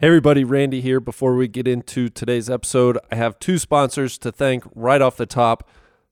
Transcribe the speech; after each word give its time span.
Hey 0.00 0.06
everybody, 0.06 0.44
Randy 0.44 0.80
here. 0.80 1.00
Before 1.00 1.34
we 1.34 1.48
get 1.48 1.66
into 1.66 2.08
today's 2.08 2.48
episode, 2.48 2.98
I 3.10 3.16
have 3.16 3.40
two 3.40 3.58
sponsors 3.58 4.16
to 4.18 4.30
thank 4.30 4.62
right 4.72 5.02
off 5.02 5.16
the 5.16 5.26
top. 5.26 5.68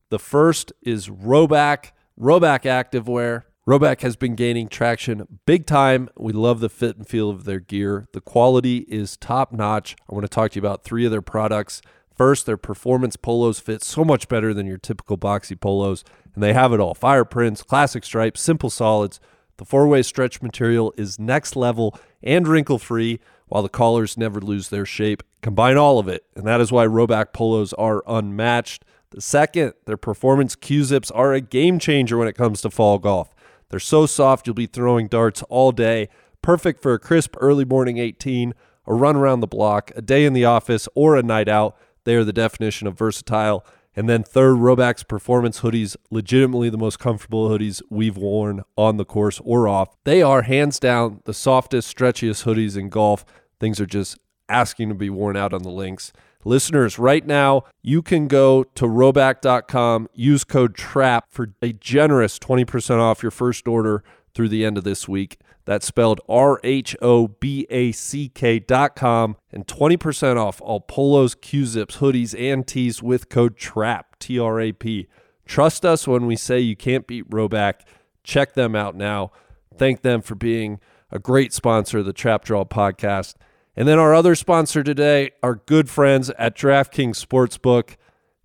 The 0.08 0.18
first 0.18 0.72
is 0.82 1.08
Rhoback, 1.08 1.92
Rhoback 2.20 2.62
Activewear. 2.62 3.44
Rhoback 3.64 4.00
has 4.00 4.16
been 4.16 4.34
gaining 4.34 4.66
traction 4.66 5.38
big 5.46 5.66
time. 5.66 6.08
We 6.18 6.32
love 6.32 6.58
the 6.58 6.68
fit 6.68 6.96
and 6.96 7.06
feel 7.06 7.30
of 7.30 7.44
their 7.44 7.60
gear. 7.60 8.08
The 8.12 8.20
quality 8.20 8.78
is 8.88 9.16
top 9.16 9.52
notch. 9.52 9.94
I 10.10 10.14
want 10.14 10.24
to 10.24 10.28
talk 10.28 10.50
to 10.50 10.56
you 10.56 10.66
about 10.66 10.82
three 10.82 11.04
of 11.04 11.12
their 11.12 11.22
products. 11.22 11.80
First, 12.12 12.44
their 12.44 12.56
performance 12.56 13.14
polos 13.14 13.60
fit 13.60 13.84
so 13.84 14.04
much 14.04 14.26
better 14.26 14.52
than 14.52 14.66
your 14.66 14.78
typical 14.78 15.16
boxy 15.16 15.60
polos, 15.60 16.02
and 16.34 16.42
they 16.42 16.54
have 16.54 16.72
it 16.72 16.80
all 16.80 16.94
fire 16.94 17.24
prints, 17.24 17.62
classic 17.62 18.02
stripes, 18.02 18.40
simple 18.40 18.68
solids. 18.68 19.20
The 19.58 19.64
four 19.64 19.86
way 19.86 20.02
stretch 20.02 20.42
material 20.42 20.92
is 20.96 21.20
next 21.20 21.54
level 21.54 21.96
and 22.20 22.48
wrinkle 22.48 22.80
free 22.80 23.20
while 23.48 23.62
the 23.62 23.68
collars 23.68 24.16
never 24.16 24.40
lose 24.40 24.68
their 24.68 24.86
shape. 24.86 25.22
Combine 25.42 25.76
all 25.76 25.98
of 25.98 26.08
it, 26.08 26.24
and 26.34 26.46
that 26.46 26.60
is 26.60 26.72
why 26.72 26.86
Rhoback 26.86 27.32
polos 27.32 27.72
are 27.74 28.02
unmatched. 28.06 28.84
The 29.10 29.20
second, 29.20 29.74
their 29.84 29.96
performance 29.96 30.56
Q 30.56 30.84
zips 30.84 31.10
are 31.10 31.32
a 31.32 31.40
game 31.40 31.78
changer 31.78 32.18
when 32.18 32.28
it 32.28 32.36
comes 32.36 32.60
to 32.62 32.70
fall 32.70 32.98
golf. 32.98 33.34
They're 33.68 33.80
so 33.80 34.06
soft, 34.06 34.46
you'll 34.46 34.54
be 34.54 34.66
throwing 34.66 35.08
darts 35.08 35.42
all 35.48 35.72
day. 35.72 36.08
Perfect 36.42 36.82
for 36.82 36.94
a 36.94 36.98
crisp 36.98 37.36
early 37.40 37.64
morning 37.64 37.98
18, 37.98 38.54
a 38.86 38.94
run 38.94 39.16
around 39.16 39.40
the 39.40 39.46
block, 39.46 39.90
a 39.96 40.02
day 40.02 40.24
in 40.24 40.32
the 40.32 40.44
office, 40.44 40.88
or 40.94 41.16
a 41.16 41.22
night 41.22 41.48
out. 41.48 41.76
They 42.04 42.14
are 42.14 42.24
the 42.24 42.32
definition 42.32 42.86
of 42.86 42.96
versatile. 42.98 43.64
And 43.96 44.10
then 44.10 44.22
third, 44.22 44.56
Rhoback's 44.56 45.02
performance 45.02 45.60
hoodies, 45.60 45.96
legitimately 46.10 46.68
the 46.68 46.76
most 46.76 46.98
comfortable 46.98 47.48
hoodies 47.48 47.80
we've 47.88 48.18
worn 48.18 48.62
on 48.76 48.98
the 48.98 49.06
course 49.06 49.40
or 49.42 49.66
off. 49.66 49.96
They 50.04 50.20
are 50.20 50.42
hands 50.42 50.78
down 50.78 51.22
the 51.24 51.32
softest, 51.32 51.96
stretchiest 51.96 52.44
hoodies 52.44 52.76
in 52.76 52.90
golf. 52.90 53.24
Things 53.58 53.80
are 53.80 53.86
just 53.86 54.18
asking 54.50 54.90
to 54.90 54.94
be 54.94 55.08
worn 55.08 55.36
out 55.36 55.54
on 55.54 55.62
the 55.62 55.70
links. 55.70 56.12
Listeners, 56.44 56.98
right 56.98 57.26
now, 57.26 57.64
you 57.82 58.02
can 58.02 58.28
go 58.28 58.64
to 58.74 58.84
rhoback.com, 58.84 60.08
use 60.14 60.44
code 60.44 60.76
TRAP 60.76 61.24
for 61.30 61.54
a 61.62 61.72
generous 61.72 62.38
20% 62.38 63.00
off 63.00 63.22
your 63.22 63.32
first 63.32 63.66
order 63.66 64.04
through 64.34 64.50
the 64.50 64.64
end 64.64 64.78
of 64.78 64.84
this 64.84 65.08
week. 65.08 65.40
That's 65.66 65.84
spelled 65.84 66.20
R 66.28 66.60
H 66.64 66.96
O 67.02 67.28
B 67.28 67.66
A 67.70 67.92
C 67.92 68.28
K 68.28 68.60
dot 68.60 68.96
com 68.96 69.36
and 69.52 69.66
20% 69.66 70.36
off 70.36 70.60
all 70.62 70.80
polos, 70.80 71.34
Q 71.34 71.66
zips, 71.66 71.96
hoodies, 71.96 72.38
and 72.38 72.66
tees 72.66 73.02
with 73.02 73.28
code 73.28 73.56
TRAP, 73.58 74.18
T 74.18 74.38
R 74.38 74.60
A 74.60 74.72
P. 74.72 75.08
Trust 75.44 75.84
us 75.84 76.08
when 76.08 76.26
we 76.26 76.36
say 76.36 76.60
you 76.60 76.76
can't 76.76 77.06
beat 77.06 77.28
Rhoback. 77.28 77.80
Check 78.22 78.54
them 78.54 78.74
out 78.74 78.94
now. 78.94 79.32
Thank 79.76 80.02
them 80.02 80.22
for 80.22 80.36
being 80.36 80.80
a 81.10 81.18
great 81.18 81.52
sponsor 81.52 81.98
of 81.98 82.06
the 82.06 82.12
Trap 82.12 82.44
Draw 82.44 82.64
podcast. 82.64 83.34
And 83.76 83.86
then 83.86 83.98
our 83.98 84.14
other 84.14 84.34
sponsor 84.34 84.82
today, 84.82 85.32
our 85.42 85.56
good 85.56 85.90
friends 85.90 86.30
at 86.38 86.56
DraftKings 86.56 87.24
Sportsbook. 87.24 87.96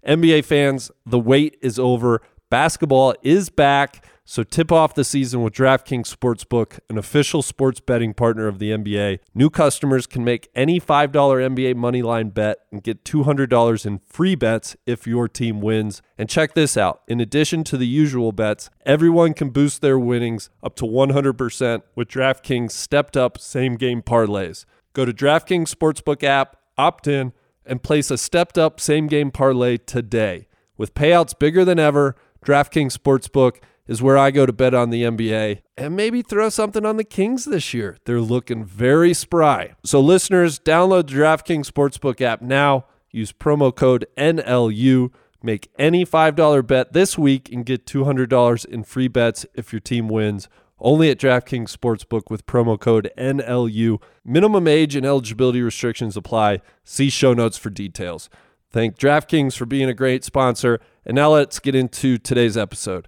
NBA 0.05 0.43
fans, 0.43 0.91
the 1.05 1.19
wait 1.19 1.57
is 1.61 1.79
over. 1.79 2.21
Basketball 2.49 3.15
is 3.21 3.49
back. 3.49 4.05
So 4.31 4.43
tip 4.43 4.71
off 4.71 4.93
the 4.93 5.03
season 5.03 5.41
with 5.41 5.55
DraftKings 5.55 6.07
Sportsbook, 6.07 6.79
an 6.89 6.97
official 6.97 7.41
sports 7.41 7.81
betting 7.81 8.13
partner 8.13 8.47
of 8.47 8.59
the 8.59 8.71
NBA. 8.71 9.19
New 9.35 9.49
customers 9.49 10.07
can 10.07 10.23
make 10.23 10.47
any 10.55 10.79
$5 10.79 11.11
NBA 11.11 11.75
moneyline 11.75 12.33
bet 12.33 12.59
and 12.71 12.81
get 12.81 13.03
$200 13.03 13.85
in 13.85 13.99
free 14.05 14.35
bets 14.35 14.77
if 14.85 15.05
your 15.05 15.27
team 15.27 15.59
wins. 15.59 16.01
And 16.17 16.29
check 16.29 16.53
this 16.53 16.77
out. 16.77 17.01
In 17.09 17.19
addition 17.19 17.65
to 17.65 17.77
the 17.77 17.85
usual 17.85 18.31
bets, 18.31 18.69
everyone 18.85 19.33
can 19.33 19.49
boost 19.49 19.81
their 19.81 19.99
winnings 19.99 20.49
up 20.63 20.77
to 20.77 20.85
100% 20.85 21.81
with 21.97 22.07
DraftKings 22.07 22.71
stepped 22.71 23.17
up 23.17 23.37
same 23.37 23.75
game 23.75 24.01
parlays. 24.01 24.63
Go 24.93 25.03
to 25.03 25.11
DraftKings 25.11 25.75
Sportsbook 25.75 26.23
app, 26.23 26.55
opt 26.77 27.05
in, 27.05 27.33
and 27.65 27.83
place 27.83 28.09
a 28.09 28.17
stepped 28.17 28.57
up 28.57 28.79
same 28.79 29.07
game 29.07 29.29
parlay 29.29 29.75
today. 29.75 30.47
With 30.77 30.93
payouts 30.93 31.37
bigger 31.37 31.65
than 31.65 31.79
ever, 31.79 32.15
DraftKings 32.45 32.97
Sportsbook 32.97 33.57
is 33.91 34.01
where 34.01 34.17
I 34.17 34.31
go 34.31 34.45
to 34.45 34.53
bet 34.53 34.73
on 34.73 34.89
the 34.89 35.03
NBA 35.03 35.63
and 35.75 35.97
maybe 35.97 36.21
throw 36.21 36.47
something 36.47 36.85
on 36.85 36.95
the 36.95 37.03
Kings 37.03 37.43
this 37.43 37.73
year. 37.73 37.97
They're 38.05 38.21
looking 38.21 38.63
very 38.63 39.13
spry. 39.13 39.73
So, 39.83 39.99
listeners, 39.99 40.59
download 40.59 41.07
the 41.07 41.15
DraftKings 41.15 41.69
Sportsbook 41.69 42.21
app 42.21 42.41
now. 42.41 42.85
Use 43.11 43.33
promo 43.33 43.75
code 43.75 44.07
NLU. 44.17 45.11
Make 45.43 45.69
any 45.77 46.05
$5 46.05 46.65
bet 46.65 46.93
this 46.93 47.17
week 47.17 47.51
and 47.51 47.65
get 47.65 47.85
$200 47.85 48.65
in 48.65 48.85
free 48.85 49.09
bets 49.09 49.45
if 49.55 49.73
your 49.73 49.81
team 49.81 50.07
wins. 50.07 50.47
Only 50.79 51.09
at 51.09 51.19
DraftKings 51.19 51.75
Sportsbook 51.75 52.29
with 52.29 52.45
promo 52.45 52.79
code 52.79 53.11
NLU. 53.17 54.01
Minimum 54.23 54.69
age 54.69 54.95
and 54.95 55.05
eligibility 55.05 55.61
restrictions 55.61 56.15
apply. 56.15 56.61
See 56.85 57.09
show 57.09 57.33
notes 57.33 57.57
for 57.57 57.69
details. 57.69 58.29
Thank 58.69 58.97
DraftKings 58.97 59.57
for 59.57 59.65
being 59.65 59.89
a 59.89 59.93
great 59.93 60.23
sponsor. 60.23 60.79
And 61.05 61.15
now 61.15 61.33
let's 61.33 61.59
get 61.59 61.75
into 61.75 62.17
today's 62.17 62.55
episode. 62.55 63.05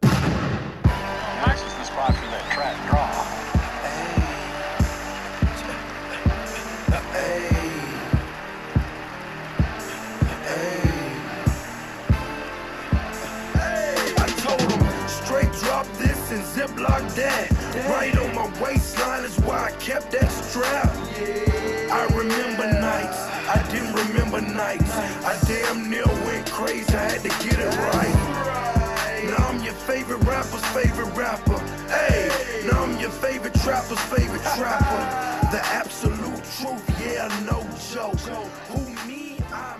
Trapper's 33.64 34.00
favorite 34.02 34.42
trapper. 34.42 35.48
The 35.50 35.62
absolute 35.64 36.36
truth, 36.36 37.02
yeah, 37.02 37.30
no 37.46 37.66
joke. 37.94 38.20
Who 38.68 39.08
me? 39.08 39.40
I 39.54 39.78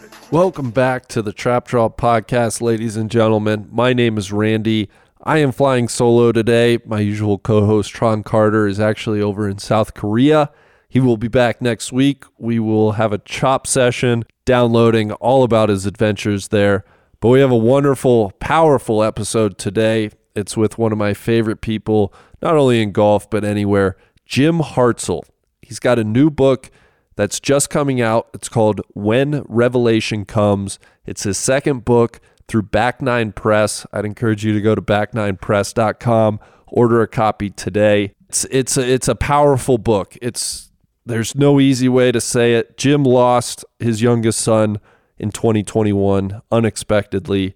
the 0.00 0.08
Welcome 0.30 0.70
back 0.70 1.08
to 1.08 1.20
the 1.20 1.34
Trap 1.34 1.68
Draw 1.68 1.90
podcast, 1.90 2.62
ladies 2.62 2.96
and 2.96 3.10
gentlemen. 3.10 3.68
My 3.70 3.92
name 3.92 4.16
is 4.16 4.32
Randy. 4.32 4.88
I 5.22 5.38
am 5.38 5.52
flying 5.52 5.88
solo 5.88 6.32
today. 6.32 6.78
My 6.86 7.00
usual 7.00 7.36
co 7.36 7.66
host, 7.66 7.90
Tron 7.90 8.22
Carter, 8.22 8.66
is 8.66 8.80
actually 8.80 9.20
over 9.20 9.46
in 9.46 9.58
South 9.58 9.92
Korea. 9.92 10.50
He 10.88 10.98
will 10.98 11.18
be 11.18 11.28
back 11.28 11.60
next 11.60 11.92
week. 11.92 12.24
We 12.38 12.58
will 12.58 12.92
have 12.92 13.12
a 13.12 13.18
chop 13.18 13.66
session 13.66 14.24
downloading 14.46 15.12
all 15.12 15.44
about 15.44 15.68
his 15.68 15.84
adventures 15.84 16.48
there. 16.48 16.82
But 17.20 17.28
we 17.28 17.40
have 17.40 17.52
a 17.52 17.56
wonderful, 17.58 18.30
powerful 18.40 19.02
episode 19.02 19.58
today. 19.58 20.12
It's 20.34 20.56
with 20.56 20.78
one 20.78 20.92
of 20.92 20.98
my 20.98 21.12
favorite 21.12 21.60
people, 21.60 22.14
not 22.42 22.56
only 22.56 22.82
in 22.82 22.92
golf, 22.92 23.30
but 23.30 23.44
anywhere, 23.44 23.96
Jim 24.26 24.58
Hartsell. 24.58 25.22
He's 25.62 25.78
got 25.78 25.98
a 25.98 26.04
new 26.04 26.28
book 26.28 26.70
that's 27.16 27.40
just 27.40 27.70
coming 27.70 28.00
out. 28.00 28.28
It's 28.34 28.48
called 28.48 28.80
When 28.94 29.44
Revelation 29.48 30.24
Comes. 30.24 30.78
It's 31.06 31.22
his 31.22 31.38
second 31.38 31.84
book 31.84 32.20
through 32.48 32.62
Back 32.62 33.00
Nine 33.00 33.32
Press. 33.32 33.86
I'd 33.92 34.04
encourage 34.04 34.44
you 34.44 34.52
to 34.52 34.60
go 34.60 34.74
to 34.74 34.82
back9press.com, 34.82 36.40
order 36.66 37.02
a 37.02 37.08
copy 37.08 37.50
today. 37.50 38.14
It's 38.28 38.44
it's 38.50 38.76
a, 38.76 38.90
it's 38.90 39.08
a 39.08 39.14
powerful 39.14 39.78
book. 39.78 40.16
It's 40.20 40.70
there's 41.04 41.34
no 41.34 41.60
easy 41.60 41.88
way 41.88 42.12
to 42.12 42.20
say 42.20 42.54
it. 42.54 42.76
Jim 42.76 43.04
lost 43.04 43.64
his 43.78 44.02
youngest 44.02 44.40
son 44.40 44.80
in 45.18 45.30
2021 45.30 46.40
unexpectedly. 46.50 47.54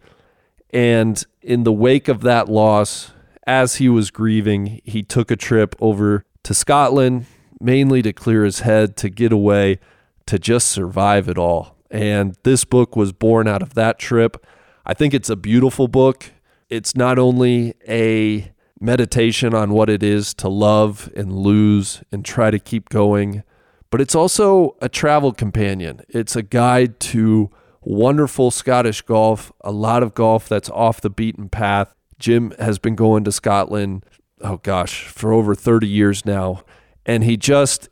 And 0.71 1.25
in 1.43 1.65
the 1.65 1.73
wake 1.73 2.09
of 2.09 2.23
that 2.23 2.49
loss, 2.49 3.13
as 3.47 3.77
he 3.77 3.89
was 3.89 4.11
grieving, 4.11 4.81
he 4.85 5.03
took 5.03 5.31
a 5.31 5.37
trip 5.37 5.77
over 5.81 6.25
to 6.43 6.55
Scotland, 6.55 7.27
mainly 7.61 8.03
to 8.03 8.13
clear 8.13 8.45
his 8.45 8.61
head, 8.61 8.97
to 8.99 9.09
get 9.09 9.33
away, 9.33 9.79
to 10.27 10.39
just 10.39 10.69
survive 10.69 11.29
it 11.29 11.39
all. 11.39 11.77
And 11.91 12.37
this 12.43 12.65
book 12.65 12.97
was 12.97 13.13
born 13.13 13.47
out 13.47 13.63
of 13.63 13.75
that 13.75 13.99
trip. 13.99 14.45
I 14.85 14.95
think 14.95 15.15
it's 15.15 15.31
a 15.31 15.37
beautiful 15.37 15.89
book. 15.89 16.33
It's 16.69 16.97
not 16.97 17.19
only 17.19 17.75
a 17.89 18.53
meditation 18.81 19.55
on 19.55 19.71
what 19.73 19.89
it 19.89 20.03
is 20.03 20.35
to 20.35 20.49
love 20.49 21.11
and 21.17 21.33
lose 21.33 22.03
and 22.13 22.25
try 22.25 22.51
to 22.51 22.59
keep 22.59 22.89
going, 22.89 23.43
but 23.91 24.01
it's 24.01 24.15
also 24.15 24.77
a 24.83 24.89
travel 24.89 25.33
companion. 25.33 26.01
It's 26.09 26.37
a 26.37 26.43
guide 26.43 27.01
to 27.01 27.51
wonderful 27.81 28.51
Scottish 28.51 29.01
golf, 29.03 29.53
a 29.61 29.71
lot 29.71 30.03
of 30.03 30.13
golf 30.13 30.49
that's 30.49 30.69
off 30.71 31.01
the 31.01 31.09
beaten 31.09 31.49
path. 31.49 31.96
Jim 32.19 32.53
has 32.59 32.79
been 32.79 32.95
going 32.95 33.25
to 33.25 33.33
Scotland, 33.33 34.05
oh 34.41 34.59
gosh, 34.59 35.05
for 35.05 35.33
over 35.33 35.55
30 35.55 35.87
years 35.87 36.25
now. 36.25 36.63
And 37.05 37.25
he 37.25 37.37
just 37.37 37.89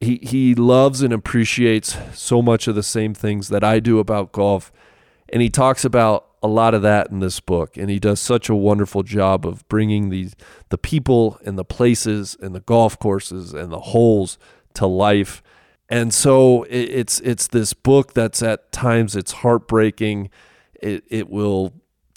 he 0.00 0.20
he 0.22 0.54
loves 0.54 1.02
and 1.02 1.12
appreciates 1.12 1.96
so 2.14 2.42
much 2.42 2.68
of 2.68 2.74
the 2.74 2.82
same 2.82 3.14
things 3.14 3.48
that 3.48 3.64
I 3.64 3.80
do 3.80 3.98
about 3.98 4.32
golf. 4.32 4.72
And 5.28 5.42
he 5.42 5.50
talks 5.50 5.84
about 5.84 6.26
a 6.42 6.48
lot 6.48 6.74
of 6.74 6.82
that 6.82 7.10
in 7.10 7.20
this 7.20 7.40
book 7.40 7.76
and 7.76 7.90
he 7.90 7.98
does 7.98 8.20
such 8.20 8.48
a 8.48 8.54
wonderful 8.54 9.02
job 9.02 9.46
of 9.46 9.66
bringing 9.68 10.10
these 10.10 10.36
the 10.68 10.78
people 10.78 11.38
and 11.44 11.58
the 11.58 11.64
places 11.64 12.36
and 12.40 12.54
the 12.54 12.60
golf 12.60 12.98
courses 12.98 13.52
and 13.52 13.72
the 13.72 13.80
holes 13.80 14.38
to 14.74 14.86
life 14.86 15.42
And 15.88 16.12
so 16.14 16.64
it, 16.64 16.90
it's 16.90 17.20
it's 17.20 17.48
this 17.48 17.72
book 17.72 18.14
that's 18.14 18.42
at 18.42 18.72
times 18.72 19.16
it's 19.16 19.32
heartbreaking. 19.32 20.30
It 20.82 21.04
it 21.08 21.30
will 21.30 21.72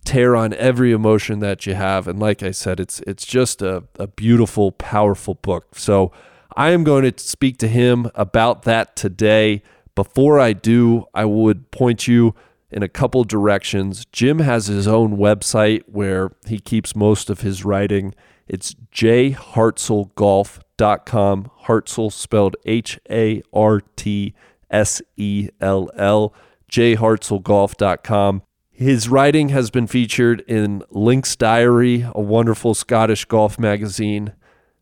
tear 0.09 0.35
on 0.35 0.53
every 0.55 0.91
emotion 0.91 1.39
that 1.39 1.65
you 1.67 1.75
have. 1.75 2.07
And 2.07 2.19
like 2.19 2.41
I 2.41 2.49
said, 2.49 2.79
it's 2.79 2.99
it's 3.01 3.27
just 3.27 3.61
a, 3.61 3.83
a 3.99 4.07
beautiful, 4.07 4.71
powerful 4.71 5.35
book. 5.35 5.75
So 5.75 6.11
I 6.55 6.71
am 6.71 6.83
going 6.83 7.11
to 7.11 7.23
speak 7.23 7.57
to 7.57 7.67
him 7.67 8.09
about 8.15 8.63
that 8.63 8.95
today. 8.95 9.61
Before 9.93 10.39
I 10.39 10.53
do, 10.53 11.05
I 11.13 11.25
would 11.25 11.69
point 11.69 12.07
you 12.07 12.33
in 12.71 12.81
a 12.81 12.89
couple 12.89 13.23
directions. 13.23 14.07
Jim 14.11 14.39
has 14.39 14.65
his 14.65 14.87
own 14.87 15.17
website 15.17 15.83
where 15.85 16.31
he 16.47 16.57
keeps 16.57 16.95
most 16.95 17.29
of 17.29 17.41
his 17.41 17.63
writing. 17.63 18.15
It's 18.47 18.73
jhartsellgolf.com. 18.91 21.51
Hartsell 21.65 22.11
spelled 22.11 22.55
H 22.65 22.99
A 23.11 23.43
R 23.53 23.81
T 23.95 24.33
S 24.71 25.03
E 25.17 25.49
L 25.61 25.91
L. 25.95 26.33
jhartsellgolf.com. 26.71 28.41
His 28.79 29.09
writing 29.09 29.49
has 29.49 29.69
been 29.69 29.87
featured 29.87 30.39
in 30.47 30.83
Links 30.89 31.35
Diary, 31.35 32.07
a 32.15 32.21
wonderful 32.21 32.73
Scottish 32.73 33.25
golf 33.25 33.59
magazine. 33.59 34.31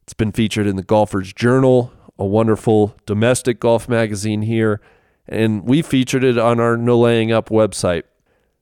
It's 0.03 0.13
been 0.13 0.31
featured 0.31 0.67
in 0.67 0.75
the 0.75 0.83
Golfer's 0.83 1.33
Journal, 1.33 1.91
a 2.19 2.23
wonderful 2.23 2.95
domestic 3.07 3.59
golf 3.59 3.89
magazine 3.89 4.43
here, 4.43 4.81
and 5.27 5.63
we 5.63 5.81
featured 5.81 6.23
it 6.23 6.37
on 6.37 6.59
our 6.59 6.77
No 6.77 6.99
Laying 6.99 7.31
Up 7.31 7.49
website. 7.49 8.03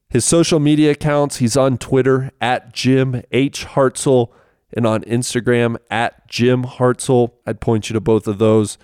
His 0.07 0.23
social 0.23 0.61
media 0.61 0.91
accounts, 0.91 1.35
he's 1.35 1.57
on 1.57 1.79
Twitter 1.79 2.31
at 2.39 2.73
Jim 2.73 3.21
H. 3.33 3.65
Hartsell 3.65 4.29
and 4.71 4.87
on 4.87 5.01
Instagram 5.01 5.75
at 5.91 6.29
Jim 6.29 6.63
Hartsell. 6.63 7.33
I'd 7.45 7.59
point 7.59 7.89
you 7.89 7.93
to 7.95 7.99
both 7.99 8.29
of 8.29 8.37
those. 8.37 8.77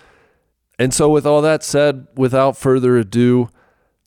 And 0.78 0.92
so, 0.92 1.08
with 1.08 1.24
all 1.24 1.40
that 1.40 1.64
said, 1.64 2.08
without 2.14 2.58
further 2.58 2.98
ado, 2.98 3.48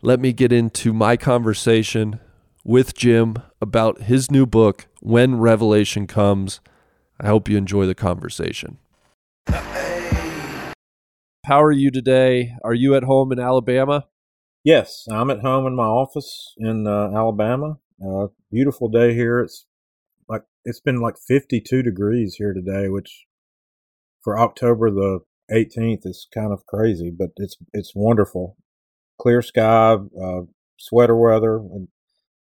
let 0.04 0.20
me 0.20 0.32
get 0.32 0.54
into 0.54 0.94
my 0.94 1.18
conversation 1.18 2.20
with 2.66 2.96
Jim 2.96 3.36
about 3.62 4.02
his 4.02 4.32
new 4.32 4.46
book, 4.46 4.88
When 5.00 5.38
Revelation 5.38 6.08
Comes. 6.08 6.60
I 7.22 7.28
hope 7.28 7.48
you 7.48 7.58
enjoy 7.58 7.86
the 7.86 7.96
conversation. 7.96 8.80
How 11.46 11.62
are 11.62 11.72
you 11.72 11.92
today? 11.92 12.54
Are 12.64 12.74
you 12.74 12.96
at 12.96 13.04
home 13.04 13.32
in 13.32 13.40
Alabama? 13.40 14.08
Yes, 14.64 15.06
I'm 15.12 15.30
at 15.30 15.42
home 15.42 15.68
in 15.68 15.76
my 15.76 15.86
office 15.86 16.56
in 16.58 16.88
uh, 16.88 17.12
Alabama. 17.16 17.78
Uh, 18.04 18.28
beautiful 18.52 18.90
day 18.90 19.14
here. 19.14 19.42
It's 19.42 19.68
like 20.28 20.42
it's 20.66 20.80
been 20.80 21.00
like 21.00 21.18
52 21.28 21.84
degrees 21.84 22.36
here 22.40 22.52
today, 22.52 22.90
which 22.90 23.28
for 24.24 24.40
October 24.40 24.90
the 24.90 25.20
18th 25.52 26.08
is 26.08 26.28
kind 26.34 26.52
of 26.52 26.66
crazy, 26.66 27.12
but 27.16 27.30
it's 27.38 27.58
it's 27.74 27.94
wonderful. 27.94 28.58
Clear 29.22 29.44
sky, 29.44 29.98
uh, 30.20 30.42
sweater 30.78 31.16
weather, 31.16 31.58
and 31.58 31.90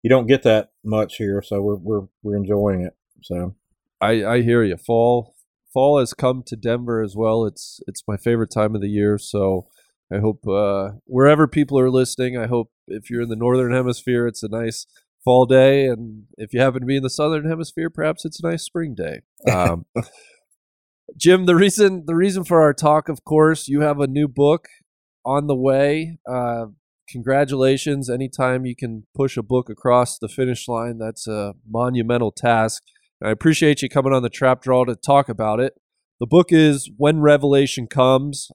you 0.03 0.11
don't 0.11 0.27
get 0.27 0.43
that 0.45 0.71
much 0.85 1.17
here, 1.17 1.43
so 1.43 1.61
we're 1.61 1.77
we're 1.77 2.07
we're 2.23 2.37
enjoying 2.37 2.83
it. 2.83 2.95
So 3.23 3.55
I 4.01 4.25
I 4.25 4.43
hear 4.43 4.63
you. 4.63 4.77
Fall 4.77 5.35
fall 5.73 5.99
has 5.99 6.15
come 6.15 6.43
to 6.47 6.57
Denver 6.57 7.03
as 7.03 7.15
well. 7.17 7.45
It's 7.45 7.81
it's 7.87 8.03
my 8.09 8.17
favorite 8.17 8.51
time 8.51 8.75
of 8.75 8.81
the 8.81 8.89
year, 8.89 9.19
so 9.19 9.67
I 10.13 10.19
hope 10.19 10.47
uh, 10.47 10.93
wherever 11.05 11.47
people 11.47 11.79
are 11.79 11.91
listening, 11.91 12.37
I 12.37 12.47
hope 12.47 12.73
if 12.89 13.11
you're 13.11 13.23
in 13.23 13.29
the 13.29 13.37
northern 13.37 13.73
hemisphere, 13.73 14.27
it's 14.27 14.43
a 14.43 14.49
nice 14.49 14.87
fall 15.25 15.47
day, 15.47 15.87
and 15.87 16.25
if 16.37 16.53
you 16.53 16.61
happen 16.61 16.81
to 16.81 16.87
be 16.87 16.97
in 16.97 17.03
the 17.03 17.11
southern 17.11 17.49
hemisphere, 17.49 17.91
perhaps 17.91 18.25
it's 18.25 18.41
a 18.43 18.47
nice 18.47 18.63
spring 18.63 18.95
day. 18.95 19.21
Um, 19.51 19.87
Jim, 21.17 21.47
the 21.47 21.57
reason 21.57 22.05
the 22.07 22.15
reason 22.15 22.45
for 22.45 22.61
our 22.61 22.73
talk, 22.73 23.09
of 23.09 23.25
course, 23.25 23.69
you 23.69 23.81
have 23.81 24.01
a 24.01 24.07
new 24.07 24.29
book 24.29 24.69
on 25.25 25.47
the 25.47 25.57
way. 25.57 26.19
Uh, 26.29 26.67
congratulations! 27.11 28.09
Anytime 28.09 28.65
you 28.65 28.77
can 28.77 29.07
push 29.15 29.37
a 29.37 29.43
book 29.43 29.69
across 29.69 30.19
the 30.19 30.29
finish 30.29 30.69
line, 30.69 30.99
that's 30.99 31.27
a 31.27 31.55
monumental 31.69 32.33
task. 32.33 32.83
And 33.21 33.29
I 33.29 33.33
appreciate 33.33 33.83
you 33.83 33.89
coming 33.89 34.13
on 34.13 34.23
the 34.23 34.31
Trap 34.31 34.63
Draw 34.63 34.85
to 34.87 34.97
talk 34.97 35.29
about 35.29 35.61
it. 35.61 35.75
The 36.21 36.27
book 36.27 36.49
is 36.51 36.91
When 36.97 37.21
Revelation 37.21 37.87
Comes. 37.87 38.51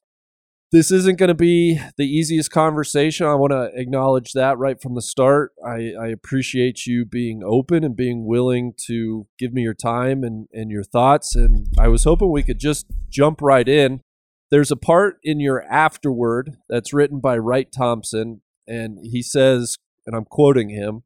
This 0.72 0.92
isn't 0.92 1.18
going 1.18 1.30
to 1.30 1.36
be 1.36 1.80
the 1.98 2.06
easiest 2.06 2.52
conversation. 2.52 3.28
I 3.28 3.36
want 3.36 3.52
to 3.54 3.72
acknowledge 3.76 4.34
that 4.34 4.58
right 4.58 4.82
from 4.82 4.96
the 4.96 5.02
start. 5.02 5.54
I, 5.66 5.94
I 6.00 6.08
appreciate 6.08 6.86
you 6.86 7.06
being 7.06 7.44
open 7.46 7.84
and 7.84 7.96
being 7.96 8.26
willing 8.26 8.74
to 8.88 9.28
give 9.40 9.54
me 9.54 9.62
your 9.62 9.76
time 9.76 10.24
and, 10.24 10.48
and 10.52 10.72
your 10.72 10.84
thoughts. 10.84 11.36
And 11.36 11.68
I 11.80 11.88
was 11.88 12.04
hoping 12.04 12.32
we 12.32 12.44
could 12.44 12.60
just 12.60 12.88
jump 13.10 13.42
right 13.42 13.68
in. 13.70 14.02
There's 14.52 14.72
a 14.72 14.76
part 14.76 15.18
in 15.24 15.40
your 15.40 15.64
afterword 15.72 16.58
that's 16.68 16.94
written 16.94 17.20
by 17.20 17.38
Wright 17.38 17.70
Thompson, 17.76 18.42
and 18.68 19.00
he 19.02 19.22
says, 19.22 19.78
and 20.06 20.16
I'm 20.16 20.26
quoting 20.26 20.70
him, 20.70 21.04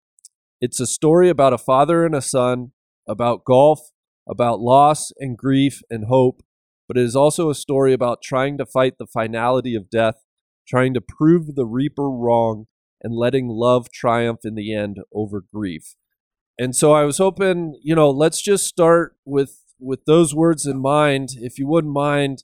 it's 0.62 0.80
a 0.80 0.88
story 0.88 1.30
about 1.30 1.54
a 1.54 1.58
father 1.58 2.06
and 2.06 2.14
a 2.14 2.22
son, 2.22 2.72
about 3.08 3.46
golf, 3.46 3.92
about 4.28 4.60
loss 4.60 5.12
and 5.20 5.38
grief 5.38 5.82
and 5.90 6.06
hope, 6.06 6.44
but 6.88 6.98
it 6.98 7.04
is 7.04 7.16
also 7.16 7.50
a 7.50 7.56
story 7.56 7.94
about 7.94 8.22
trying 8.22 8.58
to 8.58 8.66
fight 8.66 8.98
the 8.98 9.08
finality 9.08 9.76
of 9.76 9.90
death, 9.90 10.24
trying 10.68 10.94
to 10.94 11.02
prove 11.02 11.56
the 11.56 11.66
reaper 11.66 12.10
wrong, 12.10 12.66
and 13.02 13.16
letting 13.16 13.48
love 13.48 13.90
triumph 13.92 14.42
in 14.44 14.56
the 14.56 14.74
end 14.74 14.98
over 15.14 15.42
grief. 15.54 15.96
And 16.58 16.76
so 16.76 16.92
I 16.92 17.06
was 17.06 17.18
hoping, 17.18 17.80
you 17.82 17.96
know, 17.96 18.10
let's 18.10 18.42
just 18.42 18.66
start 18.66 19.16
with 19.26 19.62
with 19.80 20.04
those 20.04 20.36
words 20.36 20.66
in 20.66 20.82
mind. 20.82 21.30
If 21.38 21.58
you 21.58 21.66
wouldn't 21.66 21.94
mind 21.94 22.44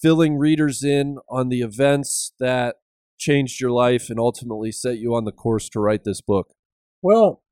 filling 0.00 0.38
readers 0.38 0.84
in 0.84 1.18
on 1.28 1.48
the 1.48 1.60
events 1.60 2.32
that 2.38 2.76
changed 3.18 3.60
your 3.60 3.70
life 3.70 4.10
and 4.10 4.18
ultimately 4.18 4.72
set 4.72 4.98
you 4.98 5.14
on 5.14 5.24
the 5.24 5.32
course 5.32 5.68
to 5.70 5.80
write 5.80 6.04
this 6.04 6.20
book. 6.20 6.54
Well, 7.02 7.42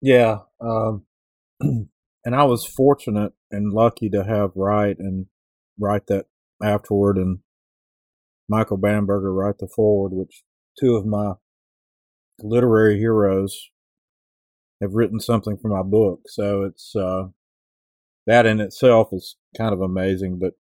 yeah, 0.00 0.38
um, 0.60 1.04
and 1.60 1.88
I 2.34 2.44
was 2.44 2.66
fortunate 2.66 3.32
and 3.50 3.72
lucky 3.72 4.10
to 4.10 4.24
have 4.24 4.50
Wright 4.54 4.96
and 4.98 5.26
write 5.78 6.06
that 6.08 6.26
afterword, 6.62 7.16
and 7.16 7.38
Michael 8.48 8.76
Bamberger 8.76 9.32
write 9.32 9.58
the 9.58 9.68
foreword, 9.68 10.12
which 10.12 10.42
two 10.78 10.96
of 10.96 11.06
my 11.06 11.34
literary 12.40 12.98
heroes 12.98 13.70
have 14.80 14.94
written 14.94 15.20
something 15.20 15.56
for 15.56 15.68
my 15.68 15.82
book. 15.82 16.22
So 16.26 16.62
it's 16.62 16.94
uh, 16.96 17.28
that 18.26 18.46
in 18.46 18.60
itself 18.60 19.08
is 19.12 19.36
kind 19.56 19.72
of 19.72 19.80
amazing. 19.80 20.38
But 20.40 20.54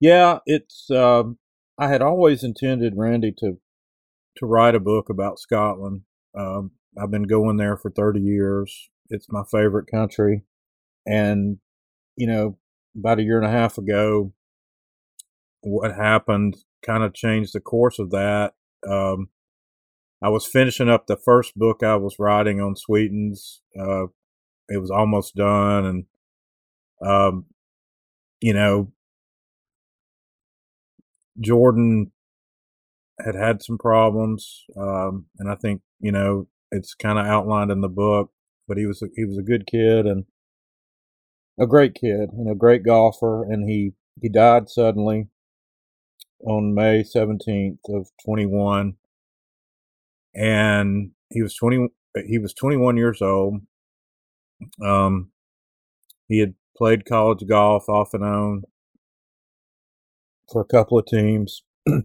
yeah, 0.00 0.38
it's 0.46 0.90
um, 0.90 1.38
I 1.82 1.88
had 1.88 2.00
always 2.00 2.44
intended 2.44 2.94
Randy 2.96 3.32
to 3.38 3.58
to 4.36 4.46
write 4.46 4.76
a 4.76 4.80
book 4.80 5.10
about 5.10 5.40
Scotland. 5.40 6.02
Um, 6.32 6.70
I've 6.96 7.10
been 7.10 7.24
going 7.24 7.56
there 7.56 7.76
for 7.76 7.90
30 7.90 8.20
years. 8.20 8.88
It's 9.08 9.26
my 9.28 9.42
favorite 9.50 9.90
country. 9.90 10.44
And, 11.04 11.58
you 12.16 12.28
know, 12.28 12.56
about 12.96 13.18
a 13.18 13.24
year 13.24 13.36
and 13.36 13.46
a 13.46 13.50
half 13.50 13.78
ago, 13.78 14.32
what 15.62 15.92
happened 15.92 16.56
kind 16.86 17.02
of 17.02 17.14
changed 17.14 17.52
the 17.52 17.60
course 17.60 17.98
of 17.98 18.10
that. 18.10 18.54
Um, 18.88 19.28
I 20.22 20.28
was 20.28 20.46
finishing 20.46 20.88
up 20.88 21.08
the 21.08 21.16
first 21.16 21.58
book 21.58 21.82
I 21.82 21.96
was 21.96 22.16
writing 22.18 22.60
on 22.60 22.76
Sweetens. 22.76 23.60
Uh, 23.76 24.04
it 24.68 24.80
was 24.80 24.90
almost 24.92 25.34
done. 25.34 25.84
And, 25.84 26.04
um, 27.04 27.46
you 28.40 28.54
know, 28.54 28.92
Jordan 31.40 32.12
had 33.24 33.34
had 33.34 33.62
some 33.62 33.78
problems. 33.78 34.64
Um, 34.76 35.26
and 35.38 35.50
I 35.50 35.54
think, 35.54 35.82
you 36.00 36.12
know, 36.12 36.48
it's 36.70 36.94
kind 36.94 37.18
of 37.18 37.26
outlined 37.26 37.70
in 37.70 37.80
the 37.80 37.88
book, 37.88 38.30
but 38.66 38.78
he 38.78 38.86
was, 38.86 39.02
a, 39.02 39.06
he 39.14 39.24
was 39.24 39.38
a 39.38 39.42
good 39.42 39.66
kid 39.66 40.06
and 40.06 40.24
a 41.60 41.66
great 41.66 41.94
kid 41.94 42.30
and 42.32 42.50
a 42.50 42.54
great 42.54 42.84
golfer. 42.84 43.44
And 43.44 43.68
he, 43.68 43.92
he 44.20 44.28
died 44.28 44.68
suddenly 44.68 45.28
on 46.44 46.74
May 46.74 47.02
17th 47.02 47.78
of 47.88 48.08
21. 48.24 48.94
And 50.34 51.10
he 51.30 51.42
was 51.42 51.54
20, 51.54 51.88
he 52.26 52.38
was 52.38 52.54
21 52.54 52.96
years 52.96 53.20
old. 53.20 53.60
Um, 54.82 55.30
he 56.28 56.40
had 56.40 56.54
played 56.76 57.04
college 57.04 57.46
golf 57.46 57.88
off 57.88 58.14
and 58.14 58.24
on 58.24 58.62
for 60.50 60.60
a 60.60 60.66
couple 60.66 60.98
of 60.98 61.06
teams. 61.06 61.62
and 61.86 62.04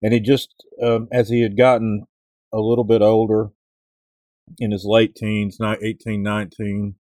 he 0.00 0.20
just, 0.20 0.50
um, 0.82 1.08
as 1.12 1.28
he 1.28 1.42
had 1.42 1.56
gotten 1.56 2.06
a 2.52 2.60
little 2.60 2.84
bit 2.84 3.02
older 3.02 3.50
in 4.58 4.70
his 4.70 4.84
late 4.84 5.14
teens, 5.14 5.58
18, 5.60 6.22
19, 6.22 6.94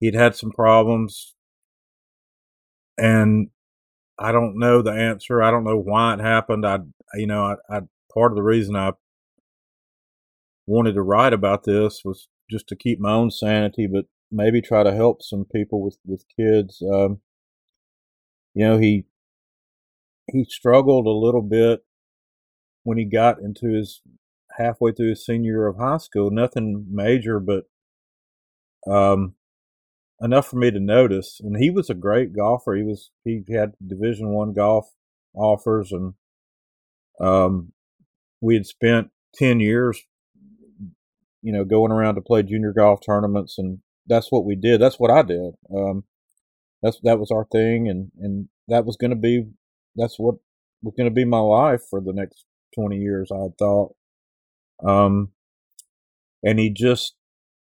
he'd 0.00 0.14
had 0.14 0.34
some 0.34 0.50
problems. 0.50 1.34
And 2.98 3.48
I 4.18 4.32
don't 4.32 4.58
know 4.58 4.82
the 4.82 4.92
answer. 4.92 5.42
I 5.42 5.50
don't 5.50 5.64
know 5.64 5.78
why 5.78 6.14
it 6.14 6.20
happened. 6.20 6.66
I, 6.66 6.80
you 7.14 7.26
know, 7.26 7.56
I, 7.70 7.76
I 7.76 7.80
part 8.12 8.32
of 8.32 8.36
the 8.36 8.42
reason 8.42 8.76
I 8.76 8.92
wanted 10.66 10.94
to 10.94 11.02
write 11.02 11.32
about 11.32 11.64
this 11.64 12.02
was 12.04 12.28
just 12.50 12.68
to 12.68 12.76
keep 12.76 13.00
my 13.00 13.12
own 13.12 13.30
sanity, 13.30 13.86
but 13.86 14.06
maybe 14.30 14.60
try 14.60 14.82
to 14.82 14.94
help 14.94 15.22
some 15.22 15.44
people 15.44 15.82
with 15.82 15.98
with 16.06 16.24
kids. 16.36 16.82
Um, 16.82 17.20
you 18.54 18.66
know, 18.66 18.78
he 18.78 19.04
he 20.30 20.44
struggled 20.44 21.06
a 21.06 21.10
little 21.10 21.42
bit 21.42 21.84
when 22.84 22.98
he 22.98 23.04
got 23.04 23.38
into 23.40 23.68
his 23.68 24.02
halfway 24.58 24.92
through 24.92 25.10
his 25.10 25.24
senior 25.24 25.52
year 25.52 25.66
of 25.66 25.78
high 25.78 25.96
school. 25.98 26.30
Nothing 26.30 26.86
major, 26.90 27.40
but 27.40 27.64
um, 28.86 29.34
enough 30.20 30.48
for 30.48 30.56
me 30.56 30.70
to 30.70 30.80
notice. 30.80 31.40
And 31.42 31.56
he 31.56 31.70
was 31.70 31.90
a 31.90 31.94
great 31.94 32.34
golfer. 32.34 32.74
He 32.74 32.82
was 32.82 33.10
he 33.24 33.42
had 33.50 33.72
Division 33.84 34.28
One 34.30 34.52
golf 34.52 34.90
offers, 35.34 35.92
and 35.92 36.14
um, 37.20 37.72
we 38.40 38.54
had 38.54 38.66
spent 38.66 39.10
ten 39.34 39.60
years, 39.60 40.00
you 41.42 41.52
know, 41.52 41.64
going 41.64 41.92
around 41.92 42.16
to 42.16 42.20
play 42.20 42.42
junior 42.42 42.72
golf 42.72 43.00
tournaments, 43.04 43.58
and 43.58 43.78
that's 44.06 44.30
what 44.30 44.44
we 44.44 44.56
did. 44.56 44.80
That's 44.80 44.98
what 44.98 45.10
I 45.10 45.22
did. 45.22 45.54
Um, 45.74 46.04
that's 46.82 46.98
that 47.02 47.18
was 47.18 47.30
our 47.30 47.46
thing, 47.50 47.88
and 47.88 48.10
and 48.20 48.48
that 48.68 48.84
was 48.84 48.96
going 48.96 49.10
to 49.10 49.16
be 49.16 49.46
that's 49.96 50.18
what 50.18 50.36
was 50.82 50.94
going 50.96 51.08
to 51.08 51.14
be 51.14 51.24
my 51.24 51.38
life 51.38 51.82
for 51.88 52.00
the 52.00 52.12
next 52.12 52.44
twenty 52.74 52.98
years. 52.98 53.30
I 53.32 53.48
thought. 53.58 53.94
Um, 54.84 55.30
and 56.42 56.58
he 56.58 56.70
just, 56.70 57.14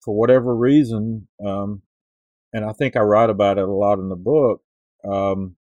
for 0.04 0.16
whatever 0.16 0.56
reason, 0.56 1.28
um, 1.44 1.82
and 2.54 2.66
I 2.66 2.74
think 2.74 2.96
I 2.96 3.02
write 3.02 3.30
about 3.30 3.58
it 3.58 3.68
a 3.68 3.72
lot 3.72 4.00
in 4.00 4.10
the 4.10 4.16
book. 4.16 4.62
Um, 5.08 5.56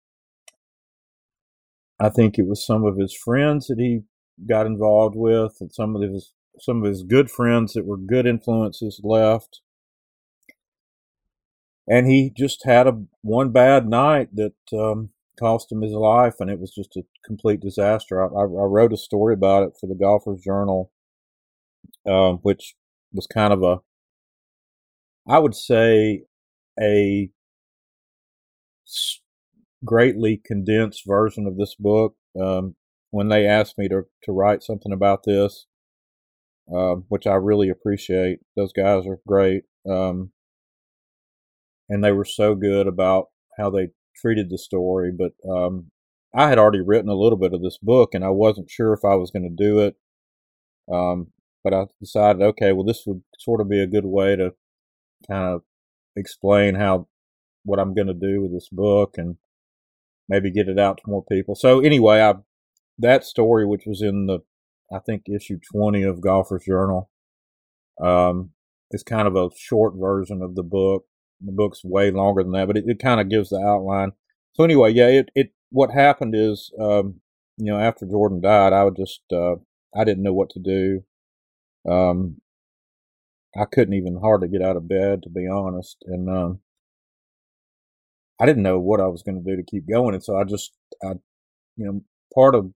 I 2.00 2.10
think 2.10 2.38
it 2.38 2.48
was 2.48 2.65
some 2.65 2.86
of 2.86 2.98
his 2.98 3.15
friends 3.15 3.68
that 3.68 3.79
he 3.79 4.01
got 4.48 4.65
involved 4.65 5.15
with, 5.15 5.58
and 5.60 5.72
some 5.72 5.96
of 5.96 6.01
his 6.01 6.34
some 6.60 6.84
of 6.84 6.89
his 6.89 7.03
good 7.03 7.32
friends 7.32 7.74
that 7.74 7.86
were 7.86 7.98
good 7.98 8.25
influences 8.25 9.00
left. 9.03 9.62
And 11.89 12.08
he 12.08 12.31
just 12.38 12.63
had 12.65 12.86
a 12.86 13.01
one 13.24 13.51
bad 13.51 13.88
night 13.88 14.29
that 14.36 14.53
um, 14.72 15.10
cost 15.39 15.72
him 15.72 15.81
his 15.81 15.93
life, 15.93 16.36
and 16.39 16.50
it 16.50 16.60
was 16.60 16.72
just 16.72 16.96
a 16.96 17.01
complete 17.25 17.60
disaster. 17.60 18.22
I, 18.22 18.27
I, 18.27 18.43
I 18.43 18.46
wrote 18.46 18.93
a 18.93 18.98
story 18.98 19.34
about 19.34 19.63
it 19.63 19.74
for 19.79 19.88
the 19.88 19.96
Golfers 19.96 20.41
Journal, 20.41 20.91
um, 22.08 22.38
which 22.43 22.75
was 23.12 23.25
kind 23.25 23.51
of 23.51 23.63
a, 23.63 23.77
I 25.27 25.39
would 25.39 25.55
say, 25.55 26.25
a 26.79 27.31
greatly 29.84 30.39
condensed 30.46 31.03
version 31.08 31.48
of 31.48 31.58
this 31.58 31.75
book. 31.75 32.15
Um, 32.39 32.75
when 33.12 33.29
they 33.29 33.48
asked 33.48 33.79
me 33.79 33.88
to, 33.88 34.03
to 34.24 34.31
write 34.31 34.62
something 34.62 34.91
about 34.91 35.24
this, 35.24 35.65
um, 36.72 37.05
which 37.08 37.25
I 37.25 37.34
really 37.34 37.69
appreciate, 37.69 38.41
those 38.55 38.72
guys 38.74 39.08
are 39.08 39.19
great. 39.27 39.63
Um, 39.89 40.31
and 41.89 42.03
they 42.03 42.12
were 42.12 42.25
so 42.25 42.55
good 42.55 42.88
about 42.88 43.27
how 43.58 43.69
they 43.69 43.89
treated 44.15 44.50
the 44.50 44.58
story. 44.58 45.12
But 45.12 45.34
um, 45.50 45.91
I 46.34 46.48
had 46.48 46.60
already 46.60 46.81
written 46.81 47.10
a 47.10 47.15
little 47.15 47.38
bit 47.38 47.53
of 47.53 47.62
this 47.62 47.77
book, 47.81 48.13
and 48.13 48.24
I 48.24 48.29
wasn't 48.29 48.69
sure 48.69 48.93
if 48.93 49.03
I 49.03 49.15
was 49.15 49.31
going 49.31 49.43
to 49.43 49.63
do 49.63 49.79
it. 49.79 49.96
Um, 50.91 51.27
but 51.63 51.74
I 51.74 51.86
decided, 52.00 52.41
okay, 52.41 52.72
well, 52.72 52.86
this 52.86 53.03
would 53.05 53.22
sort 53.38 53.62
of 53.62 53.69
be 53.69 53.81
a 53.81 53.88
good 53.88 54.05
way 54.05 54.36
to 54.36 54.53
kind 55.27 55.53
of 55.53 55.62
explain 56.15 56.75
how 56.75 57.08
what 57.63 57.79
I'm 57.79 57.93
going 57.93 58.08
to 58.08 58.13
do 58.13 58.41
with 58.41 58.53
this 58.53 58.69
book 58.72 59.15
and 59.17 59.36
maybe 60.27 60.51
get 60.51 60.69
it 60.69 60.79
out 60.79 60.98
to 60.98 61.03
more 61.10 61.24
people. 61.29 61.55
So 61.55 61.79
anyway, 61.79 62.22
I 62.22 62.36
that 63.00 63.24
story, 63.24 63.65
which 63.65 63.84
was 63.86 64.01
in 64.01 64.27
the 64.27 64.39
I 64.91 65.00
think 65.00 65.24
issue 65.27 65.60
20 65.72 66.03
of 66.03 66.22
Golfer's 66.22 66.65
Journal, 66.65 67.10
um, 68.01 68.51
is 68.91 69.03
kind 69.03 69.27
of 69.27 69.36
a 69.36 69.50
short 69.55 69.93
version 69.96 70.41
of 70.41 70.55
the 70.55 70.63
book. 70.63 71.05
The 71.41 71.51
book's 71.51 71.84
way 71.84 72.12
longer 72.12 72.43
than 72.43 72.51
that, 72.53 72.67
but 72.67 72.77
it, 72.77 72.84
it 72.88 73.00
kind 73.00 73.22
of 73.22 73.29
gives 73.29 73.50
the 73.50 73.60
outline. 73.60 74.12
So 74.53 74.63
anyway, 74.63 74.91
yeah, 74.91 75.08
it, 75.08 75.29
it 75.36 75.53
what 75.69 75.91
happened 75.91 76.36
is, 76.36 76.72
um, 76.79 77.22
you 77.58 77.72
know, 77.72 77.79
after 77.79 78.05
Jordan 78.05 78.41
died, 78.41 78.74
I 78.74 78.84
would 78.84 78.96
just 78.96 79.22
uh, 79.31 79.55
I 79.96 80.03
didn't 80.03 80.24
know 80.24 80.34
what 80.34 80.50
to 80.51 80.60
do. 80.60 81.03
Um, 81.89 82.41
I 83.58 83.65
couldn't 83.65 83.93
even 83.93 84.19
hardly 84.22 84.48
get 84.48 84.62
out 84.62 84.77
of 84.77 84.88
bed, 84.88 85.24
to 85.24 85.29
be 85.29 85.48
honest, 85.48 85.98
and 86.05 86.29
um, 86.29 86.60
I 88.39 88.46
didn't 88.46 88.63
know 88.63 88.79
what 88.79 89.01
I 89.01 89.08
was 89.08 89.24
going 89.24 89.43
to 89.43 89.50
do 89.50 89.58
to 89.58 89.63
keep 89.63 89.89
going, 89.89 90.13
and 90.13 90.24
so 90.24 90.38
I 90.38 90.43
just, 90.43 90.74
I, 91.03 91.13
you 91.75 91.86
know, 91.86 92.01
part 92.34 92.55
of 92.55 92.72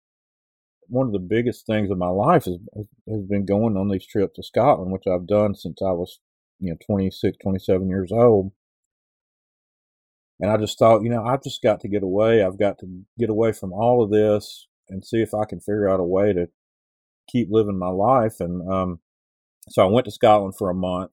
one 0.89 1.07
of 1.07 1.13
the 1.13 1.19
biggest 1.19 1.67
things 1.67 1.91
of 1.91 1.99
my 1.99 2.09
life 2.09 2.45
has 2.45 2.59
has 2.77 3.23
been 3.29 3.45
going 3.45 3.77
on 3.77 3.89
these 3.89 4.07
trips 4.07 4.37
to 4.37 4.43
Scotland, 4.43 4.93
which 4.93 5.07
I've 5.07 5.27
done 5.27 5.55
since 5.55 5.81
I 5.83 5.93
was, 5.93 6.19
you 6.63 6.71
know, 6.71 6.77
26, 6.87 7.37
27 7.43 7.89
years 7.89 8.13
old. 8.13 8.53
And 10.41 10.51
I 10.51 10.57
just 10.57 10.79
thought, 10.79 11.03
you 11.03 11.11
know, 11.11 11.25
I've 11.25 11.43
just 11.43 11.61
got 11.61 11.81
to 11.81 11.89
get 11.89 12.05
away. 12.05 12.43
I've 12.43 12.59
got 12.59 12.79
to 12.79 12.87
get 13.19 13.31
away 13.31 13.53
from 13.53 13.73
all 13.73 14.03
of 14.03 14.11
this 14.11 14.69
and 14.89 15.05
see 15.05 15.19
if 15.19 15.35
I 15.35 15.45
can 15.45 15.61
figure 15.61 15.89
out 15.89 16.01
a 16.01 16.05
way 16.05 16.33
to 16.33 16.49
keep 17.29 17.49
living 17.51 17.79
my 17.79 17.89
life. 17.89 18.37
And 18.39 18.71
um, 18.73 19.01
so 19.69 19.83
I 19.83 19.91
went 19.91 20.05
to 20.05 20.13
Scotland 20.13 20.55
for 20.57 20.71
a 20.71 20.75
month. 20.75 21.13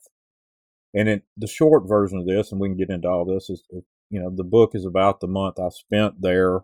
And 0.94 1.10
it, 1.10 1.24
the 1.36 1.48
short 1.48 1.88
version 1.88 2.20
of 2.20 2.28
this, 2.28 2.52
and 2.52 2.62
we 2.62 2.68
can 2.70 2.78
get 2.78 2.90
into 2.90 3.08
all 3.08 3.26
this, 3.26 3.50
is 3.50 3.64
you 4.10 4.20
know 4.20 4.32
the 4.36 4.44
book 4.44 4.72
is 4.74 4.86
about 4.86 5.20
the 5.20 5.28
month 5.28 5.60
I 5.60 5.70
spent 5.70 6.20
there 6.20 6.62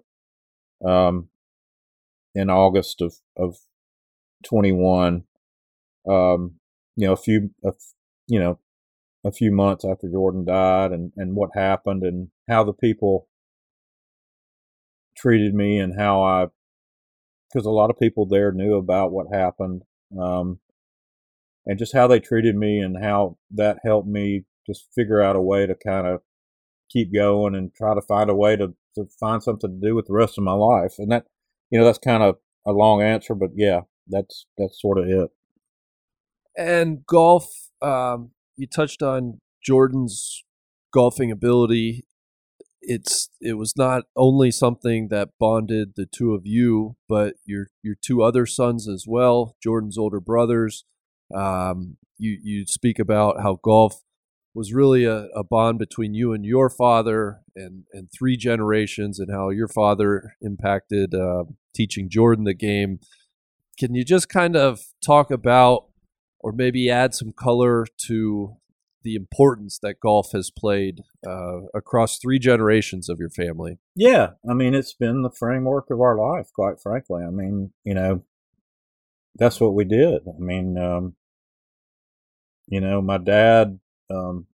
um, 0.84 1.30
in 2.34 2.50
August 2.50 3.02
of 3.02 3.18
of 3.38 3.58
twenty 4.44 4.72
one. 4.72 5.26
Um, 6.10 6.56
you 6.96 7.06
know, 7.06 7.14
a 7.14 7.18
few, 7.18 7.52
a, 7.64 7.72
you 8.28 8.40
know, 8.40 8.58
a 9.26 9.32
few 9.32 9.52
months 9.52 9.84
after 9.84 10.08
Jordan 10.10 10.46
died, 10.46 10.92
and 10.92 11.12
and 11.18 11.36
what 11.36 11.50
happened, 11.56 12.04
and 12.04 12.30
how 12.48 12.64
the 12.64 12.74
people 12.74 13.28
treated 15.18 15.54
me, 15.54 15.80
and 15.80 16.00
how 16.00 16.22
I, 16.24 16.48
because 17.52 17.66
a 17.66 17.72
lot 17.72 17.90
of 17.90 18.00
people 18.00 18.26
there 18.26 18.52
knew 18.52 18.76
about 18.76 19.12
what 19.12 19.28
happened, 19.34 19.82
um, 20.20 20.60
and 21.66 21.80
just 21.80 21.94
how 21.94 22.08
they 22.08 22.20
treated 22.20 22.56
me, 22.56 22.80
and 22.80 23.04
how 23.04 23.38
that 23.52 23.80
helped 23.84 24.08
me 24.08 24.46
just 24.68 24.88
figure 24.96 25.22
out 25.22 25.36
a 25.36 25.42
way 25.42 25.66
to 25.66 25.76
kind 25.76 26.08
of 26.08 26.22
keep 26.90 27.14
going 27.14 27.56
and 27.56 27.74
try 27.74 27.94
to 27.94 28.02
find 28.02 28.30
a 28.30 28.36
way 28.36 28.56
to, 28.56 28.74
to 28.96 29.06
find 29.20 29.42
something 29.42 29.80
to 29.80 29.88
do 29.88 29.96
with 29.96 30.08
the 30.08 30.14
rest 30.14 30.38
of 30.38 30.44
my 30.44 30.54
life. 30.54 30.96
And 30.98 31.12
that, 31.12 31.26
you 31.70 31.80
know, 31.80 31.86
that's 31.86 31.98
kind 31.98 32.24
of 32.24 32.38
a 32.66 32.72
long 32.72 33.02
answer, 33.02 33.36
but 33.36 33.50
yeah, 33.56 33.82
that's, 34.08 34.46
that's 34.58 34.82
sort 34.82 34.98
of 34.98 35.06
it. 35.08 35.30
And 36.58 37.06
golf, 37.06 37.70
um, 37.82 38.32
you 38.58 38.68
touched 38.68 39.02
on 39.02 39.40
Jordan's 39.64 40.44
golfing 40.94 41.32
ability. 41.32 42.06
It's 42.82 43.30
it 43.42 43.54
was 43.54 43.74
not 43.76 44.04
only 44.16 44.52
something 44.52 45.08
that 45.10 45.30
bonded 45.40 45.94
the 45.96 46.06
two 46.06 46.34
of 46.34 46.42
you, 46.46 46.96
but 47.10 47.36
your 47.46 47.68
your 47.84 47.96
two 48.00 48.22
other 48.22 48.46
sons 48.46 48.88
as 48.88 49.06
well, 49.08 49.56
Jordan's 49.62 49.98
older 49.98 50.20
brothers. 50.20 50.86
Um, 51.34 51.98
you 52.18 52.38
you 52.44 52.66
speak 52.68 53.00
about 53.00 53.42
how 53.42 53.60
golf 53.64 54.02
was 54.54 54.74
really 54.74 55.04
a, 55.04 55.28
a, 55.36 55.44
bond 55.44 55.78
between 55.78 56.14
you 56.14 56.32
and 56.32 56.46
your 56.46 56.70
father 56.70 57.42
and, 57.58 57.84
and 57.92 58.08
three 58.18 58.38
generations 58.38 59.20
and 59.20 59.30
how 59.30 59.50
your 59.50 59.68
father 59.68 60.36
impacted 60.42 61.14
uh, 61.14 61.44
teaching 61.76 62.10
Jordan 62.10 62.46
the 62.46 62.54
game. 62.54 63.00
Can 63.78 63.94
you 63.94 64.06
just 64.06 64.30
kind 64.30 64.56
of 64.56 64.80
talk 65.06 65.30
about 65.30 65.88
or 66.46 66.52
maybe 66.52 66.90
add 66.90 67.16
some 67.16 67.34
color 67.34 67.88
to 68.06 68.56
the 69.04 69.16
importance 69.16 69.80
that 69.82 70.00
golf 70.00 70.32
has 70.32 70.52
played 70.52 71.02
uh, 71.26 71.62
across 71.74 72.18
three 72.18 72.40
generations 72.40 73.10
of 73.10 73.20
your 73.20 73.30
family? 73.30 73.80
Yeah. 73.96 74.32
I 74.50 74.54
mean, 74.54 74.74
it's 74.76 74.94
been 74.94 75.24
the 75.24 75.32
framework 75.32 75.90
of 75.90 76.00
our 76.02 76.18
life, 76.18 76.52
quite 76.54 76.80
frankly. 76.80 77.24
I 77.24 77.32
mean, 77.32 77.72
you 77.84 77.94
know, 77.96 78.24
that's 79.36 79.60
what 79.60 79.74
we 79.74 79.86
did. 79.86 80.22
I 80.28 80.40
mean, 80.40 80.78
um, 80.78 81.16
you 82.68 82.80
know, 82.80 83.02
my 83.02 83.18
dad 83.18 83.80
um, 84.10 84.48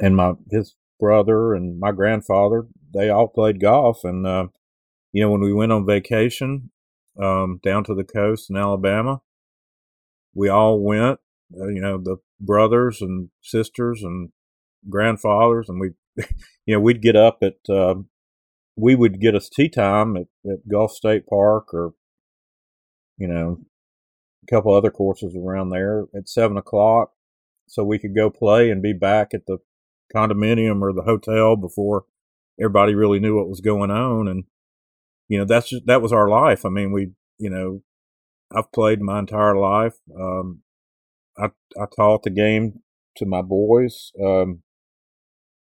and 0.00 0.16
my 0.16 0.32
his 0.50 0.76
brother 0.98 1.54
and 1.54 1.78
my 1.78 1.92
grandfather 1.92 2.66
they 2.92 3.08
all 3.08 3.28
played 3.28 3.60
golf 3.60 4.04
and 4.04 4.26
uh, 4.26 4.46
you 5.12 5.22
know 5.22 5.30
when 5.30 5.40
we 5.40 5.52
went 5.52 5.72
on 5.72 5.86
vacation 5.86 6.70
um, 7.20 7.60
down 7.62 7.84
to 7.84 7.94
the 7.94 8.04
coast 8.04 8.50
in 8.50 8.56
alabama 8.56 9.20
we 10.34 10.48
all 10.48 10.80
went 10.80 11.18
uh, 11.58 11.68
you 11.68 11.80
know 11.80 11.98
the 11.98 12.16
brothers 12.40 13.00
and 13.00 13.28
sisters 13.42 14.02
and 14.02 14.30
grandfathers 14.88 15.68
and 15.68 15.80
we 15.80 15.90
you 16.66 16.74
know 16.74 16.80
we'd 16.80 17.02
get 17.02 17.16
up 17.16 17.38
at 17.42 17.58
uh, 17.72 17.94
we 18.76 18.94
would 18.94 19.20
get 19.20 19.34
us 19.34 19.48
tee 19.48 19.68
time 19.68 20.16
at, 20.16 20.26
at 20.50 20.68
gulf 20.68 20.92
state 20.92 21.26
park 21.26 21.72
or 21.74 21.92
you 23.18 23.26
know 23.26 23.58
a 24.42 24.54
couple 24.54 24.74
other 24.74 24.90
courses 24.90 25.36
around 25.36 25.70
there 25.70 26.04
at 26.16 26.28
seven 26.28 26.56
o'clock 26.56 27.12
so 27.68 27.84
we 27.84 27.98
could 27.98 28.16
go 28.16 28.30
play 28.30 28.70
and 28.70 28.82
be 28.82 28.92
back 28.92 29.32
at 29.32 29.46
the 29.46 29.58
condominium 30.14 30.82
or 30.82 30.92
the 30.92 31.02
hotel 31.02 31.56
before 31.56 32.04
everybody 32.60 32.94
really 32.94 33.20
knew 33.20 33.36
what 33.36 33.48
was 33.48 33.60
going 33.60 33.90
on. 33.90 34.28
And, 34.28 34.44
you 35.28 35.38
know, 35.38 35.44
that's 35.44 35.70
just, 35.70 35.86
that 35.86 36.02
was 36.02 36.12
our 36.12 36.28
life. 36.28 36.64
I 36.64 36.68
mean, 36.68 36.92
we, 36.92 37.12
you 37.38 37.48
know, 37.48 37.82
I've 38.54 38.72
played 38.72 39.00
my 39.00 39.20
entire 39.20 39.56
life. 39.56 39.94
Um, 40.14 40.62
I, 41.38 41.46
I 41.80 41.86
taught 41.94 42.22
the 42.22 42.30
game 42.30 42.80
to 43.16 43.26
my 43.26 43.42
boys. 43.42 44.12
Um, 44.22 44.62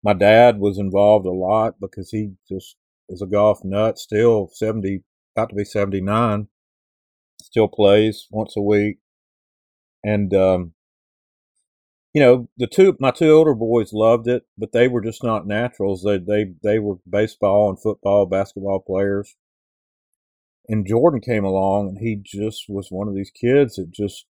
my 0.03 0.13
dad 0.15 0.59
was 0.59 0.79
involved 0.79 1.27
a 1.27 1.31
lot 1.31 1.75
because 1.81 2.11
he 2.11 2.33
just 2.49 2.77
is 3.09 3.23
a 3.23 3.27
golf 3.27 3.61
nut. 3.65 3.99
Still 3.99 4.49
seventy, 4.53 5.03
about 5.37 5.51
to 5.51 5.55
be 5.55 5.65
seventy 5.65 6.01
nine. 6.01 6.49
Still 7.41 7.69
plays 7.69 8.27
once 8.31 8.57
a 8.57 8.61
week, 8.61 8.99
and 10.03 10.35
um, 10.35 10.73
you 12.13 12.21
know 12.21 12.49
the 12.57 12.67
two 12.67 12.97
my 13.01 13.11
two 13.11 13.31
older 13.31 13.55
boys 13.55 13.93
loved 13.93 14.29
it, 14.29 14.45
but 14.59 14.73
they 14.73 14.89
were 14.89 15.01
just 15.01 15.23
not 15.23 15.47
naturals. 15.47 16.03
They 16.03 16.19
they 16.19 16.47
they 16.63 16.79
were 16.79 16.97
baseball 17.09 17.69
and 17.69 17.81
football, 17.81 18.27
basketball 18.27 18.81
players. 18.81 19.37
And 20.73 20.87
Jordan 20.87 21.21
came 21.21 21.45
along, 21.45 21.89
and 21.89 21.99
he 21.99 22.17
just 22.17 22.65
was 22.67 22.91
one 22.91 23.07
of 23.07 23.15
these 23.15 23.31
kids 23.31 23.77
that 23.77 23.91
just 23.91 24.25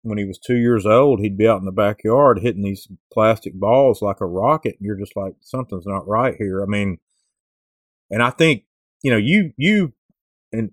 when 0.00 0.16
he 0.16 0.24
was 0.24 0.38
two 0.38 0.56
years 0.56 0.86
old, 0.86 1.20
he'd 1.20 1.36
be 1.36 1.46
out 1.46 1.58
in 1.58 1.66
the 1.66 1.72
backyard 1.72 2.38
hitting 2.40 2.62
these 2.62 2.88
plastic 3.12 3.52
balls 3.52 4.00
like 4.00 4.22
a 4.22 4.26
rocket, 4.26 4.76
and 4.78 4.86
you're 4.86 4.98
just 4.98 5.14
like, 5.14 5.34
something's 5.42 5.84
not 5.84 6.08
right 6.08 6.36
here. 6.38 6.62
I 6.62 6.66
mean, 6.66 7.00
and 8.10 8.22
I 8.22 8.30
think 8.30 8.64
you 9.02 9.10
know 9.10 9.18
you 9.18 9.52
you 9.58 9.92
and 10.50 10.70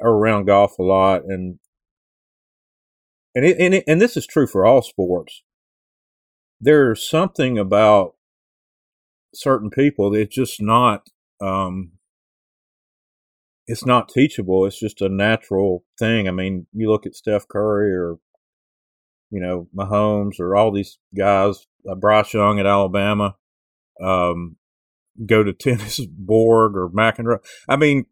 are 0.00 0.12
around 0.12 0.44
golf 0.44 0.78
a 0.78 0.84
lot, 0.84 1.24
and 1.24 1.58
and 3.34 3.44
it, 3.44 3.56
and 3.58 3.74
it, 3.74 3.84
and 3.88 4.00
this 4.00 4.16
is 4.16 4.24
true 4.24 4.46
for 4.46 4.64
all 4.64 4.82
sports. 4.82 5.42
There's 6.60 7.10
something 7.10 7.58
about 7.58 8.14
certain 9.34 9.70
people 9.70 10.10
that's 10.10 10.32
just 10.32 10.62
not 10.62 11.08
um, 11.40 11.93
it's 13.66 13.86
not 13.86 14.08
teachable. 14.08 14.66
It's 14.66 14.78
just 14.78 15.00
a 15.00 15.08
natural 15.08 15.84
thing. 15.98 16.28
I 16.28 16.30
mean, 16.30 16.66
you 16.72 16.90
look 16.90 17.06
at 17.06 17.14
Steph 17.14 17.48
Curry 17.48 17.92
or 17.94 18.16
you 19.30 19.40
know 19.40 19.68
Mahomes 19.74 20.38
or 20.38 20.56
all 20.56 20.72
these 20.72 20.98
guys, 21.16 21.66
uh, 21.88 21.94
Bryce 21.94 22.34
Young 22.34 22.58
at 22.60 22.66
Alabama, 22.66 23.36
um, 24.00 24.56
go 25.26 25.42
to 25.42 25.52
tennis 25.58 26.00
Borg 26.06 26.76
or 26.76 26.90
McEnroe. 26.90 27.44
I 27.68 27.76
mean, 27.76 28.06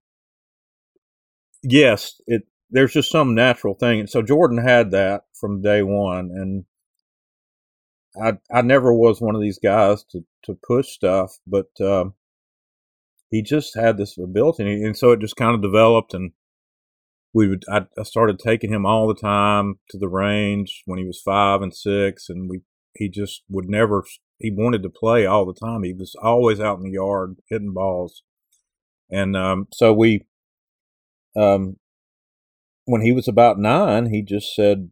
yes, 1.62 2.20
it 2.26 2.42
there's 2.70 2.94
just 2.94 3.10
some 3.10 3.34
natural 3.34 3.74
thing, 3.74 4.00
and 4.00 4.10
so 4.10 4.22
Jordan 4.22 4.58
had 4.58 4.90
that 4.92 5.24
from 5.38 5.60
day 5.60 5.82
one, 5.82 6.30
and 6.32 6.64
I 8.20 8.38
I 8.50 8.62
never 8.62 8.92
was 8.92 9.20
one 9.20 9.34
of 9.34 9.42
these 9.42 9.58
guys 9.58 10.04
to 10.12 10.24
to 10.44 10.58
push 10.66 10.88
stuff, 10.88 11.38
but 11.46 11.68
um, 11.80 12.14
he 13.32 13.42
just 13.42 13.74
had 13.74 13.96
this 13.96 14.16
ability, 14.18 14.62
and, 14.62 14.86
and 14.86 14.96
so 14.96 15.10
it 15.10 15.20
just 15.20 15.36
kind 15.36 15.54
of 15.54 15.62
developed, 15.62 16.12
and 16.12 16.32
we 17.32 17.48
would 17.48 17.64
I, 17.68 17.86
I, 17.98 18.02
started 18.02 18.38
taking 18.38 18.70
him 18.70 18.84
all 18.84 19.08
the 19.08 19.14
time 19.14 19.80
to 19.88 19.98
the 19.98 20.08
range 20.08 20.82
when 20.84 20.98
he 20.98 21.06
was 21.06 21.20
five 21.20 21.62
and 21.62 21.74
six, 21.74 22.28
and 22.28 22.48
we 22.48 22.60
he 22.94 23.08
just 23.08 23.42
would 23.48 23.70
never 23.70 24.04
he 24.38 24.50
wanted 24.54 24.82
to 24.82 24.90
play 24.90 25.24
all 25.24 25.46
the 25.46 25.58
time. 25.58 25.82
He 25.82 25.94
was 25.94 26.14
always 26.22 26.60
out 26.60 26.76
in 26.76 26.84
the 26.84 26.90
yard 26.90 27.36
hitting 27.48 27.72
balls, 27.72 28.22
and 29.10 29.34
um, 29.34 29.66
so 29.72 29.94
we 29.94 30.26
um, 31.34 31.76
when 32.84 33.00
he 33.00 33.12
was 33.12 33.28
about 33.28 33.58
nine, 33.58 34.12
he 34.12 34.20
just 34.20 34.54
said, 34.54 34.90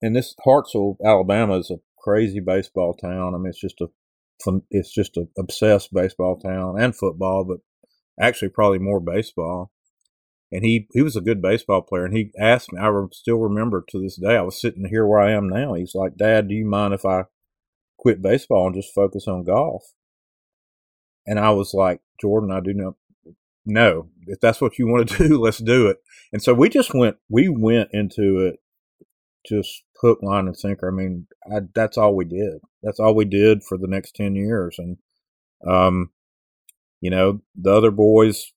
and 0.00 0.16
this 0.16 0.34
Hartselle, 0.46 0.96
Alabama, 1.04 1.58
is 1.58 1.70
a 1.70 1.80
crazy 2.02 2.40
baseball 2.40 2.94
town. 2.94 3.34
I 3.34 3.36
mean, 3.36 3.48
it's 3.48 3.60
just 3.60 3.82
a 3.82 3.88
it's 4.70 4.92
just 4.92 5.16
a 5.16 5.26
obsessed 5.38 5.92
baseball 5.92 6.38
town 6.38 6.80
and 6.80 6.94
football, 6.94 7.44
but 7.44 7.58
actually 8.20 8.48
probably 8.50 8.78
more 8.78 9.00
baseball. 9.00 9.70
And 10.52 10.64
he 10.64 10.86
he 10.92 11.02
was 11.02 11.16
a 11.16 11.20
good 11.20 11.42
baseball 11.42 11.82
player. 11.82 12.04
And 12.04 12.16
he 12.16 12.30
asked 12.38 12.72
me, 12.72 12.80
I 12.80 12.90
still 13.12 13.38
remember 13.38 13.84
to 13.88 14.00
this 14.00 14.16
day. 14.16 14.36
I 14.36 14.42
was 14.42 14.60
sitting 14.60 14.86
here 14.88 15.06
where 15.06 15.20
I 15.20 15.32
am 15.32 15.48
now. 15.48 15.74
He's 15.74 15.94
like, 15.94 16.16
Dad, 16.16 16.48
do 16.48 16.54
you 16.54 16.66
mind 16.66 16.94
if 16.94 17.04
I 17.04 17.24
quit 17.98 18.22
baseball 18.22 18.66
and 18.66 18.74
just 18.74 18.94
focus 18.94 19.26
on 19.26 19.44
golf? 19.44 19.82
And 21.26 21.40
I 21.40 21.50
was 21.50 21.74
like, 21.74 22.00
Jordan, 22.20 22.52
I 22.52 22.60
do 22.60 22.72
not. 22.72 22.94
No, 23.68 24.10
if 24.28 24.38
that's 24.38 24.60
what 24.60 24.78
you 24.78 24.86
want 24.86 25.08
to 25.08 25.18
do, 25.28 25.40
let's 25.40 25.58
do 25.58 25.88
it. 25.88 25.96
And 26.32 26.40
so 26.40 26.54
we 26.54 26.68
just 26.68 26.94
went. 26.94 27.16
We 27.28 27.48
went 27.48 27.90
into 27.92 28.38
it 28.46 28.60
just 29.48 29.82
hook, 30.00 30.20
line, 30.22 30.46
and 30.46 30.56
sinker. 30.56 30.88
I 30.88 30.92
mean, 30.92 31.26
I, 31.50 31.60
that's 31.74 31.96
all 31.96 32.14
we 32.14 32.24
did. 32.24 32.60
That's 32.82 33.00
all 33.00 33.14
we 33.14 33.24
did 33.24 33.62
for 33.62 33.78
the 33.78 33.88
next 33.88 34.14
ten 34.14 34.34
years. 34.34 34.76
And 34.78 34.98
um, 35.66 36.10
you 37.00 37.10
know, 37.10 37.40
the 37.54 37.72
other 37.72 37.90
boys 37.90 38.52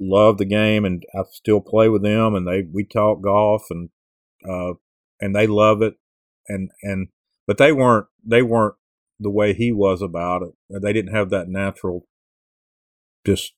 love 0.00 0.38
the 0.38 0.44
game, 0.44 0.84
and 0.84 1.02
I 1.14 1.22
still 1.30 1.60
play 1.60 1.88
with 1.88 2.02
them, 2.02 2.34
and 2.34 2.46
they 2.46 2.62
we 2.70 2.84
talk 2.84 3.22
golf, 3.22 3.66
and 3.70 3.90
uh, 4.48 4.74
and 5.20 5.34
they 5.34 5.46
love 5.46 5.82
it, 5.82 5.94
and 6.48 6.70
and 6.82 7.08
but 7.46 7.58
they 7.58 7.72
weren't 7.72 8.06
they 8.24 8.42
weren't 8.42 8.74
the 9.18 9.30
way 9.30 9.54
he 9.54 9.72
was 9.72 10.02
about 10.02 10.42
it. 10.42 10.82
They 10.82 10.92
didn't 10.92 11.14
have 11.14 11.30
that 11.30 11.48
natural 11.48 12.06
just 13.26 13.54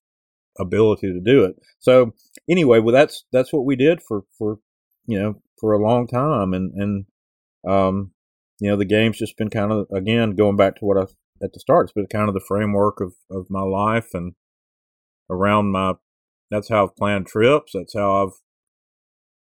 ability 0.59 1.13
to 1.13 1.21
do 1.21 1.45
it. 1.45 1.57
So 1.79 2.15
anyway, 2.49 2.79
well 2.81 2.95
that's 2.95 3.25
that's 3.33 3.53
what 3.53 3.65
we 3.65 3.77
did 3.77 4.03
for 4.03 4.23
for 4.37 4.59
you 5.07 5.19
know 5.19 5.43
for 5.61 5.73
a 5.73 5.83
long 5.83 6.07
time, 6.07 6.53
and 6.55 6.73
and 6.75 7.05
um 7.69 8.13
you 8.61 8.71
know 8.71 8.77
the 8.77 8.85
game's 8.85 9.19
just 9.19 9.37
been 9.37 9.51
kind 9.51 9.73
of 9.73 9.87
again 9.95 10.37
going 10.37 10.57
back 10.57 10.77
to 10.77 10.85
what 10.85 10.99
I 10.99 11.05
at 11.43 11.53
the 11.53 11.61
start. 11.61 11.87
It's 11.87 11.93
been 11.93 12.07
kind 12.07 12.29
of 12.29 12.35
the 12.35 12.45
framework 12.47 13.01
of, 13.01 13.15
of 13.31 13.47
my 13.49 13.63
life 13.63 14.09
and 14.15 14.35
around 15.31 15.71
my. 15.71 15.95
That's 16.51 16.69
how 16.69 16.85
I've 16.85 16.97
planned 16.97 17.27
trips. 17.27 17.73
That's 17.75 17.95
how 17.95 18.25
I've, 18.25 18.33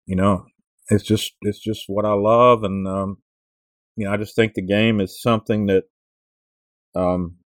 you 0.05 0.15
know, 0.15 0.45
it's 0.89 1.03
just 1.03 1.33
it's 1.41 1.59
just 1.59 1.83
what 1.87 2.05
I 2.05 2.13
love, 2.13 2.63
and 2.63 2.87
um, 2.87 3.17
you 3.95 4.05
know, 4.05 4.13
I 4.13 4.17
just 4.17 4.35
think 4.35 4.53
the 4.53 4.65
game 4.65 4.99
is 4.99 5.21
something 5.21 5.67
that, 5.67 5.83
um, 6.95 7.37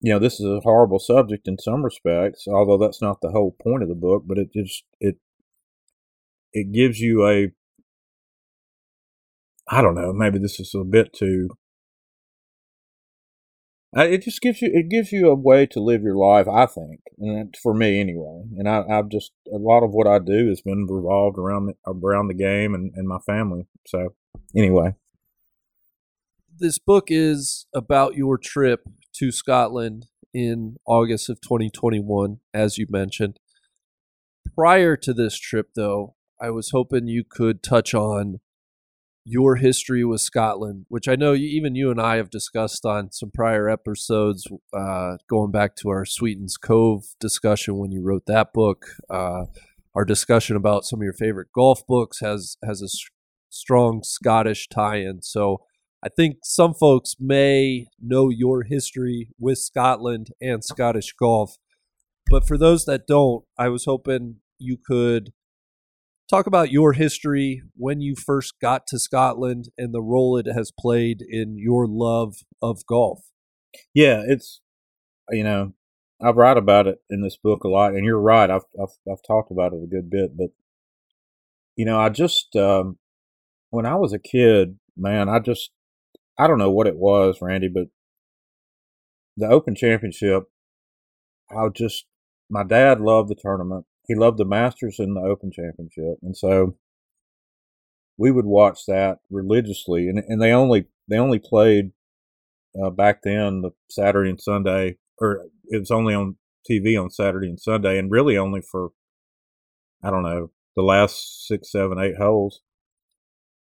you 0.00 0.12
know, 0.12 0.18
this 0.18 0.40
is 0.40 0.46
a 0.46 0.60
horrible 0.60 0.98
subject 0.98 1.46
in 1.46 1.58
some 1.58 1.84
respects, 1.84 2.46
although 2.48 2.78
that's 2.78 3.02
not 3.02 3.20
the 3.20 3.30
whole 3.30 3.54
point 3.62 3.82
of 3.82 3.88
the 3.88 3.94
book. 3.94 4.24
But 4.26 4.38
it 4.38 4.48
just 4.54 4.84
it 4.98 5.16
it 6.52 6.72
gives 6.72 7.00
you 7.00 7.26
a 7.26 7.52
I 9.70 9.82
don't 9.82 9.94
know, 9.94 10.12
maybe 10.12 10.38
this 10.38 10.58
is 10.58 10.74
a 10.74 10.84
bit 10.84 11.12
too 11.12 11.50
it 13.92 14.22
just 14.22 14.40
gives 14.40 14.62
you 14.62 14.70
it 14.72 14.88
gives 14.88 15.10
you 15.10 15.28
a 15.28 15.34
way 15.34 15.66
to 15.66 15.80
live 15.80 16.02
your 16.02 16.16
life. 16.16 16.46
I 16.46 16.66
think, 16.66 17.00
and 17.18 17.54
for 17.62 17.74
me 17.74 18.00
anyway. 18.00 18.42
And 18.56 18.68
I, 18.68 18.84
I've 18.88 19.08
just 19.08 19.32
a 19.52 19.56
lot 19.56 19.82
of 19.82 19.90
what 19.90 20.06
I 20.06 20.18
do 20.18 20.48
has 20.48 20.60
been 20.60 20.86
revolved 20.88 21.38
around 21.38 21.66
the, 21.66 21.74
around 21.86 22.28
the 22.28 22.34
game 22.34 22.74
and, 22.74 22.92
and 22.94 23.08
my 23.08 23.18
family. 23.18 23.66
So 23.86 24.14
anyway, 24.56 24.94
this 26.58 26.78
book 26.78 27.06
is 27.08 27.66
about 27.74 28.14
your 28.14 28.38
trip 28.38 28.84
to 29.14 29.32
Scotland 29.32 30.06
in 30.32 30.76
August 30.86 31.28
of 31.28 31.40
2021, 31.40 32.38
as 32.54 32.78
you 32.78 32.86
mentioned. 32.88 33.40
Prior 34.54 34.96
to 34.96 35.12
this 35.12 35.36
trip, 35.36 35.70
though, 35.74 36.14
I 36.40 36.50
was 36.50 36.70
hoping 36.70 37.08
you 37.08 37.24
could 37.28 37.62
touch 37.62 37.92
on 37.92 38.38
your 39.24 39.56
history 39.56 40.04
with 40.04 40.20
Scotland, 40.20 40.86
which 40.88 41.08
I 41.08 41.16
know 41.16 41.34
even 41.34 41.74
you 41.74 41.90
and 41.90 42.00
I 42.00 42.16
have 42.16 42.30
discussed 42.30 42.84
on 42.84 43.12
some 43.12 43.30
prior 43.32 43.68
episodes, 43.68 44.46
uh, 44.72 45.16
going 45.28 45.50
back 45.50 45.76
to 45.76 45.90
our 45.90 46.04
Sweetens 46.04 46.56
Cove 46.56 47.04
discussion 47.20 47.76
when 47.76 47.92
you 47.92 48.02
wrote 48.02 48.26
that 48.26 48.52
book. 48.52 48.86
Uh, 49.08 49.44
our 49.94 50.04
discussion 50.04 50.56
about 50.56 50.84
some 50.84 51.00
of 51.00 51.04
your 51.04 51.12
favorite 51.12 51.48
golf 51.54 51.86
books 51.86 52.20
has 52.20 52.56
has 52.64 52.80
a 52.80 52.88
strong 53.50 54.02
Scottish 54.02 54.68
tie-in. 54.68 55.22
So 55.22 55.62
I 56.02 56.08
think 56.08 56.38
some 56.44 56.72
folks 56.72 57.16
may 57.18 57.88
know 58.00 58.30
your 58.30 58.62
history 58.62 59.28
with 59.38 59.58
Scotland 59.58 60.28
and 60.40 60.64
Scottish 60.64 61.12
golf, 61.12 61.56
but 62.30 62.46
for 62.46 62.56
those 62.56 62.84
that 62.86 63.06
don't, 63.06 63.44
I 63.58 63.68
was 63.68 63.84
hoping 63.84 64.36
you 64.58 64.78
could 64.78 65.32
talk 66.30 66.46
about 66.46 66.70
your 66.70 66.92
history 66.92 67.62
when 67.76 68.00
you 68.00 68.14
first 68.14 68.54
got 68.60 68.86
to 68.86 68.98
Scotland 68.98 69.68
and 69.76 69.92
the 69.92 70.02
role 70.02 70.36
it 70.36 70.46
has 70.46 70.72
played 70.78 71.22
in 71.28 71.56
your 71.58 71.86
love 71.86 72.36
of 72.62 72.86
golf. 72.86 73.20
Yeah, 73.92 74.22
it's 74.26 74.60
you 75.30 75.44
know 75.44 75.74
I've 76.22 76.36
write 76.36 76.56
about 76.56 76.86
it 76.86 76.98
in 77.08 77.22
this 77.22 77.36
book 77.36 77.64
a 77.64 77.68
lot, 77.68 77.94
and 77.94 78.04
you're 78.04 78.20
right. 78.20 78.50
I've 78.50 78.64
I've, 78.80 78.96
I've 79.10 79.22
talked 79.26 79.50
about 79.50 79.72
it 79.72 79.82
a 79.82 79.86
good 79.86 80.10
bit, 80.10 80.36
but 80.36 80.50
you 81.76 81.84
know, 81.84 81.98
I 81.98 82.10
just 82.10 82.54
um, 82.56 82.98
when 83.70 83.86
I 83.86 83.94
was 83.94 84.12
a 84.12 84.18
kid, 84.18 84.78
man, 84.96 85.28
I 85.28 85.38
just 85.38 85.70
I 86.38 86.46
don't 86.46 86.58
know 86.58 86.70
what 86.70 86.86
it 86.86 86.96
was, 86.96 87.38
Randy, 87.40 87.68
but 87.68 87.86
the 89.36 89.48
Open 89.48 89.74
Championship, 89.74 90.44
I 91.50 91.68
just 91.74 92.04
my 92.50 92.64
dad 92.64 93.00
loved 93.00 93.30
the 93.30 93.36
tournament, 93.40 93.86
he 94.10 94.16
loved 94.16 94.38
the 94.38 94.44
Masters 94.44 94.98
and 94.98 95.14
the 95.14 95.20
Open 95.20 95.52
Championship, 95.52 96.18
and 96.20 96.36
so 96.36 96.74
we 98.18 98.32
would 98.32 98.44
watch 98.44 98.80
that 98.88 99.18
religiously. 99.30 100.08
And 100.08 100.18
and 100.26 100.42
they 100.42 100.50
only 100.50 100.86
they 101.06 101.16
only 101.16 101.38
played 101.38 101.92
uh, 102.82 102.90
back 102.90 103.22
then 103.22 103.62
the 103.62 103.70
Saturday 103.88 104.30
and 104.30 104.40
Sunday, 104.40 104.96
or 105.20 105.46
it 105.66 105.78
was 105.78 105.92
only 105.92 106.12
on 106.12 106.34
TV 106.68 107.00
on 107.00 107.08
Saturday 107.08 107.46
and 107.46 107.60
Sunday, 107.60 108.00
and 108.00 108.10
really 108.10 108.36
only 108.36 108.60
for 108.60 108.88
I 110.02 110.10
don't 110.10 110.24
know 110.24 110.50
the 110.74 110.82
last 110.82 111.46
six, 111.46 111.70
seven, 111.70 112.00
eight 112.00 112.16
holes. 112.16 112.62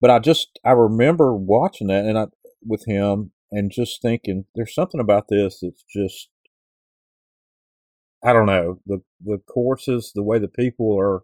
But 0.01 0.11
I 0.11 0.21
just 0.21 0.59
I 0.65 0.71
remember 0.71 1.35
watching 1.35 1.89
that 1.89 2.07
and 2.07 2.19
I 2.19 2.29
with 2.67 2.87
him 2.87 3.33
and 3.51 3.71
just 3.71 4.01
thinking 4.01 4.47
there's 4.55 4.75
something 4.75 5.01
about 5.03 5.29
this 5.29 5.59
that's 5.61 5.85
just 5.95 6.31
I 8.25 8.33
don't 8.33 8.47
know 8.47 8.81
the 8.87 9.03
the 9.25 9.39
courses, 9.49 10.13
the 10.15 10.23
way 10.23 10.39
the 10.39 10.49
people 10.49 10.97
are 10.99 11.23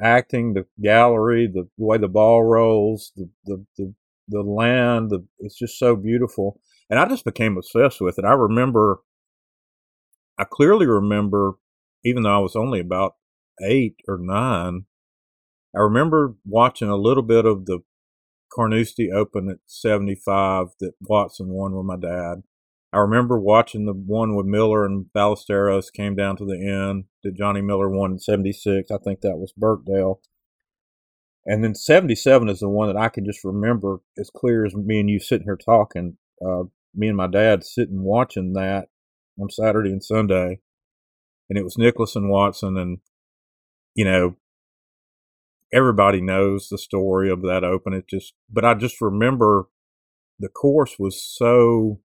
acting, 0.00 0.54
the 0.54 0.66
gallery, 0.82 1.46
the, 1.46 1.68
the 1.78 1.84
way 1.84 1.98
the 1.98 2.08
ball 2.08 2.42
rolls, 2.44 3.12
the 3.16 3.28
the 3.44 3.66
the, 3.76 3.94
the 4.28 4.42
land, 4.42 5.10
the, 5.10 5.26
it's 5.40 5.58
just 5.58 5.78
so 5.78 5.96
beautiful. 5.96 6.60
And 6.90 6.98
I 6.98 7.06
just 7.08 7.24
became 7.24 7.56
obsessed 7.56 8.00
with 8.00 8.18
it. 8.18 8.24
I 8.24 8.32
remember, 8.32 9.00
I 10.38 10.44
clearly 10.44 10.86
remember, 10.86 11.54
even 12.04 12.22
though 12.22 12.36
I 12.36 12.38
was 12.38 12.56
only 12.56 12.80
about 12.80 13.14
eight 13.62 13.96
or 14.06 14.18
nine, 14.18 14.84
I 15.74 15.80
remember 15.80 16.34
watching 16.46 16.88
a 16.88 16.96
little 16.96 17.22
bit 17.22 17.44
of 17.46 17.66
the 17.66 17.80
Carnoustie 18.52 19.10
Open 19.10 19.48
at 19.50 19.58
75 19.66 20.68
that 20.80 20.92
Watson 21.00 21.48
won 21.48 21.74
with 21.74 21.86
my 21.86 21.96
dad. 21.96 22.42
I 22.94 22.98
remember 22.98 23.40
watching 23.40 23.86
the 23.86 23.92
one 23.92 24.36
with 24.36 24.46
Miller 24.46 24.84
and 24.86 25.06
Ballesteros 25.12 25.92
came 25.92 26.14
down 26.14 26.36
to 26.36 26.44
the 26.44 26.64
end 26.64 27.06
that 27.24 27.36
Johnny 27.36 27.60
Miller 27.60 27.90
won 27.90 28.12
in 28.12 28.18
76. 28.20 28.88
I 28.88 28.98
think 28.98 29.20
that 29.20 29.36
was 29.36 29.52
Birkdale. 29.56 30.20
And 31.44 31.64
then 31.64 31.74
77 31.74 32.48
is 32.48 32.60
the 32.60 32.68
one 32.68 32.86
that 32.86 32.96
I 32.96 33.08
can 33.08 33.24
just 33.24 33.42
remember 33.42 33.98
as 34.16 34.30
clear 34.30 34.64
as 34.64 34.76
me 34.76 35.00
and 35.00 35.10
you 35.10 35.18
sitting 35.18 35.44
here 35.44 35.56
talking. 35.56 36.18
Uh, 36.40 36.64
me 36.94 37.08
and 37.08 37.16
my 37.16 37.26
dad 37.26 37.64
sitting 37.64 38.04
watching 38.04 38.52
that 38.52 38.86
on 39.40 39.50
Saturday 39.50 39.90
and 39.90 40.02
Sunday. 40.02 40.60
And 41.50 41.58
it 41.58 41.64
was 41.64 41.76
Nicklaus 41.76 42.14
and 42.14 42.30
Watson. 42.30 42.76
And, 42.76 42.98
you 43.96 44.04
know, 44.04 44.36
everybody 45.72 46.20
knows 46.20 46.68
the 46.68 46.78
story 46.78 47.28
of 47.28 47.42
that 47.42 47.64
open. 47.64 47.92
It 47.92 48.06
just, 48.08 48.34
but 48.48 48.64
I 48.64 48.74
just 48.74 49.00
remember 49.00 49.66
the 50.38 50.48
course 50.48 50.96
was 50.96 51.20
so 51.20 51.98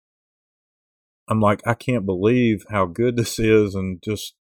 I'm 1.30 1.42
like, 1.42 1.62
I 1.66 1.74
can't 1.74 2.06
believe 2.06 2.66
how 2.70 2.86
good 2.86 3.18
this 3.18 3.40
is, 3.40 3.76
and 3.76 4.02
just 4.04 4.36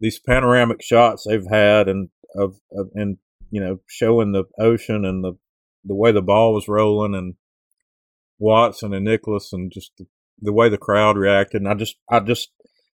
these 0.00 0.18
panoramic 0.18 0.82
shots 0.82 1.24
they've 1.26 1.46
had, 1.50 1.88
and 1.88 2.08
of, 2.34 2.56
of 2.72 2.88
and 2.94 3.18
you 3.50 3.60
know, 3.60 3.80
showing 3.86 4.32
the 4.32 4.44
ocean 4.58 5.04
and 5.04 5.22
the 5.22 5.34
the 5.84 5.94
way 5.94 6.12
the 6.12 6.22
ball 6.22 6.54
was 6.54 6.68
rolling, 6.68 7.14
and 7.14 7.34
Watson 8.38 8.94
and 8.94 9.04
Nicklaus, 9.04 9.52
and 9.52 9.70
just 9.72 9.92
the, 9.98 10.06
the 10.40 10.52
way 10.52 10.68
the 10.68 10.78
crowd 10.78 11.16
reacted. 11.16 11.62
And 11.62 11.70
I 11.70 11.74
just, 11.74 11.96
I 12.10 12.20
just, 12.20 12.50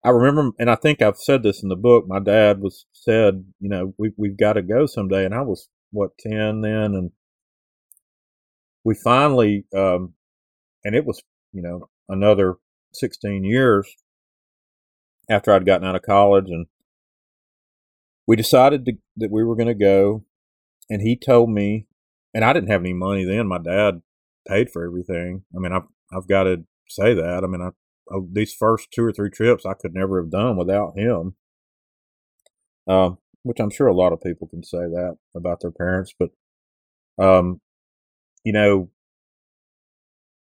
I 0.04 0.10
remember, 0.10 0.52
and 0.58 0.70
I 0.70 0.76
think 0.76 1.02
I've 1.02 1.18
said 1.18 1.42
this 1.42 1.62
in 1.62 1.68
the 1.68 1.76
book. 1.76 2.04
My 2.06 2.20
dad 2.20 2.60
was 2.60 2.86
said, 2.92 3.44
you 3.60 3.68
know, 3.68 3.94
we 3.98 4.12
we've 4.16 4.36
got 4.38 4.54
to 4.54 4.62
go 4.62 4.86
someday, 4.86 5.24
and 5.24 5.34
I 5.34 5.42
was 5.42 5.68
what 5.90 6.16
ten 6.18 6.60
then, 6.60 6.94
and 6.94 7.10
we 8.84 8.94
finally, 8.94 9.64
um, 9.74 10.14
and 10.84 10.94
it 10.94 11.04
was, 11.04 11.22
you 11.52 11.62
know, 11.62 11.88
another 12.08 12.56
16 12.96 13.44
years 13.44 13.94
after 15.28 15.52
I'd 15.52 15.66
gotten 15.66 15.86
out 15.86 15.96
of 15.96 16.02
college. 16.02 16.46
And 16.48 16.66
we 18.26 18.36
decided 18.36 18.84
to, 18.86 18.92
that 19.16 19.30
we 19.30 19.44
were 19.44 19.56
going 19.56 19.68
to 19.68 19.74
go. 19.74 20.24
And 20.90 21.02
he 21.02 21.16
told 21.16 21.50
me, 21.50 21.86
and 22.34 22.44
I 22.44 22.52
didn't 22.52 22.70
have 22.70 22.82
any 22.82 22.92
money 22.92 23.24
then. 23.24 23.46
My 23.46 23.58
dad 23.58 24.02
paid 24.46 24.70
for 24.70 24.84
everything. 24.84 25.44
I 25.54 25.58
mean, 25.58 25.72
I've, 25.72 25.88
I've 26.12 26.28
got 26.28 26.44
to 26.44 26.64
say 26.88 27.14
that. 27.14 27.42
I 27.42 27.46
mean, 27.46 27.62
I, 27.62 27.68
I, 28.14 28.18
these 28.30 28.52
first 28.52 28.88
two 28.92 29.04
or 29.04 29.12
three 29.12 29.30
trips 29.30 29.64
I 29.64 29.74
could 29.74 29.94
never 29.94 30.20
have 30.20 30.30
done 30.30 30.56
without 30.56 30.98
him. 30.98 31.36
Um, 32.86 33.18
which 33.44 33.60
I'm 33.60 33.70
sure 33.70 33.86
a 33.86 33.94
lot 33.94 34.12
of 34.12 34.20
people 34.20 34.46
can 34.46 34.62
say 34.62 34.78
that 34.78 35.16
about 35.34 35.60
their 35.60 35.70
parents, 35.70 36.14
but, 36.18 36.30
um, 37.22 37.60
you 38.42 38.52
know, 38.52 38.90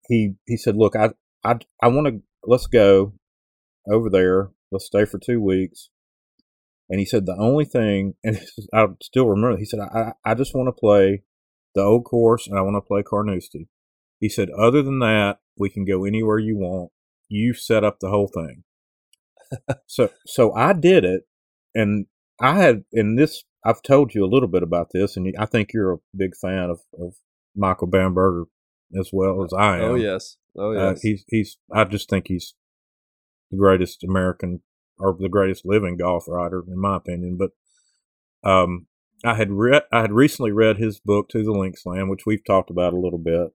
he, 0.09 0.35
he 0.47 0.57
said, 0.57 0.77
look, 0.77 0.97
I, 0.97 1.11
I, 1.45 1.57
I 1.83 1.89
want 1.89 2.07
to 2.09 2.23
let's 2.45 2.67
go 2.67 3.15
over 3.91 4.11
there. 4.11 4.51
Let's 4.71 4.87
stay 4.87 5.05
for 5.05 5.19
two 5.19 5.41
weeks. 5.41 5.91
And 6.89 6.99
he 6.99 7.07
said, 7.07 7.27
the 7.27 7.37
only 7.39 7.65
thing, 7.65 8.15
and 8.25 8.41
I 8.75 8.87
still 9.03 9.29
remember, 9.29 9.57
he 9.57 9.65
said, 9.65 9.81
I, 9.81 10.13
I 10.25 10.35
just 10.35 10.55
want 10.55 10.69
to 10.69 10.73
play 10.73 11.23
the 11.75 11.83
old 11.83 12.05
course 12.05 12.47
and 12.47 12.59
I 12.59 12.63
want 12.63 12.77
to 12.77 12.87
play 12.87 13.03
Carnoustie. 13.03 13.69
He 14.19 14.29
said, 14.29 14.51
other 14.51 14.83
than 14.83 14.99
that, 14.99 15.39
we 15.57 15.71
can 15.71 15.85
go 15.85 16.05
anywhere 16.05 16.39
you 16.39 16.57
want. 16.57 16.91
You 17.29 17.55
set 17.55 17.85
up 17.85 17.99
the 18.01 18.11
whole 18.11 18.29
thing. 18.29 18.65
so, 19.87 20.11
so 20.27 20.53
I 20.55 20.73
did 20.73 21.05
it. 21.05 21.23
And 21.75 22.07
I 22.41 22.57
had, 22.57 22.85
in 22.93 23.17
this, 23.17 23.45
I've 23.65 23.83
told 23.83 24.15
you 24.15 24.25
a 24.25 24.29
little 24.29 24.49
bit 24.49 24.63
about 24.63 24.89
this, 24.93 25.17
and 25.17 25.33
I 25.39 25.47
think 25.47 25.73
you're 25.73 25.93
a 25.93 25.99
big 26.17 26.35
fan 26.35 26.71
of, 26.71 26.81
of 26.99 27.15
Michael 27.55 27.87
Bamberger 27.87 28.47
as 28.99 29.11
well 29.13 29.45
as 29.45 29.53
I 29.53 29.79
oh, 29.81 29.85
am. 29.85 29.91
Oh 29.91 29.95
yes, 29.95 30.37
oh 30.57 30.77
Uh, 30.77 30.91
yes. 30.91 31.03
he's 31.03 31.25
he's. 31.29 31.59
I 31.73 31.85
just 31.85 32.09
think 32.09 32.27
he's 32.29 32.55
the 33.51 33.57
greatest 33.57 34.05
American 34.05 34.63
or 34.99 35.17
the 35.19 35.29
greatest 35.29 35.65
living 35.65 35.97
golf 35.97 36.25
writer, 36.29 36.63
in 36.67 36.79
my 36.81 36.97
opinion. 36.97 37.39
But 37.39 38.49
um, 38.49 38.87
I 39.25 39.35
had 39.35 39.51
read, 39.51 39.83
I 39.93 40.01
had 40.03 40.13
recently 40.13 40.53
read 40.53 40.79
his 40.79 41.01
book 41.01 41.29
to 41.31 41.43
the 41.43 41.53
Linksland, 41.53 42.11
which 42.11 42.27
we've 42.27 42.45
talked 42.45 42.71
about 42.71 42.93
a 42.93 43.01
little 43.01 43.19
bit. 43.19 43.49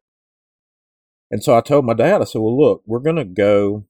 And 1.31 1.43
so 1.43 1.55
I 1.55 1.61
told 1.61 1.85
my 1.85 1.93
dad, 1.93 2.21
I 2.21 2.25
said, 2.25 2.41
"Well, 2.41 2.57
look, 2.57 2.83
we're 2.85 2.99
going 2.99 3.15
to 3.15 3.25
go 3.25 3.85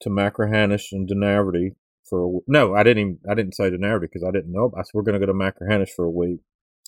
to 0.00 0.10
Machrihanish 0.10 0.92
and 0.92 1.08
Dunaverty 1.08 1.74
for 2.08 2.20
a 2.22 2.26
w- 2.26 2.44
no, 2.46 2.74
I 2.74 2.82
didn't 2.82 2.98
even 2.98 3.18
I 3.28 3.34
didn't 3.34 3.54
say 3.54 3.70
Dunaverty 3.70 4.02
because 4.02 4.24
I 4.26 4.30
didn't 4.30 4.52
know. 4.52 4.72
I 4.76 4.82
said 4.82 4.90
we're 4.94 5.02
going 5.02 5.20
to 5.20 5.26
go 5.26 5.32
to 5.32 5.38
Machrihanish 5.38 5.90
for 5.90 6.04
a 6.04 6.10
week. 6.10 6.40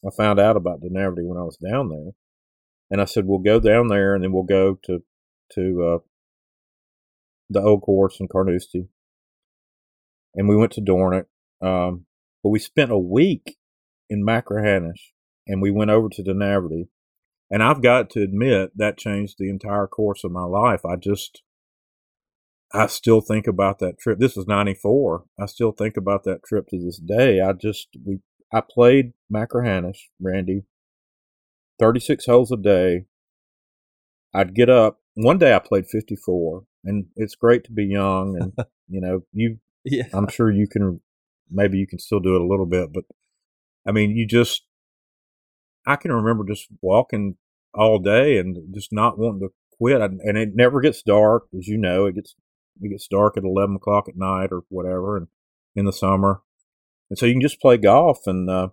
I 0.06 0.10
found 0.16 0.38
out 0.38 0.56
about 0.56 0.80
Dunaverty 0.80 1.26
when 1.26 1.38
I 1.38 1.42
was 1.42 1.56
down 1.56 1.88
there, 1.88 2.12
and 2.90 3.00
I 3.00 3.04
said 3.04 3.26
we'll 3.26 3.38
go 3.38 3.60
down 3.60 3.88
there 3.88 4.14
and 4.14 4.24
then 4.24 4.32
we'll 4.32 4.44
go 4.44 4.78
to 4.84 5.02
to 5.52 5.82
uh, 5.82 5.98
the 7.48 7.62
old 7.62 7.82
course 7.82 8.18
in 8.20 8.28
Carnoustie, 8.28 8.88
and 10.34 10.48
we 10.48 10.56
went 10.56 10.72
to 10.72 10.80
Dornoch. 10.80 11.26
Um, 11.60 12.06
but 12.42 12.50
we 12.50 12.58
spent 12.58 12.92
a 12.92 12.98
week 12.98 13.56
in 14.08 14.24
Machrihanish, 14.24 15.12
and 15.46 15.60
we 15.60 15.70
went 15.70 15.90
over 15.90 16.08
to 16.10 16.22
Dunaverty. 16.22 16.88
And 17.50 17.62
I've 17.62 17.82
got 17.82 18.10
to 18.10 18.22
admit 18.22 18.72
that 18.76 18.98
changed 18.98 19.36
the 19.38 19.48
entire 19.48 19.86
course 19.86 20.22
of 20.22 20.30
my 20.30 20.44
life. 20.44 20.84
I 20.84 20.96
just, 20.96 21.42
I 22.74 22.86
still 22.88 23.22
think 23.22 23.46
about 23.46 23.78
that 23.78 23.98
trip. 23.98 24.18
This 24.18 24.36
was 24.36 24.46
'94. 24.46 25.24
I 25.40 25.46
still 25.46 25.72
think 25.72 25.96
about 25.96 26.24
that 26.24 26.44
trip 26.44 26.66
to 26.68 26.78
this 26.78 26.98
day. 26.98 27.40
I 27.40 27.54
just 27.54 27.88
we 28.04 28.20
I 28.52 28.60
played 28.60 29.12
Machrihanish, 29.32 29.98
Randy, 30.20 30.64
36 31.78 32.26
holes 32.26 32.52
a 32.52 32.56
day. 32.56 33.06
I'd 34.34 34.54
get 34.54 34.68
up. 34.68 35.00
One 35.14 35.38
day 35.38 35.54
I 35.54 35.58
played 35.58 35.86
54, 35.86 36.64
and 36.84 37.06
it's 37.16 37.34
great 37.34 37.64
to 37.64 37.72
be 37.72 37.86
young. 37.86 38.36
And, 38.40 38.52
you 38.88 39.00
know, 39.00 39.22
you, 39.32 39.58
yeah, 39.84 40.04
I'm 40.12 40.28
sure 40.28 40.50
you 40.50 40.66
can, 40.68 41.00
maybe 41.50 41.78
you 41.78 41.86
can 41.86 41.98
still 41.98 42.20
do 42.20 42.34
it 42.34 42.40
a 42.40 42.46
little 42.46 42.66
bit, 42.66 42.92
but 42.92 43.04
I 43.86 43.92
mean, 43.92 44.10
you 44.10 44.26
just, 44.26 44.62
I 45.86 45.96
can 45.96 46.12
remember 46.12 46.44
just 46.44 46.68
walking 46.82 47.36
all 47.74 47.98
day 47.98 48.38
and 48.38 48.74
just 48.74 48.92
not 48.92 49.18
wanting 49.18 49.40
to 49.40 49.48
quit. 49.78 50.02
And 50.02 50.36
it 50.36 50.50
never 50.54 50.80
gets 50.80 51.02
dark, 51.02 51.44
as 51.56 51.66
you 51.66 51.78
know, 51.78 52.06
it 52.06 52.14
gets, 52.14 52.34
it 52.82 52.90
gets 52.90 53.08
dark 53.08 53.36
at 53.36 53.44
11 53.44 53.76
o'clock 53.76 54.08
at 54.08 54.16
night 54.16 54.50
or 54.52 54.62
whatever. 54.68 55.16
And 55.16 55.28
in 55.74 55.86
the 55.86 55.92
summer. 55.92 56.42
And 57.08 57.18
so 57.18 57.24
you 57.24 57.32
can 57.32 57.40
just 57.40 57.60
play 57.60 57.78
golf. 57.78 58.26
And, 58.26 58.50
uh, 58.50 58.68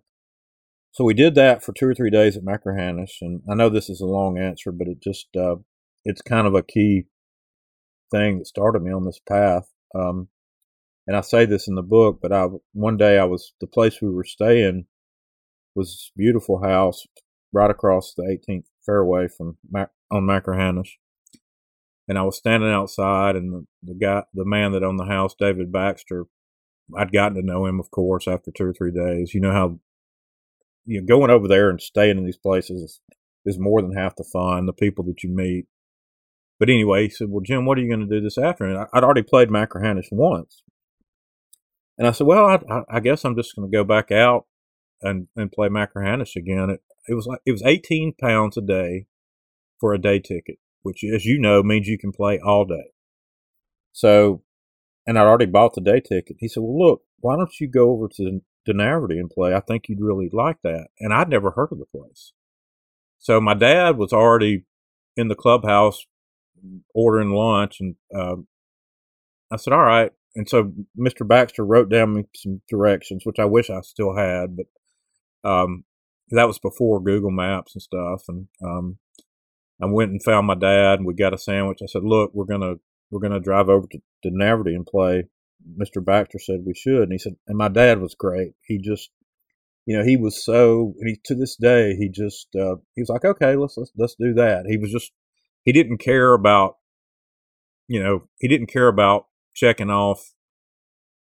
so 0.96 1.04
we 1.04 1.14
did 1.14 1.36
that 1.36 1.62
for 1.62 1.74
two 1.74 1.88
or 1.88 1.94
three 1.94 2.10
days 2.10 2.38
at 2.38 2.46
Machrihanish, 2.46 3.18
and 3.20 3.42
I 3.52 3.54
know 3.54 3.68
this 3.68 3.90
is 3.90 4.00
a 4.00 4.06
long 4.06 4.40
answer, 4.40 4.72
but 4.72 4.88
it 4.88 5.04
just 5.04 5.28
uh, 5.36 5.58
it's 6.06 6.22
kind 6.22 6.48
of 6.48 6.56
a 6.56 6.64
key 6.64 7.04
thing 8.12 8.40
that 8.40 8.48
started 8.48 8.82
me 8.82 8.94
on 8.94 9.04
this 9.04 9.20
path. 9.28 9.70
Um, 9.94 10.30
and 11.06 11.18
I 11.18 11.20
say 11.20 11.44
this 11.44 11.68
in 11.68 11.76
the 11.76 11.82
book, 11.82 12.20
but 12.22 12.32
I 12.32 12.48
one 12.72 12.96
day 12.96 13.20
I 13.20 13.26
was 13.26 13.52
the 13.60 13.68
place 13.68 14.02
we 14.02 14.10
were 14.10 14.24
staying 14.24 14.86
was 15.76 15.90
this 15.90 16.12
beautiful 16.16 16.64
house 16.64 17.06
right 17.52 17.70
across 17.70 18.14
the 18.14 18.24
18th 18.24 18.68
fairway 18.86 19.28
from 19.28 19.58
Mac, 19.70 19.90
on 20.10 20.24
Machrihanish, 20.24 20.92
and 22.08 22.18
I 22.18 22.22
was 22.22 22.38
standing 22.38 22.70
outside, 22.70 23.36
and 23.36 23.52
the, 23.52 23.66
the 23.84 23.96
guy, 23.96 24.24
the 24.34 24.46
man 24.46 24.72
that 24.72 24.84
owned 24.84 25.00
the 25.00 25.04
house, 25.04 25.36
David 25.38 25.74
Baxter, 25.74 26.28
I'd 26.98 27.12
gotten 27.12 27.36
to 27.36 27.46
know 27.46 27.66
him, 27.66 27.82
of 27.82 27.92
course, 27.92 28.30
after 28.30 28.50
two 28.50 28.68
or 28.68 28.74
three 28.74 28.94
days. 28.94 29.34
You 29.34 29.42
know 29.42 29.52
how 29.52 29.80
you 30.86 31.02
know, 31.02 31.08
going 31.08 31.32
over 31.32 31.48
there 31.48 31.70
and 31.70 31.82
staying 31.82 32.18
in 32.18 32.26
these 32.26 32.38
places 32.38 32.82
is, 32.82 33.02
is 33.46 33.60
more 33.60 33.82
than 33.82 33.96
half 33.96 34.16
the 34.16 34.24
fun, 34.24 34.66
the 34.66 34.74
people 34.74 35.04
that 35.06 35.24
you 35.24 35.30
meet. 35.30 35.66
But 36.60 36.70
anyway, 36.70 37.04
he 37.04 37.10
said, 37.10 37.28
Well, 37.30 37.42
Jim, 37.42 37.66
what 37.66 37.78
are 37.78 37.82
you 37.82 37.90
going 37.90 38.08
to 38.08 38.16
do 38.16 38.22
this 38.22 38.38
afternoon? 38.38 38.86
I'd 38.94 39.04
already 39.04 39.24
played 39.24 39.50
Machrihanish 39.50 40.08
once. 40.12 40.64
And 41.98 42.08
I 42.08 42.12
said, 42.12 42.28
Well, 42.28 42.46
I, 42.46 42.82
I 42.90 43.00
guess 43.00 43.26
I'm 43.26 43.36
just 43.36 43.56
going 43.56 43.70
to 43.70 43.76
go 43.76 43.84
back 43.84 44.12
out 44.12 44.46
and, 45.02 45.28
and 45.36 45.52
play 45.52 45.68
Machrihanish 45.68 46.36
again. 46.36 46.70
It, 46.70 46.82
it 47.08 47.14
was 47.14 47.28
like, 47.28 47.40
it 47.46 47.52
was 47.52 47.64
18 47.64 48.14
pounds 48.20 48.58
a 48.58 48.62
day 48.62 49.08
for 49.80 49.94
a 49.94 50.02
day 50.02 50.20
ticket, 50.20 50.58
which, 50.84 51.04
as 51.04 51.26
you 51.26 51.40
know, 51.40 51.62
means 51.62 51.88
you 51.88 51.98
can 51.98 52.12
play 52.12 52.40
all 52.40 52.66
day. 52.66 52.92
So, 53.92 54.44
and 55.06 55.20
I'd 55.20 55.28
already 55.28 55.46
bought 55.46 55.74
the 55.74 55.82
day 55.82 56.00
ticket. 56.00 56.38
He 56.40 56.48
said, 56.48 56.64
Well, 56.64 56.78
look, 56.78 57.02
why 57.20 57.36
don't 57.36 57.60
you 57.60 57.68
go 57.68 57.92
over 57.92 58.08
to 58.16 58.42
Dunaverty 58.68 59.20
and 59.20 59.30
play. 59.30 59.54
I 59.54 59.60
think 59.60 59.88
you'd 59.88 60.02
really 60.02 60.30
like 60.32 60.58
that. 60.64 60.88
And 61.00 61.14
I'd 61.14 61.30
never 61.30 61.52
heard 61.52 61.72
of 61.72 61.80
the 61.80 61.86
place. 61.86 62.34
So 63.20 63.40
my 63.42 63.54
dad 63.54 63.98
was 63.98 64.14
already 64.14 64.66
in 65.18 65.28
the 65.28 65.36
clubhouse 65.36 66.06
ordering 66.94 67.32
lunch. 67.32 67.80
And 67.80 67.96
uh, 68.16 68.38
I 69.52 69.58
said, 69.58 69.74
all 69.74 69.84
right. 69.84 70.12
and 70.36 70.50
so 70.50 70.72
Mr. 70.98 71.28
Baxter 71.28 71.66
wrote 71.66 71.90
down 71.90 72.16
me 72.16 72.24
some 72.36 72.62
directions, 72.70 73.24
which 73.26 73.40
I 73.40 73.46
wish 73.46 73.70
I 73.70 73.82
still 73.82 74.16
had, 74.16 74.58
but 74.58 75.50
um, 75.50 75.84
that 76.32 76.48
was 76.48 76.60
before 76.60 77.02
Google 77.02 77.32
Maps 77.32 77.76
and 77.76 77.82
stuff. 77.82 78.24
And 78.28 78.48
um, 78.64 78.98
I 79.82 79.86
went 79.86 80.12
and 80.12 80.24
found 80.24 80.48
my 80.48 80.56
dad, 80.56 81.00
and 81.00 81.06
we 81.06 81.14
got 81.14 81.34
a 81.34 81.38
sandwich. 81.38 81.80
I 81.84 81.86
said, 81.86 82.04
"Look, 82.04 82.32
we're 82.34 82.46
gonna 82.46 82.76
we're 83.12 83.22
gonna 83.22 83.40
drive 83.40 83.70
over 83.70 83.88
to, 83.92 84.00
to 84.24 84.30
and 84.30 84.86
play." 84.86 85.26
Mr. 85.80 86.04
Baxter 86.04 86.40
said 86.40 86.64
we 86.66 86.74
should, 86.74 87.04
and 87.04 87.12
he 87.12 87.18
said, 87.18 87.36
and 87.48 87.58
my 87.58 87.68
dad 87.68 88.00
was 88.00 88.16
great. 88.16 88.54
He 88.62 88.78
just, 88.78 89.10
you 89.86 89.98
know, 89.98 90.04
he 90.04 90.18
was 90.18 90.44
so, 90.44 90.94
and 91.00 91.10
he 91.10 91.20
to 91.26 91.36
this 91.36 91.56
day, 91.56 91.96
he 91.96 92.10
just, 92.10 92.48
uh, 92.56 92.76
he 92.96 93.02
was 93.02 93.10
like, 93.10 93.26
okay, 93.26 93.56
let's 93.56 93.76
let's 93.78 93.92
let's 93.98 94.16
do 94.20 94.34
that. 94.36 94.66
He 94.68 94.78
was 94.78 94.92
just, 94.92 95.12
he 95.64 95.72
didn't 95.72 95.98
care 95.98 96.34
about, 96.34 96.78
you 97.88 98.02
know, 98.02 98.28
he 98.40 98.48
didn't 98.48 98.68
care 98.68 98.88
about 98.88 99.28
checking 99.54 99.90
off 99.90 100.34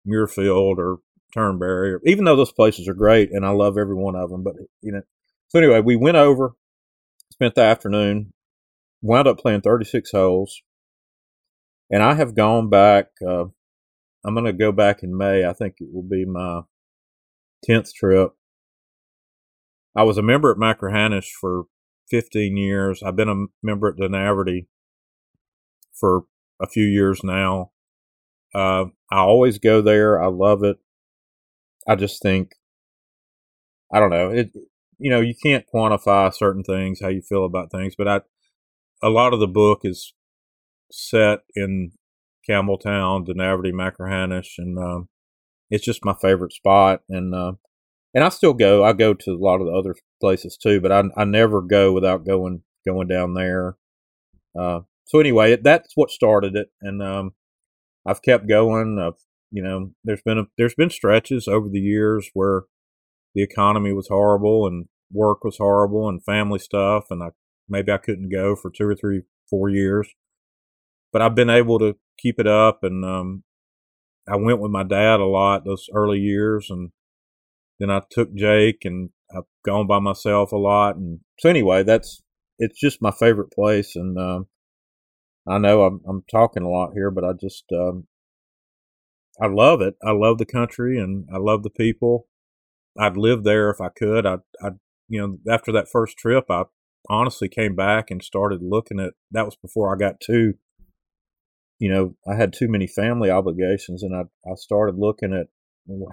Muirfield 0.07 0.79
or 0.79 0.99
Turnberry, 1.35 1.93
or, 1.95 2.01
even 2.05 2.25
though 2.25 2.37
those 2.37 2.53
places 2.53 2.89
are 2.89 2.95
great 2.95 3.31
and 3.33 3.45
I 3.45 3.51
love 3.51 3.77
every 3.79 3.95
one 3.95 4.17
of 4.17 4.31
them. 4.31 4.43
But 4.43 4.55
you 4.81 4.93
know, 4.93 5.03
so 5.49 5.59
anyway, 5.59 5.81
we 5.81 5.97
went 5.97 6.17
over, 6.17 6.55
spent 7.33 7.55
the 7.55 7.63
afternoon, 7.63 8.33
wound 9.03 9.29
up 9.29 9.39
playing 9.39 9.61
36 9.63 10.11
holes, 10.11 10.63
and 11.91 12.03
I 12.03 12.15
have 12.15 12.35
gone 12.35 12.69
back. 12.69 13.07
Uh, 13.27 13.47
I'm 14.25 14.35
going 14.35 14.47
to 14.47 14.53
go 14.53 14.73
back 14.73 15.03
in 15.03 15.17
May. 15.17 15.45
I 15.45 15.53
think 15.53 15.75
it 15.79 15.89
will 15.93 16.03
be 16.03 16.25
my 16.25 16.63
10th 17.69 17.93
trip. 17.93 18.33
I 19.97 20.03
was 20.03 20.19
a 20.19 20.23
member 20.23 20.51
at 20.51 20.59
Machrihanish 20.59 21.29
for 21.41 21.65
15 22.11 22.57
years. 22.57 23.03
I've 23.03 23.17
been 23.17 23.29
a 23.29 23.47
member 23.63 23.89
at 23.89 23.97
Dunaverty 23.97 24.67
for 25.99 26.25
a 26.61 26.67
few 26.67 26.85
years 26.85 27.23
now. 27.23 27.71
Uh, 28.55 28.87
I 29.11 29.19
always 29.19 29.59
go 29.59 29.81
there. 29.83 30.23
I 30.23 30.29
love 30.29 30.63
it. 30.63 30.79
I 31.87 31.95
just 31.95 32.23
think, 32.23 32.53
I 33.93 34.01
don't 34.01 34.11
know. 34.11 34.31
It, 34.31 34.51
you 34.99 35.11
know, 35.11 35.21
you 35.21 35.35
can't 35.41 35.65
quantify 35.73 36.33
certain 36.35 36.63
things, 36.63 37.01
how 37.01 37.09
you 37.09 37.23
feel 37.23 37.45
about 37.45 37.71
things, 37.71 37.95
but 37.97 38.09
I, 38.09 38.21
a 39.03 39.11
lot 39.11 39.33
of 39.33 39.41
the 39.41 39.47
book 39.47 39.81
is 39.85 40.13
set 40.91 41.41
in 41.55 41.93
Campbeltown, 42.49 43.27
Dunaverty, 43.27 43.73
Machrihanish, 43.73 44.55
and 44.59 44.79
um, 44.79 45.09
it's 45.71 45.85
just 45.85 46.05
my 46.05 46.15
favorite 46.15 46.53
spot. 46.53 47.01
And 47.09 47.35
uh, 47.35 47.53
and 48.15 48.25
I 48.25 48.29
still 48.31 48.55
go. 48.55 48.85
I 48.85 48.93
go 48.93 49.15
to 49.15 49.31
a 49.31 49.37
lot 49.37 49.61
of 49.61 49.67
the 49.67 49.73
other 49.73 49.95
places 50.21 50.57
too, 50.57 50.81
but 50.81 50.93
I 50.93 51.05
I 51.17 51.25
never 51.25 51.61
go 51.61 51.93
without 51.93 52.27
going 52.27 52.63
going 52.87 53.09
down 53.09 53.35
there. 53.35 53.77
Uh, 54.59 54.81
so 55.05 55.21
anyway, 55.21 55.57
that's 55.57 55.93
what 55.95 56.11
started 56.11 56.57
it, 56.57 56.71
and 56.81 57.03
um, 57.03 57.33
I've 58.07 58.23
kept 58.23 58.49
going. 58.49 58.99
I've 58.99 59.21
you 59.51 59.63
know, 59.63 59.93
there's 60.05 60.23
been 60.23 60.39
a, 60.39 60.45
there's 60.57 60.75
been 60.75 60.91
stretches 60.91 61.49
over 61.49 61.69
the 61.69 61.81
years 61.81 62.31
where 62.35 62.65
the 63.35 63.43
economy 63.43 63.93
was 63.93 64.09
horrible 64.09 64.67
and 64.67 64.87
work 65.13 65.45
was 65.45 65.57
horrible 65.59 66.09
and 66.09 66.25
family 66.25 66.59
stuff, 66.59 67.07
and 67.11 67.23
I 67.23 67.29
maybe 67.69 67.93
I 67.93 67.99
couldn't 67.99 68.31
go 68.31 68.57
for 68.57 68.71
two 68.71 68.85
or 68.87 68.95
three, 68.95 69.23
four 69.49 69.69
years. 69.69 70.09
But 71.13 71.23
I've 71.23 71.35
been 71.35 71.51
able 71.51 71.79
to 71.79 71.97
keep 72.19 72.39
it 72.39 72.47
up, 72.47 72.81
and 72.83 73.05
um, 73.05 73.45
I 74.29 74.37
went 74.37 74.61
with 74.61 74.71
my 74.71 74.83
dad 74.83 75.21
a 75.21 75.27
lot 75.27 75.65
those 75.65 75.87
early 75.95 76.19
years, 76.19 76.69
and 76.71 76.91
then 77.79 77.91
I 77.91 78.03
took 78.11 78.35
Jake, 78.35 78.85
and 78.85 79.11
I've 79.35 79.45
gone 79.65 79.87
by 79.87 79.99
myself 80.01 80.53
a 80.53 80.57
lot, 80.57 80.97
and 80.97 81.21
so 81.39 81.49
anyway, 81.49 81.83
that's 81.83 82.23
it's 82.59 82.79
just 82.79 83.03
my 83.03 83.13
favorite 83.13 83.53
place, 83.53 83.97
and 83.97 84.19
um, 84.19 84.47
I 85.47 85.59
know 85.59 85.83
I'm 85.85 86.01
I'm 86.09 86.25
talking 86.31 86.63
a 86.63 86.69
lot 86.69 86.93
here, 86.95 87.11
but 87.11 87.25
I 87.25 87.33
just 87.33 87.65
um, 87.73 88.07
I 89.41 89.47
love 89.47 89.81
it. 89.81 89.95
I 90.05 90.13
love 90.13 90.39
the 90.39 90.47
country, 90.47 90.99
and 90.99 91.27
I 91.33 91.39
love 91.39 91.63
the 91.63 91.71
people. 91.71 92.27
I'd 92.99 93.17
live 93.17 93.45
there 93.45 93.71
if 93.71 93.81
I 93.81 93.89
could. 93.89 94.27
I 94.27 94.37
I 94.63 94.71
you 95.09 95.21
know 95.21 95.53
after 95.53 95.73
that 95.73 95.89
first 95.91 96.19
trip, 96.19 96.47
I 96.51 96.65
honestly 97.09 97.49
came 97.49 97.75
back 97.75 98.11
and 98.11 98.23
started 98.23 98.61
looking 98.63 99.01
at 99.01 99.15
that 99.31 99.45
was 99.45 99.57
before 99.57 99.95
I 99.95 99.99
got 99.99 100.21
too 100.21 100.55
you 101.79 101.91
know 101.91 102.15
I 102.27 102.35
had 102.35 102.53
too 102.53 102.69
many 102.69 102.87
family 102.87 103.31
obligations 103.31 104.03
and 104.03 104.15
I 104.15 104.23
I 104.51 104.55
started 104.57 104.97
looking 104.97 105.33
at 105.33 105.49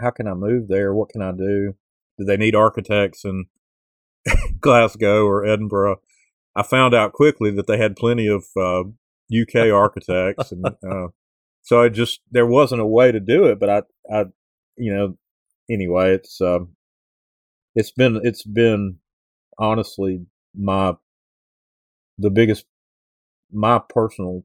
how 0.02 0.12
can 0.12 0.28
I 0.28 0.34
move 0.34 0.68
there? 0.68 0.94
What 0.94 1.10
can 1.10 1.22
I 1.22 1.32
do? 1.32 1.76
Do 2.18 2.26
they 2.26 2.38
need 2.38 2.56
architects 2.56 3.26
in 3.26 3.46
Glasgow 4.60 5.26
or 5.26 5.46
Edinburgh? 5.46 5.98
I 6.56 6.64
found 6.64 6.94
out 6.94 7.12
quickly 7.12 7.52
that 7.52 7.68
they 7.68 7.78
had 7.78 7.98
plenty 7.98 8.28
of 8.28 8.46
uh, 8.56 8.84
UK 9.34 9.72
architects 9.74 10.52
and 10.52 10.66
uh, 10.90 11.08
so 11.62 11.82
I 11.82 11.90
just 11.90 12.22
there 12.32 12.46
wasn't 12.46 12.82
a 12.82 12.86
way 12.86 13.12
to 13.12 13.20
do 13.20 13.46
it 13.46 13.60
but 13.60 13.70
I 13.70 13.82
I 14.12 14.26
you 14.78 14.94
know 14.94 15.18
anyway 15.70 16.14
it's 16.14 16.40
um 16.42 16.76
it's 17.74 17.92
been 17.92 18.22
it's 18.24 18.44
been 18.44 19.00
honestly 19.58 20.26
my 20.56 20.94
the 22.18 22.30
biggest 22.30 22.66
my 23.52 23.80
personal 23.90 24.44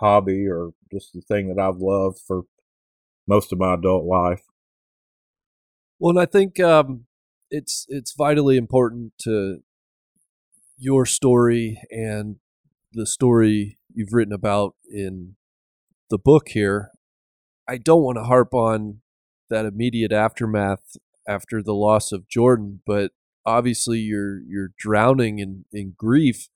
hobby 0.00 0.46
or 0.46 0.70
just 0.92 1.12
the 1.12 1.20
thing 1.20 1.48
that 1.48 1.60
I've 1.60 1.78
loved 1.78 2.18
for 2.26 2.42
most 3.26 3.52
of 3.52 3.58
my 3.58 3.74
adult 3.74 4.04
life. 4.04 4.42
Well, 5.98 6.10
and 6.10 6.20
I 6.20 6.26
think 6.26 6.58
um, 6.58 7.04
it's 7.50 7.86
it's 7.88 8.14
vitally 8.16 8.56
important 8.56 9.12
to 9.22 9.58
your 10.76 11.04
story 11.04 11.80
and 11.90 12.36
the 12.92 13.06
story 13.06 13.78
you've 13.92 14.12
written 14.12 14.32
about 14.32 14.74
in 14.90 15.36
the 16.08 16.18
book 16.18 16.48
here. 16.48 16.90
I 17.68 17.76
don't 17.76 18.02
want 18.02 18.16
to 18.18 18.24
harp 18.24 18.54
on 18.54 19.00
that 19.50 19.66
immediate 19.66 20.12
aftermath 20.12 20.96
after 21.28 21.62
the 21.62 21.74
loss 21.74 22.12
of 22.12 22.28
Jordan, 22.28 22.80
but 22.86 23.12
obviously 23.46 23.98
you're 23.98 24.40
you're 24.40 24.72
drowning 24.78 25.38
in 25.38 25.64
in 25.72 25.94
grief 25.96 26.48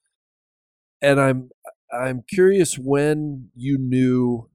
and 1.01 1.21
i'm 1.21 1.51
i'm 1.95 2.23
curious 2.29 2.77
when 2.79 3.49
you 3.55 3.79
knew 3.79 4.49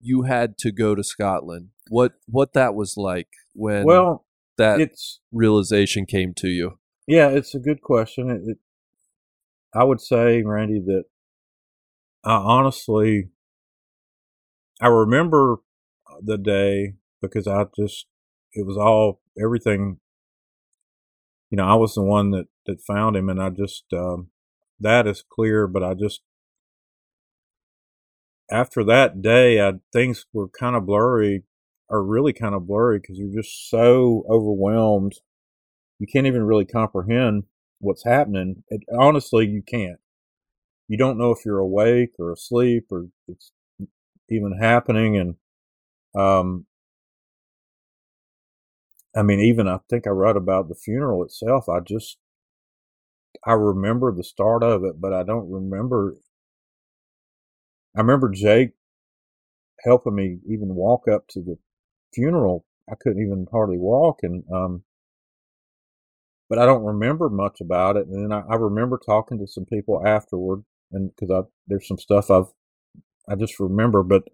you 0.00 0.22
had 0.22 0.56
to 0.58 0.70
go 0.70 0.94
to 0.94 1.02
scotland 1.02 1.68
what 1.88 2.12
what 2.26 2.52
that 2.52 2.74
was 2.74 2.96
like 2.96 3.28
when 3.54 3.84
Well, 3.84 4.24
that 4.56 4.80
it's 4.80 5.20
realization 5.32 6.06
came 6.06 6.32
to 6.34 6.48
you 6.48 6.78
yeah, 7.06 7.28
it's 7.28 7.54
a 7.54 7.58
good 7.58 7.82
question. 7.82 8.30
It, 8.30 8.50
it 8.50 8.58
I 9.74 9.84
would 9.84 10.00
say, 10.00 10.42
Randy, 10.42 10.80
that 10.86 11.04
I 12.24 12.34
honestly 12.34 13.30
I 14.80 14.88
remember 14.88 15.58
the 16.22 16.38
day 16.38 16.94
because 17.20 17.46
I 17.46 17.64
just 17.76 18.06
it 18.52 18.66
was 18.66 18.76
all 18.76 19.20
everything 19.40 19.98
you 21.50 21.56
know, 21.56 21.66
I 21.66 21.74
was 21.74 21.94
the 21.94 22.02
one 22.02 22.30
that 22.30 22.46
that 22.66 22.80
found 22.80 23.16
him 23.16 23.28
and 23.28 23.42
I 23.42 23.50
just 23.50 23.84
um 23.92 24.28
that 24.80 25.06
is 25.06 25.22
clear, 25.28 25.66
but 25.66 25.82
I 25.82 25.94
just 25.94 26.22
after 28.50 28.84
that 28.84 29.22
day, 29.22 29.60
I 29.60 29.74
things 29.92 30.26
were 30.32 30.48
kind 30.48 30.76
of 30.76 30.86
blurry, 30.86 31.44
or 31.88 32.02
really 32.04 32.32
kind 32.32 32.54
of 32.54 32.66
blurry, 32.66 32.98
because 33.00 33.18
you're 33.18 33.42
just 33.42 33.68
so 33.70 34.24
overwhelmed. 34.30 35.14
You 35.98 36.06
can't 36.06 36.26
even 36.26 36.44
really 36.44 36.64
comprehend 36.66 37.44
what's 37.80 38.04
happening. 38.04 38.64
It, 38.68 38.82
honestly, 38.98 39.46
you 39.46 39.62
can't. 39.62 39.98
You 40.88 40.98
don't 40.98 41.18
know 41.18 41.30
if 41.30 41.44
you're 41.44 41.58
awake 41.58 42.12
or 42.18 42.32
asleep 42.32 42.86
or 42.90 43.06
it's 43.28 43.52
even 44.30 44.58
happening. 44.58 45.16
And 45.16 45.36
um, 46.16 46.66
I 49.16 49.22
mean, 49.22 49.40
even 49.40 49.68
I 49.68 49.78
think 49.88 50.06
I 50.06 50.10
wrote 50.10 50.36
about 50.36 50.68
the 50.68 50.74
funeral 50.74 51.24
itself. 51.24 51.68
I 51.68 51.80
just 51.80 52.18
I 53.46 53.52
remember 53.52 54.12
the 54.12 54.24
start 54.24 54.62
of 54.62 54.84
it, 54.84 55.00
but 55.00 55.12
I 55.12 55.22
don't 55.22 55.50
remember. 55.50 56.16
I 57.96 58.00
remember 58.00 58.30
Jake 58.30 58.72
helping 59.84 60.14
me 60.14 60.38
even 60.48 60.74
walk 60.74 61.08
up 61.08 61.26
to 61.28 61.42
the 61.42 61.58
funeral. 62.14 62.64
I 62.90 62.94
couldn't 63.00 63.22
even 63.22 63.46
hardly 63.52 63.78
walk, 63.78 64.20
and 64.22 64.44
um, 64.52 64.84
but 66.48 66.58
I 66.58 66.66
don't 66.66 66.84
remember 66.84 67.28
much 67.30 67.60
about 67.60 67.96
it. 67.96 68.06
And 68.06 68.24
then 68.30 68.32
I, 68.32 68.42
I 68.52 68.56
remember 68.56 68.98
talking 69.04 69.38
to 69.38 69.46
some 69.46 69.66
people 69.66 70.06
afterward, 70.06 70.64
and 70.92 71.10
because 71.14 71.30
I 71.30 71.48
there's 71.68 71.88
some 71.88 71.98
stuff 71.98 72.30
I've 72.30 72.46
I 73.28 73.36
just 73.36 73.60
remember, 73.60 74.02
but 74.02 74.24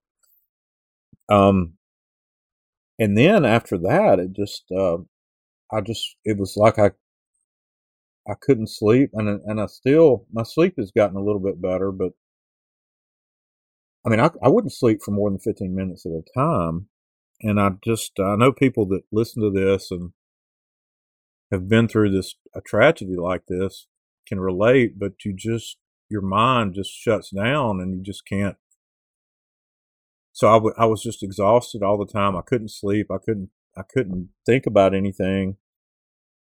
um, 1.29 1.75
and 2.99 3.17
then 3.19 3.45
after 3.45 3.79
that, 3.79 4.19
it 4.21 4.33
just 4.35 4.65
uh, 4.73 4.99
I 5.73 5.83
just 5.83 6.17
it 6.25 6.39
was 6.39 6.57
like 6.57 6.79
I 6.79 6.93
I 8.29 8.35
couldn't 8.41 8.69
sleep, 8.71 9.11
and 9.15 9.29
and 9.47 9.61
I 9.61 9.67
still 9.67 10.27
my 10.33 10.45
sleep 10.45 10.75
has 10.79 10.93
gotten 10.93 11.17
a 11.17 11.25
little 11.25 11.41
bit 11.41 11.61
better, 11.63 11.93
but 11.93 12.13
I 14.05 14.09
mean 14.09 14.21
I 14.21 14.31
I 14.43 14.49
wouldn't 14.49 14.73
sleep 14.73 15.01
for 15.03 15.11
more 15.11 15.31
than 15.31 15.39
fifteen 15.39 15.75
minutes 15.75 16.07
at 16.07 16.13
a 16.13 16.23
time, 16.35 16.89
and 17.43 17.61
I 17.61 17.71
just 17.85 18.19
I 18.19 18.37
know 18.37 18.53
people 18.53 18.87
that 18.87 19.03
listen 19.13 19.43
to 19.43 19.51
this 19.51 19.91
and 19.91 20.13
have 21.51 21.69
been 21.69 21.89
through 21.89 22.11
this 22.11 22.35
a 22.55 22.61
tragedy 22.61 23.17
like 23.17 23.47
this 23.47 23.89
can 24.27 24.41
relate, 24.41 24.99
but 24.99 25.25
you 25.25 25.35
just 25.37 25.79
your 26.09 26.23
mind 26.23 26.75
just 26.75 26.91
shuts 26.91 27.31
down 27.31 27.81
and 27.81 27.95
you 27.95 28.03
just 28.03 28.27
can't 28.27 28.57
so 30.33 30.49
I, 30.49 30.55
w- 30.55 30.75
I 30.79 30.87
was 30.87 31.03
just 31.03 31.23
exhausted 31.23 31.83
all 31.83 31.99
the 31.99 32.11
time. 32.11 32.37
I 32.37 32.43
couldn't 32.43 32.71
sleep. 32.71 33.11
I 33.11 33.19
couldn't 33.19 33.51
I 33.77 33.83
couldn't 33.83 34.31
think 34.47 34.67
about 34.67 34.95
anything, 34.95 35.57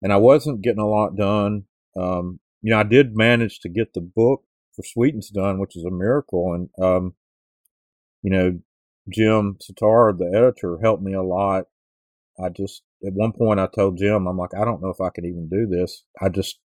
and 0.03 0.13
I 0.13 0.17
wasn't 0.17 0.63
getting 0.63 0.83
a 0.83 0.89
lot 0.89 1.17
done. 1.17 1.65
Um, 1.97 2.41
you 2.63 2.71
know, 2.73 2.79
I 2.79 2.83
did 2.83 3.17
manage 3.17 3.61
to 3.61 3.69
get 3.69 3.95
the 3.95 4.01
book 4.01 4.45
for 4.75 4.83
Sweetens 4.83 5.31
done, 5.31 5.59
which 5.59 5.77
is 5.77 5.85
a 5.85 5.91
miracle, 5.91 6.53
and 6.53 6.69
um, 6.85 7.15
you 8.27 8.33
know, 8.33 8.59
Jim 9.09 9.57
Sitar, 9.61 10.13
the 10.13 10.27
editor, 10.35 10.81
helped 10.83 11.01
me 11.01 11.15
a 11.15 11.23
lot. 11.23 11.67
I 12.45 12.49
just 12.49 12.83
at 13.07 13.13
one 13.13 13.31
point 13.31 13.61
I 13.61 13.69
told 13.73 13.99
Jim, 13.99 14.27
I'm 14.27 14.37
like, 14.37 14.53
I 14.53 14.65
don't 14.65 14.83
know 14.83 14.89
if 14.89 15.01
I 15.01 15.11
can 15.15 15.25
even 15.25 15.49
do 15.49 15.65
this. 15.69 16.03
I 16.21 16.29
just 16.29 16.59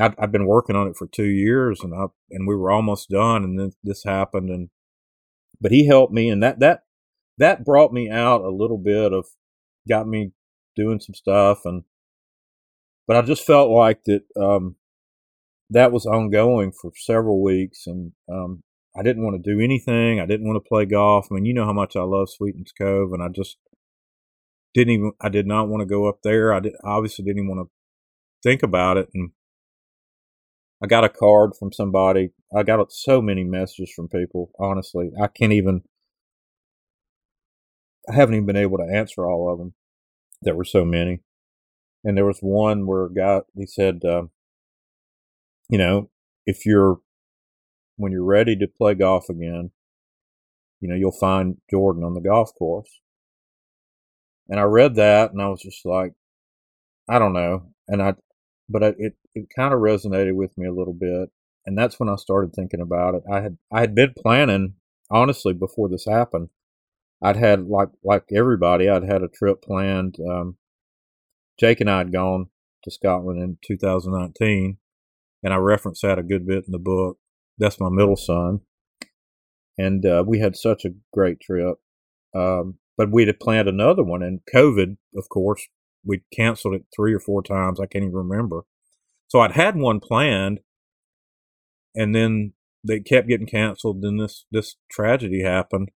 i 0.00 0.14
have 0.20 0.30
been 0.30 0.46
working 0.46 0.76
on 0.76 0.86
it 0.86 0.96
for 0.96 1.08
two 1.08 1.26
years, 1.26 1.80
and 1.82 1.92
I 1.92 2.04
and 2.30 2.46
we 2.46 2.54
were 2.54 2.70
almost 2.70 3.10
done, 3.10 3.42
and 3.42 3.58
then 3.58 3.72
this 3.82 4.04
happened, 4.04 4.50
and 4.50 4.68
but 5.60 5.72
he 5.72 5.88
helped 5.88 6.12
me, 6.12 6.30
and 6.30 6.40
that 6.44 6.60
that 6.60 6.84
that 7.38 7.64
brought 7.64 7.92
me 7.92 8.08
out 8.08 8.42
a 8.42 8.48
little 8.50 8.78
bit 8.78 9.12
of 9.12 9.26
got 9.88 10.06
me 10.06 10.30
doing 10.76 11.00
some 11.00 11.14
stuff, 11.14 11.62
and 11.64 11.82
but 13.08 13.16
I 13.16 13.22
just 13.22 13.44
felt 13.44 13.68
like 13.72 14.04
that 14.04 14.22
um, 14.40 14.76
that 15.70 15.90
was 15.90 16.06
ongoing 16.06 16.70
for 16.70 16.92
several 16.94 17.42
weeks, 17.42 17.88
and 17.88 18.12
um, 18.30 18.62
I 18.96 19.02
didn't 19.02 19.24
want 19.24 19.42
to 19.42 19.50
do 19.54 19.60
anything. 19.60 20.20
I 20.20 20.26
didn't 20.26 20.46
want 20.46 20.62
to 20.62 20.68
play 20.68 20.84
golf. 20.84 21.28
I 21.30 21.34
mean, 21.34 21.46
you 21.46 21.54
know 21.54 21.64
how 21.64 21.72
much 21.72 21.96
I 21.96 22.02
love 22.02 22.28
Sweetens 22.30 22.72
Cove, 22.72 23.12
and 23.12 23.22
I 23.22 23.28
just 23.28 23.56
didn't 24.74 24.94
even. 24.94 25.12
I 25.20 25.28
did 25.28 25.46
not 25.46 25.68
want 25.68 25.80
to 25.80 25.86
go 25.86 26.08
up 26.08 26.20
there. 26.22 26.52
I 26.52 26.60
did 26.60 26.74
obviously 26.84 27.24
didn't 27.24 27.48
want 27.48 27.66
to 27.66 27.70
think 28.42 28.62
about 28.62 28.98
it, 28.98 29.08
and 29.14 29.30
I 30.82 30.86
got 30.86 31.04
a 31.04 31.08
card 31.08 31.52
from 31.58 31.72
somebody. 31.72 32.30
I 32.54 32.64
got 32.64 32.92
so 32.92 33.22
many 33.22 33.44
messages 33.44 33.92
from 33.94 34.08
people. 34.08 34.50
Honestly, 34.58 35.10
I 35.20 35.28
can't 35.28 35.52
even. 35.52 35.82
I 38.10 38.14
haven't 38.14 38.34
even 38.34 38.46
been 38.46 38.56
able 38.56 38.78
to 38.78 38.92
answer 38.92 39.26
all 39.26 39.50
of 39.50 39.58
them. 39.58 39.74
There 40.42 40.56
were 40.56 40.64
so 40.64 40.84
many, 40.84 41.20
and 42.04 42.16
there 42.16 42.26
was 42.26 42.40
one 42.40 42.86
where 42.86 43.04
a 43.06 43.14
guy 43.14 43.40
he 43.56 43.64
said, 43.64 44.04
uh, 44.04 44.24
"You 45.70 45.78
know, 45.78 46.10
if 46.46 46.66
you're 46.66 47.00
when 48.02 48.10
you're 48.12 48.24
ready 48.24 48.56
to 48.56 48.66
play 48.66 48.94
golf 48.94 49.28
again, 49.28 49.70
you 50.80 50.88
know, 50.88 50.96
you'll 50.96 51.12
find 51.12 51.58
Jordan 51.70 52.02
on 52.02 52.14
the 52.14 52.20
golf 52.20 52.50
course. 52.58 53.00
And 54.48 54.58
I 54.58 54.64
read 54.64 54.96
that 54.96 55.32
and 55.32 55.40
I 55.40 55.48
was 55.48 55.62
just 55.62 55.86
like, 55.86 56.12
I 57.08 57.20
don't 57.20 57.32
know. 57.32 57.68
And 57.86 58.02
I, 58.02 58.14
but 58.68 58.82
I, 58.82 58.88
it, 58.98 59.14
it 59.34 59.46
kind 59.54 59.72
of 59.72 59.78
resonated 59.78 60.34
with 60.34 60.50
me 60.58 60.66
a 60.66 60.72
little 60.72 60.94
bit. 60.94 61.30
And 61.64 61.78
that's 61.78 62.00
when 62.00 62.08
I 62.08 62.16
started 62.16 62.52
thinking 62.52 62.80
about 62.80 63.14
it. 63.14 63.22
I 63.32 63.40
had, 63.40 63.56
I 63.72 63.80
had 63.80 63.94
been 63.94 64.14
planning, 64.18 64.74
honestly, 65.08 65.52
before 65.52 65.88
this 65.88 66.04
happened. 66.04 66.48
I'd 67.22 67.36
had, 67.36 67.68
like, 67.68 67.90
like 68.02 68.24
everybody, 68.34 68.88
I'd 68.88 69.04
had 69.04 69.22
a 69.22 69.28
trip 69.28 69.62
planned. 69.62 70.16
Um, 70.28 70.56
Jake 71.60 71.80
and 71.80 71.88
I 71.88 71.98
had 71.98 72.12
gone 72.12 72.46
to 72.82 72.90
Scotland 72.90 73.40
in 73.40 73.58
2019, 73.64 74.78
and 75.44 75.54
I 75.54 75.56
reference 75.56 76.00
that 76.00 76.18
a 76.18 76.24
good 76.24 76.44
bit 76.44 76.64
in 76.66 76.72
the 76.72 76.80
book 76.80 77.18
that's 77.58 77.80
my 77.80 77.88
middle 77.90 78.16
son, 78.16 78.60
and 79.78 80.04
uh, 80.04 80.24
we 80.26 80.40
had 80.40 80.56
such 80.56 80.84
a 80.84 80.94
great 81.12 81.40
trip. 81.40 81.76
Um, 82.34 82.78
but 82.96 83.10
we 83.10 83.26
had 83.26 83.40
planned 83.40 83.68
another 83.68 84.02
one, 84.02 84.22
and 84.22 84.40
COVID, 84.54 84.96
of 85.16 85.28
course, 85.28 85.66
we 86.04 86.22
canceled 86.34 86.74
it 86.74 86.84
three 86.94 87.14
or 87.14 87.20
four 87.20 87.42
times. 87.42 87.80
I 87.80 87.86
can't 87.86 88.04
even 88.04 88.14
remember. 88.14 88.62
So 89.28 89.40
I'd 89.40 89.52
had 89.52 89.76
one 89.76 90.00
planned, 90.00 90.60
and 91.94 92.14
then 92.14 92.52
they 92.86 93.00
kept 93.00 93.28
getting 93.28 93.46
canceled. 93.46 94.02
Then 94.02 94.18
this 94.18 94.44
this 94.50 94.76
tragedy 94.90 95.42
happened, 95.42 95.90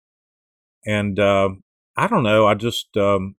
and 0.86 1.18
uh, 1.18 1.50
I 1.96 2.06
don't 2.06 2.22
know. 2.22 2.46
I 2.46 2.54
just 2.54 2.96
um, 2.96 3.36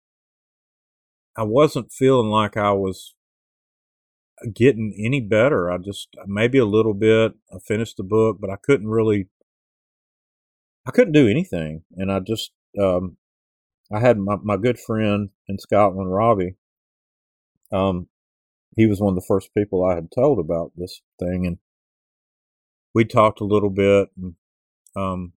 I 1.36 1.44
wasn't 1.44 1.92
feeling 1.92 2.28
like 2.28 2.56
I 2.56 2.72
was 2.72 3.14
getting 4.54 4.94
any 4.98 5.20
better. 5.20 5.70
I 5.70 5.78
just 5.78 6.08
maybe 6.26 6.58
a 6.58 6.66
little 6.66 6.94
bit. 6.94 7.32
I 7.52 7.58
finished 7.66 7.96
the 7.96 8.02
book, 8.04 8.38
but 8.40 8.50
I 8.50 8.56
couldn't 8.56 8.88
really. 8.88 9.28
I 10.86 10.92
couldn't 10.92 11.14
do 11.14 11.28
anything, 11.28 11.82
and 11.96 12.12
I 12.12 12.20
just 12.20 12.52
um, 12.80 13.16
I 13.92 14.00
had 14.00 14.18
my 14.18 14.36
my 14.42 14.56
good 14.56 14.78
friend 14.78 15.30
in 15.48 15.58
Scotland, 15.58 16.12
Robbie. 16.12 16.56
Um, 17.72 18.08
he 18.76 18.86
was 18.86 19.00
one 19.00 19.10
of 19.10 19.16
the 19.16 19.26
first 19.26 19.54
people 19.54 19.84
I 19.84 19.94
had 19.94 20.10
told 20.14 20.38
about 20.38 20.72
this 20.76 21.00
thing, 21.18 21.46
and 21.46 21.58
we 22.94 23.04
talked 23.04 23.40
a 23.40 23.44
little 23.44 23.70
bit. 23.70 24.08
And, 24.16 24.34
um, 24.94 25.32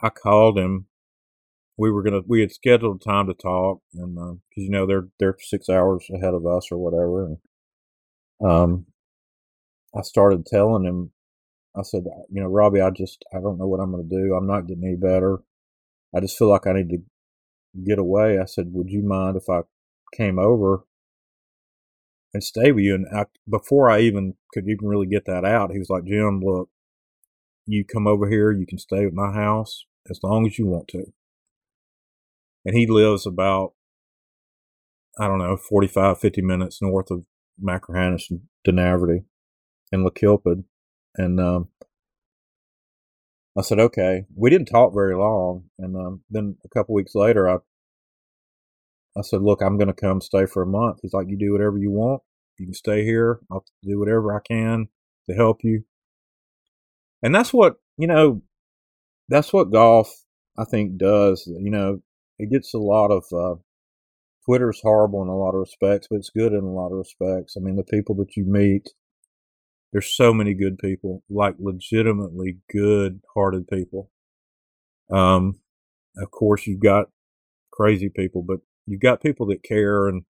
I 0.00 0.10
called 0.10 0.58
him. 0.58 0.86
We 1.76 1.90
were 1.90 2.02
gonna 2.02 2.20
we 2.26 2.40
had 2.40 2.52
scheduled 2.52 3.02
time 3.02 3.26
to 3.26 3.34
talk, 3.34 3.80
and 3.94 4.14
because 4.14 4.38
uh, 4.58 4.60
you 4.62 4.70
know 4.70 4.86
they're 4.86 5.08
they're 5.18 5.36
six 5.40 5.68
hours 5.68 6.06
ahead 6.14 6.34
of 6.34 6.46
us 6.46 6.68
or 6.70 6.78
whatever, 6.78 7.24
and 7.24 7.38
um, 8.44 8.86
I 9.94 10.02
started 10.02 10.46
telling 10.46 10.84
him, 10.84 11.10
I 11.76 11.82
said, 11.82 12.04
you 12.30 12.42
know, 12.42 12.48
Robbie, 12.48 12.80
I 12.80 12.90
just, 12.90 13.24
I 13.32 13.40
don't 13.40 13.58
know 13.58 13.66
what 13.66 13.80
I'm 13.80 13.92
going 13.92 14.08
to 14.08 14.16
do. 14.16 14.34
I'm 14.34 14.46
not 14.46 14.66
getting 14.66 14.84
any 14.84 14.96
better. 14.96 15.38
I 16.14 16.20
just 16.20 16.36
feel 16.36 16.48
like 16.48 16.66
I 16.66 16.74
need 16.74 16.90
to 16.90 16.98
get 17.84 17.98
away. 17.98 18.38
I 18.38 18.44
said, 18.44 18.72
would 18.72 18.90
you 18.90 19.02
mind 19.02 19.36
if 19.36 19.48
I 19.48 19.60
came 20.14 20.38
over 20.38 20.84
and 22.34 22.44
stay 22.44 22.72
with 22.72 22.84
you? 22.84 22.94
And 22.94 23.06
I, 23.14 23.26
before 23.48 23.90
I 23.90 24.00
even 24.00 24.34
could 24.52 24.68
even 24.68 24.86
really 24.86 25.06
get 25.06 25.24
that 25.26 25.44
out, 25.44 25.72
he 25.72 25.78
was 25.78 25.90
like, 25.90 26.04
Jim, 26.04 26.40
look, 26.44 26.68
you 27.66 27.84
come 27.84 28.06
over 28.06 28.28
here, 28.28 28.52
you 28.52 28.66
can 28.66 28.78
stay 28.78 29.04
at 29.06 29.14
my 29.14 29.32
house 29.32 29.86
as 30.10 30.20
long 30.22 30.46
as 30.46 30.58
you 30.58 30.66
want 30.66 30.88
to. 30.88 31.12
And 32.64 32.76
he 32.76 32.86
lives 32.86 33.26
about, 33.26 33.72
I 35.18 35.26
don't 35.26 35.38
know, 35.38 35.56
45, 35.56 36.18
50 36.18 36.42
minutes 36.42 36.82
north 36.82 37.10
of 37.10 37.24
Machrihanish 37.60 38.30
and 38.30 38.40
Dunaverty 38.66 39.24
and 39.90 40.06
Lakilpid. 40.06 40.64
And 41.16 41.40
um, 41.40 41.68
I 43.56 43.62
said, 43.62 43.78
okay. 43.80 44.24
We 44.34 44.50
didn't 44.50 44.68
talk 44.68 44.94
very 44.94 45.16
long. 45.16 45.64
And 45.78 45.96
um, 45.96 46.22
then 46.30 46.56
a 46.64 46.68
couple 46.68 46.94
weeks 46.94 47.14
later, 47.14 47.48
I 47.48 47.58
I 49.14 49.20
said, 49.20 49.42
look, 49.42 49.60
I'm 49.60 49.76
going 49.76 49.88
to 49.88 49.92
come 49.92 50.22
stay 50.22 50.46
for 50.46 50.62
a 50.62 50.66
month. 50.66 51.00
He's 51.02 51.12
like, 51.12 51.26
you 51.28 51.36
do 51.36 51.52
whatever 51.52 51.76
you 51.76 51.90
want. 51.90 52.22
You 52.58 52.66
can 52.66 52.74
stay 52.74 53.04
here. 53.04 53.40
I'll 53.50 53.64
do 53.82 53.98
whatever 53.98 54.34
I 54.34 54.40
can 54.40 54.88
to 55.28 55.36
help 55.36 55.58
you. 55.62 55.84
And 57.22 57.34
that's 57.34 57.52
what, 57.52 57.76
you 57.98 58.06
know, 58.06 58.40
that's 59.28 59.52
what 59.52 59.70
golf, 59.70 60.10
I 60.58 60.64
think, 60.64 60.96
does. 60.96 61.46
You 61.46 61.70
know, 61.70 62.00
it 62.38 62.50
gets 62.50 62.72
a 62.72 62.78
lot 62.78 63.10
of 63.10 63.24
uh, 63.32 63.60
Twitter's 64.44 64.80
horrible 64.82 65.22
in 65.22 65.28
a 65.28 65.36
lot 65.36 65.54
of 65.54 65.60
respects, 65.60 66.08
but 66.10 66.16
it's 66.16 66.30
good 66.30 66.52
in 66.52 66.64
a 66.64 66.72
lot 66.72 66.90
of 66.90 66.98
respects. 66.98 67.56
I 67.56 67.60
mean, 67.60 67.76
the 67.76 67.84
people 67.84 68.14
that 68.16 68.36
you 68.36 68.44
meet, 68.44 68.88
there's 69.92 70.12
so 70.12 70.32
many 70.32 70.54
good 70.54 70.78
people, 70.78 71.22
like 71.30 71.54
legitimately 71.58 72.58
good 72.70 73.20
hearted 73.34 73.68
people. 73.68 74.10
Um, 75.12 75.60
of 76.16 76.30
course, 76.30 76.66
you've 76.66 76.80
got 76.82 77.06
crazy 77.70 78.08
people, 78.08 78.42
but 78.42 78.58
you've 78.86 79.00
got 79.00 79.22
people 79.22 79.46
that 79.46 79.62
care. 79.62 80.08
And 80.08 80.24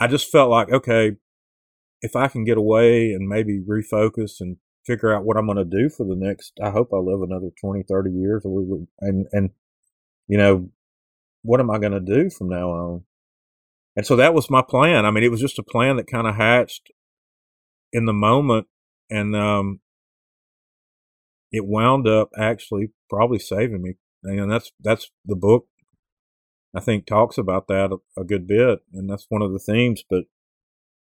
I 0.00 0.06
just 0.06 0.30
felt 0.30 0.50
like, 0.50 0.70
okay, 0.70 1.12
if 2.02 2.14
I 2.14 2.28
can 2.28 2.44
get 2.44 2.58
away 2.58 3.12
and 3.12 3.28
maybe 3.28 3.60
refocus 3.60 4.40
and 4.40 4.58
figure 4.84 5.14
out 5.14 5.24
what 5.24 5.36
I'm 5.36 5.46
going 5.46 5.56
to 5.56 5.64
do 5.64 5.88
for 5.88 6.04
the 6.04 6.16
next, 6.16 6.52
I 6.62 6.70
hope 6.70 6.90
I 6.92 6.98
live 6.98 7.22
another 7.22 7.48
20, 7.60 7.84
30 7.88 8.10
years. 8.10 8.44
And, 9.00 9.26
and, 9.32 9.50
you 10.28 10.36
know, 10.36 10.70
what 11.46 11.60
am 11.60 11.70
I 11.70 11.78
going 11.78 11.92
to 11.92 12.00
do 12.00 12.28
from 12.28 12.48
now 12.48 12.70
on? 12.70 13.04
And 13.94 14.04
so 14.04 14.16
that 14.16 14.34
was 14.34 14.50
my 14.50 14.62
plan. 14.62 15.06
I 15.06 15.10
mean, 15.10 15.24
it 15.24 15.30
was 15.30 15.40
just 15.40 15.58
a 15.58 15.62
plan 15.62 15.96
that 15.96 16.06
kind 16.06 16.26
of 16.26 16.36
hatched 16.36 16.90
in 17.92 18.04
the 18.04 18.12
moment, 18.12 18.66
and 19.08 19.34
um, 19.34 19.80
it 21.50 21.64
wound 21.64 22.06
up 22.06 22.30
actually 22.36 22.90
probably 23.08 23.38
saving 23.38 23.82
me. 23.82 23.94
And 24.22 24.50
that's 24.50 24.72
that's 24.80 25.10
the 25.24 25.36
book. 25.36 25.66
I 26.74 26.80
think 26.80 27.06
talks 27.06 27.38
about 27.38 27.68
that 27.68 27.90
a, 27.92 28.20
a 28.20 28.24
good 28.24 28.46
bit, 28.46 28.80
and 28.92 29.08
that's 29.08 29.26
one 29.28 29.40
of 29.40 29.52
the 29.52 29.58
themes. 29.58 30.02
But 30.08 30.24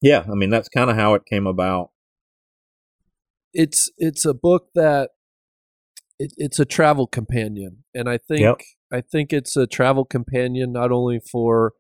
yeah, 0.01 0.25
I 0.31 0.35
mean, 0.35 0.51
that's 0.51 0.69
kind 0.69 0.91
of 0.91 0.97
how 0.97 1.15
it 1.15 1.25
came 1.29 1.47
about. 1.47 1.91
It's 3.53 3.91
it's 3.97 4.25
a 4.25 4.35
book 4.35 4.69
that 4.75 5.11
it, 6.19 6.33
it's 6.37 6.61
a 6.61 6.65
travel 6.65 7.07
companion, 7.07 7.85
and 7.95 8.09
I 8.09 8.19
think 8.19 8.43
yep. 8.43 8.59
I 8.93 9.01
think 9.01 9.33
it's 9.33 9.57
a 9.57 9.67
travel 9.67 10.05
companion 10.05 10.73
not 10.73 10.93
only 10.93 11.19
for 11.21 11.73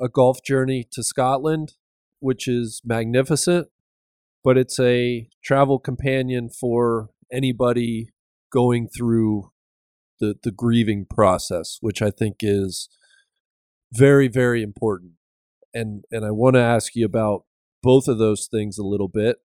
a 0.00 0.08
golf 0.08 0.38
journey 0.44 0.86
to 0.92 1.02
Scotland, 1.02 1.74
which 2.20 2.46
is 2.46 2.80
magnificent, 2.84 3.68
but 4.44 4.56
it's 4.56 4.78
a 4.78 5.28
travel 5.44 5.78
companion 5.78 6.48
for 6.48 7.10
anybody 7.32 8.10
going 8.52 8.88
through 8.88 9.50
the 10.20 10.36
the 10.42 10.50
grieving 10.52 11.06
process, 11.08 11.78
which 11.80 12.00
I 12.02 12.10
think 12.10 12.36
is 12.40 12.88
very 13.92 14.28
very 14.28 14.62
important. 14.62 15.12
And 15.74 16.04
and 16.10 16.24
I 16.24 16.30
want 16.30 16.54
to 16.54 16.60
ask 16.60 16.94
you 16.94 17.04
about 17.04 17.44
both 17.82 18.08
of 18.08 18.18
those 18.18 18.46
things 18.50 18.78
a 18.78 18.86
little 18.86 19.08
bit. 19.08 19.38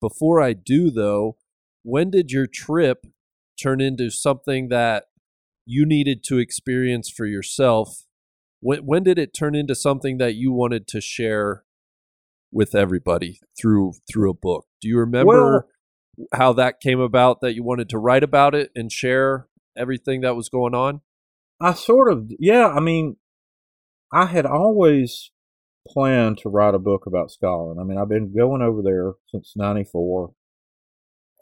Before 0.00 0.40
I 0.40 0.52
do 0.52 0.90
though, 0.90 1.36
when 1.82 2.10
did 2.10 2.30
your 2.30 2.46
trip 2.46 3.06
turn 3.60 3.80
into 3.80 4.10
something 4.10 4.68
that 4.68 5.04
you 5.70 5.84
needed 5.84 6.24
to 6.24 6.38
experience 6.38 7.10
for 7.10 7.26
yourself. 7.26 8.06
When 8.60 8.86
when 8.86 9.02
did 9.02 9.18
it 9.18 9.34
turn 9.38 9.54
into 9.54 9.74
something 9.74 10.16
that 10.16 10.34
you 10.34 10.50
wanted 10.50 10.88
to 10.88 11.00
share 11.00 11.64
with 12.50 12.74
everybody 12.74 13.38
through 13.60 13.92
through 14.10 14.30
a 14.30 14.34
book? 14.34 14.66
Do 14.80 14.88
you 14.88 14.98
remember 14.98 15.66
how 16.32 16.54
that 16.54 16.80
came 16.80 17.00
about 17.00 17.42
that 17.42 17.54
you 17.54 17.62
wanted 17.62 17.90
to 17.90 17.98
write 17.98 18.22
about 18.22 18.54
it 18.54 18.70
and 18.74 18.90
share 18.90 19.46
everything 19.76 20.22
that 20.22 20.34
was 20.34 20.48
going 20.48 20.74
on? 20.74 21.02
I 21.60 21.74
sort 21.74 22.10
of, 22.10 22.30
yeah. 22.38 22.68
I 22.68 22.80
mean, 22.80 23.16
I 24.12 24.26
had 24.26 24.46
always 24.46 25.30
planned 25.86 26.38
to 26.38 26.48
write 26.48 26.74
a 26.74 26.78
book 26.78 27.04
about 27.06 27.30
Scotland. 27.30 27.78
I 27.78 27.84
mean, 27.84 27.98
I've 27.98 28.08
been 28.08 28.34
going 28.34 28.62
over 28.62 28.80
there 28.82 29.12
since 29.28 29.52
'94, 29.54 30.32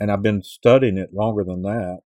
and 0.01 0.11
I've 0.11 0.23
been 0.23 0.43
studying 0.43 0.99
it 0.99 1.15
longer 1.15 1.45
than 1.45 1.63
that. 1.63 2.01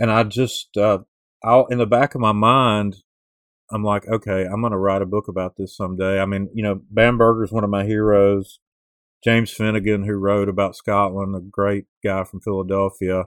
And 0.00 0.10
I 0.10 0.22
just, 0.22 0.78
uh, 0.78 1.00
I'll, 1.44 1.66
in 1.66 1.76
the 1.76 1.86
back 1.86 2.14
of 2.14 2.22
my 2.22 2.32
mind, 2.32 2.96
I'm 3.70 3.84
like, 3.84 4.08
okay, 4.08 4.46
I'm 4.46 4.62
going 4.62 4.72
to 4.72 4.78
write 4.78 5.02
a 5.02 5.06
book 5.06 5.28
about 5.28 5.56
this 5.56 5.76
someday. 5.76 6.18
I 6.18 6.24
mean, 6.24 6.48
you 6.54 6.62
know, 6.62 6.80
Bamberger 6.90 7.44
is 7.44 7.52
one 7.52 7.64
of 7.64 7.70
my 7.70 7.84
heroes. 7.84 8.60
James 9.22 9.54
Finegan, 9.54 10.06
who 10.06 10.14
wrote 10.14 10.48
about 10.48 10.74
Scotland, 10.74 11.36
a 11.36 11.40
great 11.40 11.84
guy 12.02 12.24
from 12.24 12.40
Philadelphia. 12.40 13.24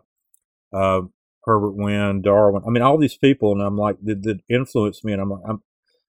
Uh, 0.73 1.01
Herbert 1.43 1.75
Wind, 1.75 2.23
Darwin. 2.23 2.63
I 2.65 2.71
mean, 2.71 2.81
all 2.81 2.97
these 2.97 3.17
people, 3.17 3.51
and 3.51 3.61
I'm 3.61 3.77
like, 3.77 3.97
that, 4.01 4.23
that 4.23 4.39
influenced 4.49 5.05
me, 5.05 5.13
and 5.13 5.21
I'm 5.21 5.29
like, 5.29 5.43
I'm, 5.47 5.61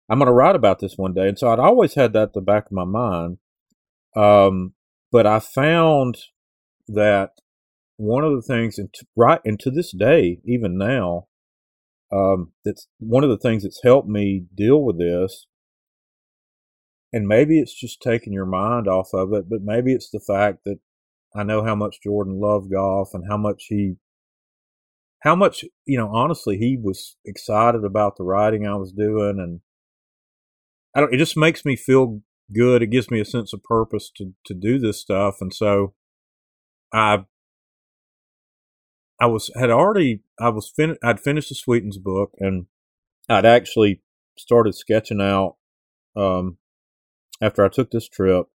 I'm 0.09 0.19
going 0.19 0.29
to 0.29 0.33
write 0.33 0.57
about 0.57 0.79
this 0.79 0.97
one 0.97 1.13
day. 1.13 1.29
And 1.29 1.39
so 1.39 1.53
I'd 1.53 1.59
always 1.59 1.95
had 1.95 2.15
that 2.15 2.23
at 2.23 2.33
the 2.33 2.41
back 2.41 2.67
of 2.67 2.73
my 2.73 2.85
mind. 2.85 3.37
Um, 4.17 4.73
but 5.13 5.27
I 5.27 5.41
found 5.41 6.17
that 6.89 7.33
one 7.97 8.25
of 8.25 8.33
the 8.33 8.43
things, 8.43 8.79
and 8.79 8.93
right, 9.17 9.41
and 9.45 9.59
to 9.61 9.71
this 9.71 9.93
day, 9.93 10.41
even 10.45 10.77
now, 10.77 11.27
um, 12.13 12.53
that's 12.65 12.89
one 12.99 13.25
of 13.25 13.31
the 13.31 13.39
things 13.39 13.63
that's 13.63 13.83
helped 13.83 14.09
me 14.09 14.45
deal 14.55 14.83
with 14.83 14.99
this. 14.99 15.47
And 17.13 17.29
maybe 17.29 17.61
it's 17.61 17.79
just 17.79 18.03
taking 18.03 18.33
your 18.33 18.47
mind 18.47 18.89
off 18.89 19.11
of 19.15 19.33
it, 19.33 19.49
but 19.49 19.61
maybe 19.63 19.93
it's 19.93 20.11
the 20.11 20.21
fact 20.21 20.65
that 20.65 20.79
I 21.35 21.45
know 21.45 21.65
how 21.65 21.75
much 21.75 22.03
Jordan 22.03 22.41
loved 22.41 22.71
golf 22.73 23.11
and 23.15 23.25
how 23.29 23.37
much 23.37 23.67
he, 23.69 23.97
how 25.21 25.37
much, 25.37 25.65
you 25.87 25.97
know, 25.97 26.11
honestly, 26.13 26.57
he 26.57 26.77
was 26.81 27.17
excited 27.25 27.85
about 27.85 28.17
the 28.17 28.25
writing 28.25 28.67
I 28.67 28.75
was 28.77 28.93
doing. 28.93 29.39
And 29.39 29.61
I 30.95 31.01
don't, 31.01 31.15
it 31.15 31.19
just 31.19 31.37
makes 31.37 31.65
me 31.65 31.77
feel 31.77 32.21
good. 32.53 32.83
It 32.83 32.89
gives 32.91 33.11
me 33.11 33.21
a 33.21 33.25
sense 33.25 33.53
of 33.53 33.63
purpose 33.63 34.11
to, 34.17 34.33
to 34.47 34.55
do 34.55 34.79
this 34.79 35.01
stuff. 35.01 35.37
And 35.41 35.53
so 35.55 35.95
I 36.93 37.25
I 39.25 39.27
was 39.27 39.51
had 39.57 39.71
already 39.71 40.21
I 40.39 40.51
was 40.51 40.69
fin 40.69 40.99
I'd 41.03 41.19
finished 41.19 41.49
the 41.49 41.55
Sweetens 41.55 41.97
book 41.97 42.33
and 42.41 42.67
I'd 43.27 43.47
actually 43.47 44.03
started 44.37 44.75
sketching 44.75 45.23
out 45.23 45.57
um, 46.15 46.59
after 47.41 47.65
I 47.65 47.71
took 47.71 47.91
this 47.91 48.07
trip. 48.07 48.49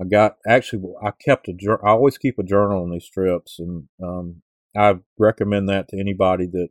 I 0.00 0.04
got 0.10 0.38
actually 0.48 0.82
I 1.00 1.12
kept 1.12 1.46
a 1.46 1.52
I 1.84 1.90
always 1.90 2.18
keep 2.18 2.40
a 2.40 2.42
journal 2.42 2.82
on 2.82 2.90
these 2.90 3.08
trips 3.08 3.60
and 3.60 3.84
um, 4.02 4.42
I 4.76 4.96
recommend 5.16 5.68
that 5.68 5.86
to 5.90 6.00
anybody 6.00 6.46
that 6.46 6.70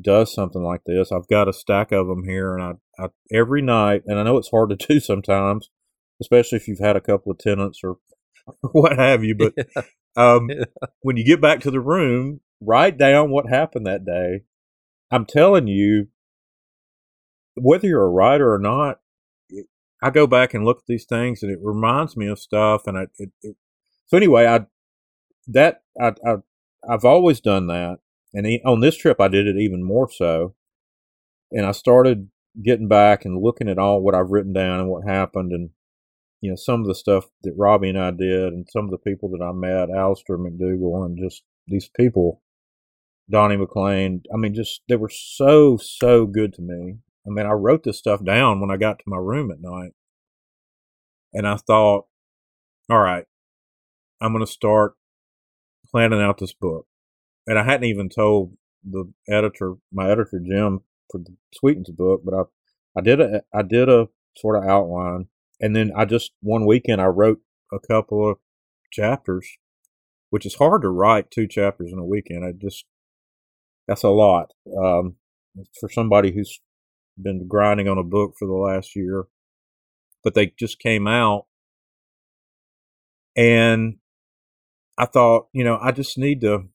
does 0.00 0.32
something 0.32 0.62
like 0.62 0.84
this. 0.86 1.12
I've 1.12 1.28
got 1.28 1.50
a 1.50 1.52
stack 1.52 1.92
of 1.92 2.06
them 2.06 2.24
here 2.24 2.56
and 2.56 2.62
I, 2.62 3.04
I 3.04 3.08
every 3.30 3.60
night 3.60 4.04
and 4.06 4.18
I 4.18 4.22
know 4.22 4.38
it's 4.38 4.48
hard 4.48 4.70
to 4.70 4.76
do 4.88 5.00
sometimes, 5.00 5.68
especially 6.18 6.56
if 6.56 6.66
you've 6.66 6.78
had 6.78 6.96
a 6.96 7.02
couple 7.02 7.30
of 7.30 7.36
Tennent's 7.36 7.80
or 7.84 7.98
what 8.72 8.96
have 8.96 9.22
you, 9.22 9.34
but 9.34 9.52
um, 10.16 10.48
when 11.02 11.16
you 11.16 11.24
get 11.24 11.40
back 11.40 11.60
to 11.60 11.70
the 11.70 11.80
room, 11.80 12.40
write 12.60 12.98
down 12.98 13.30
what 13.30 13.48
happened 13.48 13.86
that 13.86 14.04
day. 14.04 14.44
I'm 15.10 15.26
telling 15.26 15.66
you, 15.66 16.08
whether 17.54 17.86
you're 17.86 18.04
a 18.04 18.08
writer 18.08 18.52
or 18.52 18.58
not, 18.58 19.00
I 20.02 20.10
go 20.10 20.26
back 20.26 20.52
and 20.52 20.64
look 20.64 20.78
at 20.78 20.86
these 20.86 21.04
things, 21.04 21.42
and 21.42 21.52
it 21.52 21.58
reminds 21.62 22.16
me 22.16 22.26
of 22.26 22.38
stuff. 22.38 22.86
And 22.86 22.98
I, 22.98 23.02
it, 23.18 23.30
it, 23.42 23.56
so 24.06 24.16
anyway, 24.16 24.46
I 24.46 24.66
that 25.48 25.82
I, 26.00 26.14
I 26.26 26.36
I've 26.88 27.04
always 27.04 27.40
done 27.40 27.68
that, 27.68 27.98
and 28.34 28.46
on 28.64 28.80
this 28.80 28.96
trip 28.96 29.20
I 29.20 29.28
did 29.28 29.46
it 29.46 29.56
even 29.56 29.84
more 29.84 30.10
so. 30.10 30.54
And 31.50 31.66
I 31.66 31.72
started 31.72 32.30
getting 32.62 32.88
back 32.88 33.24
and 33.24 33.42
looking 33.42 33.68
at 33.68 33.78
all 33.78 34.00
what 34.00 34.14
I've 34.14 34.30
written 34.30 34.52
down 34.52 34.80
and 34.80 34.88
what 34.88 35.06
happened, 35.06 35.52
and 35.52 35.70
you 36.42 36.50
know, 36.50 36.56
some 36.56 36.80
of 36.80 36.88
the 36.88 36.94
stuff 36.94 37.26
that 37.44 37.54
Robbie 37.56 37.90
and 37.90 37.98
I 37.98 38.10
did 38.10 38.52
and 38.52 38.66
some 38.68 38.84
of 38.84 38.90
the 38.90 38.98
people 38.98 39.30
that 39.30 39.42
I 39.42 39.52
met, 39.52 39.96
Alistair 39.96 40.36
McDougall 40.36 41.06
and 41.06 41.16
just 41.16 41.44
these 41.68 41.88
people, 41.96 42.42
Donnie 43.30 43.56
McLean, 43.56 44.22
I 44.34 44.36
mean, 44.36 44.52
just, 44.52 44.82
they 44.88 44.96
were 44.96 45.08
so, 45.08 45.78
so 45.80 46.26
good 46.26 46.52
to 46.54 46.62
me. 46.62 46.96
I 47.24 47.30
mean, 47.30 47.46
I 47.46 47.52
wrote 47.52 47.84
this 47.84 47.98
stuff 47.98 48.24
down 48.24 48.60
when 48.60 48.72
I 48.72 48.76
got 48.76 48.98
to 48.98 49.04
my 49.06 49.18
room 49.18 49.52
at 49.52 49.60
night. 49.60 49.92
And 51.32 51.46
I 51.46 51.56
thought, 51.56 52.06
all 52.90 52.98
right, 52.98 53.24
I'm 54.20 54.32
going 54.32 54.44
to 54.44 54.52
start 54.52 54.94
planning 55.92 56.20
out 56.20 56.38
this 56.38 56.52
book. 56.52 56.86
And 57.46 57.56
I 57.56 57.62
hadn't 57.62 57.88
even 57.88 58.08
told 58.08 58.56
the 58.84 59.12
editor, 59.28 59.74
my 59.92 60.10
editor 60.10 60.40
Jim, 60.44 60.80
for 61.08 61.18
the 61.18 61.36
Sweetens 61.54 61.90
book, 61.90 62.22
but 62.24 62.34
I, 62.34 62.42
I 62.98 63.00
did 63.00 63.20
a, 63.20 63.42
I 63.54 63.62
did 63.62 63.88
a 63.88 64.08
sort 64.36 64.56
of 64.56 64.68
outline 64.68 65.28
and 65.62 65.74
then 65.76 65.92
I 65.96 66.04
just 66.04 66.32
one 66.42 66.66
weekend 66.66 67.00
I 67.00 67.06
wrote 67.06 67.40
a 67.72 67.78
couple 67.78 68.28
of 68.28 68.38
chapters, 68.92 69.48
which 70.30 70.44
is 70.44 70.56
hard 70.56 70.82
to 70.82 70.88
write 70.88 71.30
two 71.30 71.46
chapters 71.46 71.90
in 71.92 71.98
a 71.98 72.04
weekend. 72.04 72.44
I 72.44 72.52
just 72.52 72.84
that's 73.86 74.02
a 74.02 74.08
lot 74.10 74.52
um, 74.76 75.16
for 75.80 75.88
somebody 75.88 76.32
who's 76.32 76.60
been 77.20 77.46
grinding 77.46 77.88
on 77.88 77.98
a 77.98 78.02
book 78.04 78.34
for 78.38 78.46
the 78.46 78.54
last 78.54 78.96
year. 78.96 79.26
But 80.24 80.34
they 80.34 80.52
just 80.58 80.78
came 80.78 81.08
out, 81.08 81.46
and 83.36 83.96
I 84.98 85.06
thought, 85.06 85.48
you 85.52 85.64
know, 85.64 85.78
I 85.82 85.92
just 85.92 86.18
need 86.18 86.40
to. 86.42 86.68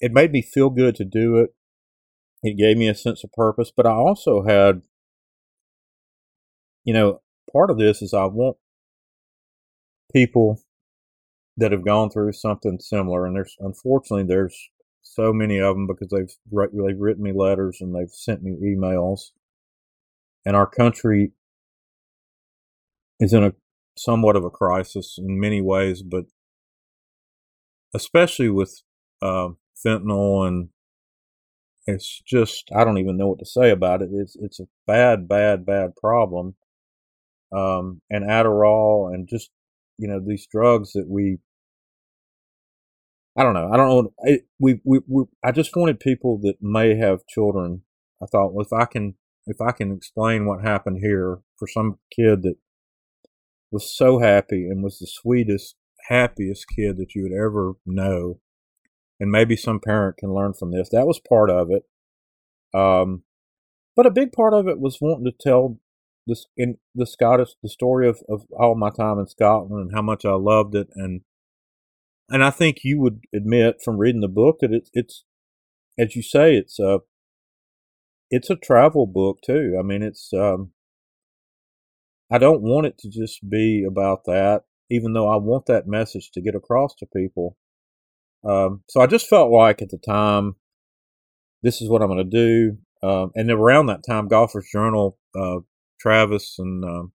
It 0.00 0.12
made 0.12 0.32
me 0.32 0.42
feel 0.42 0.70
good 0.70 0.94
to 0.96 1.04
do 1.04 1.38
it. 1.38 1.54
It 2.42 2.56
gave 2.56 2.76
me 2.76 2.88
a 2.88 2.94
sense 2.94 3.22
of 3.24 3.32
purpose, 3.32 3.72
but 3.76 3.86
I 3.86 3.92
also 3.92 4.42
had, 4.42 4.82
you 6.84 6.92
know, 6.92 7.21
part 7.50 7.70
of 7.70 7.78
this 7.78 8.02
is 8.02 8.14
I 8.14 8.24
want 8.24 8.56
people 10.12 10.60
that 11.56 11.72
have 11.72 11.84
gone 11.84 12.10
through 12.10 12.32
something 12.32 12.78
similar, 12.80 13.26
and 13.26 13.36
there's 13.36 13.56
unfortunately 13.60 14.24
there's 14.24 14.70
so 15.02 15.32
many 15.32 15.58
of 15.58 15.74
them 15.74 15.86
because 15.86 16.08
they've 16.08 16.34
they've 16.50 17.00
written 17.00 17.22
me 17.22 17.32
letters 17.32 17.78
and 17.80 17.94
they've 17.94 18.10
sent 18.10 18.42
me 18.42 18.56
emails, 18.62 19.32
and 20.44 20.56
our 20.56 20.66
country 20.66 21.32
is 23.20 23.32
in 23.32 23.44
a 23.44 23.52
somewhat 23.96 24.36
of 24.36 24.44
a 24.44 24.50
crisis 24.50 25.16
in 25.18 25.38
many 25.38 25.60
ways, 25.60 26.02
but 26.02 26.24
especially 27.94 28.48
with 28.48 28.82
uh, 29.20 29.50
fentanyl 29.84 30.46
and 30.46 30.70
it's 31.86 32.22
just 32.26 32.70
I 32.74 32.84
don't 32.84 32.98
even 32.98 33.16
know 33.16 33.28
what 33.28 33.40
to 33.40 33.46
say 33.46 33.70
about 33.70 34.02
it. 34.02 34.10
It's 34.12 34.36
it's 34.36 34.60
a 34.60 34.68
bad, 34.86 35.28
bad, 35.28 35.66
bad 35.66 35.96
problem 35.96 36.54
um, 37.52 38.00
and 38.10 38.24
Adderall 38.24 39.12
and 39.12 39.28
just 39.28 39.50
you 39.98 40.08
know 40.08 40.20
these 40.24 40.46
drugs 40.50 40.92
that 40.92 41.06
we 41.08 41.38
I 43.36 43.42
don't 43.42 43.54
know 43.54 43.70
I 43.72 43.76
don't 43.76 43.88
know 43.88 44.12
I, 44.26 44.40
we, 44.58 44.80
we 44.84 45.00
we 45.06 45.24
I 45.44 45.52
just 45.52 45.76
wanted 45.76 46.00
people 46.00 46.38
that 46.42 46.56
may 46.60 46.96
have 46.96 47.26
children 47.26 47.82
I 48.22 48.26
thought 48.26 48.52
well 48.52 48.64
if 48.64 48.72
I 48.72 48.86
can 48.86 49.14
if 49.46 49.60
I 49.60 49.72
can 49.72 49.92
explain 49.92 50.46
what 50.46 50.62
happened 50.62 50.98
here 51.02 51.40
for 51.58 51.66
some 51.68 51.98
kid 52.14 52.42
that 52.42 52.56
was 53.70 53.94
so 53.94 54.18
happy 54.18 54.66
and 54.66 54.82
was 54.82 54.98
the 54.98 55.06
sweetest 55.06 55.76
happiest 56.08 56.66
kid 56.74 56.96
that 56.96 57.14
you 57.14 57.22
would 57.22 57.32
ever 57.32 57.74
know 57.86 58.40
and 59.20 59.30
maybe 59.30 59.56
some 59.56 59.78
parent 59.80 60.16
can 60.16 60.34
learn 60.34 60.52
from 60.52 60.72
this 60.72 60.88
that 60.90 61.06
was 61.06 61.20
part 61.20 61.50
of 61.50 61.70
it 61.70 61.84
um, 62.74 63.22
but 63.94 64.06
a 64.06 64.10
big 64.10 64.32
part 64.32 64.54
of 64.54 64.66
it 64.66 64.80
was 64.80 64.98
wanting 65.00 65.24
to 65.24 65.32
tell 65.38 65.78
this 66.26 66.46
in 66.56 66.76
the 66.94 67.06
Scottish 67.06 67.50
the 67.62 67.68
story 67.68 68.08
of, 68.08 68.22
of 68.28 68.42
all 68.58 68.74
my 68.74 68.90
time 68.90 69.18
in 69.18 69.26
Scotland 69.26 69.80
and 69.82 69.94
how 69.94 70.02
much 70.02 70.24
I 70.24 70.34
loved 70.34 70.74
it 70.74 70.88
and 70.94 71.22
and 72.28 72.42
I 72.42 72.50
think 72.50 72.78
you 72.84 73.00
would 73.00 73.20
admit 73.34 73.82
from 73.84 73.98
reading 73.98 74.20
the 74.20 74.28
book 74.28 74.58
that 74.60 74.72
it's 74.72 74.90
it's 74.92 75.24
as 75.98 76.16
you 76.16 76.22
say 76.22 76.56
it's 76.56 76.78
a 76.78 77.00
it's 78.30 78.48
a 78.48 78.56
travel 78.56 79.06
book 79.06 79.38
too. 79.44 79.76
I 79.78 79.82
mean 79.82 80.02
it's 80.02 80.30
um 80.32 80.70
I 82.30 82.38
don't 82.38 82.62
want 82.62 82.86
it 82.86 82.96
to 82.98 83.10
just 83.10 83.48
be 83.48 83.84
about 83.86 84.24
that 84.24 84.62
even 84.90 85.14
though 85.14 85.28
I 85.28 85.36
want 85.36 85.66
that 85.66 85.86
message 85.86 86.30
to 86.32 86.42
get 86.42 86.54
across 86.54 86.94
to 86.96 87.06
people. 87.06 87.56
Um, 88.44 88.82
so 88.88 89.00
I 89.00 89.06
just 89.06 89.28
felt 89.28 89.50
like 89.50 89.80
at 89.80 89.88
the 89.88 89.98
time 89.98 90.56
this 91.62 91.80
is 91.80 91.88
what 91.88 92.02
I'm 92.02 92.08
going 92.08 92.30
to 92.30 92.36
do. 92.36 92.78
Um, 93.06 93.30
and 93.34 93.50
around 93.50 93.86
that 93.86 94.04
time, 94.06 94.28
Golfers 94.28 94.68
Journal 94.70 95.18
uh, 95.34 95.60
Travis 96.02 96.56
and 96.58 96.84
um, 96.84 97.12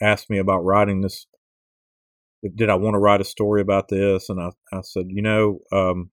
asked 0.00 0.30
me 0.30 0.38
about 0.38 0.64
writing 0.64 1.00
this. 1.00 1.26
Did 2.54 2.70
I 2.70 2.76
want 2.76 2.94
to 2.94 3.00
write 3.00 3.20
a 3.20 3.24
story 3.24 3.60
about 3.60 3.88
this? 3.88 4.28
And 4.28 4.40
I, 4.40 4.50
I 4.72 4.82
said, 4.82 5.06
you 5.08 5.22
know, 5.22 5.58
um, 5.72 6.10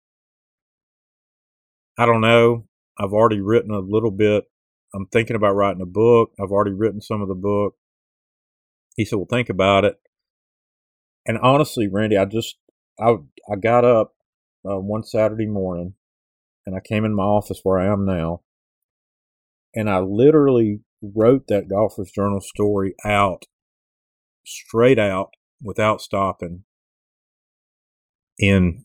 I 1.97 2.05
don't 2.05 2.21
know. 2.21 2.67
I've 2.99 3.13
already 3.13 3.41
written 3.41 3.71
a 3.71 3.79
little 3.79 4.11
bit. 4.11 4.45
I'm 4.95 5.07
thinking 5.07 5.37
about 5.37 5.55
writing 5.55 5.83
a 5.83 5.87
book. 5.87 6.31
I've 6.41 6.51
already 6.51 6.73
written 6.73 7.01
some 7.01 7.23
of 7.23 7.29
the 7.29 7.35
book. 7.35 7.75
He 8.97 9.05
said, 9.05 9.17
"Well, 9.17 9.27
think 9.31 9.49
about 9.49 9.85
it." 9.85 9.97
And 11.27 11.39
honestly, 11.39 11.89
Randy, 11.89 12.17
I 12.17 12.25
just 12.25 12.57
I 12.99 13.17
I 13.51 13.57
got 13.57 13.85
up 13.85 14.15
uh, 14.69 14.79
one 14.79 15.05
Saturday 15.05 15.47
morning, 15.47 15.95
and 16.65 16.75
I 16.75 16.81
came 16.81 17.05
in 17.05 17.15
my 17.15 17.25
office 17.25 17.61
where 17.63 17.79
I 17.79 17.93
am 17.93 18.07
now, 18.07 18.43
and 19.75 19.91
I 19.91 19.99
literally 20.01 20.81
wrote 21.03 21.47
that 21.49 21.69
golfer's 21.69 22.11
journal 22.11 22.41
story 22.41 22.95
out, 23.05 23.45
straight 24.45 24.99
out, 24.99 25.31
without 25.63 26.01
stopping, 26.01 26.65
in 28.39 28.85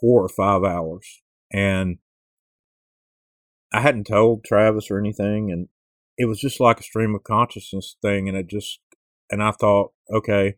four 0.00 0.22
or 0.22 0.28
five 0.28 0.64
hours, 0.64 1.22
and 1.52 1.98
I 3.72 3.80
hadn't 3.80 4.06
told 4.06 4.44
Travis 4.44 4.90
or 4.90 4.98
anything, 4.98 5.50
and 5.50 5.68
it 6.18 6.26
was 6.26 6.40
just 6.40 6.60
like 6.60 6.80
a 6.80 6.84
stream 6.84 7.14
of 7.14 7.24
consciousness 7.24 7.96
thing, 8.02 8.28
and 8.28 8.36
it 8.36 8.48
just 8.48 8.80
and 9.30 9.42
I 9.42 9.52
thought, 9.52 9.92
okay. 10.12 10.54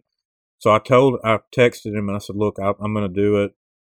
So 0.58 0.72
I 0.72 0.78
told, 0.78 1.18
I 1.24 1.38
texted 1.56 1.96
him 1.96 2.08
and 2.08 2.16
I 2.16 2.18
said, 2.18 2.36
look, 2.36 2.56
I, 2.60 2.68
am 2.68 2.94
going 2.94 3.02
to 3.02 3.08
do 3.08 3.36
it. 3.42 3.52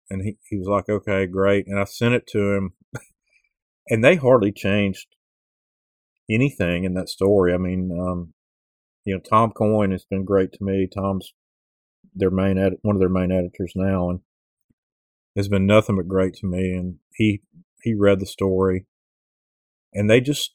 And 0.09 0.21
he, 0.21 0.37
he 0.49 0.57
was 0.57 0.67
like, 0.67 0.89
okay, 0.89 1.25
great. 1.25 1.67
And 1.67 1.79
I 1.79 1.85
sent 1.85 2.13
it 2.13 2.27
to 2.27 2.51
him 2.51 2.73
and 3.89 4.03
they 4.03 4.15
hardly 4.15 4.51
changed 4.51 5.07
anything 6.33 6.83
in 6.83 6.93
that 6.95 7.09
story. 7.09 7.53
I 7.53 7.57
mean, 7.57 7.91
um, 7.91 8.33
you 9.05 9.13
know, 9.13 9.21
Tom 9.21 9.51
Coyne 9.51 9.91
has 9.91 10.05
been 10.05 10.25
great 10.25 10.51
to 10.53 10.63
me. 10.63 10.87
Tom's 10.91 11.33
their 12.13 12.31
main 12.31 12.57
edit, 12.57 12.79
one 12.81 12.95
of 12.95 12.99
their 12.99 13.09
main 13.09 13.31
editors 13.31 13.73
now, 13.75 14.09
and 14.09 14.19
has 15.35 15.47
been 15.47 15.65
nothing 15.65 15.95
but 15.95 16.07
great 16.07 16.33
to 16.35 16.47
me. 16.47 16.71
And 16.73 16.97
he 17.15 17.41
he 17.83 17.93
read 17.93 18.19
the 18.19 18.25
story, 18.25 18.85
and 19.93 20.09
they 20.09 20.21
just 20.21 20.53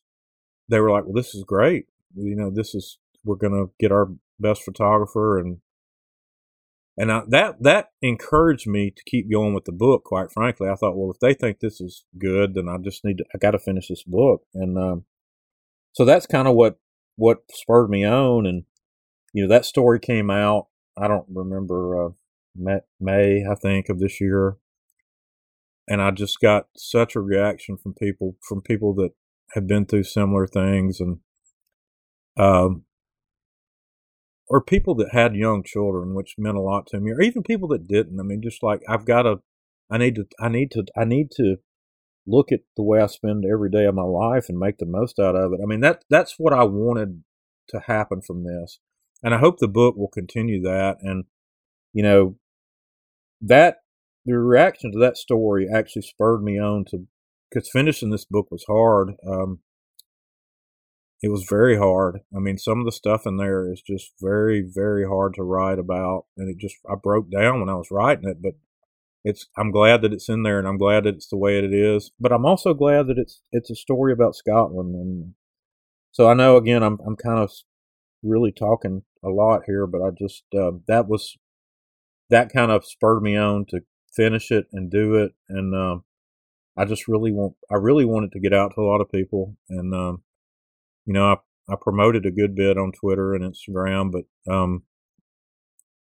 they 0.68 0.80
were 0.80 0.90
like, 0.90 1.04
"Well, 1.04 1.14
this 1.14 1.34
is 1.34 1.44
great. 1.44 1.86
You 2.14 2.36
know, 2.36 2.50
this 2.50 2.74
is 2.74 2.98
we're 3.24 3.36
going 3.36 3.52
to 3.52 3.72
get 3.80 3.92
our 3.92 4.10
best 4.38 4.62
photographer 4.62 5.38
and 5.38 5.58
and 6.98 7.12
I, 7.12 7.22
that 7.28 7.62
that 7.62 7.90
encouraged 8.00 8.66
me 8.66 8.90
to 8.90 9.02
keep 9.04 9.30
going 9.30 9.52
with 9.52 9.66
the 9.66 9.72
book. 9.72 10.04
Quite 10.04 10.32
frankly, 10.32 10.68
I 10.68 10.76
thought, 10.76 10.96
well, 10.96 11.10
if 11.10 11.20
they 11.20 11.34
think 11.34 11.60
this 11.60 11.80
is 11.80 12.04
good, 12.18 12.54
then 12.54 12.68
I 12.68 12.78
just 12.78 13.04
need 13.04 13.18
to. 13.18 13.24
I 13.34 13.38
got 13.38 13.50
to 13.50 13.58
finish 13.58 13.88
this 13.88 14.02
book, 14.02 14.44
and 14.54 14.78
um, 14.78 15.04
so 15.96 16.04
that's 16.04 16.26
kind 16.26 16.46
of 16.46 16.54
what 16.54 16.78
what 17.16 17.38
spurred 17.50 17.88
me 17.88 18.04
on. 18.04 18.44
And 18.44 18.64
you 19.32 19.42
know, 19.42 19.48
that 19.48 19.64
story 19.64 19.98
came 19.98 20.30
out. 20.30 20.66
I 20.96 21.08
don't 21.08 21.24
remember 21.32 22.06
uh, 22.06 22.10
May, 23.00 23.44
I 23.50 23.54
think, 23.54 23.88
of 23.88 23.98
this 23.98 24.20
year, 24.20 24.58
and 25.88 26.02
I 26.02 26.10
just 26.10 26.38
got 26.38 26.66
such 26.76 27.16
a 27.16 27.20
reaction 27.20 27.78
from 27.78 27.94
people 27.94 28.36
from 28.46 28.60
people 28.60 28.94
that 28.96 29.12
have 29.54 29.66
been 29.66 29.86
through 29.86 30.02
similar 30.02 30.46
things, 30.46 31.00
and 31.00 31.20
um, 32.38 32.84
or 34.48 34.60
people 34.60 34.94
that 34.96 35.12
had 35.12 35.34
young 35.34 35.62
children, 35.64 36.14
which 36.14 36.34
meant 36.36 36.58
a 36.58 36.60
lot 36.60 36.86
to 36.88 37.00
me, 37.00 37.12
or 37.12 37.22
even 37.22 37.42
people 37.42 37.68
that 37.68 37.88
didn't. 37.88 38.20
I 38.20 38.22
mean, 38.22 38.42
just 38.42 38.62
like 38.62 38.82
I've 38.86 39.06
got 39.06 39.22
to, 39.22 39.36
I 39.90 39.96
need 39.96 40.16
to, 40.16 40.26
I 40.38 40.50
need 40.50 40.72
to, 40.72 40.84
I 40.94 41.06
need 41.06 41.30
to 41.36 41.56
look 42.26 42.52
at 42.52 42.60
the 42.76 42.82
way 42.82 43.00
I 43.00 43.06
spend 43.06 43.44
every 43.44 43.70
day 43.70 43.84
of 43.84 43.94
my 43.94 44.02
life 44.02 44.48
and 44.48 44.58
make 44.58 44.78
the 44.78 44.86
most 44.86 45.18
out 45.18 45.36
of 45.36 45.52
it. 45.52 45.60
I 45.62 45.66
mean, 45.66 45.80
that 45.80 46.04
that's 46.10 46.34
what 46.38 46.52
I 46.52 46.64
wanted 46.64 47.22
to 47.68 47.80
happen 47.80 48.20
from 48.22 48.44
this, 48.44 48.78
and 49.22 49.34
I 49.34 49.38
hope 49.38 49.58
the 49.58 49.68
book 49.68 49.96
will 49.96 50.08
continue 50.08 50.60
that. 50.62 50.98
And 51.00 51.24
you 51.92 52.02
know, 52.02 52.36
that 53.40 53.78
the 54.24 54.38
reaction 54.38 54.92
to 54.92 54.98
that 54.98 55.16
story 55.16 55.68
actually 55.72 56.02
spurred 56.02 56.42
me 56.42 56.58
on 56.58 56.84
to 56.90 57.06
because 57.50 57.70
finishing 57.70 58.10
this 58.10 58.24
book 58.24 58.48
was 58.50 58.64
hard. 58.68 59.12
Um, 59.26 59.60
it 61.22 61.30
was 61.30 61.46
very 61.48 61.78
hard. 61.78 62.20
I 62.34 62.40
mean, 62.40 62.58
some 62.58 62.78
of 62.78 62.84
the 62.84 62.92
stuff 62.92 63.22
in 63.24 63.36
there 63.36 63.72
is 63.72 63.80
just 63.80 64.12
very, 64.20 64.62
very 64.62 65.06
hard 65.06 65.34
to 65.34 65.42
write 65.42 65.78
about, 65.78 66.26
and 66.36 66.50
it 66.50 66.58
just 66.58 66.76
I 66.88 66.94
broke 66.94 67.30
down 67.30 67.60
when 67.60 67.70
I 67.70 67.74
was 67.74 67.90
writing 67.90 68.28
it. 68.28 68.42
But 68.42 68.54
it's 69.26 69.48
I'm 69.58 69.72
glad 69.72 70.02
that 70.02 70.12
it's 70.12 70.28
in 70.28 70.44
there, 70.44 70.60
and 70.60 70.68
I'm 70.68 70.78
glad 70.78 71.04
that 71.04 71.16
it's 71.16 71.26
the 71.26 71.36
way 71.36 71.58
it 71.58 71.74
is. 71.74 72.12
But 72.20 72.30
I'm 72.30 72.46
also 72.46 72.74
glad 72.74 73.08
that 73.08 73.18
it's 73.18 73.42
it's 73.50 73.70
a 73.70 73.74
story 73.74 74.12
about 74.12 74.36
Scotland, 74.36 74.94
and 74.94 75.34
so 76.12 76.28
I 76.28 76.34
know 76.34 76.56
again 76.56 76.84
I'm 76.84 76.98
I'm 77.04 77.16
kind 77.16 77.40
of 77.40 77.50
really 78.22 78.52
talking 78.52 79.02
a 79.24 79.28
lot 79.28 79.62
here, 79.66 79.84
but 79.88 80.00
I 80.00 80.10
just 80.16 80.44
uh, 80.56 80.78
that 80.86 81.08
was 81.08 81.36
that 82.30 82.52
kind 82.52 82.70
of 82.70 82.84
spurred 82.86 83.20
me 83.20 83.36
on 83.36 83.66
to 83.70 83.80
finish 84.14 84.52
it 84.52 84.66
and 84.72 84.92
do 84.92 85.16
it, 85.16 85.32
and 85.48 85.74
uh, 85.74 85.98
I 86.76 86.84
just 86.84 87.08
really 87.08 87.32
want 87.32 87.54
I 87.68 87.74
really 87.74 88.04
wanted 88.04 88.30
to 88.30 88.40
get 88.40 88.54
out 88.54 88.74
to 88.76 88.80
a 88.80 88.88
lot 88.88 89.00
of 89.00 89.10
people, 89.10 89.56
and 89.68 89.92
um, 89.92 90.22
you 91.04 91.14
know, 91.14 91.32
I, 91.32 91.72
I 91.72 91.74
promoted 91.80 92.26
a 92.26 92.30
good 92.30 92.54
bit 92.54 92.78
on 92.78 92.92
Twitter 92.92 93.34
and 93.34 93.42
Instagram, 93.42 94.12
but 94.12 94.52
um, 94.52 94.84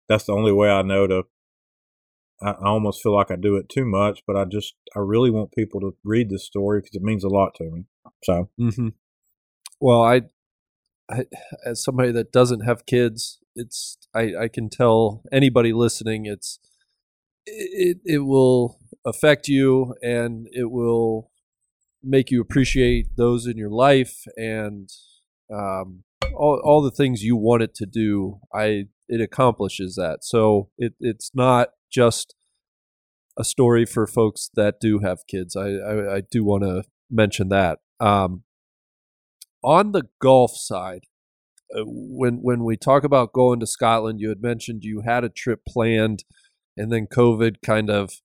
that's 0.07 0.23
the 0.23 0.33
only 0.33 0.53
way 0.53 0.69
I 0.69 0.81
know 0.81 1.07
to. 1.07 1.23
I, 2.41 2.51
I 2.51 2.67
almost 2.67 3.01
feel 3.01 3.15
like 3.15 3.31
I 3.31 3.35
do 3.35 3.55
it 3.55 3.69
too 3.69 3.85
much, 3.85 4.23
but 4.25 4.35
I 4.35 4.45
just 4.45 4.75
I 4.95 4.99
really 4.99 5.29
want 5.29 5.53
people 5.53 5.79
to 5.81 5.95
read 6.03 6.29
this 6.29 6.45
story 6.45 6.79
because 6.79 6.95
it 6.95 7.03
means 7.03 7.23
a 7.23 7.29
lot 7.29 7.55
to 7.55 7.63
me. 7.69 7.85
So, 8.23 8.49
mm-hmm. 8.59 8.89
well, 9.79 10.03
I, 10.03 10.21
I, 11.09 11.25
as 11.65 11.83
somebody 11.83 12.11
that 12.11 12.31
doesn't 12.31 12.61
have 12.61 12.85
kids, 12.85 13.39
it's 13.55 13.97
I 14.13 14.33
I 14.41 14.47
can 14.47 14.69
tell 14.69 15.23
anybody 15.31 15.73
listening, 15.73 16.25
it's 16.25 16.59
it 17.45 17.97
it 18.05 18.19
will 18.19 18.79
affect 19.05 19.47
you 19.47 19.95
and 20.01 20.47
it 20.51 20.71
will 20.71 21.31
make 22.03 22.31
you 22.31 22.41
appreciate 22.41 23.15
those 23.15 23.45
in 23.45 23.57
your 23.57 23.69
life 23.69 24.23
and 24.35 24.89
um, 25.53 26.03
all, 26.35 26.61
all 26.63 26.81
the 26.81 26.91
things 26.91 27.23
you 27.23 27.35
want 27.35 27.61
it 27.61 27.75
to 27.75 27.85
do 27.85 28.39
i 28.53 28.85
it 29.07 29.21
accomplishes 29.21 29.95
that 29.95 30.23
so 30.23 30.69
it, 30.77 30.93
it's 30.99 31.31
not 31.33 31.69
just 31.91 32.35
a 33.37 33.43
story 33.43 33.85
for 33.85 34.07
folks 34.07 34.49
that 34.55 34.79
do 34.79 34.99
have 34.99 35.27
kids 35.27 35.55
i 35.55 35.69
i, 35.69 36.15
I 36.17 36.21
do 36.29 36.43
want 36.43 36.63
to 36.63 36.83
mention 37.09 37.49
that 37.49 37.79
um, 37.99 38.43
on 39.63 39.91
the 39.91 40.03
golf 40.19 40.51
side 40.55 41.03
uh, 41.75 41.83
when 41.85 42.39
when 42.41 42.63
we 42.63 42.77
talk 42.77 43.03
about 43.03 43.33
going 43.33 43.59
to 43.59 43.67
scotland 43.67 44.19
you 44.19 44.29
had 44.29 44.41
mentioned 44.41 44.83
you 44.83 45.01
had 45.05 45.23
a 45.23 45.29
trip 45.29 45.61
planned 45.67 46.23
and 46.77 46.91
then 46.91 47.07
covid 47.07 47.57
kind 47.63 47.89
of 47.89 48.21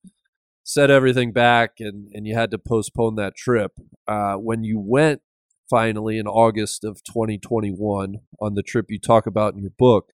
set 0.66 0.90
everything 0.90 1.30
back 1.30 1.74
and, 1.78 2.08
and 2.12 2.26
you 2.26 2.34
had 2.34 2.50
to 2.50 2.58
postpone 2.58 3.14
that 3.14 3.36
trip. 3.36 3.70
Uh, 4.08 4.34
when 4.34 4.64
you 4.64 4.80
went 4.80 5.22
finally 5.70 6.18
in 6.18 6.26
August 6.26 6.82
of 6.82 7.02
2021 7.04 8.16
on 8.40 8.54
the 8.54 8.62
trip 8.64 8.86
you 8.88 8.98
talk 8.98 9.26
about 9.26 9.54
in 9.54 9.60
your 9.60 9.70
book, 9.78 10.10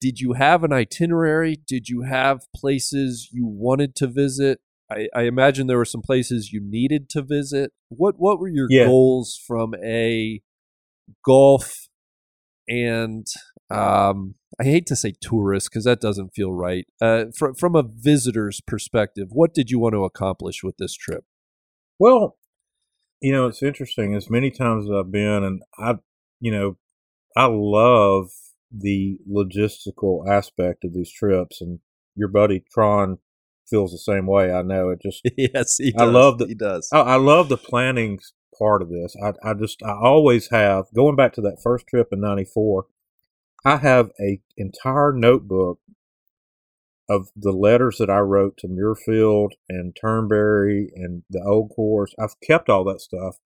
did 0.00 0.20
you 0.20 0.34
have 0.34 0.64
an 0.64 0.72
itinerary? 0.72 1.58
Did 1.66 1.88
you 1.88 2.02
have 2.02 2.40
places 2.54 3.28
you 3.32 3.46
wanted 3.46 3.94
to 3.96 4.06
visit? 4.06 4.60
I, 4.90 5.08
I 5.14 5.22
imagine 5.22 5.66
there 5.66 5.78
were 5.78 5.84
some 5.84 6.02
places 6.02 6.52
you 6.52 6.60
needed 6.62 7.08
to 7.10 7.22
visit. 7.22 7.72
What 7.88 8.14
what 8.18 8.40
were 8.40 8.48
your 8.48 8.66
yeah. 8.70 8.86
goals 8.86 9.40
from 9.46 9.74
a 9.84 10.40
golf 11.24 11.88
and 12.68 13.26
um, 13.70 14.34
I 14.60 14.64
hate 14.64 14.86
to 14.86 14.96
say 14.96 15.12
tourist 15.20 15.70
because 15.70 15.84
that 15.84 16.00
doesn't 16.00 16.34
feel 16.34 16.52
right. 16.52 16.86
Uh, 17.00 17.26
from 17.36 17.54
from 17.54 17.76
a 17.76 17.82
visitor's 17.82 18.60
perspective, 18.60 19.28
what 19.30 19.54
did 19.54 19.70
you 19.70 19.78
want 19.78 19.94
to 19.94 20.04
accomplish 20.04 20.62
with 20.62 20.76
this 20.78 20.94
trip? 20.94 21.24
Well, 21.98 22.36
you 23.20 23.32
know, 23.32 23.46
it's 23.46 23.62
interesting. 23.62 24.14
As 24.14 24.30
many 24.30 24.50
times 24.50 24.86
as 24.86 24.92
I've 24.92 25.12
been, 25.12 25.44
and 25.44 25.62
I, 25.78 25.96
you 26.40 26.50
know, 26.50 26.76
I 27.36 27.46
love 27.46 28.30
the 28.70 29.18
logistical 29.28 30.26
aspect 30.28 30.84
of 30.84 30.94
these 30.94 31.12
trips, 31.12 31.60
and 31.60 31.80
your 32.14 32.28
buddy 32.28 32.64
Tron 32.72 33.18
feels 33.68 33.92
the 33.92 33.98
same 33.98 34.26
way. 34.26 34.52
I 34.52 34.62
know 34.62 34.90
it 34.90 35.00
just 35.02 35.22
yes, 35.36 35.78
he 35.78 35.92
does. 35.92 36.02
I 36.02 36.10
love 36.10 36.38
the 36.38 36.46
he 36.46 36.54
does. 36.54 36.88
I, 36.92 37.00
I 37.00 37.16
love 37.16 37.48
the 37.48 37.56
planning 37.56 38.18
part 38.58 38.82
of 38.82 38.90
this. 38.90 39.16
I 39.22 39.32
I 39.42 39.54
just 39.54 39.82
I 39.82 39.92
always 39.92 40.50
have 40.50 40.86
going 40.94 41.16
back 41.16 41.32
to 41.34 41.40
that 41.42 41.60
first 41.62 41.86
trip 41.86 42.08
in 42.12 42.20
'94. 42.20 42.86
I 43.64 43.76
have 43.76 44.10
a 44.20 44.40
entire 44.56 45.12
notebook 45.12 45.78
of 47.08 47.28
the 47.34 47.52
letters 47.52 47.98
that 47.98 48.08
I 48.08 48.20
wrote 48.20 48.56
to 48.58 48.68
Muirfield 48.68 49.50
and 49.68 49.96
Turnberry 50.00 50.90
and 50.94 51.24
the 51.28 51.42
old 51.42 51.70
course. 51.74 52.14
I've 52.18 52.40
kept 52.40 52.68
all 52.68 52.84
that 52.84 53.00
stuff, 53.00 53.36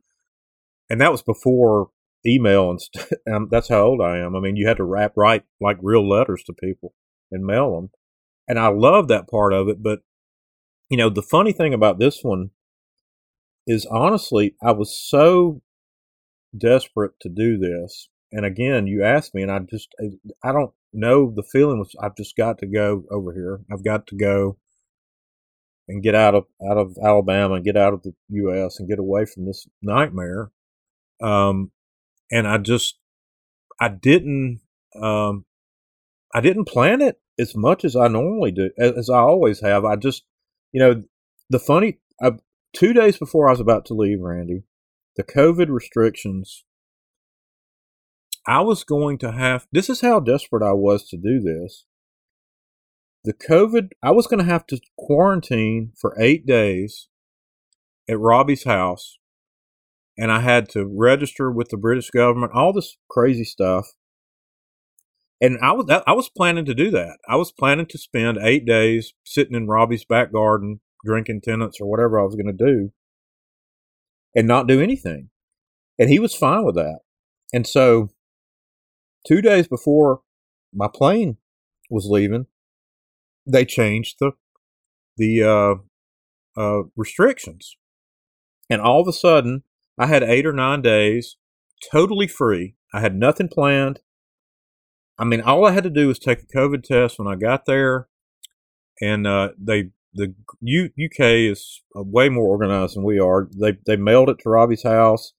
and 0.90 1.00
that 1.00 1.12
was 1.12 1.22
before 1.22 1.90
email 2.26 2.70
and 2.70 2.80
st- 2.80 3.08
um, 3.32 3.48
that's 3.50 3.68
how 3.68 3.82
old 3.82 4.00
I 4.00 4.18
am. 4.18 4.36
I 4.36 4.40
mean, 4.40 4.56
you 4.56 4.68
had 4.68 4.78
to 4.78 4.84
wrap 4.84 5.12
write 5.16 5.44
like 5.60 5.78
real 5.82 6.08
letters 6.08 6.42
to 6.44 6.52
people 6.52 6.94
and 7.30 7.44
mail 7.44 7.76
them, 7.76 7.90
and 8.48 8.58
I 8.58 8.68
love 8.68 9.08
that 9.08 9.28
part 9.28 9.52
of 9.52 9.68
it. 9.68 9.82
But 9.82 10.00
you 10.90 10.96
know, 10.98 11.10
the 11.10 11.22
funny 11.22 11.52
thing 11.52 11.74
about 11.74 11.98
this 11.98 12.20
one 12.22 12.50
is 13.66 13.86
honestly, 13.86 14.56
I 14.62 14.72
was 14.72 14.98
so 14.98 15.62
desperate 16.56 17.12
to 17.20 17.28
do 17.28 17.58
this 17.58 18.08
and 18.32 18.44
again, 18.44 18.88
you 18.88 19.04
asked 19.04 19.34
me, 19.34 19.42
and 19.42 19.50
I 19.52 19.60
just, 19.60 19.94
I 20.44 20.52
don't 20.52 20.72
know. 20.92 21.32
The 21.34 21.44
feeling 21.44 21.78
was, 21.78 21.94
I've 22.02 22.16
just 22.16 22.36
got 22.36 22.58
to 22.58 22.66
go 22.66 23.04
over 23.10 23.32
here. 23.32 23.60
I've 23.72 23.84
got 23.84 24.08
to 24.08 24.16
go. 24.16 24.56
and 25.88 26.02
get 26.02 26.14
out 26.14 26.34
of 26.34 26.46
out 26.68 26.78
of 26.78 26.96
Alabama 27.02 27.54
and 27.54 27.64
get 27.64 27.76
out 27.76 27.92
of 27.94 28.02
the 28.02 28.14
U.S. 28.30 28.78
and 28.78 28.88
get 28.88 28.98
away 28.98 29.24
from 29.26 29.46
this 29.46 29.66
nightmare. 29.82 30.50
Um, 31.22 31.70
and 32.34 32.46
I 32.48 32.58
just 32.58 32.98
I 33.80 33.88
didn't 33.88 34.60
um, 35.00 35.44
I 36.34 36.40
didn't 36.40 36.66
plan 36.66 37.00
it 37.00 37.20
as 37.38 37.54
much 37.56 37.84
as 37.84 37.96
I 37.96 38.08
normally 38.08 38.52
do, 38.52 38.70
as, 38.78 39.10
I 39.10 39.18
always 39.18 39.60
have. 39.60 39.84
I 39.84 39.96
just 39.96 40.24
you 40.72 40.80
know 40.80 41.02
the 41.48 41.58
funny 41.58 42.00
I, 42.20 42.32
two 42.74 42.92
days 42.92 43.16
before 43.16 43.48
I 43.48 43.52
was 43.52 43.60
about 43.60 43.86
to 43.86 43.94
leave, 43.94 44.20
Randy, 44.20 44.64
the 45.16 45.24
COVID 45.24 45.68
restrictions. 45.68 46.64
I 48.46 48.60
was 48.60 48.84
going 48.84 49.16
to 49.18 49.32
have. 49.32 49.66
This 49.72 49.88
is 49.88 50.02
how 50.02 50.20
desperate 50.20 50.62
I 50.62 50.72
was 50.72 51.08
to 51.08 51.16
do 51.16 51.40
this 51.40 51.86
the 53.24 53.32
COVID, 53.32 53.92
I 54.02 54.10
was 54.10 54.26
going 54.26 54.44
to 54.44 54.50
have 54.50 54.66
to 54.66 54.80
quarantine 54.98 55.92
for 55.98 56.14
eight 56.20 56.46
days 56.46 57.08
at 58.08 58.20
Robbie's 58.20 58.64
house, 58.64 59.18
and 60.16 60.30
I 60.30 60.40
had 60.40 60.68
to 60.70 60.86
register 60.86 61.50
with 61.50 61.70
the 61.70 61.76
British 61.76 62.10
government, 62.10 62.52
all 62.54 62.72
this 62.72 62.96
crazy 63.10 63.44
stuff. 63.44 63.88
And 65.40 65.58
I 65.60 65.72
was 65.72 65.90
I 66.06 66.12
was 66.12 66.28
planning 66.28 66.64
to 66.64 66.74
do 66.74 66.90
that. 66.92 67.18
I 67.28 67.36
was 67.36 67.52
planning 67.52 67.86
to 67.86 67.98
spend 67.98 68.38
eight 68.40 68.64
days 68.64 69.14
sitting 69.24 69.54
in 69.54 69.66
Robbie's 69.66 70.04
back 70.04 70.32
garden, 70.32 70.80
drinking 71.04 71.42
Tennent's 71.42 71.80
or 71.80 71.90
whatever 71.90 72.18
I 72.18 72.24
was 72.24 72.36
going 72.36 72.56
to 72.56 72.64
do, 72.64 72.92
and 74.34 74.46
not 74.46 74.68
do 74.68 74.80
anything. 74.80 75.30
And 75.98 76.08
he 76.08 76.18
was 76.18 76.34
fine 76.34 76.64
with 76.64 76.76
that. 76.76 77.00
And 77.52 77.66
so, 77.66 78.10
two 79.26 79.42
days 79.42 79.68
before 79.68 80.20
my 80.72 80.88
plane 80.92 81.36
was 81.90 82.06
leaving, 82.08 82.46
they 83.46 83.64
changed 83.64 84.16
the 84.20 84.32
the 85.16 85.42
uh, 85.42 86.60
uh, 86.60 86.82
restrictions, 86.96 87.76
and 88.70 88.80
all 88.80 89.00
of 89.00 89.08
a 89.08 89.12
sudden, 89.12 89.64
I 89.98 90.06
had 90.06 90.22
eight 90.22 90.46
or 90.46 90.52
nine 90.52 90.82
days 90.82 91.36
totally 91.90 92.26
free. 92.26 92.76
I 92.92 93.00
had 93.00 93.14
nothing 93.14 93.48
planned. 93.48 94.00
I 95.18 95.24
mean, 95.24 95.40
all 95.40 95.64
I 95.64 95.72
had 95.72 95.84
to 95.84 95.90
do 95.90 96.08
was 96.08 96.18
take 96.18 96.40
a 96.42 96.56
COVID 96.56 96.82
test 96.82 97.18
when 97.18 97.28
I 97.28 97.36
got 97.36 97.66
there, 97.66 98.08
and 99.00 99.26
uh, 99.26 99.50
they 99.58 99.90
the 100.12 100.34
U, 100.60 100.90
UK 101.04 101.20
is 101.50 101.82
uh, 101.96 102.02
way 102.02 102.28
more 102.28 102.46
organized 102.46 102.96
than 102.96 103.04
we 103.04 103.18
are. 103.18 103.48
They 103.60 103.78
they 103.86 103.96
mailed 103.96 104.28
it 104.28 104.38
to 104.40 104.48
Robbie's 104.48 104.82
house. 104.82 105.32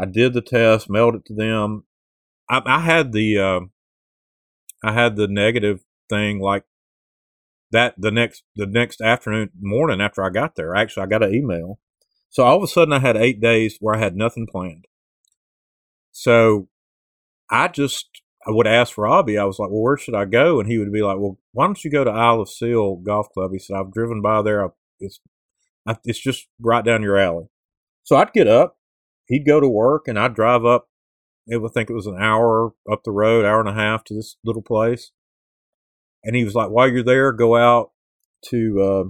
I 0.00 0.06
did 0.06 0.32
the 0.32 0.40
test, 0.40 0.88
mailed 0.88 1.14
it 1.14 1.24
to 1.26 1.34
them. 1.34 1.84
I, 2.48 2.62
I 2.64 2.80
had 2.80 3.12
the 3.12 3.38
uh, 3.38 3.60
I 4.82 4.92
had 4.92 5.16
the 5.16 5.28
negative 5.28 5.84
thing 6.08 6.40
like 6.40 6.64
that 7.70 7.94
the 7.98 8.10
next 8.10 8.44
the 8.56 8.66
next 8.66 9.00
afternoon 9.00 9.50
morning 9.60 10.00
after 10.00 10.22
I 10.22 10.30
got 10.30 10.56
there. 10.56 10.74
Actually, 10.74 11.04
I 11.04 11.06
got 11.06 11.22
an 11.22 11.34
email. 11.34 11.78
So 12.32 12.44
all 12.44 12.56
of 12.56 12.64
a 12.64 12.66
sudden, 12.68 12.94
I 12.94 12.98
had 12.98 13.16
eight 13.16 13.40
days 13.40 13.76
where 13.80 13.94
I 13.94 13.98
had 14.00 14.16
nothing 14.16 14.48
planned. 14.50 14.86
So 16.12 16.68
I 17.50 17.68
just 17.68 18.08
I 18.46 18.50
would 18.52 18.66
ask 18.66 18.98
Robbie. 18.98 19.38
I 19.38 19.44
was 19.44 19.58
like, 19.58 19.70
"Well, 19.70 19.82
where 19.82 19.98
should 19.98 20.14
I 20.16 20.24
go?" 20.24 20.58
And 20.60 20.68
he 20.70 20.78
would 20.78 20.92
be 20.92 21.02
like, 21.02 21.18
"Well, 21.18 21.38
why 21.52 21.66
don't 21.66 21.84
you 21.84 21.90
go 21.90 22.04
to 22.04 22.10
Isle 22.10 22.40
of 22.42 22.50
Seil 22.50 22.96
Golf 22.96 23.28
Club?" 23.32 23.52
He 23.52 23.60
said, 23.60 23.76
"I've 23.76 23.92
driven 23.92 24.22
by 24.22 24.42
there. 24.42 24.70
It's 25.00 25.20
it's 26.04 26.20
just 26.20 26.48
right 26.60 26.84
down 26.84 27.02
your 27.02 27.18
alley." 27.18 27.46
So 28.04 28.16
I'd 28.16 28.32
get 28.32 28.48
up, 28.48 28.78
he'd 29.28 29.46
go 29.46 29.60
to 29.60 29.68
work, 29.68 30.08
and 30.08 30.18
I'd 30.18 30.34
drive 30.34 30.64
up. 30.64 30.88
Would 31.48 31.72
think 31.74 31.90
it 31.90 31.94
was 31.94 32.06
an 32.06 32.18
hour 32.18 32.72
up 32.90 33.04
the 33.04 33.12
road, 33.12 33.44
hour 33.44 33.60
and 33.60 33.68
a 33.68 33.74
half 33.74 34.04
to 34.04 34.14
this 34.14 34.36
little 34.44 34.62
place 34.62 35.12
and 36.24 36.36
he 36.36 36.44
was 36.44 36.54
like, 36.54 36.70
while 36.70 36.88
you're 36.88 37.02
there, 37.02 37.32
go 37.32 37.56
out 37.56 37.90
to 38.46 38.80
uh, 38.80 39.04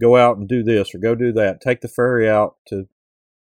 go 0.00 0.16
out 0.16 0.36
and 0.36 0.48
do 0.48 0.62
this 0.62 0.94
or 0.94 0.98
go 0.98 1.14
do 1.14 1.32
that. 1.32 1.60
Take 1.60 1.80
the 1.80 1.88
ferry 1.88 2.28
out 2.28 2.56
to 2.68 2.88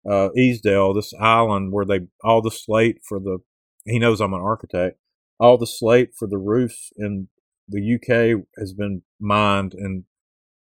uh, 0.09 0.29
Easdale, 0.35 0.93
this 0.93 1.13
island 1.19 1.71
where 1.71 1.85
they 1.85 2.01
all 2.23 2.41
the 2.41 2.51
slate 2.51 2.99
for 3.07 3.19
the. 3.19 3.39
He 3.85 3.99
knows 3.99 4.21
I'm 4.21 4.33
an 4.33 4.41
architect. 4.41 4.97
All 5.39 5.57
the 5.57 5.67
slate 5.67 6.11
for 6.15 6.27
the 6.27 6.37
roofs 6.37 6.91
in 6.97 7.27
the 7.67 7.95
UK 7.95 8.45
has 8.59 8.73
been 8.73 9.01
mined, 9.19 9.73
and 9.73 10.03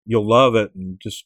you'll 0.05 0.27
love 0.27 0.55
it. 0.55 0.71
And 0.75 0.99
just 1.01 1.25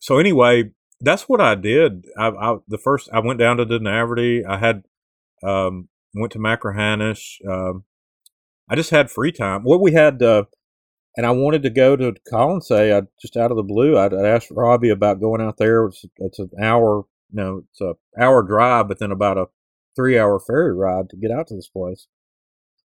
so 0.00 0.18
anyway, 0.18 0.70
that's 1.00 1.28
what 1.28 1.40
I 1.40 1.54
did. 1.54 2.06
I, 2.18 2.28
I 2.28 2.56
the 2.66 2.78
first 2.78 3.08
I 3.12 3.20
went 3.20 3.38
down 3.38 3.58
to 3.58 3.66
Dunaverty. 3.66 4.44
I 4.46 4.58
had 4.58 4.84
um, 5.42 5.88
went 6.14 6.32
to 6.32 6.38
Machrihanish. 6.38 7.46
Um, 7.48 7.84
I 8.68 8.76
just 8.76 8.90
had 8.90 9.10
free 9.10 9.32
time. 9.32 9.62
What 9.62 9.80
we 9.80 9.92
had, 9.92 10.22
uh, 10.22 10.44
and 11.16 11.26
I 11.26 11.30
wanted 11.30 11.62
to 11.64 11.70
go 11.70 11.96
to 11.96 12.14
Colonsay. 12.32 12.96
I 12.96 13.06
just 13.20 13.36
out 13.36 13.50
of 13.50 13.56
the 13.56 13.62
blue, 13.62 13.96
I, 13.96 14.06
I 14.06 14.28
asked 14.28 14.50
Robbie 14.50 14.90
about 14.90 15.20
going 15.20 15.40
out 15.40 15.56
there. 15.58 15.86
It's, 15.86 16.04
it's 16.18 16.38
an 16.38 16.50
hour, 16.60 17.04
you 17.30 17.36
know, 17.36 17.64
it's 17.70 17.80
a 17.80 17.94
hour 18.20 18.42
drive, 18.42 18.88
but 18.88 18.98
then 18.98 19.10
about 19.10 19.38
a 19.38 19.46
three 19.96 20.18
hour 20.18 20.38
ferry 20.38 20.74
ride 20.74 21.10
to 21.10 21.16
get 21.16 21.30
out 21.30 21.48
to 21.48 21.56
this 21.56 21.68
place. 21.68 22.06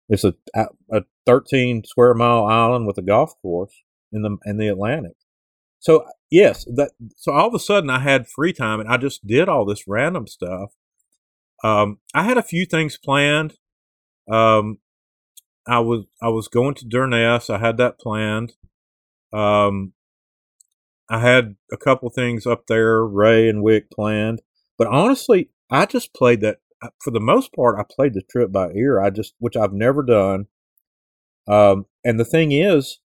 It's 0.09 0.23
a 0.23 0.35
a 0.91 1.03
13 1.25 1.83
square 1.85 2.13
mile 2.13 2.45
island 2.45 2.87
with 2.87 2.97
a 2.97 3.01
golf 3.01 3.33
course 3.41 3.73
in 4.11 4.21
the 4.21 4.37
in 4.45 4.57
the 4.57 4.67
Atlantic. 4.67 5.15
So 5.79 6.05
yes, 6.29 6.65
that 6.75 6.91
so 7.15 7.33
all 7.33 7.47
of 7.47 7.53
a 7.53 7.59
sudden 7.59 7.89
I 7.89 7.99
had 7.99 8.27
free 8.27 8.53
time 8.53 8.79
and 8.79 8.89
I 8.89 8.97
just 8.97 9.25
did 9.27 9.49
all 9.49 9.65
this 9.65 9.87
random 9.87 10.27
stuff. 10.27 10.73
Um, 11.63 11.99
I 12.13 12.23
had 12.23 12.37
a 12.37 12.43
few 12.43 12.65
things 12.65 12.97
planned. 12.97 13.55
Um, 14.31 14.79
I 15.67 15.79
was 15.79 16.05
I 16.21 16.29
was 16.29 16.47
going 16.47 16.75
to 16.75 16.85
Durness. 16.85 17.53
I 17.53 17.59
had 17.59 17.77
that 17.77 17.99
planned. 17.99 18.53
Um, 19.33 19.93
I 21.09 21.19
had 21.19 21.55
a 21.71 21.77
couple 21.77 22.09
things 22.09 22.45
up 22.45 22.67
there, 22.67 23.01
Reay 23.01 23.49
and 23.49 23.63
Wick 23.63 23.89
planned, 23.91 24.41
but 24.77 24.87
honestly, 24.87 25.49
I 25.69 25.85
just 25.85 26.13
played 26.13 26.41
that 26.41 26.59
uh, 26.81 26.89
for 27.01 27.11
the 27.11 27.19
most 27.19 27.53
part. 27.53 27.79
I 27.79 27.83
played 27.83 28.13
the 28.13 28.21
trip 28.21 28.51
by 28.51 28.71
ear. 28.71 29.01
I 29.01 29.09
just, 29.09 29.33
which 29.39 29.57
I've 29.57 29.73
never 29.73 30.03
done. 30.03 30.47
Um, 31.47 31.85
and 32.03 32.19
the 32.19 32.25
thing 32.25 32.51
is, 32.51 32.99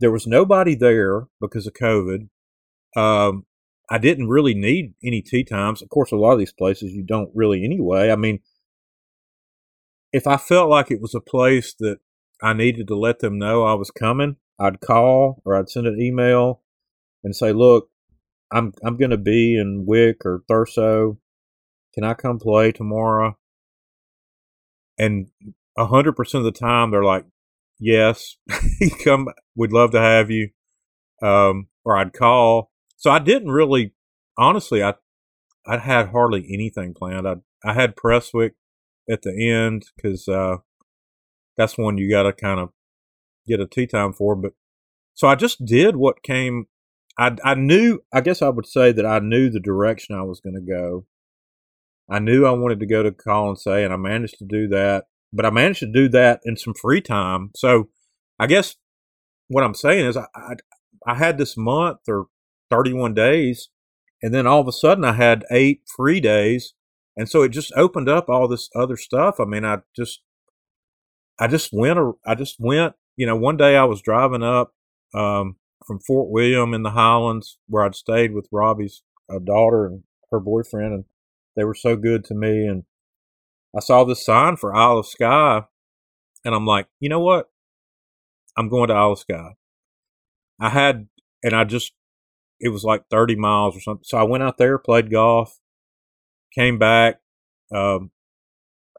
there 0.00 0.12
was 0.12 0.26
nobody 0.26 0.74
there 0.74 1.28
because 1.40 1.66
of 1.66 1.74
COVID. 1.74 2.28
Um, 2.96 3.46
I 3.90 3.98
didn't 3.98 4.28
really 4.28 4.54
need 4.54 4.94
any 5.04 5.22
tee 5.22 5.44
times. 5.44 5.82
Of 5.82 5.90
course, 5.90 6.12
a 6.12 6.16
lot 6.16 6.32
of 6.32 6.38
these 6.38 6.52
places 6.52 6.92
you 6.92 7.02
don't 7.02 7.30
really 7.34 7.64
anyway. 7.64 8.10
I 8.10 8.16
mean, 8.16 8.40
if 10.12 10.26
I 10.26 10.36
felt 10.36 10.68
like 10.68 10.90
it 10.90 11.00
was 11.00 11.14
a 11.14 11.20
place 11.20 11.74
that 11.78 11.98
I 12.42 12.52
needed 12.52 12.88
to 12.88 12.96
let 12.96 13.20
them 13.20 13.38
know 13.38 13.64
I 13.64 13.74
was 13.74 13.90
coming, 13.90 14.36
I'd 14.58 14.80
call 14.80 15.42
or 15.44 15.56
I'd 15.56 15.70
send 15.70 15.86
an 15.86 16.00
email 16.00 16.60
and 17.24 17.34
say, 17.34 17.52
"Look, 17.52 17.88
I'm 18.52 18.72
I'm 18.84 18.96
going 18.96 19.10
to 19.10 19.16
be 19.16 19.56
in 19.56 19.86
Wick 19.86 20.24
or 20.24 20.42
Thurso. 20.50 21.18
Can 21.94 22.04
I 22.04 22.14
come 22.14 22.38
play 22.38 22.72
tomorrow?" 22.72 23.38
And 24.98 25.28
a 25.76 25.86
hundred 25.86 26.12
percent 26.14 26.46
of 26.46 26.52
the 26.52 26.58
time, 26.58 26.90
they're 26.90 27.04
like, 27.04 27.24
"Yes, 27.78 28.36
come. 29.04 29.28
We'd 29.56 29.72
love 29.72 29.92
to 29.92 30.00
have 30.00 30.30
you." 30.30 30.50
Um, 31.22 31.68
or 31.84 31.96
I'd 31.96 32.12
call. 32.12 32.72
So 32.96 33.10
I 33.10 33.18
didn't 33.18 33.50
really, 33.50 33.94
honestly, 34.36 34.82
I 34.82 34.94
I 35.66 35.78
had 35.78 36.08
hardly 36.08 36.46
anything 36.52 36.92
planned. 36.94 37.26
I 37.26 37.36
I 37.64 37.72
had 37.74 37.96
Prestwick 37.96 38.54
at 39.10 39.22
the 39.22 39.50
end 39.50 39.84
because 39.96 40.28
uh, 40.28 40.56
that's 41.56 41.78
one 41.78 41.98
you 41.98 42.10
got 42.10 42.24
to 42.24 42.32
kind 42.32 42.60
of 42.60 42.70
get 43.46 43.60
a 43.60 43.66
tee 43.66 43.86
time 43.86 44.12
for. 44.12 44.34
But 44.34 44.52
so 45.14 45.28
I 45.28 45.34
just 45.34 45.64
did 45.64 45.96
what 45.96 46.22
came. 46.22 46.66
I 47.18 47.36
I 47.44 47.54
knew. 47.54 48.00
I 48.12 48.20
guess 48.20 48.42
I 48.42 48.48
would 48.48 48.66
say 48.66 48.92
that 48.92 49.06
I 49.06 49.18
knew 49.18 49.50
the 49.50 49.60
direction 49.60 50.14
I 50.14 50.22
was 50.22 50.40
going 50.40 50.54
to 50.54 50.60
go. 50.60 51.06
I 52.08 52.18
knew 52.18 52.46
I 52.46 52.50
wanted 52.50 52.80
to 52.80 52.86
go 52.86 53.02
to 53.02 53.10
Colonsay, 53.10 53.48
and 53.48 53.58
say 53.58 53.84
and 53.84 53.92
I 53.92 53.96
managed 53.96 54.38
to 54.38 54.44
do 54.44 54.68
that. 54.68 55.04
But 55.32 55.46
I 55.46 55.50
managed 55.50 55.80
to 55.80 55.92
do 55.92 56.08
that 56.10 56.40
in 56.44 56.56
some 56.56 56.74
free 56.74 57.00
time. 57.00 57.50
So 57.56 57.88
I 58.38 58.46
guess 58.46 58.76
what 59.48 59.64
I'm 59.64 59.74
saying 59.74 60.06
is 60.06 60.16
I, 60.16 60.26
I, 60.34 60.54
I 61.06 61.14
had 61.14 61.38
this 61.38 61.56
month 61.56 62.00
or 62.08 62.26
31 62.70 63.14
days, 63.14 63.68
and 64.22 64.34
then 64.34 64.46
all 64.46 64.60
of 64.60 64.68
a 64.68 64.72
sudden 64.72 65.04
I 65.04 65.12
had 65.12 65.44
eight 65.50 65.82
free 65.94 66.20
days 66.20 66.74
and 67.16 67.28
so 67.28 67.42
it 67.42 67.50
just 67.50 67.72
opened 67.76 68.08
up 68.08 68.28
all 68.28 68.48
this 68.48 68.70
other 68.74 68.96
stuff. 68.96 69.38
I 69.38 69.44
mean, 69.44 69.64
I 69.64 69.78
just, 69.94 70.20
I 71.38 71.46
just 71.46 71.70
went, 71.72 71.98
I 72.26 72.34
just 72.34 72.56
went, 72.58 72.94
you 73.16 73.26
know, 73.26 73.36
one 73.36 73.56
day 73.56 73.76
I 73.76 73.84
was 73.84 74.00
driving 74.00 74.42
up, 74.42 74.74
um, 75.14 75.56
from 75.86 76.00
Fort 76.00 76.30
William 76.30 76.74
in 76.74 76.82
the 76.82 76.92
Highlands 76.92 77.58
where 77.68 77.84
I'd 77.84 77.94
stayed 77.94 78.32
with 78.32 78.48
Robbie's 78.52 79.02
uh, 79.28 79.38
daughter 79.38 79.86
and 79.86 80.04
her 80.30 80.40
boyfriend. 80.40 80.94
And 80.94 81.04
they 81.56 81.64
were 81.64 81.74
so 81.74 81.96
good 81.96 82.24
to 82.26 82.34
me. 82.34 82.66
And 82.66 82.84
I 83.76 83.80
saw 83.80 84.04
this 84.04 84.24
sign 84.24 84.56
for 84.56 84.74
Isle 84.74 84.98
of 84.98 85.06
Skye 85.06 85.62
and 86.44 86.54
I'm 86.54 86.66
like, 86.66 86.88
you 87.00 87.08
know 87.08 87.20
what? 87.20 87.50
I'm 88.56 88.68
going 88.68 88.88
to 88.88 88.94
Isle 88.94 89.12
of 89.12 89.18
Skye. 89.18 89.54
I 90.60 90.68
had, 90.68 91.08
and 91.42 91.54
I 91.54 91.64
just, 91.64 91.92
it 92.60 92.68
was 92.68 92.84
like 92.84 93.04
30 93.10 93.36
miles 93.36 93.76
or 93.76 93.80
something. 93.80 94.04
So 94.04 94.18
I 94.18 94.22
went 94.22 94.42
out 94.42 94.58
there, 94.58 94.78
played 94.78 95.10
golf, 95.10 95.58
came 96.54 96.78
back. 96.78 97.20
Um, 97.74 98.10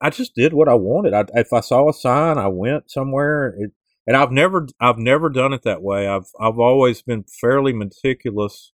I 0.01 0.09
just 0.09 0.35
did 0.35 0.53
what 0.53 0.67
I 0.67 0.73
wanted. 0.73 1.13
I, 1.13 1.25
if 1.35 1.53
I 1.53 1.61
saw 1.61 1.89
a 1.89 1.93
sign, 1.93 2.37
I 2.37 2.47
went 2.47 2.91
somewhere. 2.91 3.55
It, 3.57 3.71
and 4.05 4.17
I've 4.17 4.31
never 4.31 4.67
I've 4.79 4.97
never 4.97 5.29
done 5.29 5.53
it 5.53 5.63
that 5.63 5.81
way. 5.81 6.07
I've 6.07 6.27
I've 6.39 6.59
always 6.59 7.01
been 7.01 7.23
fairly 7.23 7.73
meticulous 7.73 8.73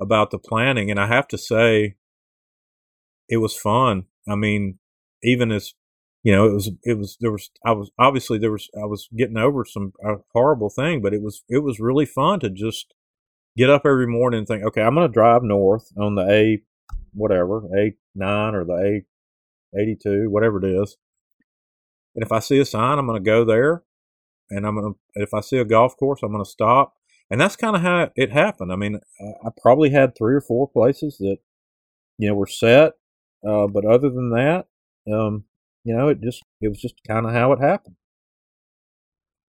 about 0.00 0.30
the 0.30 0.38
planning, 0.38 0.90
and 0.90 1.00
I 1.00 1.06
have 1.08 1.28
to 1.28 1.38
say, 1.38 1.96
it 3.28 3.38
was 3.38 3.56
fun. 3.56 4.04
I 4.28 4.36
mean, 4.36 4.78
even 5.22 5.50
as 5.50 5.74
you 6.22 6.32
know, 6.32 6.46
it 6.46 6.54
was 6.54 6.70
it 6.84 6.98
was 6.98 7.16
there 7.20 7.32
was 7.32 7.50
I 7.64 7.72
was 7.72 7.90
obviously 7.98 8.38
there 8.38 8.52
was 8.52 8.70
I 8.80 8.86
was 8.86 9.08
getting 9.16 9.36
over 9.36 9.64
some 9.64 9.92
horrible 10.32 10.70
thing, 10.70 11.02
but 11.02 11.12
it 11.12 11.22
was 11.22 11.42
it 11.48 11.62
was 11.62 11.80
really 11.80 12.06
fun 12.06 12.40
to 12.40 12.50
just 12.50 12.94
get 13.56 13.70
up 13.70 13.82
every 13.84 14.06
morning 14.06 14.38
and 14.38 14.46
think, 14.46 14.64
okay, 14.64 14.82
I'm 14.82 14.94
going 14.94 15.06
to 15.06 15.12
drive 15.12 15.42
north 15.42 15.92
on 15.98 16.14
the 16.14 16.22
A 16.22 16.62
whatever 17.14 17.62
A 17.76 17.94
nine 18.14 18.54
or 18.54 18.64
the 18.64 19.04
A 19.74 19.80
eighty 19.80 19.96
two, 20.00 20.30
whatever 20.30 20.58
it 20.64 20.82
is, 20.82 20.96
and 22.14 22.24
if 22.24 22.32
I 22.32 22.40
see 22.40 22.58
a 22.58 22.64
sign, 22.64 22.98
I'm 22.98 23.06
going 23.06 23.22
to 23.22 23.30
go 23.30 23.44
there, 23.44 23.82
and 24.50 24.66
I'm 24.66 24.74
going 24.74 24.94
to 24.94 25.22
if 25.22 25.32
I 25.32 25.40
see 25.40 25.58
a 25.58 25.64
golf 25.64 25.96
course, 25.96 26.20
I'm 26.22 26.32
going 26.32 26.44
to 26.44 26.50
stop, 26.50 26.94
and 27.30 27.40
that's 27.40 27.56
kind 27.56 27.76
of 27.76 27.82
how 27.82 28.10
it 28.16 28.32
happened. 28.32 28.72
I 28.72 28.76
mean, 28.76 29.00
I 29.20 29.48
probably 29.62 29.90
had 29.90 30.16
three 30.16 30.34
or 30.34 30.40
four 30.40 30.68
places 30.68 31.16
that 31.18 31.38
you 32.18 32.28
know 32.28 32.34
were 32.34 32.46
set, 32.46 32.92
uh, 33.48 33.66
but 33.66 33.84
other 33.84 34.10
than 34.10 34.30
that. 34.30 34.66
Um, 35.12 35.44
you 35.84 35.94
know, 35.94 36.08
it 36.08 36.20
just 36.22 36.42
it 36.60 36.68
was 36.68 36.80
just 36.80 36.94
kind 37.06 37.26
of 37.26 37.32
how 37.32 37.52
it 37.52 37.60
happened. 37.60 37.96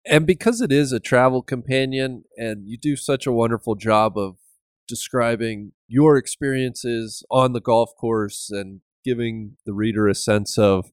And 0.06 0.26
because 0.26 0.60
it 0.60 0.72
is 0.72 0.92
a 0.92 1.00
travel 1.00 1.42
companion, 1.42 2.24
and 2.36 2.68
you 2.68 2.78
do 2.78 2.96
such 2.96 3.26
a 3.26 3.32
wonderful 3.32 3.76
job 3.76 4.18
of 4.18 4.38
describing 4.88 5.72
your 5.88 6.18
experiences 6.18 7.24
on 7.30 7.54
the 7.54 7.62
golf 7.62 7.92
course 8.00 8.50
and 8.52 8.82
giving 9.04 9.58
the 9.66 9.74
reader 9.74 10.08
a 10.08 10.16
sense 10.16 10.58
of 10.58 10.92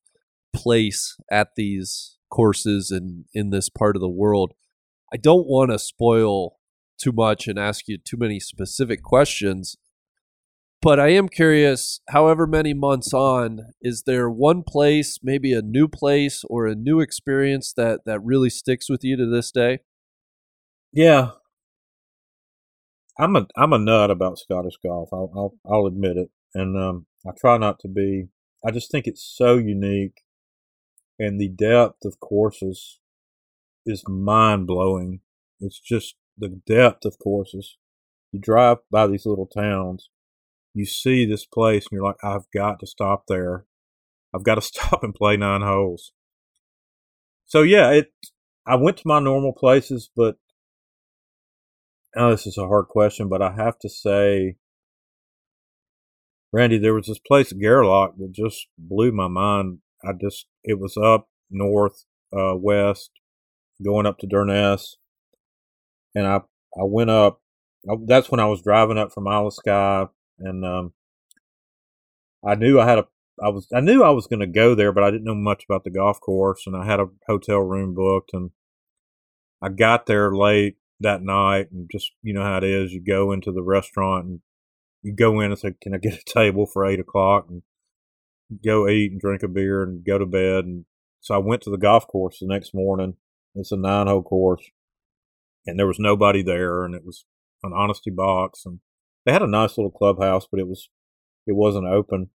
place 0.54 1.16
at 1.30 1.50
these 1.56 2.16
courses 2.30 2.90
and 2.90 3.24
in 3.34 3.50
this 3.50 3.68
part 3.68 3.96
of 3.96 4.02
the 4.02 4.08
world, 4.08 4.52
I 5.12 5.16
don't 5.16 5.46
want 5.46 5.70
to 5.70 5.78
spoil 5.78 6.58
too 7.00 7.12
much 7.12 7.48
and 7.48 7.58
ask 7.58 7.88
you 7.88 7.98
too 7.98 8.16
many 8.16 8.40
specific 8.40 9.02
questions 9.02 9.76
but 10.82 10.98
I 10.98 11.08
am 11.08 11.28
curious, 11.28 12.00
however 12.08 12.46
many 12.46 12.72
months 12.72 13.12
on, 13.12 13.72
is 13.82 14.04
there 14.04 14.30
one 14.30 14.62
place, 14.66 15.18
maybe 15.22 15.52
a 15.52 15.60
new 15.60 15.88
place 15.88 16.42
or 16.48 16.66
a 16.66 16.74
new 16.74 17.00
experience 17.00 17.74
that 17.74 18.06
that 18.06 18.24
really 18.24 18.48
sticks 18.48 18.88
with 18.88 19.04
you 19.04 19.16
to 19.16 19.26
this 19.26 19.50
day? 19.50 19.80
Yeah. 20.92 21.32
I'm 23.20 23.36
a 23.36 23.46
I'm 23.56 23.72
a 23.74 23.78
nut 23.78 24.10
about 24.10 24.38
Scottish 24.38 24.78
golf. 24.82 25.10
I'll 25.12 25.30
I'll, 25.36 25.54
I'll 25.70 25.86
admit 25.86 26.16
it, 26.16 26.30
and 26.54 26.76
um, 26.76 27.06
I 27.26 27.32
try 27.38 27.58
not 27.58 27.78
to 27.80 27.88
be. 27.88 28.28
I 28.66 28.70
just 28.70 28.90
think 28.90 29.06
it's 29.06 29.22
so 29.22 29.58
unique, 29.58 30.22
and 31.18 31.38
the 31.38 31.48
depth 31.48 32.04
of 32.04 32.18
courses 32.20 32.98
is 33.84 34.02
mind 34.08 34.66
blowing. 34.66 35.20
It's 35.60 35.78
just 35.78 36.14
the 36.38 36.60
depth 36.66 37.04
of 37.04 37.18
courses. 37.18 37.76
You 38.32 38.40
drive 38.40 38.78
by 38.90 39.06
these 39.06 39.26
little 39.26 39.46
towns, 39.46 40.08
you 40.72 40.86
see 40.86 41.26
this 41.26 41.44
place 41.44 41.84
and 41.84 41.92
you're 41.92 42.04
like, 42.04 42.22
I've 42.22 42.50
got 42.54 42.80
to 42.80 42.86
stop 42.86 43.24
there. 43.28 43.66
I've 44.34 44.44
got 44.44 44.54
to 44.56 44.60
stop 44.62 45.02
and 45.02 45.14
play 45.14 45.36
nine 45.36 45.62
holes. 45.62 46.12
So 47.46 47.62
yeah, 47.62 47.90
it. 47.90 48.12
I 48.66 48.76
went 48.76 48.98
to 48.98 49.08
my 49.08 49.18
normal 49.18 49.52
places, 49.52 50.10
but 50.14 50.36
oh, 52.16 52.30
this 52.30 52.46
is 52.46 52.58
a 52.58 52.66
hard 52.66 52.88
question. 52.88 53.28
But 53.28 53.42
I 53.42 53.52
have 53.52 53.78
to 53.80 53.88
say, 53.88 54.56
Randy, 56.52 56.78
there 56.78 56.94
was 56.94 57.06
this 57.06 57.18
place 57.18 57.52
at 57.52 57.58
Gairloch 57.58 58.16
that 58.18 58.32
just 58.32 58.66
blew 58.78 59.12
my 59.12 59.28
mind. 59.28 59.78
I 60.04 60.12
just 60.20 60.46
it 60.64 60.78
was 60.78 60.96
up 60.96 61.28
north, 61.50 62.04
uh, 62.32 62.54
west, 62.56 63.10
going 63.84 64.06
up 64.06 64.18
to 64.18 64.26
Durness, 64.26 64.96
and 66.14 66.26
I 66.26 66.36
I 66.78 66.84
went 66.84 67.10
up. 67.10 67.40
That's 68.06 68.30
when 68.30 68.40
I 68.40 68.46
was 68.46 68.62
driving 68.62 68.98
up 68.98 69.12
from 69.12 69.26
Isle 69.26 69.46
of 69.46 69.54
Skye 69.54 70.06
and 70.40 70.64
um, 70.64 70.92
I 72.46 72.54
knew 72.54 72.80
I 72.80 72.88
had 72.88 72.98
a 72.98 73.06
I 73.42 73.48
was 73.48 73.68
I 73.74 73.80
knew 73.80 74.02
I 74.02 74.10
was 74.10 74.26
going 74.26 74.40
to 74.40 74.46
go 74.46 74.74
there, 74.74 74.92
but 74.92 75.04
I 75.04 75.10
didn't 75.10 75.24
know 75.24 75.34
much 75.34 75.64
about 75.68 75.84
the 75.84 75.90
golf 75.90 76.20
course, 76.20 76.64
and 76.66 76.76
I 76.76 76.84
had 76.84 77.00
a 77.00 77.08
hotel 77.26 77.58
room 77.58 77.94
booked, 77.94 78.30
and 78.32 78.50
I 79.62 79.68
got 79.68 80.06
there 80.06 80.34
late 80.34 80.76
that 81.00 81.22
night, 81.22 81.70
and 81.72 81.88
just 81.90 82.12
you 82.22 82.32
know 82.32 82.42
how 82.42 82.58
it 82.58 82.64
is, 82.64 82.92
you 82.92 83.02
go 83.02 83.32
into 83.32 83.52
the 83.52 83.62
restaurant 83.62 84.26
and 84.26 84.40
you 85.02 85.14
go 85.14 85.40
in 85.40 85.50
and 85.50 85.58
say, 85.58 85.74
"Can 85.80 85.94
I 85.94 85.98
get 85.98 86.14
a 86.14 86.24
table 86.24 86.66
for 86.66 86.84
eight 86.84 87.00
o'clock?" 87.00 87.46
and 87.48 87.62
go 88.64 88.88
eat 88.88 89.12
and 89.12 89.20
drink 89.20 89.42
a 89.42 89.48
beer 89.48 89.82
and 89.82 90.04
go 90.04 90.18
to 90.18 90.26
bed, 90.26 90.64
and 90.64 90.84
so 91.20 91.34
I 91.34 91.38
went 91.38 91.62
to 91.62 91.70
the 91.70 91.78
golf 91.78 92.06
course 92.06 92.38
the 92.40 92.46
next 92.46 92.74
morning. 92.74 93.16
It's 93.54 93.72
a 93.72 93.76
nine 93.76 94.06
hole 94.06 94.22
course, 94.22 94.70
and 95.66 95.78
there 95.78 95.86
was 95.86 95.98
nobody 95.98 96.42
there, 96.42 96.84
and 96.84 96.94
it 96.94 97.04
was 97.04 97.24
an 97.62 97.72
honesty 97.74 98.10
box, 98.10 98.64
and 98.64 98.80
they 99.24 99.32
had 99.32 99.42
a 99.42 99.46
nice 99.46 99.76
little 99.76 99.90
clubhouse, 99.90 100.46
but 100.50 100.60
it 100.60 100.68
was 100.68 100.88
it 101.46 101.56
wasn't 101.56 101.86
open, 101.86 102.30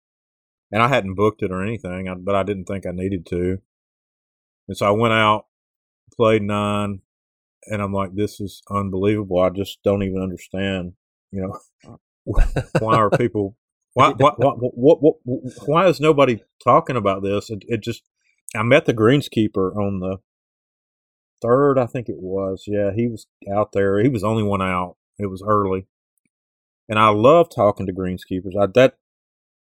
and 0.73 0.83
I 0.83 0.89
hadn't 0.89 1.15
booked 1.15 1.43
it 1.43 1.51
or 1.51 1.63
anything, 1.63 2.13
but 2.25 2.35
I 2.35 2.43
didn't 2.43 2.65
think 2.65 2.87
I 2.87 2.93
needed 2.93 3.27
to, 3.27 3.59
and 4.69 4.77
so 4.77 4.87
I 4.87 4.91
went 4.91 5.15
out, 5.15 5.47
played 6.17 6.43
nine, 6.43 7.01
and 7.67 7.83
I'm 7.83 7.93
like, 7.93 8.15
this 8.15 8.41
is 8.41 8.63
unbelievable. 8.71 9.41
I 9.41 9.51
just 9.51 9.83
don't 9.83 10.03
even 10.03 10.23
understand, 10.23 10.95
you 11.31 11.43
know, 11.43 11.99
oh. 12.29 12.63
why 12.79 12.97
are 12.97 13.11
people 13.11 13.57
why, 13.93 14.09
why, 14.17 14.33
why, 14.37 14.53
what, 14.53 15.03
what, 15.03 15.17
why 15.67 15.87
is 15.87 16.01
nobody 16.01 16.43
talking 16.63 16.97
about 16.97 17.23
this? 17.23 17.51
It, 17.51 17.65
it, 17.69 17.81
just, 17.81 18.03
I 18.55 18.63
met 18.63 18.87
the 18.87 18.95
greenskeeper 18.95 19.77
on 19.77 20.01
the 20.01 20.19
third, 21.41 21.79
I 21.79 21.87
think 21.87 22.09
it 22.09 22.19
was. 22.19 22.65
Yeah, 22.67 22.91
he 22.95 23.07
was 23.07 23.27
out 23.53 23.73
there. 23.73 24.01
He 24.01 24.09
was 24.09 24.23
the 24.23 24.29
only 24.29 24.43
one 24.43 24.63
out. 24.63 24.97
It 25.19 25.27
was 25.27 25.45
early 25.47 25.87
and 26.89 26.99
I 26.99 27.09
love 27.09 27.49
talking 27.55 27.87
to 27.87 27.93
greenskeepers. 27.93 28.57
I, 28.61 28.67
that 28.75 28.97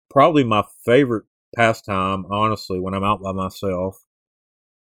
probably 0.08 0.44
my 0.44 0.64
favorite 0.84 1.24
pastime, 1.56 2.26
honestly, 2.30 2.80
when 2.80 2.94
I'm 2.94 3.04
out 3.04 3.22
by 3.22 3.32
myself. 3.32 4.04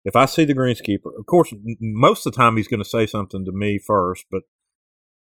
If 0.07 0.17
I 0.17 0.25
see 0.25 0.45
the 0.45 0.55
greenskeeper, 0.55 1.19
of 1.19 1.27
course, 1.27 1.53
most 1.81 2.25
of 2.25 2.33
the 2.33 2.37
time 2.37 2.57
he's 2.57 2.69
going 2.69 2.83
to 2.83 2.89
say 2.89 3.07
something 3.07 3.45
to 3.45 3.53
me 3.53 3.79
first, 3.79 4.25
but 4.31 4.45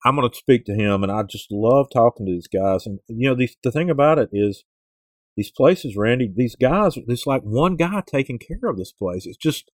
I'm 0.06 0.16
going 0.16 0.30
to 0.30 0.38
speak 0.38 0.66
to 0.66 0.76
him, 0.76 1.02
and 1.02 1.12
I 1.12 1.24
just 1.24 1.52
love 1.52 1.88
talking 1.92 2.28
to 2.28 2.32
these 2.32 2.48
guys. 2.48 2.86
And 2.86 3.00
you 3.08 3.28
know, 3.28 3.36
the 3.36 3.50
the 3.64 3.72
thing 3.72 3.90
about 3.90 4.20
it 4.20 4.30
is, 4.32 4.64
these 5.36 5.52
places, 5.52 5.96
Randy, 5.96 6.32
these 6.36 6.56
guys, 6.56 6.98
it's 7.08 7.28
like 7.28 7.44
one 7.44 7.76
guy 7.76 8.02
taking 8.06 8.40
care 8.40 8.70
of 8.70 8.78
this 8.78 8.92
place. 8.92 9.26
It's 9.26 9.38
just, 9.38 9.72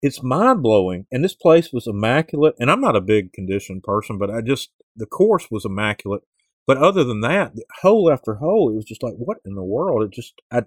it's 0.00 0.22
mind 0.22 0.62
blowing. 0.62 1.06
And 1.10 1.24
this 1.24 1.34
place 1.34 1.72
was 1.72 1.88
immaculate. 1.88 2.54
And 2.60 2.70
I'm 2.70 2.80
not 2.80 2.96
a 2.96 3.00
big 3.00 3.32
condition 3.32 3.80
person, 3.82 4.16
but 4.16 4.30
I 4.30 4.42
just 4.42 4.70
the 4.94 5.06
course 5.06 5.48
was 5.50 5.64
immaculate. 5.64 6.22
But 6.66 6.78
other 6.78 7.04
than 7.04 7.20
that, 7.20 7.52
hole 7.82 8.10
after 8.10 8.36
hole, 8.36 8.70
it 8.70 8.76
was 8.76 8.84
just 8.84 9.02
like, 9.02 9.14
what 9.14 9.38
in 9.44 9.54
the 9.54 9.64
world? 9.64 10.02
It 10.02 10.12
just, 10.12 10.34
I 10.52 10.62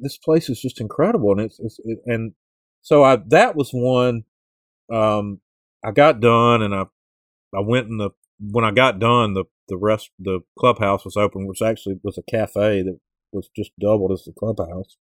this 0.00 0.18
place 0.18 0.48
is 0.48 0.60
just 0.60 0.80
incredible, 0.80 1.32
and 1.32 1.40
it's, 1.40 1.58
it's 1.60 1.78
it, 1.84 1.98
and 2.06 2.32
so 2.82 3.04
I 3.04 3.18
that 3.28 3.56
was 3.56 3.70
one. 3.72 4.24
Um, 4.92 5.40
I 5.84 5.92
got 5.92 6.20
done, 6.20 6.62
and 6.62 6.74
I, 6.74 6.84
I 7.54 7.60
went 7.60 7.88
in 7.88 7.98
the 7.98 8.10
when 8.38 8.64
I 8.64 8.70
got 8.70 8.98
done, 8.98 9.34
the 9.34 9.44
the 9.68 9.76
rest 9.76 10.10
the 10.18 10.40
clubhouse 10.58 11.04
was 11.04 11.16
open, 11.16 11.46
which 11.46 11.62
actually 11.62 11.96
was 12.02 12.18
a 12.18 12.30
cafe 12.30 12.82
that 12.82 12.98
was 13.32 13.48
just 13.56 13.70
doubled 13.80 14.12
as 14.12 14.24
the 14.24 14.32
clubhouse, 14.32 14.96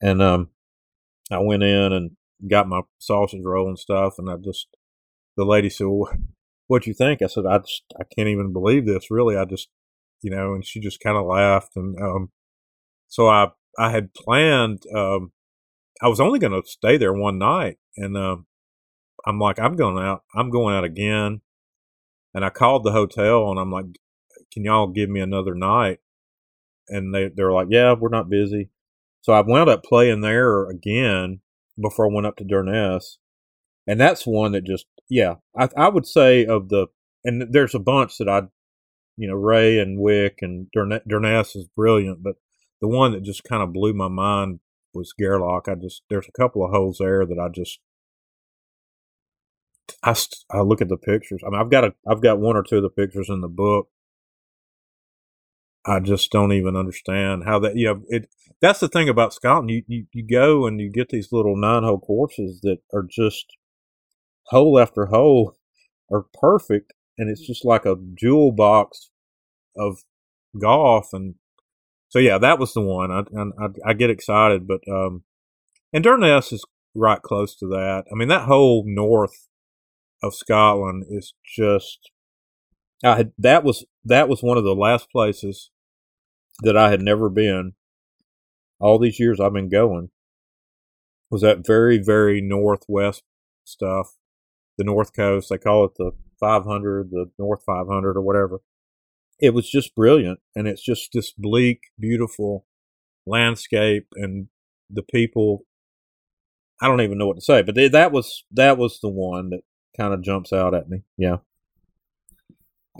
and 0.00 0.20
um, 0.20 0.50
I 1.30 1.38
went 1.38 1.62
in 1.62 1.92
and 1.92 2.12
got 2.50 2.68
my 2.68 2.82
sausage 2.98 3.42
roll 3.44 3.68
and 3.68 3.78
stuff, 3.78 4.14
and 4.18 4.28
I 4.28 4.36
just 4.36 4.66
the 5.36 5.44
lady 5.44 5.70
said, 5.70 5.86
well, 5.88 6.12
what 6.66 6.86
you 6.86 6.94
think? 6.94 7.22
I 7.22 7.26
said, 7.26 7.44
I 7.46 7.58
just, 7.58 7.84
I 7.98 8.04
can't 8.16 8.28
even 8.28 8.52
believe 8.52 8.86
this. 8.86 9.10
Really, 9.10 9.36
I 9.36 9.44
just, 9.44 9.68
you 10.22 10.30
know, 10.30 10.54
and 10.54 10.64
she 10.64 10.80
just 10.80 11.00
kind 11.00 11.16
of 11.16 11.26
laughed. 11.26 11.72
And 11.76 11.96
um, 12.00 12.30
so 13.08 13.28
I, 13.28 13.48
I 13.78 13.90
had 13.90 14.14
planned. 14.14 14.82
Um, 14.94 15.32
I 16.00 16.08
was 16.08 16.20
only 16.20 16.38
going 16.38 16.52
to 16.52 16.68
stay 16.68 16.96
there 16.96 17.12
one 17.12 17.38
night, 17.38 17.78
and 17.96 18.16
um, 18.16 18.46
I'm 19.26 19.38
like, 19.38 19.58
I'm 19.58 19.76
going 19.76 20.02
out. 20.02 20.22
I'm 20.34 20.50
going 20.50 20.74
out 20.74 20.84
again. 20.84 21.40
And 22.34 22.44
I 22.44 22.50
called 22.50 22.84
the 22.84 22.92
hotel, 22.92 23.50
and 23.50 23.60
I'm 23.60 23.70
like, 23.70 23.86
can 24.52 24.64
y'all 24.64 24.86
give 24.86 25.10
me 25.10 25.20
another 25.20 25.54
night? 25.54 26.00
And 26.88 27.14
they 27.14 27.28
they're 27.34 27.52
like, 27.52 27.68
yeah, 27.70 27.94
we're 27.94 28.08
not 28.08 28.30
busy. 28.30 28.70
So 29.20 29.32
I 29.32 29.40
wound 29.40 29.70
up 29.70 29.84
playing 29.84 30.20
there 30.20 30.68
again 30.68 31.40
before 31.80 32.06
I 32.10 32.14
went 32.14 32.26
up 32.26 32.36
to 32.36 32.44
Durness 32.44 33.18
and 33.86 34.00
that's 34.00 34.26
one 34.26 34.52
that 34.52 34.64
just 34.64 34.86
yeah 35.08 35.34
I, 35.56 35.68
I 35.76 35.88
would 35.88 36.06
say 36.06 36.46
of 36.46 36.68
the 36.68 36.86
and 37.24 37.52
there's 37.52 37.74
a 37.74 37.80
bunch 37.80 38.18
that 38.18 38.28
I 38.28 38.42
you 39.16 39.28
know 39.28 39.36
Reay 39.36 39.80
and 39.80 39.98
Wick 39.98 40.38
and 40.42 40.68
Durness 40.76 41.56
is 41.56 41.68
brilliant 41.76 42.22
but 42.22 42.36
the 42.82 42.88
one 42.88 43.12
that 43.12 43.22
just 43.22 43.44
kind 43.44 43.62
of 43.62 43.72
blew 43.72 43.94
my 43.94 44.08
mind 44.08 44.60
was 44.92 45.14
Gairloch 45.18 45.68
I 45.68 45.74
just 45.74 46.02
there's 46.10 46.28
a 46.28 46.38
couple 46.38 46.62
of 46.62 46.70
holes 46.70 46.98
there 46.98 47.24
that 47.24 47.38
I 47.38 47.48
just 47.48 47.78
I, 50.02 50.14
I 50.50 50.60
look 50.60 50.82
at 50.82 50.90
the 50.90 50.98
pictures 50.98 51.40
I 51.46 51.48
mean 51.48 51.60
I've 51.60 51.70
got 51.70 51.84
a 51.84 51.94
I've 52.06 52.20
got 52.20 52.38
one 52.38 52.56
or 52.56 52.62
two 52.62 52.76
of 52.76 52.82
the 52.82 52.90
pictures 52.90 53.30
in 53.30 53.40
the 53.40 53.48
book 53.48 53.88
I 55.84 55.98
just 55.98 56.30
don't 56.30 56.52
even 56.52 56.76
understand 56.76 57.44
how 57.44 57.58
that. 57.60 57.76
You 57.76 57.86
know, 57.86 58.02
it. 58.08 58.28
That's 58.60 58.80
the 58.80 58.88
thing 58.88 59.08
about 59.08 59.34
Scotland. 59.34 59.70
You 59.70 59.82
you, 59.88 60.06
you 60.12 60.24
go 60.24 60.66
and 60.66 60.80
you 60.80 60.90
get 60.90 61.08
these 61.08 61.32
little 61.32 61.56
nine 61.56 61.82
hole 61.82 61.98
courses 61.98 62.60
that 62.62 62.78
are 62.92 63.06
just 63.08 63.46
hole 64.46 64.78
after 64.78 65.06
hole 65.06 65.56
are 66.10 66.26
perfect, 66.40 66.92
and 67.18 67.28
it's 67.28 67.42
mm-hmm. 67.42 67.52
just 67.52 67.64
like 67.64 67.84
a 67.84 67.96
jewel 68.14 68.52
box 68.52 69.10
of 69.76 70.04
golf. 70.60 71.08
And 71.12 71.34
so 72.12 72.18
yeah, 72.18 72.36
that 72.36 72.58
was 72.58 72.74
the 72.74 72.82
one. 72.82 73.10
I 73.10 73.20
I, 73.40 73.68
I 73.86 73.92
get 73.94 74.10
excited, 74.10 74.68
but 74.68 74.82
um, 74.86 75.22
Inverness 75.94 76.52
is 76.52 76.62
right 76.94 77.22
close 77.22 77.56
to 77.56 77.66
that. 77.68 78.04
I 78.12 78.14
mean, 78.14 78.28
that 78.28 78.44
whole 78.44 78.84
north 78.86 79.48
of 80.22 80.34
Scotland 80.34 81.06
is 81.08 81.32
just. 81.42 82.10
I 83.02 83.16
had 83.16 83.32
that 83.38 83.64
was 83.64 83.86
that 84.04 84.28
was 84.28 84.42
one 84.42 84.58
of 84.58 84.64
the 84.64 84.74
last 84.74 85.10
places 85.10 85.70
that 86.60 86.76
I 86.76 86.90
had 86.90 87.00
never 87.00 87.30
been. 87.30 87.72
All 88.78 88.98
these 88.98 89.18
years 89.18 89.40
I've 89.40 89.54
been 89.54 89.70
going 89.70 90.10
was 91.30 91.40
that 91.40 91.66
very 91.66 91.96
very 91.96 92.42
northwest 92.42 93.22
stuff, 93.64 94.18
the 94.76 94.84
north 94.84 95.14
coast. 95.14 95.48
They 95.48 95.56
call 95.56 95.86
it 95.86 95.92
the 95.96 96.12
500, 96.38 97.10
the 97.10 97.30
North 97.38 97.62
500 97.64 98.18
or 98.18 98.20
whatever. 98.20 98.60
It 99.40 99.54
was 99.54 99.68
just 99.68 99.94
brilliant, 99.94 100.40
and 100.54 100.68
it's 100.68 100.82
just 100.82 101.10
this 101.12 101.32
bleak, 101.32 101.80
beautiful 101.98 102.66
landscape, 103.26 104.06
and 104.14 104.48
the 104.88 105.02
people 105.02 105.64
I 106.82 106.88
don't 106.88 107.00
even 107.00 107.16
know 107.16 107.28
what 107.28 107.36
to 107.36 107.42
say, 107.42 107.62
but 107.62 107.76
they, 107.76 107.86
that 107.88 108.10
was 108.10 108.44
that 108.50 108.76
was 108.76 108.98
the 109.00 109.08
one 109.08 109.50
that 109.50 109.60
kind 109.96 110.12
of 110.12 110.20
jumps 110.20 110.52
out 110.52 110.74
at 110.74 110.88
me. 110.88 111.04
Yeah, 111.16 111.36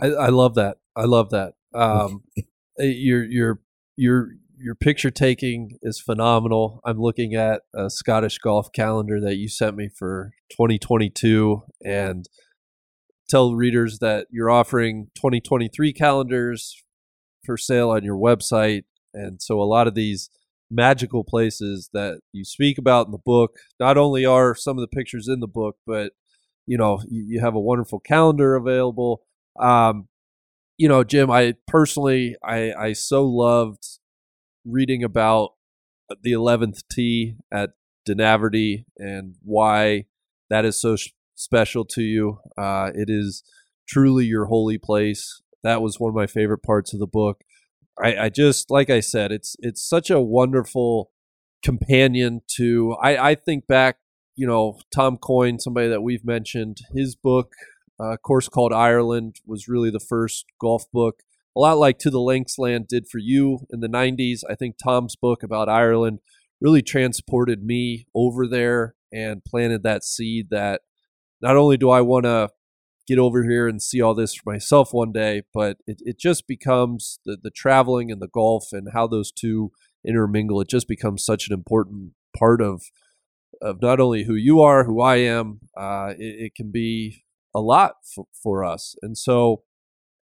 I, 0.01 0.07
I 0.07 0.27
love 0.29 0.55
that. 0.55 0.77
I 0.95 1.03
love 1.03 1.31
that. 1.31 1.55
Um, 1.73 2.23
eh, 2.37 2.85
your 2.85 3.25
your 3.25 3.59
your 3.97 4.29
your 4.57 4.75
picture 4.75 5.11
taking 5.11 5.77
is 5.81 5.99
phenomenal. 5.99 6.79
I'm 6.85 6.97
looking 6.97 7.35
at 7.35 7.63
a 7.75 7.89
Scottish 7.89 8.37
golf 8.37 8.71
calendar 8.71 9.19
that 9.19 9.35
you 9.35 9.49
sent 9.49 9.75
me 9.75 9.89
for 9.93 10.31
2022, 10.51 11.63
and 11.83 12.25
tell 13.33 13.55
readers 13.55 13.97
that 13.97 14.27
you're 14.29 14.51
offering 14.51 15.07
2023 15.15 15.91
calendars 15.91 16.83
for 17.43 17.57
sale 17.57 17.89
on 17.89 18.03
your 18.03 18.15
website, 18.15 18.83
and 19.11 19.41
so 19.41 19.59
a 19.59 19.63
lot 19.63 19.87
of 19.87 19.95
these 19.95 20.29
magical 20.69 21.23
places 21.23 21.89
that 21.93 22.19
you 22.31 22.45
speak 22.45 22.77
about 22.77 23.07
in 23.07 23.11
the 23.11 23.17
book. 23.17 23.55
Not 23.79 23.97
only 23.97 24.23
are 24.23 24.53
some 24.53 24.77
of 24.77 24.81
the 24.81 24.95
pictures 24.95 25.27
in 25.27 25.39
the 25.39 25.47
book, 25.47 25.77
but 25.87 26.11
you 26.67 26.77
know 26.77 27.01
you, 27.09 27.23
you 27.27 27.39
have 27.39 27.55
a 27.55 27.59
wonderful 27.59 27.99
calendar 27.99 28.53
available. 28.55 29.23
Um, 29.59 30.09
you 30.77 30.87
know, 30.87 31.03
Jim, 31.03 31.31
I 31.31 31.55
personally, 31.65 32.35
I 32.43 32.71
I 32.73 32.93
so 32.93 33.25
loved 33.25 33.83
reading 34.63 35.03
about 35.03 35.53
the 36.21 36.33
eleventh 36.33 36.87
tee 36.87 37.37
at 37.51 37.71
Dunaverty 38.07 38.85
and 38.99 39.37
why 39.41 40.05
that 40.51 40.65
is 40.65 40.79
so 40.79 40.95
special 41.43 41.85
to 41.85 42.01
you. 42.01 42.39
Uh, 42.57 42.91
it 42.95 43.09
is 43.09 43.43
truly 43.87 44.25
your 44.25 44.45
holy 44.45 44.77
place. 44.77 45.41
That 45.63 45.81
was 45.81 45.99
one 45.99 46.09
of 46.09 46.15
my 46.15 46.27
favorite 46.27 46.63
parts 46.63 46.93
of 46.93 46.99
the 46.99 47.07
book. 47.07 47.43
I, 48.01 48.15
I 48.15 48.29
just 48.29 48.71
like 48.71 48.89
I 48.89 49.01
said, 49.01 49.31
it's 49.31 49.55
it's 49.59 49.87
such 49.87 50.09
a 50.09 50.19
wonderful 50.19 51.11
companion 51.63 52.41
to. 52.55 52.95
I, 53.01 53.31
I 53.31 53.35
think 53.35 53.67
back, 53.67 53.97
you 54.35 54.47
know, 54.47 54.79
Tom 54.93 55.17
Coyne, 55.17 55.59
somebody 55.59 55.87
that 55.89 56.01
we've 56.01 56.25
mentioned, 56.25 56.79
his 56.93 57.15
book, 57.15 57.53
uh, 57.99 58.17
course 58.17 58.49
called 58.49 58.73
Ireland, 58.73 59.37
was 59.45 59.67
really 59.67 59.91
the 59.91 59.99
first 59.99 60.45
golf 60.59 60.85
book. 60.91 61.21
A 61.55 61.59
lot 61.59 61.77
like 61.77 61.99
To 61.99 62.09
the 62.09 62.17
Linksland 62.17 62.87
did 62.87 63.07
for 63.07 63.19
you 63.19 63.67
in 63.69 63.79
the 63.79 63.87
'90s. 63.87 64.39
I 64.49 64.55
think 64.55 64.75
Tom's 64.83 65.15
book 65.15 65.43
about 65.43 65.69
Ireland 65.69 66.19
really 66.59 66.81
transported 66.81 67.63
me 67.63 68.07
over 68.15 68.47
there 68.47 68.95
and 69.11 69.45
planted 69.45 69.83
that 69.83 70.03
seed 70.03 70.47
that 70.49 70.81
not 71.43 71.57
only 71.57 71.77
do 71.77 71.91
I 71.91 72.01
want 72.01 72.23
to 72.23 72.49
get 73.05 73.19
over 73.19 73.43
here 73.43 73.67
and 73.67 73.81
see 73.81 74.01
all 74.01 74.15
this 74.15 74.33
for 74.33 74.49
myself 74.49 74.93
one 74.93 75.11
day, 75.11 75.43
but 75.53 75.77
it, 75.85 75.97
it 76.05 76.17
just 76.17 76.47
becomes 76.47 77.19
the, 77.25 77.37
the 77.41 77.51
traveling 77.51 78.09
and 78.09 78.21
the 78.21 78.29
golf 78.29 78.69
and 78.71 78.87
how 78.93 79.07
those 79.07 79.29
two 79.29 79.71
intermingle. 80.07 80.61
It 80.61 80.69
just 80.69 80.87
becomes 80.87 81.25
such 81.25 81.47
an 81.47 81.53
important 81.53 82.13
part 82.35 82.61
of 82.61 82.83
of 83.61 83.81
not 83.81 83.99
only 83.99 84.23
who 84.23 84.35
you 84.35 84.59
are, 84.61 84.83
who 84.83 84.99
I 84.99 85.17
am. 85.17 85.59
Uh, 85.77 86.13
it, 86.17 86.45
it, 86.45 86.55
can 86.55 86.69
be 86.69 87.23
a 87.55 87.61
lot 87.61 87.93
for, 88.13 88.25
for 88.41 88.63
us, 88.63 88.95
and 89.01 89.17
so 89.17 89.63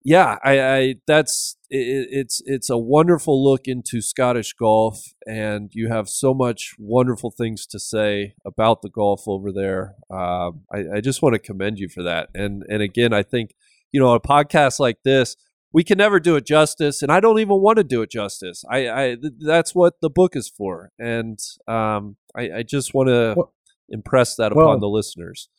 yeah, 0.09 0.37
I, 0.43 0.59
I 0.59 0.95
that's 1.05 1.55
it, 1.69 2.07
it's 2.09 2.41
it's 2.45 2.67
a 2.67 2.79
wonderful 2.79 3.43
look 3.43 3.67
into 3.67 4.01
Scottish 4.01 4.53
golf, 4.53 5.13
and 5.27 5.69
you 5.71 5.89
have 5.89 6.09
so 6.09 6.33
much 6.33 6.73
wonderful 6.79 7.29
things 7.29 7.67
to 7.67 7.79
say 7.79 8.33
about 8.43 8.81
the 8.81 8.89
golf 8.89 9.27
over 9.27 9.51
there. 9.51 9.93
Um, 10.09 10.61
I, 10.73 10.95
I 10.95 11.01
just 11.01 11.21
want 11.21 11.33
to 11.33 11.39
commend 11.39 11.77
you 11.77 11.89
for 11.89 12.01
that, 12.01 12.29
and 12.33 12.63
and 12.69 12.81
again, 12.81 13.13
I 13.13 13.21
think 13.21 13.53
you 13.91 14.01
know 14.01 14.15
a 14.15 14.19
podcast 14.19 14.79
like 14.79 14.97
this, 15.05 15.35
we 15.71 15.83
can 15.83 15.99
never 15.99 16.19
do 16.19 16.35
it 16.37 16.43
justice, 16.43 17.03
and 17.03 17.11
I 17.11 17.19
don't 17.19 17.37
even 17.37 17.61
want 17.61 17.77
to 17.77 17.83
do 17.83 18.01
it 18.01 18.09
justice. 18.09 18.63
I, 18.67 18.89
I 18.89 19.17
that's 19.37 19.75
what 19.75 20.01
the 20.01 20.09
book 20.09 20.35
is 20.35 20.49
for, 20.49 20.91
and 20.97 21.37
um, 21.67 22.15
I, 22.35 22.49
I 22.57 22.63
just 22.63 22.95
want 22.95 23.09
to 23.09 23.35
well, 23.37 23.53
impress 23.89 24.33
that 24.37 24.53
upon 24.53 24.65
well, 24.65 24.79
the 24.79 24.89
listeners. 24.89 25.49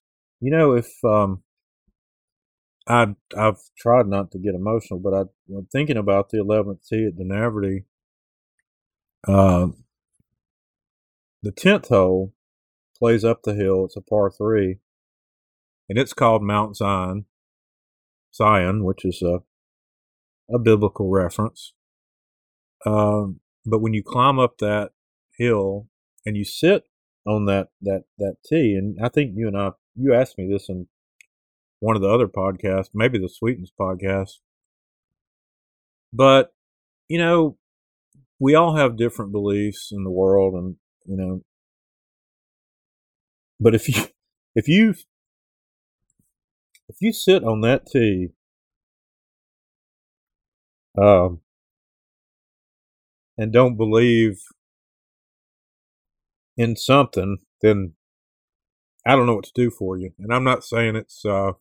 You 0.41 0.51
know, 0.51 0.73
if 0.73 0.91
um, 1.05 1.45
I 2.91 3.07
I've 3.39 3.61
tried 3.79 4.09
not 4.09 4.33
to 4.33 4.39
get 4.39 4.55
emotional, 4.55 4.99
but 4.99 5.15
I, 5.15 5.21
am 5.55 5.69
thinking 5.71 5.97
about 5.97 6.31
the 6.31 6.39
11th 6.39 6.89
tee 6.89 7.07
at 7.07 7.17
Dunaverty. 7.17 7.85
Uh, 9.27 9.69
the 11.43 11.53
10th 11.53 11.89
hole 11.89 12.35
plays 12.99 13.25
up 13.25 13.43
the 13.43 13.55
hill. 13.55 13.85
It's 13.85 13.97
a 13.97 14.01
par 14.01 14.31
three, 14.31 14.81
and 15.89 15.99
it's 15.99 16.13
called 16.13 16.43
Mount 16.43 16.77
Zion, 16.77 17.27
Zion, 18.35 18.85
which 18.85 19.05
is 19.05 19.23
a 19.23 19.43
a 20.53 20.59
biblical 20.59 21.09
reference. 21.11 21.75
Um, 22.85 23.39
but 23.65 23.81
when 23.81 23.95
you 23.95 24.03
climb 24.03 24.41
up 24.41 24.59
that 24.59 24.91
hill 25.39 25.87
and 26.27 26.37
you 26.37 26.45
sit 26.45 26.85
on 27.25 27.45
that 27.47 27.69
that 27.83 28.05
that 28.19 28.37
tee, 28.45 28.75
and 28.75 28.99
I 29.01 29.09
think 29.11 29.35
you 29.37 29.47
and 29.47 29.57
I 29.57 29.71
you 29.95 30.13
asked 30.13 30.39
me 30.39 30.49
this 30.51 30.69
in 30.69 30.89
one 31.81 31.97
of 31.97 32.03
the 32.03 32.09
other 32.09 32.29
podcasts, 32.29 32.91
maybe 32.95 33.19
the 33.19 33.29
Sweetens 33.29 33.73
podcast. 33.79 34.39
But, 36.13 36.53
you 37.09 37.19
know, 37.19 37.57
we 38.39 38.55
all 38.55 38.77
have 38.77 38.97
different 38.97 39.33
beliefs 39.33 39.91
in 39.93 40.05
the 40.05 40.11
world 40.11 40.55
and, 40.55 40.77
you 41.05 41.17
know, 41.17 41.43
but 43.59 43.75
if 43.75 43.89
you, 43.89 44.05
if 44.55 44.69
you, 44.69 44.95
if 46.89 46.97
you 47.01 47.13
sit 47.13 47.45
on 47.45 47.61
that 47.63 47.87
tee, 47.87 48.29
um, 50.99 51.41
and 53.39 53.53
don't 53.53 53.77
believe 53.77 54.41
in 56.57 56.77
something, 56.77 57.39
then 57.63 57.95
I 59.07 59.17
don't 59.17 59.27
know 59.27 59.35
what 59.35 59.45
to 59.45 59.53
do 59.55 59.71
for 59.71 59.97
you. 59.97 60.13
And 60.19 60.33
I'm 60.33 60.45
not 60.45 60.65
saying 60.65 60.97
it's 60.97 61.25
uh, 61.25 61.53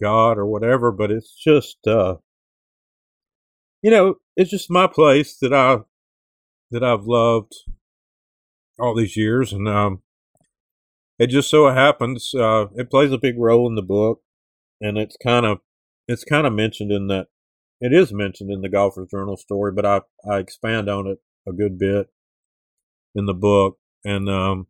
God 0.00 0.38
or 0.38 0.46
whatever, 0.46 0.92
but 0.92 1.10
it's 1.10 1.34
just 1.34 1.86
uh 1.86 2.16
you 3.82 3.90
know, 3.90 4.16
it's 4.36 4.50
just 4.50 4.70
my 4.70 4.86
place 4.86 5.36
that 5.40 5.52
I 5.52 5.78
that 6.70 6.82
I've 6.82 7.04
loved 7.04 7.54
all 8.78 8.94
these 8.94 9.16
years 9.16 9.52
and 9.52 9.68
um 9.68 10.02
it 11.18 11.28
just 11.28 11.48
so 11.48 11.70
happens 11.72 12.34
uh 12.34 12.66
it 12.76 12.90
plays 12.90 13.10
a 13.12 13.18
big 13.18 13.38
role 13.38 13.66
in 13.66 13.74
the 13.74 13.82
book 13.82 14.20
and 14.80 14.98
it's 14.98 15.16
kind 15.16 15.46
of 15.46 15.60
it's 16.06 16.24
kind 16.24 16.46
of 16.46 16.52
mentioned 16.52 16.92
in 16.92 17.06
that 17.06 17.28
it 17.80 17.92
is 17.92 18.12
mentioned 18.12 18.50
in 18.50 18.60
the 18.60 18.68
golfer's 18.68 19.08
journal 19.10 19.36
story 19.38 19.72
but 19.72 19.86
i 19.86 20.02
i 20.30 20.38
expand 20.38 20.90
on 20.90 21.06
it 21.06 21.18
a 21.48 21.52
good 21.52 21.78
bit 21.78 22.08
in 23.14 23.24
the 23.24 23.32
book 23.32 23.78
and 24.04 24.28
um 24.28 24.66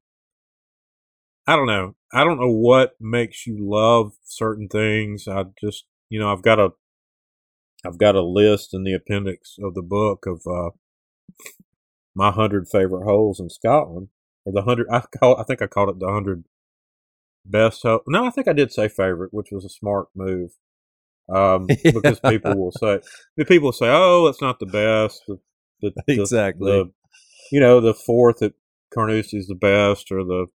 I 1.49 1.57
don't 1.57 1.67
know. 1.67 1.96
I 2.17 2.25
don't 2.25 2.41
know 2.41 2.51
what 2.51 2.97
makes 2.99 3.47
you 3.47 3.59
love 3.61 4.13
certain 4.25 4.69
things. 4.69 5.29
I 5.29 5.45
just, 5.61 5.85
you 6.09 6.19
know, 6.19 6.33
I've 6.33 6.41
got 6.41 6.59
a, 6.59 6.71
I've 7.85 7.99
got 7.99 8.15
a 8.15 8.23
list 8.23 8.73
in 8.73 8.85
the 8.85 8.95
appendix 8.95 9.57
of 9.63 9.75
the 9.75 9.83
book 9.83 10.25
of 10.27 10.41
uh, 10.47 10.71
my 12.15 12.31
hundred 12.31 12.69
favorite 12.69 13.05
holes 13.05 13.39
in 13.39 13.51
Scotland, 13.51 14.09
or 14.47 14.55
the 14.55 14.63
hundred. 14.63 14.87
I 14.91 15.01
call, 15.01 15.39
I 15.39 15.43
think 15.43 15.61
I 15.61 15.67
called 15.67 15.91
it 15.91 15.99
the 16.01 16.11
hundred 16.11 16.45
best 17.45 17.83
hole. 17.83 18.01
No, 18.07 18.25
I 18.25 18.31
think 18.31 18.49
I 18.49 18.55
did 18.55 18.73
say 18.73 18.89
favorite, 18.89 19.35
which 19.35 19.49
was 19.53 19.67
a 19.67 19.69
smart 19.69 20.09
move. 20.17 20.53
Um, 21.29 21.67
because 21.85 22.19
people 22.21 22.57
will 22.57 22.73
say, 22.73 23.01
people 23.47 23.73
say, 23.73 23.89
"Oh, 23.91 24.27
it's 24.29 24.41
not 24.41 24.59
the 24.59 24.65
best." 24.65 25.23
The, 25.27 25.39
the, 25.83 25.93
exactly. 26.09 26.73
The, 26.73 26.91
you 27.53 27.61
know, 27.61 27.83
the 27.83 27.93
fourth 27.93 28.41
at 28.41 28.55
Carnoustie 28.95 29.37
is 29.37 29.49
the 29.49 29.55
best, 29.55 30.11
or 30.11 30.25
the 30.25 30.47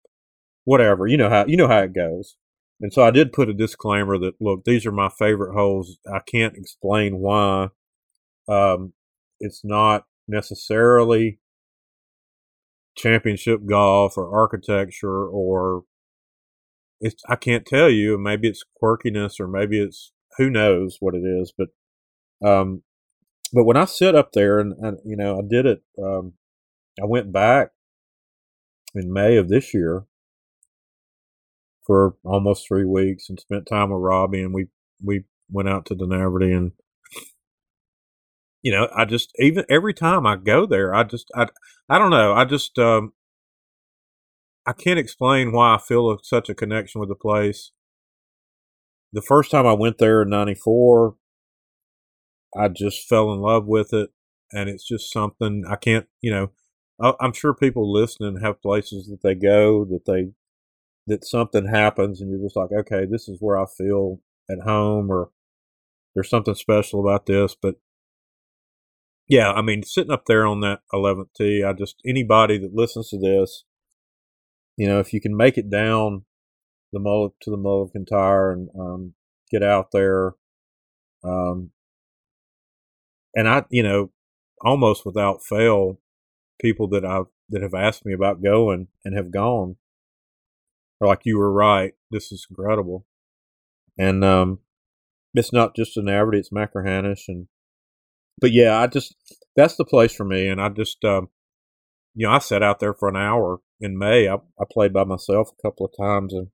whatever. 0.65 1.07
You 1.07 1.17
know 1.17 1.31
how 1.31 1.47
you 1.47 1.57
know 1.57 1.69
how 1.69 1.81
it 1.81 1.95
goes. 1.95 2.37
And 2.81 2.93
so 2.93 3.03
I 3.03 3.11
did 3.11 3.33
put 3.33 3.49
a 3.51 3.55
disclaimer 3.55 4.19
that 4.19 4.35
look, 4.41 4.65
these 4.65 4.87
are 4.87 4.93
my 4.93 5.09
favorite 5.11 5.55
holes. 5.55 5.99
I 6.13 6.21
can't 6.21 6.57
explain 6.57 7.19
why 7.19 7.69
Um, 8.49 8.95
it's 9.41 9.65
not 9.65 10.07
necessarily 10.29 11.41
championship 12.97 13.61
golf 13.67 14.17
or 14.19 14.35
architecture 14.37 15.27
or 15.27 15.85
it's 17.01 17.23
I 17.29 17.37
can't 17.37 17.67
tell 17.67 17.89
you. 17.91 18.19
Maybe 18.19 18.49
it's 18.49 18.65
quirkiness 18.83 19.41
or 19.41 19.49
maybe 19.49 19.81
it's 19.81 20.13
who 20.39 20.51
knows 20.51 20.99
what 21.01 21.15
it 21.15 21.25
is. 21.25 21.53
But 21.57 21.69
um, 22.47 22.83
but 23.53 23.65
when 23.65 23.77
I 23.77 23.85
sit 23.87 24.15
up 24.15 24.33
there 24.33 24.59
and, 24.61 24.75
and 24.81 24.99
you 25.05 25.17
know 25.17 25.39
I 25.39 25.43
did 25.49 25.67
it, 25.67 25.83
um, 26.03 26.35
I 27.03 27.07
went 27.07 27.33
back 27.33 27.71
in 28.95 29.13
May 29.13 29.37
of 29.37 29.49
this 29.49 29.75
year 29.75 30.05
for 31.91 32.15
almost 32.25 32.69
three 32.69 32.85
weeks 32.85 33.29
and 33.29 33.41
spent 33.41 33.67
time 33.67 33.91
with 33.91 34.01
Robbie 34.01 34.43
and 34.43 34.55
we 34.55 34.69
we 35.03 35.25
went 35.51 35.69
out 35.69 35.87
to 35.87 35.97
Dunaverty 35.97 36.57
and 36.57 36.71
you 38.63 38.71
know 38.71 38.87
I 38.95 39.05
just 39.05 39.33
even 39.41 39.65
every 39.69 39.93
time 39.93 40.25
I 40.25 40.37
go 40.37 40.67
there 40.67 40.95
I 40.95 41.03
just 41.03 41.33
I 41.35 41.49
I 41.89 41.99
don't 41.99 42.13
know 42.13 42.33
I 42.33 42.45
just 42.45 42.79
um 42.79 43.13
I 44.65 44.73
can't 44.73 45.01
explain 45.01 45.51
why 45.51 45.75
I 45.75 45.79
feel 45.79 46.17
such 46.23 46.49
a 46.49 46.55
connection 46.55 47.01
with 47.01 47.09
the 47.09 47.17
place. 47.17 47.73
The 49.13 49.23
first 49.23 49.51
time 49.51 49.67
I 49.67 49.73
went 49.73 49.99
there 49.99 50.23
in 50.23 50.29
'94, 50.29 51.17
I 52.57 52.69
just 52.69 53.09
fell 53.09 53.33
in 53.33 53.41
love 53.41 53.67
with 53.67 53.93
it, 53.93 54.11
and 54.53 54.69
it's 54.69 54.87
just 54.87 55.13
something 55.13 55.65
I 55.69 55.75
can't. 55.75 56.07
You 56.21 56.31
know, 57.01 57.15
I'm 57.19 57.33
sure 57.33 57.53
people 57.53 57.93
listening 57.93 58.43
have 58.43 58.63
places 58.63 59.09
that 59.09 59.23
they 59.25 59.35
go 59.35 59.85
that 59.87 60.05
they 60.07 60.35
that 61.11 61.25
something 61.25 61.67
happens, 61.67 62.21
and 62.21 62.31
you're 62.31 62.47
just 62.47 62.57
like, 62.57 62.71
okay, 62.73 63.07
this 63.07 63.29
is 63.29 63.39
where 63.41 63.59
I 63.59 63.67
feel 63.67 64.21
at 64.51 64.61
home, 64.65 65.11
or 65.11 65.31
there's 66.15 66.31
something 66.31 66.55
special 66.55 67.01
about 67.01 67.27
this. 67.27 67.55
But 67.61 67.77
yeah, 69.29 69.53
I 69.53 69.63
mean, 69.63 69.83
sitting 69.83 70.11
up 70.11 70.27
there 70.27 70.47
on 70.47 70.61
that 70.61 70.81
11th 70.93 71.29
tee, 71.37 71.63
I 71.63 71.73
just 71.73 71.97
anybody 72.07 72.59
that 72.59 72.75
listens 72.75 73.11
to 73.11 73.19
this 73.19 73.65
you 74.81 74.89
know, 74.89 74.99
if 74.99 75.13
you 75.13 75.21
can 75.21 75.37
make 75.37 75.59
it 75.59 75.69
down 75.69 76.25
the 76.91 76.99
Mullet 76.99 77.33
to 77.43 77.51
the 77.51 77.59
Mull 77.59 77.83
of 77.83 77.93
Kintyre 77.93 78.51
and 78.51 78.71
um, 78.79 79.13
get 79.51 79.63
out 79.63 79.91
there, 79.93 80.37
um, 81.23 81.73
and 83.35 83.47
I, 83.47 83.65
you 83.69 83.83
know, 83.83 84.11
almost 84.63 85.05
without 85.05 85.45
fail, 85.45 86.01
people 86.59 86.89
that 86.89 87.05
I've 87.05 87.27
that 87.51 87.61
have 87.61 87.75
asked 87.75 88.07
me 88.07 88.15
about 88.15 88.43
going 88.43 88.89
and 89.05 89.15
have 89.15 89.31
gone 89.31 89.77
like, 91.09 91.23
"You 91.25 91.39
were 91.39 91.53
right. 91.53 91.95
This 92.11 92.33
is 92.33 92.47
incredible." 92.51 93.07
And 93.99 94.25
um, 94.25 94.61
it's 95.35 95.53
not 95.53 95.77
just 95.77 95.97
Dunaverty; 95.97 96.39
it's 96.39 96.51
Machrihanish, 96.51 97.29
and 97.29 97.49
but 98.41 98.53
yeah, 98.53 98.79
I 98.79 98.87
just 98.87 99.15
that's 99.57 99.77
the 99.77 99.85
place 99.85 100.15
for 100.15 100.25
me, 100.25 100.49
and 100.49 100.61
I 100.61 100.69
just 100.69 101.05
um, 101.05 101.29
you 102.15 102.27
know, 102.27 102.33
I 102.33 102.39
sat 102.39 102.63
out 102.63 102.81
there 102.81 102.95
for 102.95 103.09
an 103.09 103.17
hour 103.17 103.61
in 103.81 103.99
May. 103.99 104.29
I, 104.29 104.35
I 104.35 104.65
played 104.71 104.93
by 104.93 105.05
myself 105.05 105.51
a 105.51 105.63
couple 105.63 105.87
of 105.87 105.93
times 105.97 106.33
and 106.33 106.49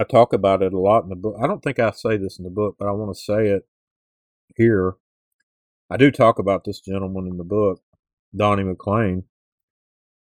I 0.00 0.04
talk 0.04 0.32
about 0.32 0.62
it 0.62 0.72
a 0.72 0.78
lot 0.78 1.02
in 1.02 1.10
the 1.10 1.16
book. 1.16 1.36
I 1.42 1.46
don't 1.46 1.62
think 1.62 1.78
I 1.78 1.90
say 1.90 2.16
this 2.16 2.38
in 2.38 2.44
the 2.44 2.50
book, 2.50 2.76
but 2.78 2.88
I 2.88 2.92
want 2.92 3.14
to 3.14 3.22
say 3.22 3.48
it 3.48 3.68
here. 4.56 4.94
I 5.90 5.98
do 5.98 6.10
talk 6.10 6.38
about 6.38 6.64
this 6.64 6.80
gentleman 6.80 7.26
in 7.26 7.36
the 7.36 7.44
book, 7.44 7.82
Donnie 8.34 8.64
McLean. 8.64 9.24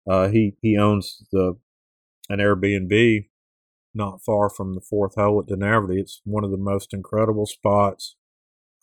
Uh, 0.09 0.29
he 0.29 0.57
he 0.63 0.79
owns 0.79 1.23
the 1.33 1.59
an 2.29 2.39
Airbnb 2.39 3.29
not 3.95 4.23
far 4.25 4.51
from 4.51 4.75
the 4.75 4.81
fourth 4.81 5.15
hole 5.17 5.41
at 5.41 5.49
Dunaverty. 5.49 5.99
It's 5.99 6.21
one 6.25 6.45
of 6.45 6.51
the 6.51 6.57
most 6.59 6.93
incredible 6.93 7.47
spots 7.47 8.17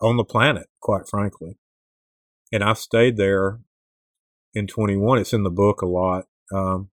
on 0.00 0.16
the 0.16 0.24
planet, 0.24 0.66
quite 0.80 1.08
frankly. 1.08 1.58
And 2.52 2.62
I 2.62 2.74
stayed 2.74 3.16
there 3.16 3.60
in 4.54 4.66
21. 4.66 5.18
It's 5.18 5.32
in 5.32 5.42
the 5.42 5.50
book 5.50 5.82
a 5.82 5.86
lot. 5.86 6.24
Um, 6.52 6.90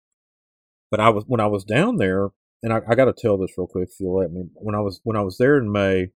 but 0.91 1.01
I 1.01 1.11
was 1.11 1.25
when 1.27 1.41
I 1.41 1.47
was 1.47 1.65
down 1.65 1.97
there, 1.97 2.29
and 2.63 2.73
I, 2.73 2.81
I 2.89 2.95
got 2.95 3.07
to 3.07 3.15
tell 3.17 3.37
this 3.37 3.53
real 3.57 3.67
quick 3.67 3.89
if 3.91 4.01
you'll 4.01 4.19
let 4.19 4.33
me. 4.33 4.45
When 4.55 4.75
I 4.75 4.81
was 4.81 5.01
when 5.05 5.17
I 5.17 5.23
was 5.23 5.37
there 5.39 5.59
in 5.59 5.71
May, 5.71 6.09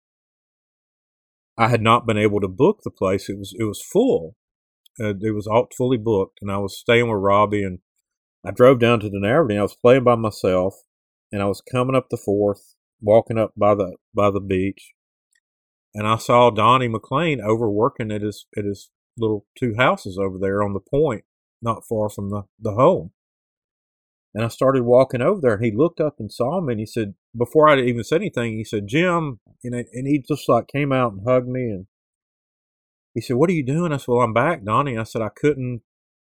I 1.58 1.68
had 1.68 1.82
not 1.82 2.06
been 2.06 2.18
able 2.18 2.40
to 2.40 2.48
book 2.48 2.80
the 2.84 2.92
place. 2.92 3.30
It 3.30 3.38
was 3.38 3.54
it 3.58 3.64
was 3.64 3.82
full. 3.82 4.36
Uh, 5.00 5.14
it 5.22 5.34
was 5.34 5.48
all 5.48 5.68
fully 5.78 5.98
booked, 5.98 6.40
and 6.42 6.52
I 6.52 6.58
was 6.58 6.78
staying 6.78 7.10
with 7.10 7.22
Robbie. 7.22 7.64
And 7.64 7.80
I 8.46 8.52
drove 8.52 8.80
down 8.80 9.00
to 9.02 9.10
Dunaverty. 9.10 9.58
I 9.58 9.62
was 9.62 9.76
playing 9.76 10.04
by 10.04 10.16
myself, 10.16 10.76
and 11.32 11.42
I 11.42 11.46
was 11.46 11.62
coming 11.62 11.96
up 11.96 12.10
the 12.10 12.18
fourth, 12.18 12.76
walking 13.00 13.38
up 13.38 13.54
by 13.56 13.76
the 13.76 13.98
by 14.14 14.32
the 14.32 14.40
beach, 14.40 14.94
and 15.94 16.08
I 16.08 16.18
saw 16.18 16.50
Donnie 16.50 16.88
McLean 16.88 17.42
overworking 17.42 18.12
at 18.12 18.22
his 18.22 18.46
at 18.58 18.66
his 18.66 18.90
little 19.18 19.46
two 19.58 19.76
houses 19.78 20.18
over 20.18 20.38
there 20.40 20.64
on 20.64 20.74
the 20.74 20.80
point 20.80 21.26
not 21.62 21.86
far 21.88 22.10
from 22.10 22.30
the, 22.30 22.44
the 22.60 22.72
home. 22.72 23.12
And 24.34 24.44
I 24.44 24.48
started 24.48 24.84
walking 24.84 25.22
over 25.22 25.42
there, 25.42 25.56
and 25.56 25.66
he 25.66 25.72
looked 25.72 26.00
up 26.00 26.16
and 26.18 26.32
saw 26.32 26.62
me, 26.62 26.74
and 26.74 26.80
he 26.80 26.86
said, 26.86 27.16
before 27.38 27.68
I 27.68 27.80
even 27.82 28.04
said 28.04 28.22
anything, 28.22 28.54
he 28.54 28.64
said, 28.64 28.88
"Jim," 28.88 29.40
and 29.64 29.76
and 29.76 30.08
he 30.08 30.24
just 30.26 30.48
like 30.50 30.68
came 30.68 30.92
out 30.92 31.14
and 31.14 31.28
hugged 31.28 31.48
me, 31.48 31.64
and 31.64 31.86
he 33.14 33.22
said, 33.22 33.36
"What 33.36 33.50
are 33.50 33.54
you 33.54 33.66
doing?" 33.66 33.92
I 33.92 33.98
said, 33.98 34.08
"Well, 34.08 34.22
I'm 34.22 34.34
back, 34.34 34.64
Donnie." 34.64 34.98
I 34.98 35.04
said, 35.04 35.22
"I 35.22 35.30
couldn't 35.30 35.82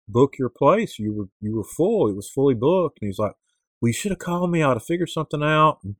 book 0.07 0.35
your 0.39 0.49
place. 0.49 0.99
You 0.99 1.13
were 1.13 1.29
you 1.41 1.55
were 1.55 1.63
full. 1.63 2.09
It 2.09 2.15
was 2.15 2.29
fully 2.29 2.55
booked." 2.55 2.99
And 3.01 3.07
he's 3.07 3.19
like, 3.19 3.33
"Well, 3.81 3.89
you 3.89 3.93
should 3.93 4.11
have 4.11 4.19
called 4.19 4.51
me. 4.51 4.63
I 4.63 4.69
would 4.69 4.77
have 4.77 4.85
figured 4.85 5.09
something 5.09 5.43
out." 5.43 5.79
And, 5.83 5.95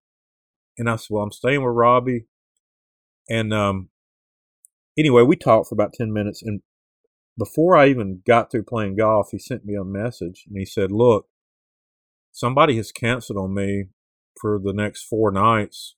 I 0.89 0.95
said, 0.97 1.07
"Well, 1.11 1.23
I'm 1.23 1.31
staying 1.31 1.63
with 1.63 1.75
Robbie." 1.75 2.27
And 3.29 3.53
um, 3.53 3.89
anyway, 4.97 5.23
we 5.23 5.35
talked 5.35 5.69
for 5.69 5.75
about 5.75 5.93
ten 5.93 6.13
minutes, 6.13 6.41
and 6.43 6.61
before 7.37 7.75
I 7.75 7.87
even 7.87 8.21
got 8.25 8.51
through 8.51 8.63
playing 8.63 8.95
golf, 8.95 9.29
he 9.31 9.39
sent 9.39 9.65
me 9.65 9.75
a 9.75 9.83
message 9.83 10.45
and 10.47 10.57
he 10.57 10.65
said, 10.65 10.91
Look, 10.91 11.27
somebody 12.31 12.77
has 12.77 12.91
canceled 12.91 13.37
on 13.37 13.53
me 13.53 13.85
for 14.39 14.59
the 14.63 14.73
next 14.73 15.03
four 15.03 15.31
nights. 15.31 15.95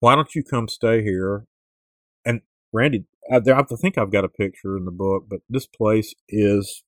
Why 0.00 0.14
don't 0.14 0.34
you 0.34 0.42
come 0.42 0.68
stay 0.68 1.02
here? 1.02 1.46
And 2.24 2.42
Randy, 2.72 3.04
I 3.32 3.40
think 3.40 3.96
I've 3.96 4.12
got 4.12 4.24
a 4.24 4.28
picture 4.28 4.76
in 4.76 4.84
the 4.84 4.90
book, 4.90 5.24
but 5.28 5.40
this 5.48 5.66
place 5.66 6.14
is 6.28 6.84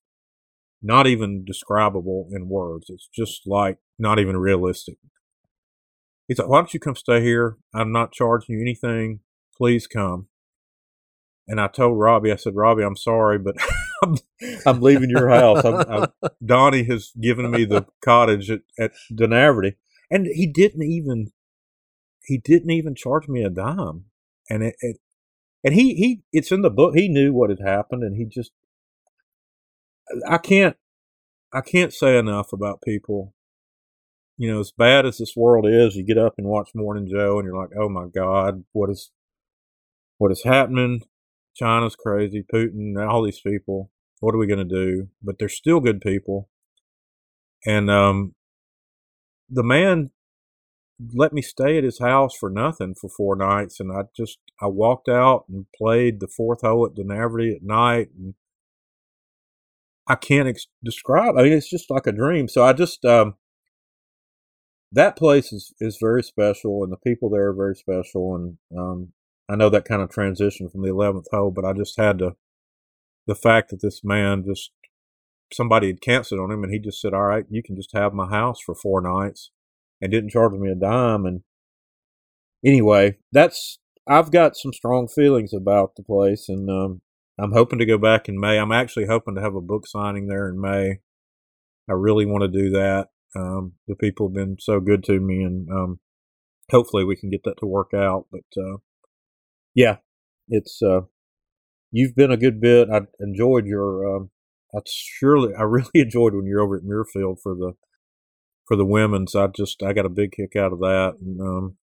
not 0.82 1.06
even 1.06 1.44
describable 1.44 2.28
in 2.32 2.48
words. 2.48 2.86
It's 2.88 3.08
just 3.14 3.42
like 3.46 3.78
not 3.98 4.18
even 4.18 4.36
realistic. 4.36 4.98
He's 6.28 6.38
like, 6.38 6.48
Why 6.48 6.58
don't 6.58 6.74
you 6.74 6.80
come 6.80 6.96
stay 6.96 7.22
here? 7.22 7.56
I'm 7.74 7.92
not 7.92 8.12
charging 8.12 8.56
you 8.56 8.60
anything. 8.60 9.20
Please 9.56 9.86
come. 9.86 10.28
And 11.48 11.60
I 11.60 11.68
told 11.68 11.98
Robbie, 11.98 12.32
I 12.32 12.36
said, 12.36 12.56
Robbie, 12.56 12.82
I'm 12.82 12.96
sorry, 12.96 13.38
but 13.38 13.54
I'm, 14.02 14.16
I'm 14.66 14.80
leaving 14.80 15.10
your 15.10 15.28
house. 15.28 15.64
I'm, 15.64 15.74
I'm, 15.74 16.06
Donnie 16.44 16.84
has 16.84 17.12
given 17.20 17.50
me 17.50 17.64
the 17.64 17.86
cottage 18.04 18.50
at, 18.50 18.62
at 18.78 18.92
Dunaverty. 19.12 19.76
And 20.10 20.26
he 20.26 20.46
didn't 20.46 20.82
even, 20.82 21.30
he 22.24 22.38
didn't 22.38 22.70
even 22.70 22.94
charge 22.96 23.28
me 23.28 23.44
a 23.44 23.50
dime. 23.50 24.06
And 24.50 24.64
it, 24.64 24.74
it, 24.80 24.98
and 25.62 25.74
he, 25.74 25.94
he, 25.94 26.22
it's 26.32 26.50
in 26.50 26.62
the 26.62 26.70
book. 26.70 26.94
He 26.96 27.08
knew 27.08 27.32
what 27.32 27.50
had 27.50 27.60
happened 27.64 28.02
and 28.02 28.16
he 28.16 28.24
just, 28.24 28.50
I 30.28 30.38
can't, 30.38 30.76
I 31.52 31.60
can't 31.60 31.92
say 31.92 32.18
enough 32.18 32.52
about 32.52 32.82
people. 32.82 33.34
You 34.38 34.52
know, 34.52 34.60
as 34.60 34.72
bad 34.76 35.06
as 35.06 35.18
this 35.18 35.34
world 35.34 35.66
is, 35.66 35.96
you 35.96 36.04
get 36.04 36.18
up 36.18 36.34
and 36.36 36.46
watch 36.46 36.70
Morning 36.74 37.08
Joe 37.10 37.38
and 37.38 37.46
you're 37.46 37.58
like, 37.58 37.70
oh 37.78 37.88
my 37.88 38.06
God, 38.14 38.64
what 38.72 38.90
is, 38.90 39.10
what 40.18 40.30
is 40.30 40.42
happening? 40.44 41.02
China's 41.54 41.96
crazy, 41.96 42.44
Putin, 42.52 42.94
all 43.08 43.24
these 43.24 43.40
people. 43.40 43.90
What 44.20 44.34
are 44.34 44.38
we 44.38 44.46
going 44.46 44.66
to 44.66 44.74
do? 44.74 45.08
But 45.22 45.36
they're 45.38 45.48
still 45.48 45.80
good 45.80 46.00
people. 46.02 46.50
And 47.64 47.90
um, 47.90 48.34
the 49.48 49.62
man 49.62 50.10
let 51.14 51.32
me 51.32 51.42
stay 51.42 51.76
at 51.78 51.84
his 51.84 51.98
house 51.98 52.34
for 52.34 52.48
nothing 52.48 52.94
for 52.94 53.08
four 53.08 53.36
nights, 53.36 53.80
and 53.80 53.92
I 53.92 54.02
just 54.16 54.38
I 54.60 54.66
walked 54.66 55.08
out 55.08 55.44
and 55.48 55.66
played 55.76 56.20
the 56.20 56.28
fourth 56.28 56.62
hole 56.62 56.86
at 56.86 56.94
Dunaverty 56.94 57.54
at 57.54 57.62
night, 57.62 58.08
and 58.16 58.34
I 60.08 60.14
can't 60.14 60.48
ex- 60.48 60.66
describe. 60.84 61.36
I 61.36 61.42
mean, 61.42 61.52
it's 61.52 61.70
just 61.70 61.90
like 61.90 62.06
a 62.06 62.12
dream. 62.12 62.48
So 62.48 62.62
I 62.62 62.72
just 62.72 63.04
um, 63.04 63.34
that 64.92 65.16
place 65.16 65.52
is 65.52 65.74
is 65.80 65.98
very 66.00 66.22
special, 66.22 66.82
and 66.82 66.92
the 66.92 66.96
people 66.96 67.30
there 67.30 67.48
are 67.48 67.54
very 67.54 67.74
special, 67.74 68.34
and 68.34 68.58
um, 68.78 69.12
I 69.48 69.56
know 69.56 69.68
that 69.70 69.84
kind 69.84 70.02
of 70.02 70.10
transition 70.10 70.68
from 70.68 70.82
the 70.82 70.88
11th 70.88 71.26
hole, 71.30 71.50
but 71.50 71.64
I 71.64 71.72
just 71.72 71.98
had 71.98 72.18
to, 72.18 72.36
the 73.26 73.34
fact 73.34 73.70
that 73.70 73.80
this 73.80 74.02
man 74.02 74.44
just, 74.44 74.72
somebody 75.52 75.86
had 75.86 76.00
canceled 76.00 76.40
on 76.40 76.50
him 76.50 76.64
and 76.64 76.72
he 76.72 76.80
just 76.80 77.00
said, 77.00 77.14
all 77.14 77.26
right, 77.26 77.44
you 77.48 77.62
can 77.62 77.76
just 77.76 77.92
have 77.94 78.12
my 78.12 78.28
house 78.28 78.58
for 78.60 78.74
four 78.74 79.00
nights 79.00 79.50
and 80.00 80.10
didn't 80.10 80.30
charge 80.30 80.52
me 80.52 80.70
a 80.70 80.74
dime. 80.74 81.24
And 81.24 81.42
anyway, 82.64 83.18
that's, 83.30 83.78
I've 84.08 84.32
got 84.32 84.56
some 84.56 84.72
strong 84.72 85.06
feelings 85.06 85.52
about 85.52 85.94
the 85.96 86.02
place 86.02 86.48
and, 86.48 86.68
um, 86.68 87.02
I'm 87.38 87.52
hoping 87.52 87.78
to 87.78 87.86
go 87.86 87.98
back 87.98 88.28
in 88.28 88.40
May. 88.40 88.58
I'm 88.58 88.72
actually 88.72 89.06
hoping 89.06 89.34
to 89.34 89.42
have 89.42 89.54
a 89.54 89.60
book 89.60 89.86
signing 89.86 90.26
there 90.26 90.48
in 90.48 90.60
May. 90.60 91.00
I 91.88 91.92
really 91.92 92.26
want 92.26 92.42
to 92.42 92.48
do 92.48 92.70
that. 92.70 93.08
Um, 93.34 93.74
the 93.86 93.94
people 93.94 94.28
have 94.28 94.34
been 94.34 94.56
so 94.58 94.80
good 94.80 95.04
to 95.04 95.20
me 95.20 95.42
and, 95.42 95.68
um, 95.70 96.00
hopefully 96.70 97.04
we 97.04 97.16
can 97.16 97.30
get 97.30 97.42
that 97.44 97.58
to 97.60 97.66
work 97.66 97.90
out. 97.94 98.26
But, 98.32 98.60
uh, 98.60 98.78
yeah, 99.74 99.98
it's 100.48 100.80
uh, 100.82 101.02
you've 101.90 102.16
been 102.16 102.30
a 102.32 102.36
good 102.36 102.60
bit. 102.60 102.88
I 102.90 103.02
enjoyed 103.20 103.66
your. 103.66 104.16
Um, 104.16 104.30
I 104.74 104.80
surely, 104.86 105.52
I 105.56 105.62
really 105.64 105.90
enjoyed 105.94 106.34
when 106.34 106.46
you're 106.46 106.62
over 106.62 106.76
at 106.76 106.82
Muirfield 106.82 107.36
for 107.42 107.54
the 107.54 107.74
for 108.66 108.76
the 108.76 108.86
women's. 108.86 109.36
I 109.36 109.46
just, 109.48 109.82
I 109.82 109.92
got 109.92 110.06
a 110.06 110.10
big 110.10 110.32
kick 110.32 110.56
out 110.56 110.72
of 110.72 110.80
that, 110.80 111.14
and 111.20 111.40
um, 111.40 111.76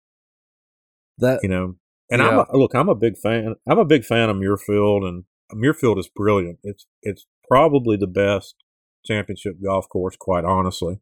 that 1.18 1.42
you 1.44 1.50
know, 1.50 1.76
and 2.10 2.22
Yeah. 2.22 2.30
I'm 2.30 2.40
a, 2.40 2.58
look, 2.58 2.74
I'm 2.74 2.90
a 2.90 2.96
big 2.96 3.18
fan. 3.18 3.56
I'm 3.70 3.80
a 3.80 3.86
big 3.86 4.06
fan 4.06 4.30
of 4.30 4.38
Muirfield, 4.38 5.08
and 5.08 5.26
Muirfield 5.54 6.00
is 6.00 6.10
brilliant. 6.10 6.60
It's 6.64 6.86
it's 7.02 7.28
probably 7.48 7.98
the 7.98 8.08
best 8.08 8.56
championship 9.06 9.56
golf 9.64 9.90
course, 9.90 10.16
quite 10.16 10.46
honestly. 10.46 11.00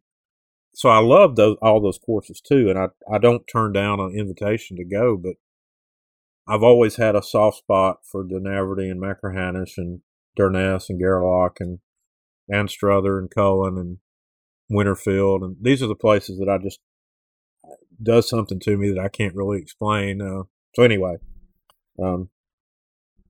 So 0.74 0.90
I 0.90 1.00
love 1.00 1.36
those 1.36 1.58
all 1.62 1.82
those 1.82 2.00
courses 2.00 2.42
too, 2.42 2.70
and 2.70 2.78
I 2.78 2.88
I 3.12 3.18
don't 3.18 3.48
turn 3.48 3.74
down 3.74 4.00
an 4.00 4.16
invitation 4.18 4.78
to 4.78 4.86
go, 4.86 5.18
but 5.18 5.34
I've 6.48 6.64
always 6.64 6.96
had 6.96 7.16
a 7.16 7.24
soft 7.24 7.58
spot 7.58 8.00
for 8.04 8.24
Dunaverty 8.24 8.90
and 8.90 9.02
Machrihanish 9.02 9.78
and 9.78 10.02
Durness 10.38 10.90
and 10.90 11.00
Gairloch 11.00 11.60
and 11.60 11.80
Anstruther 12.52 13.20
and 13.20 13.30
Cullen 13.30 13.78
and 13.78 13.98
Winterfield, 14.70 15.44
and 15.44 15.58
these 15.62 15.84
are 15.84 15.88
the 15.88 15.96
places 15.96 16.40
that 16.40 16.50
I 16.50 16.58
just 16.58 16.80
does 18.02 18.30
something 18.30 18.60
to 18.62 18.78
me 18.78 18.90
that 18.92 19.00
I 19.00 19.10
can't 19.10 19.36
really 19.36 19.60
explain. 19.60 20.22
Uh, 20.22 20.44
so 20.76 20.84
anyway, 20.84 21.18
um, 22.02 22.30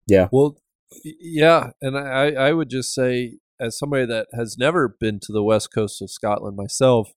yeah. 0.07 0.27
Well, 0.31 0.57
yeah, 1.03 1.71
and 1.81 1.97
I 1.97 2.31
I 2.31 2.53
would 2.53 2.69
just 2.69 2.93
say 2.93 3.37
as 3.59 3.77
somebody 3.77 4.05
that 4.05 4.27
has 4.33 4.57
never 4.57 4.87
been 4.87 5.19
to 5.21 5.33
the 5.33 5.43
west 5.43 5.73
coast 5.73 6.01
of 6.01 6.09
Scotland 6.11 6.55
myself, 6.55 7.11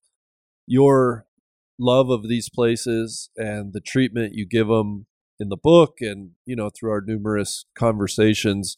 your 0.66 1.26
love 1.78 2.10
of 2.10 2.28
these 2.28 2.48
places 2.48 3.30
and 3.36 3.72
the 3.72 3.80
treatment 3.80 4.34
you 4.34 4.46
give 4.46 4.68
them 4.68 5.06
in 5.40 5.48
the 5.48 5.56
book 5.56 5.94
and 6.00 6.30
you 6.44 6.54
know 6.54 6.70
through 6.70 6.90
our 6.90 7.02
numerous 7.04 7.64
conversations 7.76 8.76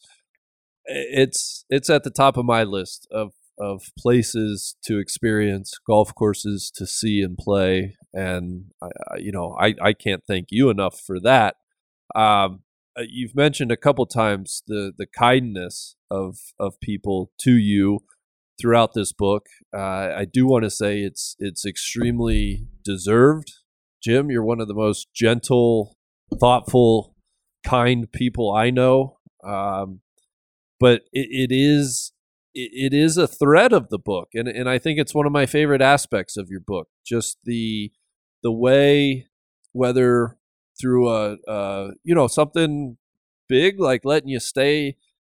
it's 0.85 1.65
it's 1.69 1.89
at 1.89 2.03
the 2.03 2.09
top 2.09 2.37
of 2.37 2.45
my 2.45 2.63
list 2.63 3.07
of 3.11 3.33
of 3.59 3.83
places 3.97 4.75
to 4.83 4.99
experience 4.99 5.73
golf 5.87 6.13
courses 6.15 6.71
to 6.73 6.85
see 6.85 7.21
and 7.21 7.37
play 7.37 7.95
and 8.13 8.65
I, 8.81 8.87
you 9.17 9.31
know 9.31 9.55
I, 9.59 9.75
I 9.81 9.93
can't 9.93 10.23
thank 10.27 10.47
you 10.49 10.69
enough 10.69 10.99
for 10.99 11.19
that. 11.21 11.55
Um, 12.15 12.61
uh, 12.97 13.03
you've 13.07 13.35
mentioned 13.35 13.71
a 13.71 13.77
couple 13.77 14.05
times 14.05 14.63
the 14.67 14.93
the 14.97 15.05
kindness 15.05 15.95
of 16.09 16.37
of 16.59 16.79
people 16.79 17.31
to 17.41 17.51
you 17.51 17.99
throughout 18.59 18.93
this 18.93 19.11
book. 19.11 19.47
Uh, 19.75 20.13
I 20.15 20.25
do 20.31 20.47
want 20.47 20.63
to 20.63 20.69
say 20.69 21.01
it's 21.01 21.35
it's 21.39 21.65
extremely 21.65 22.67
deserved. 22.83 23.51
Jim, 24.01 24.29
you're 24.29 24.45
one 24.45 24.61
of 24.61 24.67
the 24.67 24.73
most 24.73 25.07
gentle, 25.13 25.97
thoughtful, 26.39 27.15
kind 27.65 28.11
people 28.11 28.53
I 28.53 28.69
know. 28.69 29.17
Um, 29.43 30.01
but 30.79 31.01
it, 31.11 31.49
it 31.49 31.51
is 31.51 32.13
it, 32.53 32.93
it 32.93 32.93
is 32.93 33.17
a 33.17 33.27
thread 33.27 33.73
of 33.73 33.89
the 33.89 33.99
book, 33.99 34.29
and 34.33 34.47
and 34.47 34.69
I 34.69 34.77
think 34.79 34.99
it's 34.99 35.15
one 35.15 35.25
of 35.25 35.31
my 35.31 35.45
favorite 35.45 35.81
aspects 35.81 36.37
of 36.37 36.47
your 36.49 36.61
book. 36.61 36.87
Just 37.05 37.39
the 37.43 37.91
the 38.41 38.51
way 38.51 39.27
whether 39.73 40.37
through 40.79 41.09
a 41.09 41.37
uh, 41.47 41.91
you 42.03 42.15
know 42.15 42.27
something 42.27 42.97
big 43.47 43.79
like 43.79 44.05
letting 44.05 44.29
you 44.29 44.39
stay 44.39 44.97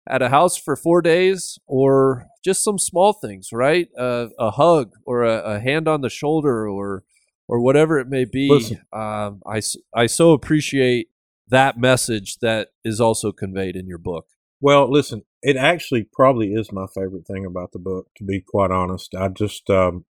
at 0.09 0.21
a 0.21 0.29
house 0.29 0.57
for 0.57 0.75
four 0.75 1.01
days 1.01 1.59
or 1.67 2.27
just 2.43 2.63
some 2.63 2.79
small 2.79 3.13
things 3.13 3.49
right? 3.51 3.89
Uh, 3.97 4.27
a 4.39 4.51
hug 4.51 4.91
or 5.05 5.23
a, 5.23 5.37
a 5.55 5.59
hand 5.59 5.87
on 5.87 6.01
the 6.01 6.09
shoulder 6.09 6.67
or 6.67 7.03
or 7.47 7.61
whatever 7.61 7.97
it 7.97 8.07
may 8.07 8.25
be. 8.25 8.49
Um, 8.91 9.41
I, 9.45 9.61
I 9.93 10.05
so 10.05 10.31
appreciate 10.31 11.09
that 11.47 11.77
message 11.77 12.39
that 12.39 12.69
is 12.83 12.99
also 12.99 13.31
conveyed 13.31 13.75
in 13.75 13.87
your 13.87 13.97
book. 13.97 14.25
Well, 14.59 14.91
listen, 14.91 15.23
it 15.41 15.55
actually 15.55 16.07
probably 16.11 16.53
is 16.53 16.71
my 16.71 16.87
favorite 16.93 17.27
thing 17.27 17.45
about 17.45 17.71
the 17.71 17.79
book, 17.79 18.07
to 18.17 18.23
be 18.23 18.41
quite 18.45 18.71
honest. 18.71 19.13
I 19.15 19.29
just, 19.29 19.69
um, 19.69 20.05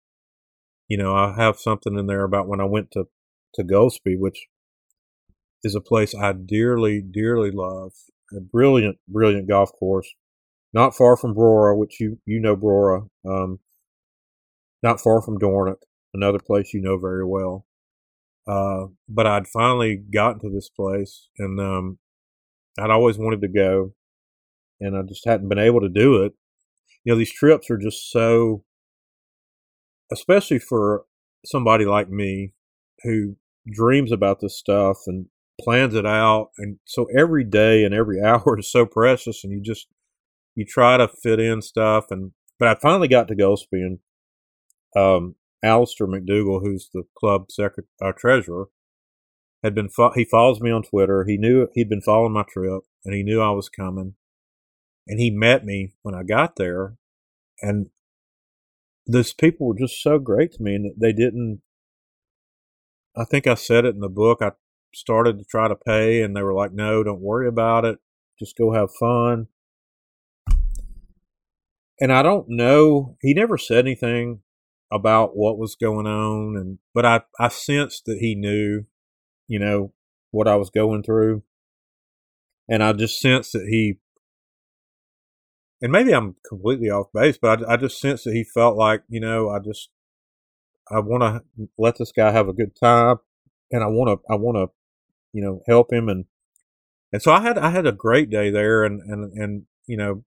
you 0.88 0.96
know, 0.96 1.14
I 1.14 1.34
have 1.36 1.58
something 1.58 1.98
in 1.98 2.06
there 2.06 2.24
about 2.24 2.48
when 2.48 2.60
I 2.60 2.64
went 2.64 2.92
to, 2.92 3.08
to 3.54 3.64
Golspie, 3.64 4.18
which 4.18 4.46
is 5.66 5.74
a 5.74 5.80
place 5.80 6.14
I 6.14 6.32
dearly, 6.32 7.02
dearly 7.02 7.50
love. 7.50 7.92
A 8.32 8.40
brilliant, 8.40 8.98
brilliant 9.08 9.48
golf 9.48 9.70
course, 9.78 10.08
not 10.72 10.96
far 10.96 11.16
from 11.16 11.34
Brora, 11.34 11.76
which 11.76 12.00
you, 12.00 12.18
you 12.24 12.40
know 12.40 12.56
Brora, 12.56 13.08
um, 13.28 13.60
not 14.82 15.00
far 15.00 15.22
from 15.22 15.38
Dornoch, 15.38 15.82
another 16.14 16.38
place 16.38 16.72
you 16.72 16.80
know 16.80 16.98
very 16.98 17.24
well. 17.24 17.66
Uh, 18.48 18.86
but 19.08 19.26
I'd 19.26 19.46
finally 19.48 19.96
gotten 19.96 20.40
to 20.40 20.50
this 20.50 20.68
place 20.68 21.28
and, 21.38 21.60
um, 21.60 21.98
I'd 22.78 22.90
always 22.90 23.18
wanted 23.18 23.40
to 23.42 23.48
go 23.48 23.92
and 24.80 24.96
I 24.96 25.02
just 25.02 25.26
hadn't 25.26 25.48
been 25.48 25.58
able 25.58 25.80
to 25.80 25.88
do 25.88 26.22
it. 26.22 26.32
You 27.04 27.12
know, 27.12 27.18
these 27.18 27.32
trips 27.32 27.70
are 27.70 27.78
just 27.78 28.10
so, 28.10 28.64
especially 30.12 30.58
for 30.58 31.04
somebody 31.44 31.84
like 31.84 32.10
me 32.10 32.52
who 33.02 33.36
dreams 33.72 34.12
about 34.12 34.40
this 34.40 34.58
stuff 34.58 34.98
and 35.06 35.26
plans 35.60 35.94
it 35.94 36.06
out. 36.06 36.50
And 36.58 36.78
so 36.84 37.06
every 37.16 37.44
day 37.44 37.84
and 37.84 37.94
every 37.94 38.20
hour 38.24 38.58
is 38.58 38.70
so 38.70 38.86
precious, 38.86 39.44
and 39.44 39.52
you 39.52 39.60
just, 39.60 39.88
you 40.54 40.64
try 40.64 40.96
to 40.96 41.08
fit 41.08 41.40
in 41.40 41.62
stuff. 41.62 42.06
And, 42.10 42.32
but 42.58 42.68
I 42.68 42.74
finally 42.74 43.08
got 43.08 43.28
to 43.28 43.56
and, 43.72 43.98
um, 44.96 45.34
Alistair 45.62 46.06
McDougall, 46.06 46.60
who's 46.62 46.90
the 46.92 47.04
club 47.18 47.50
secret, 47.50 47.86
uh, 48.00 48.12
treasurer, 48.16 48.66
had 49.62 49.74
been, 49.74 49.88
fo- 49.88 50.12
he 50.14 50.24
follows 50.24 50.60
me 50.60 50.70
on 50.70 50.82
Twitter. 50.82 51.24
He 51.24 51.36
knew 51.36 51.68
he'd 51.74 51.88
been 51.88 52.02
following 52.02 52.32
my 52.32 52.44
trip 52.48 52.82
and 53.04 53.14
he 53.14 53.22
knew 53.22 53.40
I 53.40 53.50
was 53.50 53.68
coming 53.68 54.14
and 55.06 55.20
he 55.20 55.30
met 55.30 55.64
me 55.64 55.94
when 56.02 56.14
I 56.14 56.22
got 56.22 56.56
there, 56.56 56.96
and 57.62 57.90
those 59.06 59.32
people 59.32 59.68
were 59.68 59.78
just 59.78 60.02
so 60.02 60.18
great 60.18 60.52
to 60.52 60.62
me, 60.62 60.74
and 60.74 60.92
they 61.00 61.12
didn't. 61.12 61.62
I 63.16 63.24
think 63.24 63.46
I 63.46 63.54
said 63.54 63.84
it 63.84 63.94
in 63.94 64.00
the 64.00 64.08
book. 64.08 64.42
I 64.42 64.52
started 64.96 65.38
to 65.38 65.44
try 65.44 65.68
to 65.68 65.76
pay, 65.76 66.22
and 66.22 66.36
they 66.36 66.42
were 66.42 66.54
like, 66.54 66.72
"No, 66.72 67.02
don't 67.02 67.20
worry 67.20 67.48
about 67.48 67.84
it. 67.84 67.98
Just 68.38 68.56
go 68.56 68.72
have 68.72 68.90
fun." 68.98 69.48
And 72.00 72.12
I 72.12 72.22
don't 72.22 72.48
know. 72.48 73.16
He 73.22 73.32
never 73.32 73.56
said 73.56 73.78
anything 73.78 74.40
about 74.92 75.36
what 75.36 75.58
was 75.58 75.74
going 75.74 76.06
on, 76.06 76.56
and 76.56 76.78
but 76.94 77.06
I 77.06 77.22
I 77.38 77.48
sensed 77.48 78.04
that 78.06 78.18
he 78.20 78.34
knew, 78.34 78.84
you 79.48 79.58
know, 79.58 79.92
what 80.30 80.48
I 80.48 80.56
was 80.56 80.70
going 80.70 81.02
through, 81.02 81.42
and 82.68 82.82
I 82.82 82.92
just 82.92 83.20
sensed 83.20 83.52
that 83.52 83.66
he 83.68 83.98
and 85.82 85.92
maybe 85.92 86.12
I'm 86.12 86.36
completely 86.48 86.88
off 86.88 87.12
base, 87.12 87.38
but 87.40 87.62
I, 87.68 87.74
I 87.74 87.76
just 87.76 88.00
sensed 88.00 88.24
that 88.24 88.34
he 88.34 88.44
felt 88.44 88.76
like, 88.76 89.02
you 89.08 89.20
know, 89.20 89.50
I 89.50 89.58
just, 89.58 89.90
I 90.90 91.00
want 91.00 91.22
to 91.22 91.68
let 91.78 91.98
this 91.98 92.12
guy 92.12 92.32
have 92.32 92.48
a 92.48 92.54
good 92.54 92.74
time, 92.76 93.16
and 93.70 93.82
I 93.82 93.86
want 93.86 94.20
to, 94.20 94.32
I 94.32 94.36
want 94.36 94.56
to, 94.56 94.74
you 95.36 95.42
know, 95.42 95.60
help 95.66 95.92
him, 95.92 96.08
and 96.08 96.24
and 97.12 97.20
so 97.20 97.30
I 97.30 97.42
had, 97.42 97.58
I 97.58 97.70
had 97.70 97.86
a 97.86 97.92
great 97.92 98.30
day 98.30 98.50
there, 98.50 98.84
and 98.84 99.02
and 99.02 99.32
and 99.38 99.62
you 99.86 99.98
know, 99.98 100.24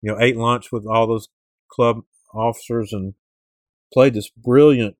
you 0.00 0.12
know, 0.12 0.20
ate 0.20 0.36
lunch 0.36 0.70
with 0.70 0.86
all 0.86 1.08
those 1.08 1.28
club 1.68 2.02
officers, 2.32 2.92
and 2.92 3.14
played 3.92 4.14
this 4.14 4.30
brilliant, 4.30 4.96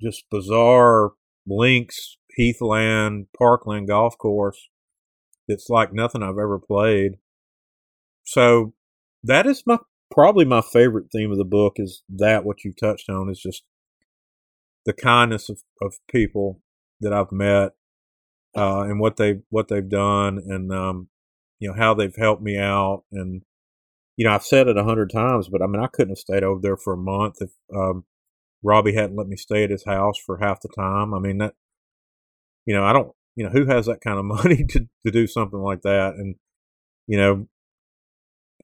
just 0.00 0.24
bizarre 0.30 1.12
links 1.46 2.16
heathland 2.36 3.26
parkland 3.36 3.88
golf 3.88 4.16
course. 4.16 4.68
It's 5.46 5.68
like 5.68 5.92
nothing 5.92 6.22
I've 6.22 6.38
ever 6.38 6.58
played. 6.58 7.18
So 8.24 8.72
that 9.22 9.46
is 9.46 9.62
my 9.66 9.78
probably 10.10 10.44
my 10.44 10.62
favorite 10.62 11.10
theme 11.12 11.30
of 11.30 11.38
the 11.38 11.44
book 11.44 11.74
is 11.76 12.02
that 12.08 12.44
what 12.44 12.64
you 12.64 12.72
touched 12.72 13.10
on 13.10 13.28
is 13.28 13.40
just 13.40 13.64
the 14.86 14.92
kindness 14.92 15.48
of, 15.48 15.60
of 15.82 15.94
people 16.10 16.60
that 17.00 17.12
I've 17.12 17.32
met 17.32 17.72
uh, 18.56 18.82
and 18.82 19.00
what 19.00 19.16
they 19.16 19.40
what 19.50 19.68
they've 19.68 19.88
done 19.88 20.38
and 20.46 20.72
um, 20.72 21.08
you 21.58 21.68
know 21.68 21.74
how 21.74 21.94
they've 21.94 22.16
helped 22.16 22.42
me 22.42 22.56
out 22.56 23.04
and 23.12 23.42
you 24.16 24.24
know 24.24 24.32
I've 24.32 24.44
said 24.44 24.68
it 24.68 24.76
a 24.76 24.84
hundred 24.84 25.10
times 25.10 25.48
but 25.48 25.62
I 25.62 25.66
mean 25.66 25.82
I 25.82 25.88
couldn't 25.88 26.10
have 26.10 26.18
stayed 26.18 26.44
over 26.44 26.60
there 26.60 26.76
for 26.76 26.92
a 26.92 26.98
month 26.98 27.36
if 27.40 27.50
um, 27.74 28.04
Robbie 28.62 28.94
hadn't 28.94 29.16
let 29.16 29.26
me 29.26 29.36
stay 29.36 29.64
at 29.64 29.70
his 29.70 29.84
house 29.84 30.18
for 30.18 30.38
half 30.38 30.60
the 30.60 30.68
time 30.68 31.14
I 31.14 31.18
mean 31.18 31.38
that 31.38 31.54
you 32.66 32.74
know 32.74 32.84
I 32.84 32.92
don't 32.92 33.12
you 33.36 33.44
know 33.44 33.50
who 33.50 33.66
has 33.66 33.86
that 33.86 34.00
kind 34.00 34.18
of 34.18 34.24
money 34.44 34.64
to 34.70 34.88
to 35.04 35.10
do 35.10 35.26
something 35.26 35.60
like 35.60 35.82
that 35.82 36.14
and 36.14 36.36
you 37.06 37.18
know 37.18 37.48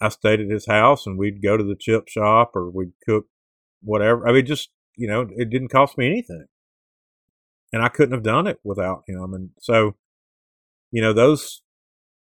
I 0.00 0.08
stayed 0.08 0.40
at 0.40 0.50
his 0.50 0.66
house 0.66 1.06
and 1.06 1.18
we'd 1.18 1.42
go 1.42 1.56
to 1.56 1.64
the 1.64 1.76
chip 1.78 2.08
shop 2.08 2.52
or 2.54 2.70
we'd 2.70 2.92
cook 3.06 3.26
whatever. 3.82 4.26
I 4.26 4.32
mean, 4.32 4.46
just, 4.46 4.70
you 4.96 5.06
know, 5.06 5.26
it 5.36 5.50
didn't 5.50 5.68
cost 5.68 5.98
me 5.98 6.06
anything. 6.06 6.46
And 7.72 7.82
I 7.82 7.88
couldn't 7.88 8.14
have 8.14 8.22
done 8.22 8.47
it 8.47 8.59
without 8.64 9.05
him. 9.06 9.32
And 9.32 9.51
so, 9.60 9.97
you 10.90 11.01
know, 11.01 11.12
those, 11.12 11.62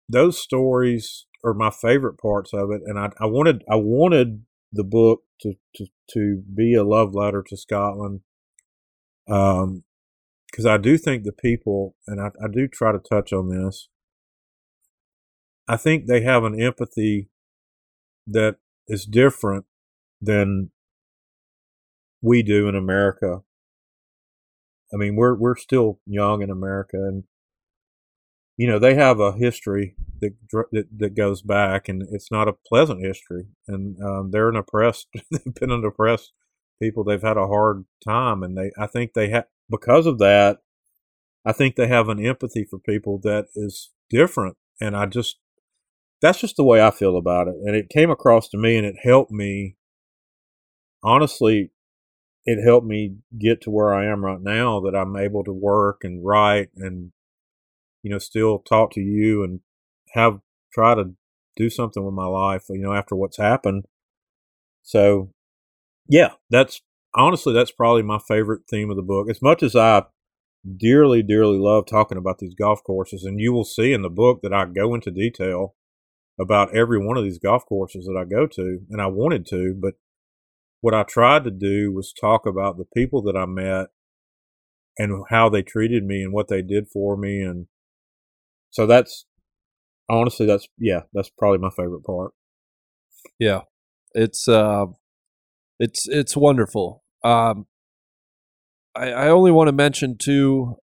those 0.08 0.38
stories 0.38 1.26
are 1.44 1.54
my 1.54 1.70
favorite 1.70 2.18
parts 2.18 2.52
of 2.52 2.70
it. 2.70 2.82
And 2.84 2.98
I, 2.98 3.10
I 3.20 3.26
wanted, 3.26 3.64
I 3.70 3.76
wanted 3.76 4.44
the 4.72 4.84
book 4.84 5.22
to, 5.40 5.54
to, 5.76 5.86
to 6.12 6.42
be 6.54 6.74
a 6.74 6.84
love 6.84 7.14
letter 7.14 7.42
to 7.48 7.56
Scotland. 7.56 8.20
Um, 9.28 9.84
cause 10.54 10.66
I 10.66 10.76
do 10.76 10.98
think 10.98 11.24
the 11.24 11.32
people, 11.32 11.94
and 12.06 12.20
I, 12.20 12.30
I 12.42 12.48
do 12.52 12.68
try 12.68 12.92
to 12.92 12.98
touch 12.98 13.32
on 13.32 13.48
this, 13.48 13.88
I 15.66 15.76
think 15.76 16.06
they 16.06 16.22
have 16.22 16.44
an 16.44 16.60
empathy 16.60 17.30
that 18.26 18.56
is 18.88 19.06
different 19.06 19.64
than 20.20 20.70
we 22.20 22.42
do 22.42 22.68
in 22.68 22.74
America. 22.74 23.42
I 24.92 24.96
mean, 24.96 25.16
we're 25.16 25.34
we're 25.34 25.56
still 25.56 26.00
young 26.06 26.42
in 26.42 26.50
America, 26.50 26.96
and 26.96 27.24
you 28.56 28.66
know 28.66 28.78
they 28.78 28.94
have 28.94 29.20
a 29.20 29.32
history 29.32 29.94
that 30.20 30.34
that, 30.72 30.86
that 30.98 31.14
goes 31.14 31.42
back, 31.42 31.88
and 31.88 32.02
it's 32.10 32.30
not 32.30 32.48
a 32.48 32.56
pleasant 32.66 33.04
history. 33.04 33.46
And 33.68 33.96
um, 34.02 34.30
they're 34.30 34.48
an 34.48 34.56
oppressed, 34.56 35.08
they've 35.30 35.54
been 35.54 35.70
an 35.70 35.84
oppressed 35.84 36.32
people. 36.80 37.04
They've 37.04 37.22
had 37.22 37.36
a 37.36 37.46
hard 37.46 37.84
time, 38.04 38.42
and 38.42 38.56
they 38.56 38.72
I 38.78 38.86
think 38.86 39.12
they 39.14 39.30
have 39.30 39.46
because 39.70 40.06
of 40.06 40.18
that. 40.18 40.58
I 41.44 41.52
think 41.52 41.76
they 41.76 41.86
have 41.86 42.08
an 42.10 42.24
empathy 42.24 42.66
for 42.68 42.78
people 42.78 43.18
that 43.22 43.46
is 43.54 43.90
different, 44.10 44.56
and 44.80 44.96
I 44.96 45.06
just 45.06 45.38
that's 46.20 46.40
just 46.40 46.56
the 46.56 46.64
way 46.64 46.82
I 46.82 46.90
feel 46.90 47.16
about 47.16 47.48
it. 47.48 47.54
And 47.64 47.74
it 47.74 47.88
came 47.88 48.10
across 48.10 48.48
to 48.50 48.58
me, 48.58 48.76
and 48.76 48.86
it 48.86 48.96
helped 49.02 49.30
me. 49.30 49.76
Honestly, 51.02 51.70
it 52.44 52.62
helped 52.64 52.86
me 52.86 53.16
get 53.38 53.60
to 53.62 53.70
where 53.70 53.94
I 53.94 54.06
am 54.06 54.24
right 54.24 54.40
now. 54.40 54.80
That 54.80 54.96
I'm 54.96 55.16
able 55.16 55.44
to 55.44 55.52
work 55.52 56.00
and 56.02 56.24
write, 56.24 56.70
and 56.76 57.12
you 58.02 58.10
know, 58.10 58.18
still 58.18 58.58
talk 58.60 58.92
to 58.92 59.00
you 59.00 59.42
and 59.42 59.60
have 60.14 60.40
try 60.72 60.94
to 60.94 61.14
do 61.56 61.68
something 61.70 62.04
with 62.04 62.14
my 62.14 62.26
life. 62.26 62.64
You 62.68 62.78
know, 62.78 62.94
after 62.94 63.14
what's 63.14 63.36
happened. 63.36 63.84
So, 64.82 65.32
yeah, 66.08 66.32
that's 66.48 66.80
honestly 67.14 67.52
that's 67.52 67.72
probably 67.72 68.02
my 68.02 68.18
favorite 68.18 68.62
theme 68.68 68.90
of 68.90 68.96
the 68.96 69.02
book. 69.02 69.28
As 69.28 69.42
much 69.42 69.62
as 69.62 69.76
I 69.76 70.04
dearly, 70.76 71.22
dearly 71.22 71.58
love 71.58 71.86
talking 71.86 72.18
about 72.18 72.38
these 72.38 72.54
golf 72.54 72.82
courses, 72.84 73.24
and 73.24 73.40
you 73.40 73.52
will 73.52 73.64
see 73.64 73.92
in 73.92 74.02
the 74.02 74.10
book 74.10 74.40
that 74.42 74.52
I 74.52 74.64
go 74.64 74.94
into 74.94 75.10
detail 75.10 75.74
about 76.38 76.74
every 76.74 77.04
one 77.04 77.16
of 77.16 77.24
these 77.24 77.38
golf 77.38 77.66
courses 77.66 78.06
that 78.06 78.18
I 78.18 78.24
go 78.24 78.46
to, 78.46 78.80
and 78.90 79.00
I 79.00 79.06
wanted 79.06 79.46
to, 79.48 79.74
but 79.78 79.94
what 80.80 80.94
I 80.94 81.02
tried 81.02 81.44
to 81.44 81.50
do 81.50 81.92
was 81.92 82.12
talk 82.12 82.46
about 82.46 82.76
the 82.78 82.86
people 82.96 83.22
that 83.22 83.36
I 83.36 83.46
met 83.46 83.88
and 84.98 85.24
how 85.30 85.48
they 85.48 85.62
treated 85.62 86.04
me 86.04 86.22
and 86.22 86.32
what 86.32 86.48
they 86.48 86.62
did 86.62 86.88
for 86.92 87.16
me, 87.16 87.40
and 87.40 87.66
so 88.70 88.86
that's 88.86 89.26
honestly 90.08 90.46
that's 90.46 90.66
yeah 90.78 91.00
that's 91.12 91.30
probably 91.30 91.58
my 91.58 91.70
favorite 91.70 92.04
part. 92.04 92.32
Yeah, 93.38 93.62
it's 94.12 94.48
uh, 94.48 94.86
it's 95.78 96.06
it's 96.08 96.36
wonderful. 96.36 97.04
Um, 97.24 97.66
I, 98.94 99.10
I 99.12 99.28
only 99.28 99.50
want 99.50 99.68
to 99.68 99.72
mention 99.72 100.16
too. 100.18 100.76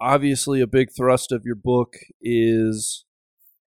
Obviously, 0.00 0.60
a 0.60 0.66
big 0.66 0.88
thrust 0.96 1.32
of 1.32 1.42
your 1.44 1.56
book 1.56 1.94
is 2.20 3.04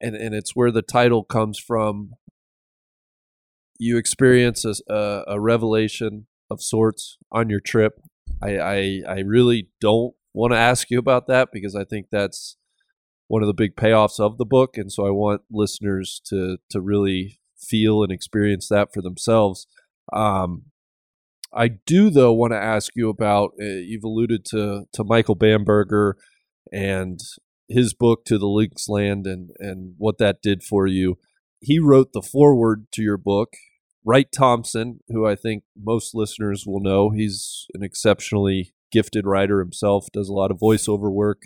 and 0.01 0.15
and 0.15 0.35
it's 0.35 0.55
where 0.55 0.71
the 0.71 0.83
title 0.83 1.25
comes 1.25 1.59
from. 1.59 2.13
You 3.79 3.97
experience 3.97 4.65
a, 4.65 4.75
a, 4.93 5.25
a 5.29 5.41
revelation 5.41 6.27
of 6.51 6.63
sorts 6.63 7.19
on 7.31 7.49
your 7.51 7.61
trip. 7.61 8.01
I, 8.43 8.59
I 8.59 9.03
I 9.09 9.19
really 9.21 9.69
don't 9.81 10.15
want 10.35 10.53
to 10.53 10.59
ask 10.59 10.91
you 10.91 10.99
about 10.99 11.27
that 11.29 11.49
because 11.53 11.75
I 11.75 11.85
think 11.85 12.07
that's 12.11 12.57
one 13.27 13.43
of 13.43 13.47
the 13.47 13.55
big 13.55 13.77
payoffs 13.77 14.19
of 14.19 14.39
the 14.39 14.47
book, 14.47 14.77
and 14.77 14.91
so 14.91 15.07
I 15.07 15.11
want 15.11 15.43
listeners 15.51 16.21
to 16.27 16.59
to 16.71 16.81
really 16.81 17.41
feel 17.59 18.03
and 18.03 18.13
experience 18.13 18.69
that 18.69 18.93
for 18.93 19.03
themselves. 19.03 19.67
Um, 20.13 20.65
I 21.53 21.69
do 21.69 22.11
though 22.11 22.33
want 22.33 22.53
to 22.53 22.59
ask 22.59 22.93
you 22.95 23.09
about. 23.09 23.53
Uh, 23.61 23.65
you've 23.65 24.05
alluded 24.05 24.45
to 24.47 24.85
to 24.93 25.05
Michael 25.05 25.35
Bamberger 25.35 26.17
and 26.73 27.19
his 27.69 27.95
book 27.95 28.25
to 28.27 28.39
the 28.39 28.47
Linksland 28.47 29.27
and 29.27 29.51
and 29.59 29.95
what 29.99 30.19
that 30.19 30.43
did 30.43 30.63
for 30.63 30.87
you. 30.87 31.19
He 31.61 31.79
wrote 31.79 32.13
the 32.13 32.23
foreword 32.23 32.87
to 32.93 33.03
your 33.03 33.19
book. 33.19 33.55
Wright 34.09 34.33
Thompson, 34.33 35.01
who 35.09 35.27
I 35.27 35.35
think 35.35 35.65
most 35.77 36.15
listeners 36.15 36.65
will 36.67 36.81
know, 36.81 37.11
he's 37.11 37.67
an 37.75 37.83
exceptionally 37.83 38.73
gifted 38.91 39.27
writer 39.27 39.59
himself, 39.59 40.07
does 40.15 40.31
a 40.31 40.33
lot 40.33 40.51
of 40.51 40.57
voiceover 40.57 41.13
work 41.13 41.43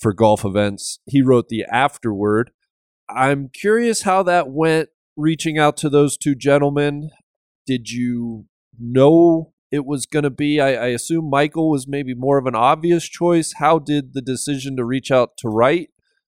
for 0.00 0.14
golf 0.14 0.42
events. 0.42 1.00
He 1.04 1.20
wrote 1.20 1.50
the 1.50 1.66
afterword. 1.70 2.52
I'm 3.10 3.50
curious 3.52 4.02
how 4.02 4.22
that 4.22 4.48
went 4.48 4.88
reaching 5.14 5.58
out 5.58 5.76
to 5.78 5.90
those 5.90 6.16
two 6.16 6.34
gentlemen. 6.34 7.10
Did 7.66 7.90
you 7.90 8.46
know 8.78 9.52
it 9.70 9.84
was 9.84 10.06
going 10.06 10.22
to 10.22 10.30
be? 10.30 10.58
I, 10.58 10.68
I, 10.68 10.86
assume 10.86 11.28
Michael 11.28 11.68
was 11.68 11.86
maybe 11.86 12.14
more 12.14 12.38
of 12.38 12.46
an 12.46 12.54
obvious 12.54 13.06
choice. 13.06 13.52
How 13.58 13.78
did 13.78 14.14
the 14.14 14.22
decision 14.22 14.74
to 14.76 14.86
reach 14.86 15.10
out 15.10 15.36
to 15.38 15.50
Wright 15.50 15.90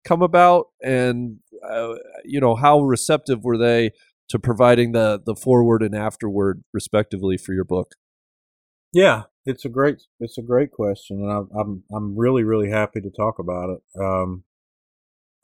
come 0.07 0.23
about? 0.23 0.69
And, 0.83 1.41
uh, 1.71 1.97
you 2.25 2.41
know, 2.41 2.55
how 2.55 2.81
receptive 2.81 3.45
were 3.45 3.59
they 3.59 3.91
to 4.31 4.39
providing 4.39 4.93
the, 4.93 5.21
the 5.25 5.35
foreword 5.35 5.83
and 5.83 5.95
afterword 5.95 6.65
respectively, 6.73 7.37
for 7.37 7.53
your 7.53 7.65
book? 7.65 7.95
Yeah, 8.93 9.25
it's 9.45 9.65
a 9.65 9.69
great 9.69 10.03
it's 10.19 10.39
a 10.39 10.43
great 10.43 10.73
question, 10.73 11.21
and 11.23 11.31
I, 11.31 11.61
I'm 11.61 11.85
I'm 11.93 12.17
really 12.17 12.43
really 12.43 12.71
happy 12.71 13.01
to 13.01 13.11
talk 13.11 13.39
about 13.39 13.71
it. 13.71 14.01
Um, 14.01 14.45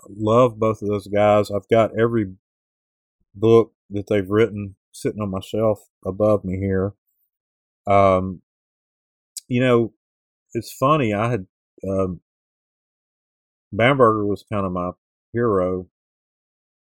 love 0.08 0.58
both 0.58 0.82
of 0.82 0.88
those 0.88 1.06
guys. 1.06 1.50
I've 1.50 1.68
got 1.68 1.98
every 1.98 2.34
book 3.34 3.72
that 3.90 4.06
they've 4.08 4.28
written 4.28 4.76
sitting 4.92 5.20
on 5.20 5.30
my 5.30 5.40
shelf 5.40 5.80
above 6.04 6.44
me 6.44 6.58
here. 6.58 6.94
Um, 7.86 8.42
you 9.48 9.60
know, 9.60 9.92
it's 10.54 10.72
funny. 10.72 11.12
I 11.14 11.30
had 11.30 11.46
um, 11.88 12.20
Bamberger 13.72 14.26
was 14.26 14.44
kind 14.50 14.66
of 14.66 14.72
my 14.72 14.90
hero, 15.32 15.88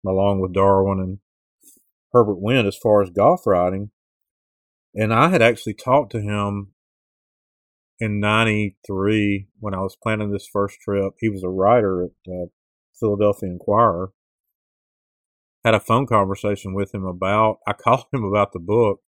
along 0.07 0.41
with 0.41 0.55
Darwin 0.55 1.01
and 1.01 1.19
Herbert 2.15 2.41
Wind, 2.41 2.67
as 2.67 2.79
far 2.81 3.03
as 3.03 3.11
golf 3.11 3.47
riding. 3.47 3.91
And 4.95 5.13
I 5.13 5.29
had 5.29 5.43
actually 5.43 5.75
talked 5.75 6.13
to 6.13 6.21
him 6.21 6.73
in 7.99 8.21
'93 8.21 9.49
when 9.59 9.75
I 9.75 9.81
was 9.81 9.97
planning 10.01 10.31
this 10.31 10.49
first 10.51 10.79
trip. 10.81 11.15
He 11.19 11.29
was 11.29 11.43
a 11.43 11.49
writer 11.49 12.05
at 12.05 12.33
uh, 12.33 12.47
Philadelphia 12.99 13.51
Inquirer. 13.51 14.13
Had 15.65 15.75
a 15.75 15.81
phone 15.81 16.07
conversation 16.07 16.73
with 16.75 16.95
him 16.95 17.05
about. 17.05 17.59
I 17.67 17.73
called 17.85 18.07
him 18.13 18.23
about 18.23 18.53
the 18.53 18.61
book. 18.61 19.01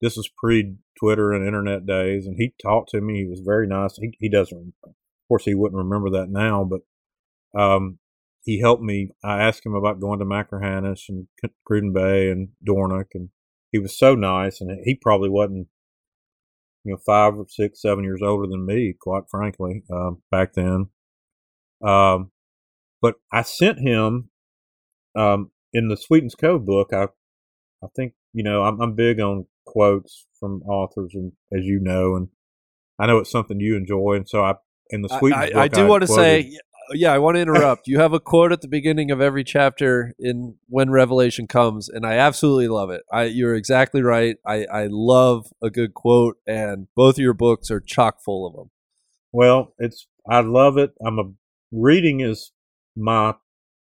This 0.00 0.16
was 0.16 0.30
pre 0.34 0.76
Twitter 0.98 1.32
and 1.32 1.46
internet 1.46 1.86
days, 1.86 2.26
and 2.26 2.36
he 2.38 2.54
talked 2.62 2.90
to 2.90 3.00
me. 3.02 3.18
He 3.18 3.26
was 3.26 3.42
very 3.44 3.66
nice. 3.66 3.98
He 3.98 4.16
he 4.18 4.30
doesn't, 4.30 4.72
of 4.84 4.94
course, 5.28 5.44
he 5.44 5.54
wouldn't 5.54 5.82
remember 5.82 6.08
that 6.10 6.30
now, 6.30 6.64
but 6.64 7.60
um, 7.60 7.98
he 8.48 8.60
helped 8.60 8.82
me. 8.82 9.10
I 9.22 9.42
asked 9.42 9.66
him 9.66 9.74
about 9.74 10.00
going 10.00 10.20
to 10.20 10.24
Machrihanish 10.24 11.10
and 11.10 11.26
Cruden 11.66 11.92
Bay 11.92 12.30
and 12.30 12.48
Dornoch, 12.66 13.08
and 13.12 13.28
he 13.70 13.78
was 13.78 13.98
so 13.98 14.14
nice. 14.14 14.62
And 14.62 14.70
he 14.84 14.94
probably 14.94 15.28
wasn't, 15.28 15.68
you 16.82 16.92
know, 16.92 16.98
five 17.04 17.34
or 17.34 17.44
six, 17.46 17.82
seven 17.82 18.04
years 18.04 18.22
older 18.24 18.46
than 18.46 18.64
me, 18.64 18.94
quite 18.98 19.24
frankly, 19.30 19.82
uh, 19.94 20.12
back 20.30 20.54
then. 20.54 20.86
Um, 21.84 22.30
but 23.02 23.16
I 23.30 23.42
sent 23.42 23.80
him 23.80 24.30
um, 25.14 25.50
in 25.74 25.88
the 25.88 25.96
Sweetens 25.98 26.34
Cove 26.34 26.64
book. 26.64 26.88
I 26.94 27.08
I 27.84 27.88
think 27.94 28.14
you 28.32 28.42
know 28.42 28.62
I'm, 28.62 28.80
I'm 28.80 28.94
big 28.94 29.20
on 29.20 29.44
quotes 29.66 30.26
from 30.40 30.62
authors, 30.62 31.10
and 31.12 31.32
as 31.52 31.66
you 31.66 31.80
know, 31.82 32.16
and 32.16 32.28
I 32.98 33.08
know 33.08 33.18
it's 33.18 33.30
something 33.30 33.60
you 33.60 33.76
enjoy, 33.76 34.14
and 34.14 34.26
so 34.26 34.42
I 34.42 34.54
in 34.88 35.02
the 35.02 35.08
Sweetens 35.18 35.42
I, 35.42 35.46
book, 35.50 35.56
I 35.58 35.68
do 35.68 35.84
I 35.84 35.86
want 35.86 36.00
to 36.00 36.06
quoted- 36.06 36.44
say, 36.44 36.58
yeah, 36.92 37.12
I 37.12 37.18
want 37.18 37.36
to 37.36 37.40
interrupt. 37.40 37.86
you 37.86 37.98
have 38.00 38.12
a 38.12 38.20
quote 38.20 38.52
at 38.52 38.60
the 38.60 38.68
beginning 38.68 39.10
of 39.10 39.20
every 39.20 39.44
chapter 39.44 40.14
in 40.18 40.56
When 40.68 40.90
Revelation 40.90 41.46
Comes, 41.46 41.88
and 41.88 42.06
I 42.06 42.14
absolutely 42.14 42.68
love 42.68 42.90
it. 42.90 43.02
I, 43.12 43.24
you're 43.24 43.54
exactly 43.54 44.02
right. 44.02 44.36
I, 44.46 44.64
I 44.66 44.88
love 44.90 45.52
a 45.62 45.70
good 45.70 45.94
quote, 45.94 46.36
and 46.46 46.88
both 46.94 47.16
of 47.16 47.22
your 47.22 47.34
books 47.34 47.70
are 47.70 47.80
chock 47.80 48.22
full 48.24 48.46
of 48.46 48.54
them. 48.54 48.70
Well, 49.32 49.74
it's 49.78 50.06
I 50.28 50.40
love 50.40 50.78
it. 50.78 50.92
I'm 51.04 51.18
a 51.18 51.30
reading 51.72 52.20
is 52.20 52.52
my 52.96 53.34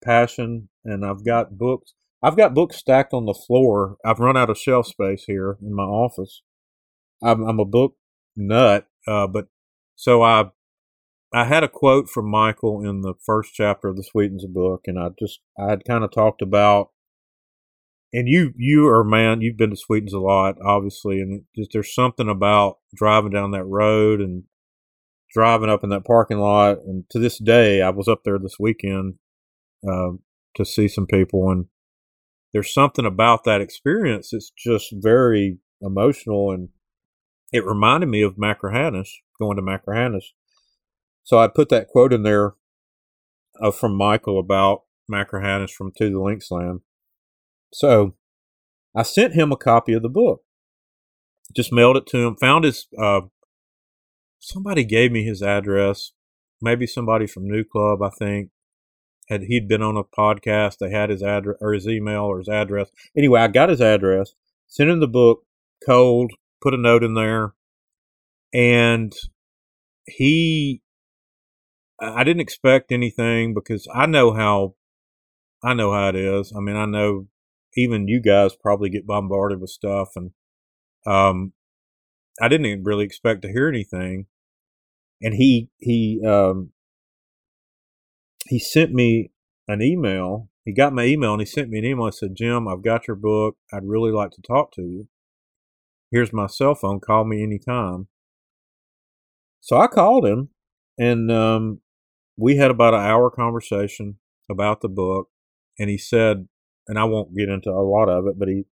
passion, 0.04 0.68
and 0.84 1.04
I've 1.04 1.24
got 1.24 1.58
books. 1.58 1.94
I've 2.22 2.36
got 2.36 2.54
books 2.54 2.76
stacked 2.76 3.12
on 3.12 3.26
the 3.26 3.34
floor. 3.34 3.96
I've 4.04 4.20
run 4.20 4.36
out 4.36 4.50
of 4.50 4.58
shelf 4.58 4.86
space 4.86 5.24
here 5.26 5.58
in 5.62 5.74
my 5.74 5.84
office. 5.84 6.42
I'm, 7.22 7.46
I'm 7.48 7.60
a 7.60 7.64
book 7.64 7.96
nut, 8.36 8.86
uh, 9.06 9.26
but 9.26 9.46
so 9.94 10.22
I 10.22 10.50
I 11.32 11.44
had 11.44 11.64
a 11.64 11.68
quote 11.68 12.08
from 12.08 12.30
Michael 12.30 12.82
in 12.82 13.00
the 13.00 13.14
first 13.24 13.52
chapter 13.54 13.88
of 13.88 13.96
the 13.96 14.04
Sweetens 14.04 14.46
book, 14.46 14.82
and 14.86 14.98
I 14.98 15.08
just 15.18 15.40
I 15.58 15.70
had 15.70 15.84
kind 15.84 16.04
of 16.04 16.12
talked 16.12 16.40
about, 16.40 16.90
and 18.12 18.28
you 18.28 18.52
you 18.56 18.86
are 18.86 19.04
man, 19.04 19.40
you've 19.40 19.56
been 19.56 19.70
to 19.70 19.76
Sweetens 19.76 20.12
a 20.12 20.20
lot, 20.20 20.56
obviously, 20.64 21.20
and 21.20 21.42
just 21.56 21.70
there's 21.72 21.94
something 21.94 22.28
about 22.28 22.78
driving 22.94 23.32
down 23.32 23.50
that 23.52 23.64
road 23.64 24.20
and 24.20 24.44
driving 25.32 25.68
up 25.68 25.82
in 25.82 25.90
that 25.90 26.04
parking 26.04 26.38
lot, 26.38 26.78
and 26.86 27.04
to 27.10 27.18
this 27.18 27.38
day, 27.38 27.82
I 27.82 27.90
was 27.90 28.08
up 28.08 28.20
there 28.24 28.38
this 28.38 28.56
weekend 28.60 29.14
uh, 29.86 30.12
to 30.54 30.64
see 30.64 30.88
some 30.88 31.06
people, 31.06 31.50
and 31.50 31.66
there's 32.52 32.72
something 32.72 33.04
about 33.04 33.44
that 33.44 33.60
experience. 33.60 34.32
It's 34.32 34.52
just 34.56 34.86
very 34.92 35.58
emotional, 35.82 36.52
and 36.52 36.68
it 37.52 37.66
reminded 37.66 38.08
me 38.08 38.22
of 38.22 38.36
Machrihanish, 38.36 39.10
going 39.38 39.56
to 39.56 39.62
Machrihanish. 39.62 40.32
So 41.26 41.40
I 41.40 41.48
put 41.48 41.70
that 41.70 41.88
quote 41.88 42.12
in 42.12 42.22
there 42.22 42.54
uh, 43.60 43.72
from 43.72 43.96
Michael 43.96 44.38
about 44.38 44.82
Machrihanish 45.12 45.72
from 45.72 45.90
To 45.96 46.08
the 46.08 46.20
Linksland. 46.20 46.82
So 47.72 48.14
I 48.94 49.02
sent 49.02 49.34
him 49.34 49.50
a 49.50 49.56
copy 49.56 49.92
of 49.92 50.02
the 50.02 50.08
book. 50.08 50.42
Just 51.54 51.72
mailed 51.72 51.96
it 51.96 52.06
to 52.08 52.18
him. 52.18 52.36
Found 52.36 52.64
his. 52.64 52.86
Uh, 52.96 53.22
somebody 54.38 54.84
gave 54.84 55.10
me 55.10 55.24
his 55.24 55.42
address. 55.42 56.12
Maybe 56.62 56.86
somebody 56.86 57.26
from 57.26 57.48
New 57.48 57.64
Club, 57.64 58.02
I 58.02 58.10
think. 58.10 58.50
Had 59.28 59.42
he'd 59.42 59.66
been 59.66 59.82
on 59.82 59.96
a 59.96 60.04
podcast? 60.04 60.78
They 60.78 60.90
had 60.90 61.10
his 61.10 61.24
address 61.24 61.56
or 61.60 61.72
his 61.72 61.88
email 61.88 62.22
or 62.22 62.38
his 62.38 62.48
address. 62.48 62.88
Anyway, 63.16 63.40
I 63.40 63.48
got 63.48 63.68
his 63.68 63.80
address. 63.80 64.34
Sent 64.68 64.90
him 64.90 65.00
the 65.00 65.08
book 65.08 65.40
cold. 65.84 66.30
Put 66.62 66.72
a 66.72 66.76
note 66.76 67.02
in 67.02 67.14
there, 67.14 67.54
and 68.54 69.12
he. 70.06 70.82
I 72.00 72.24
didn't 72.24 72.42
expect 72.42 72.92
anything 72.92 73.54
because 73.54 73.88
I 73.92 74.06
know 74.06 74.32
how. 74.32 74.74
I 75.64 75.74
know 75.74 75.92
how 75.92 76.08
it 76.08 76.16
is. 76.16 76.52
I 76.56 76.60
mean, 76.60 76.76
I 76.76 76.84
know 76.84 77.28
even 77.76 78.08
you 78.08 78.20
guys 78.20 78.56
probably 78.56 78.90
get 78.90 79.06
bombarded 79.06 79.60
with 79.60 79.70
stuff 79.70 80.10
and 80.16 80.30
um 81.06 81.52
I 82.40 82.48
didn't 82.48 82.84
really 82.84 83.04
expect 83.04 83.42
to 83.42 83.48
hear 83.48 83.68
anything. 83.68 84.26
And 85.22 85.34
he 85.34 85.70
he 85.78 86.22
um 86.26 86.72
he 88.48 88.58
sent 88.58 88.92
me 88.92 89.30
an 89.66 89.82
email. 89.82 90.48
He 90.64 90.72
got 90.72 90.92
my 90.92 91.04
email 91.04 91.32
and 91.32 91.40
he 91.40 91.46
sent 91.46 91.70
me 91.70 91.78
an 91.78 91.84
email. 91.84 92.06
I 92.06 92.10
said, 92.10 92.36
Jim, 92.36 92.68
I've 92.68 92.82
got 92.82 93.08
your 93.08 93.16
book. 93.16 93.56
I'd 93.72 93.84
really 93.84 94.12
like 94.12 94.30
to 94.32 94.42
talk 94.42 94.72
to 94.72 94.82
you. 94.82 95.08
Here's 96.10 96.32
my 96.32 96.46
cell 96.46 96.74
phone. 96.74 97.00
Call 97.00 97.24
me 97.24 97.42
anytime. 97.42 98.08
So 99.60 99.76
I 99.78 99.86
called 99.86 100.26
him 100.26 100.50
and 100.98 101.30
um, 101.30 101.80
we 102.36 102.56
had 102.56 102.70
about 102.70 102.94
an 102.94 103.00
hour 103.00 103.30
conversation 103.30 104.18
about 104.50 104.80
the 104.80 104.88
book. 104.88 105.28
And 105.78 105.90
he 105.90 105.98
said, 105.98 106.48
and 106.88 106.98
I 106.98 107.04
won't 107.04 107.36
get 107.36 107.48
into 107.48 107.70
a 107.70 107.82
lot 107.82 108.08
of 108.08 108.26
it, 108.26 108.38
but 108.38 108.48
he 108.48 108.64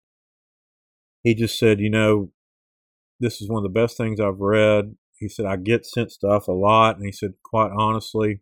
he 1.23 1.33
just 1.33 1.57
said, 1.57 1.79
you 1.79 1.89
know, 1.89 2.31
this 3.19 3.41
is 3.41 3.49
one 3.49 3.57
of 3.57 3.63
the 3.63 3.79
best 3.79 3.97
things 3.97 4.19
I've 4.19 4.39
read. 4.39 4.95
He 5.17 5.27
said 5.27 5.45
I 5.45 5.55
get 5.55 5.85
sent 5.85 6.11
stuff 6.11 6.47
a 6.47 6.51
lot, 6.51 6.97
and 6.97 7.05
he 7.05 7.11
said, 7.11 7.33
quite 7.43 7.71
honestly, 7.75 8.41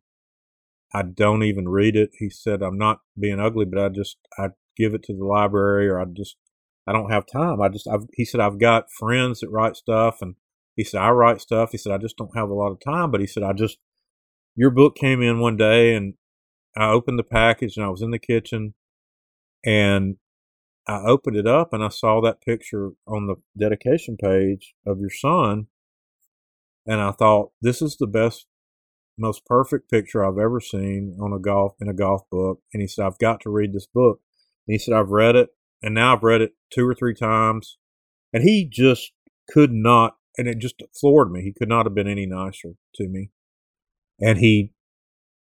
I 0.94 1.04
don't 1.04 1.44
even 1.44 1.70
read 1.70 1.95
it. 1.95 2.12
He 2.20 2.30
said 2.30 2.62
I'm 2.62 2.78
not 2.78 3.00
being 3.20 3.40
ugly, 3.40 3.66
but 3.66 3.84
I 3.84 3.90
just 3.90 4.18
I 4.38 4.50
give 4.76 4.94
it 4.94 5.04
to 5.04 5.14
the 5.14 5.26
library, 5.26 5.88
or 5.88 6.00
I 6.00 6.06
just 6.06 6.38
I 6.88 6.91
don't 6.91 7.12
have 7.12 7.26
time. 7.26 7.62
I 7.62 7.70
just 7.70 7.88
I've, 7.88 8.06
he 8.14 8.26
said 8.26 8.41
I've 8.41 8.60
got 8.60 8.91
friends 8.91 9.40
that 9.40 9.50
write 9.50 9.76
stuff, 9.76 10.18
and 10.22 10.36
he 10.76 10.84
said 10.84 11.02
I 11.02 11.10
write 11.12 11.41
stuff. 11.41 11.70
He 11.72 11.78
said 11.78 11.94
I 11.94 11.98
just 11.98 12.18
don't 12.18 12.36
have 12.36 12.50
a 12.50 12.54
lot 12.54 12.72
of 12.72 12.80
time, 12.84 13.12
but 13.12 13.22
he 13.22 13.28
said 13.28 13.44
I 13.44 13.54
just 13.54 13.78
your 14.56 14.72
book 14.72 14.96
came 14.96 15.22
in 15.22 15.40
one 15.40 15.58
day, 15.58 15.96
and 15.96 16.16
I 16.76 16.90
opened 16.90 17.20
the 17.20 17.24
package, 17.24 17.78
and 17.78 17.86
I 17.86 17.90
was 17.90 18.02
in 18.02 18.12
the 18.12 18.20
kitchen 18.20 18.74
and 19.66 20.18
I 20.88 21.00
opened 21.06 21.38
it 21.38 21.48
up 21.48 21.72
and 21.72 21.84
I 21.84 21.90
saw 21.90 22.20
that 22.22 22.42
picture 22.42 22.92
on 23.08 23.28
the 23.28 23.36
dedication 23.58 24.18
page 24.18 24.74
of 24.86 25.00
your 25.00 25.10
son. 25.10 25.68
And 26.86 27.00
I 27.00 27.12
thought, 27.12 27.52
this 27.62 27.82
is 27.82 27.96
the 27.96 28.08
best, 28.08 28.46
most 29.18 29.46
perfect 29.46 29.90
picture 29.90 30.26
I've 30.26 30.38
ever 30.38 30.60
seen 30.60 31.18
on 31.22 31.32
a 31.32 31.40
golf 31.40 31.76
in 31.80 31.88
a 31.88 31.94
golf 31.94 32.24
book. 32.30 32.60
And 32.74 32.82
he 32.82 32.88
said, 32.88 33.06
I've 33.06 33.20
got 33.20 33.40
to 33.42 33.50
read 33.50 33.72
this 33.72 33.88
book. 33.88 34.20
And 34.68 34.74
he 34.74 34.78
said, 34.78 34.94
I've 34.94 35.10
read 35.10 35.38
it 35.38 35.50
and 35.82 35.96
now 35.96 36.16
I've 36.16 36.24
read 36.24 36.42
it 36.42 36.52
two 36.74 36.88
or 36.88 36.94
three 36.94 37.16
times. 37.16 37.78
And 38.34 38.44
he 38.44 38.68
just 38.70 39.14
could 39.50 39.72
not, 39.72 40.18
and 40.38 40.48
it 40.48 40.58
just 40.58 40.82
floored 41.00 41.32
me. 41.32 41.44
He 41.44 41.54
could 41.54 41.70
not 41.70 41.86
have 41.86 41.96
been 41.96 42.08
any 42.08 42.26
nicer 42.26 42.74
to 42.96 43.08
me. 43.08 43.30
And 44.22 44.38
he 44.40 44.72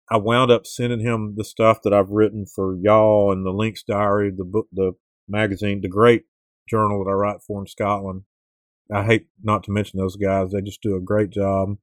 I 0.10 0.18
wound 0.18 0.52
up 0.52 0.68
sending 0.68 1.00
him 1.00 1.36
the 1.38 1.44
stuff 1.44 1.82
that 1.84 1.94
I've 1.94 2.10
written 2.10 2.46
for 2.46 2.76
y'all 2.76 3.32
and 3.32 3.46
the 3.46 3.52
Links 3.52 3.84
Diary, 3.84 4.32
the 4.36 4.44
book, 4.44 4.68
the 4.72 4.94
magazine, 5.28 5.82
the 5.82 5.88
great 5.88 6.26
journal 6.70 7.04
that 7.04 7.10
I 7.10 7.14
write 7.14 7.42
for 7.42 7.62
in 7.62 7.68
Scotland. 7.68 8.24
I 8.94 9.04
hate 9.04 9.28
not 9.42 9.64
to 9.64 9.72
mention 9.72 10.00
those 10.00 10.18
guys; 10.18 10.52
they 10.52 10.62
just 10.62 10.82
do 10.82 10.96
a 10.96 11.02
great 11.02 11.30
job. 11.30 11.78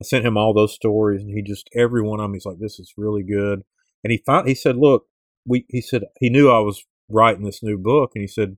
I 0.00 0.04
sent 0.04 0.24
him 0.24 0.36
all 0.36 0.54
those 0.54 0.74
stories, 0.74 1.22
and 1.22 1.30
he 1.30 1.42
just 1.42 1.68
every 1.76 2.02
one 2.02 2.20
of 2.20 2.24
them. 2.24 2.34
He's 2.34 2.46
like, 2.46 2.58
"This 2.58 2.78
is 2.78 2.94
really 2.96 3.22
good." 3.22 3.62
And 4.02 4.10
he 4.10 4.18
found, 4.18 4.48
he 4.48 4.54
said, 4.54 4.76
"Look, 4.76 5.06
we," 5.46 5.66
he 5.68 5.80
said, 5.80 6.04
he 6.18 6.30
knew 6.30 6.50
I 6.50 6.60
was 6.60 6.84
writing 7.08 7.44
this 7.44 7.62
new 7.62 7.78
book, 7.78 8.12
and 8.14 8.22
he 8.22 8.28
said, 8.28 8.56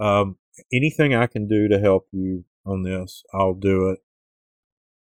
um, 0.00 0.36
"Anything 0.72 1.14
I 1.14 1.26
can 1.26 1.46
do 1.46 1.68
to 1.68 1.78
help 1.78 2.08
you 2.12 2.44
on 2.66 2.82
this, 2.82 3.22
I'll 3.32 3.54
do 3.54 3.90
it." 3.90 4.00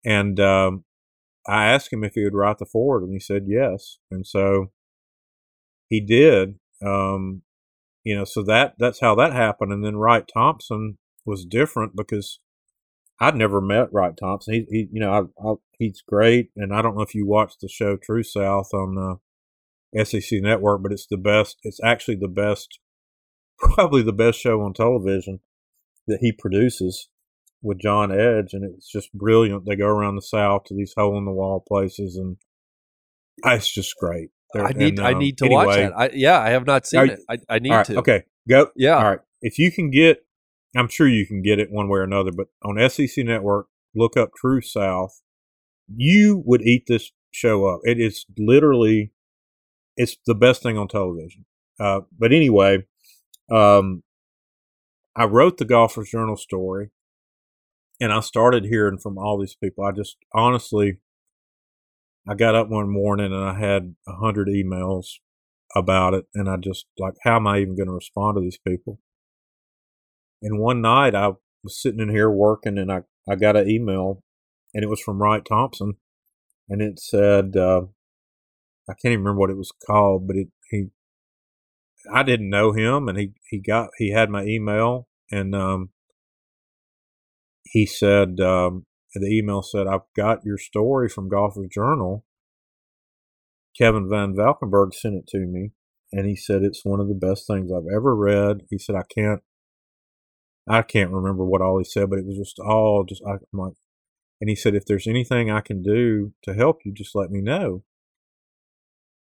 And 0.04 0.40
um, 0.40 0.84
I 1.48 1.66
asked 1.68 1.92
him 1.92 2.04
if 2.04 2.14
he 2.14 2.24
would 2.24 2.36
write 2.36 2.60
the 2.60 2.66
foreword, 2.66 3.04
and 3.04 3.14
he 3.14 3.20
said 3.20 3.46
yes. 3.48 3.98
And 4.10 4.26
so 4.26 4.72
he 5.90 6.00
did. 6.00 6.56
Um, 6.86 7.44
you 8.04 8.16
know, 8.16 8.24
so 8.24 8.44
that 8.44 8.76
that's 8.78 9.00
how 9.00 9.16
that 9.16 9.34
happened. 9.34 9.72
And 9.72 9.84
then 9.84 9.98
Wright 9.98 10.28
Thompson 10.32 10.98
was 11.26 11.46
different 11.46 11.96
because 11.96 12.40
I'd 13.20 13.36
never 13.36 13.62
met 13.62 13.94
Wright 13.94 14.16
Thompson. 14.20 14.54
He, 14.54 14.66
he 14.70 14.88
you 14.92 15.00
know, 15.00 15.12
I, 15.12 15.48
I, 15.48 15.54
he's 15.78 16.02
great. 16.02 16.50
And 16.56 16.74
I 16.74 16.82
don't 16.82 16.96
know 16.96 17.04
if 17.04 17.14
you 17.14 17.26
watched 17.28 17.62
the 17.62 17.70
show 17.70 17.98
True 17.98 18.24
South 18.24 18.74
on 18.74 19.20
the 19.94 20.06
SEC 20.06 20.42
Network, 20.42 20.82
but 20.82 20.92
it's 20.92 21.06
the 21.06 21.18
best. 21.18 21.58
It's 21.64 21.80
actually 21.84 22.16
the 22.16 22.28
best, 22.28 22.80
probably 23.60 24.02
the 24.02 24.14
best 24.14 24.40
show 24.40 24.62
on 24.62 24.74
television 24.74 25.42
that 26.08 26.20
he 26.22 26.32
produces 26.32 27.10
with 27.62 27.80
John 27.80 28.12
Edge, 28.12 28.54
and 28.54 28.64
it's 28.64 28.90
just 28.90 29.14
brilliant. 29.14 29.66
They 29.66 29.76
go 29.76 29.88
around 29.88 30.16
the 30.16 30.22
South 30.22 30.64
to 30.66 30.76
these 30.76 30.94
hole 30.98 31.18
in 31.18 31.26
the 31.26 31.32
wall 31.32 31.64
places, 31.66 32.18
and 32.18 32.38
it's 33.46 33.72
just 33.72 33.96
great. 33.98 34.30
They're, 34.54 34.66
I 34.66 34.72
need 34.72 35.00
and, 35.00 35.00
um, 35.00 35.06
I 35.06 35.14
need 35.18 35.38
to 35.38 35.46
anyway, 35.46 35.66
watch 35.66 35.76
that. 35.78 35.94
I, 35.98 36.10
yeah, 36.14 36.40
I 36.40 36.50
have 36.50 36.66
not 36.66 36.86
seen 36.86 37.10
it. 37.10 37.20
I, 37.30 37.38
I 37.50 37.60
need 37.60 37.72
right, 37.72 37.86
to. 37.86 37.98
Okay, 38.00 38.24
go. 38.50 38.70
Yeah. 38.76 38.98
All 38.98 39.10
right. 39.10 39.20
If 39.42 39.58
you 39.58 39.72
can 39.72 39.90
get, 39.90 40.26
I'm 40.76 40.88
sure 40.88 41.08
you 41.08 41.26
can 41.26 41.42
get 41.42 41.60
it 41.60 41.72
one 41.72 41.88
way 41.88 42.00
or 42.00 42.04
another, 42.04 42.32
but 42.32 42.48
on 42.64 42.90
SEC 42.90 43.26
Network, 43.26 43.68
look 43.96 44.18
up 44.18 44.32
True 44.36 44.62
South. 44.62 45.22
You 45.94 46.44
would 46.46 46.62
eat 46.62 46.86
this 46.88 47.12
show 47.32 47.66
up. 47.66 47.82
It 47.84 48.00
is 48.00 48.26
literally, 48.38 49.12
it's 49.98 50.18
the 50.26 50.36
best 50.36 50.64
thing 50.64 50.78
on 50.78 50.88
television. 50.88 51.46
Uh, 51.80 52.02
but 52.18 52.32
anyway, 52.32 52.86
um, 53.52 54.04
I 55.16 55.26
wrote 55.26 55.58
the 55.58 55.66
Golfers 55.66 56.10
Journal 56.10 56.38
story 56.38 56.92
and 58.02 58.12
I 58.12 58.20
started 58.20 58.66
hearing 58.66 58.98
from 58.98 59.20
all 59.20 59.40
these 59.40 59.56
people. 59.56 59.86
I 59.86 59.92
just 59.92 60.18
honestly, 60.34 60.98
I 62.28 62.34
got 62.34 62.56
up 62.56 62.68
one 62.68 62.90
morning 62.90 63.32
and 63.32 63.46
I 63.46 63.58
had 63.60 63.96
a 64.08 64.14
hundred 64.14 64.48
emails 64.48 65.06
about 65.76 66.16
it, 66.16 66.26
and 66.34 66.50
I 66.50 66.58
just 66.58 66.88
like, 66.98 67.14
how 67.24 67.38
am 67.38 67.48
I 67.48 67.60
even 67.60 67.78
going 67.78 67.88
to 67.88 67.94
respond 67.94 68.36
to 68.36 68.42
these 68.42 68.58
people? 68.58 69.00
And 70.42 70.60
one 70.60 70.82
night 70.82 71.14
I 71.14 71.34
was 71.64 71.80
sitting 71.80 72.00
in 72.00 72.10
here 72.10 72.30
working, 72.30 72.80
and 72.80 72.92
I 72.92 73.04
I 73.30 73.36
got 73.36 73.56
an 73.56 73.70
email, 73.70 74.24
and 74.74 74.84
it 74.84 74.90
was 74.90 75.00
from 75.00 75.22
Wright 75.22 75.46
Thompson, 75.46 75.94
and 76.68 76.82
it 76.82 77.00
said, 77.00 77.56
uh, 77.56 77.84
I 78.90 78.94
can't 78.94 79.14
even 79.14 79.20
remember 79.20 79.40
what 79.40 79.52
it 79.52 79.58
was 79.58 79.72
called, 79.86 80.28
but 80.28 80.36
it 80.36 80.48
he. 80.72 80.88
I 82.12 82.24
didn't 82.24 82.50
know 82.50 82.72
him, 82.72 83.08
and 83.08 83.18
he 83.20 83.34
he 83.48 83.60
got 83.60 83.90
he 84.00 84.12
had 84.12 84.32
my 84.32 84.44
email, 84.44 85.08
and 85.32 85.54
um, 85.54 85.92
he 87.64 87.86
said, 87.86 88.40
um, 88.40 88.86
the 89.14 89.28
email 89.28 89.62
said, 89.62 89.88
I've 89.88 90.02
got 90.16 90.46
your 90.46 90.58
story 90.58 91.10
from 91.10 91.30
Golfer's 91.30 91.70
Journal. 91.72 92.26
Kevin 93.78 94.10
Van 94.10 94.36
Valkenburg 94.36 94.94
sent 94.94 95.16
it 95.16 95.28
to 95.28 95.40
me, 95.40 95.72
and 96.12 96.28
he 96.28 96.36
said 96.36 96.62
it's 96.62 96.86
one 96.86 97.00
of 97.00 97.08
the 97.08 97.16
best 97.16 97.48
things 97.48 97.72
I've 97.72 97.94
ever 97.94 98.16
read. 98.16 98.62
He 98.70 98.78
said 98.78 98.96
I 98.96 99.04
can't, 99.14 99.42
I 100.68 100.82
can't 100.82 101.12
remember 101.12 101.46
what 101.46 101.62
all 101.62 101.78
he 101.78 101.86
said, 101.86 102.10
but 102.10 102.20
it 102.20 102.26
was 102.26 102.38
just 102.38 102.60
all 102.60 103.06
just 103.08 103.22
I'm 103.26 103.40
like, 103.54 103.74
and 104.40 104.50
he 104.50 104.56
said 104.56 104.76
if 104.76 104.86
there's 104.86 105.08
anything 105.08 105.50
I 105.50 105.62
can 105.62 105.82
do 105.82 106.34
to 106.44 106.54
help 106.54 106.80
you, 106.84 106.94
just 106.94 107.16
let 107.16 107.32
me 107.32 107.42
know. 107.42 107.84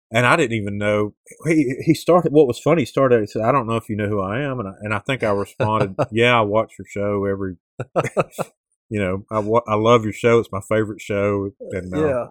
And 0.10 0.26
I 0.26 0.38
didn't 0.38 0.58
even 0.58 0.78
know 0.78 1.16
he 1.46 1.76
he 1.84 1.94
started. 1.94 2.32
What 2.32 2.48
was 2.48 2.60
funny? 2.60 2.84
He 2.84 2.86
started. 2.86 3.20
He 3.20 3.28
said, 3.28 3.42
"I 3.42 3.52
don't 3.52 3.68
know 3.68 3.76
if 3.76 3.90
you 3.90 3.98
know 3.98 4.08
who 4.08 4.22
I 4.22 4.40
am," 4.40 4.60
and 4.60 4.70
I, 4.70 4.72
and 4.82 4.94
I 4.94 5.00
think 5.00 5.22
I 5.22 5.32
responded, 5.32 5.96
"Yeah, 6.12 6.40
I 6.40 6.42
watch 6.42 6.76
your 6.80 6.86
show 6.88 7.26
every 7.26 7.58
you 8.90 9.00
know, 9.00 9.26
I, 9.32 9.72
I 9.72 9.76
love 9.76 10.04
your 10.04 10.14
show. 10.14 10.40
It's 10.40 10.52
my 10.52 10.62
favorite 10.62 11.02
show. 11.02 11.50
And 11.72 11.94
uh, 11.94 12.08
yeah. 12.08 12.26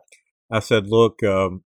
I 0.51 0.61
said, 0.61 0.89
look, 0.89 1.23
um, 1.23 1.65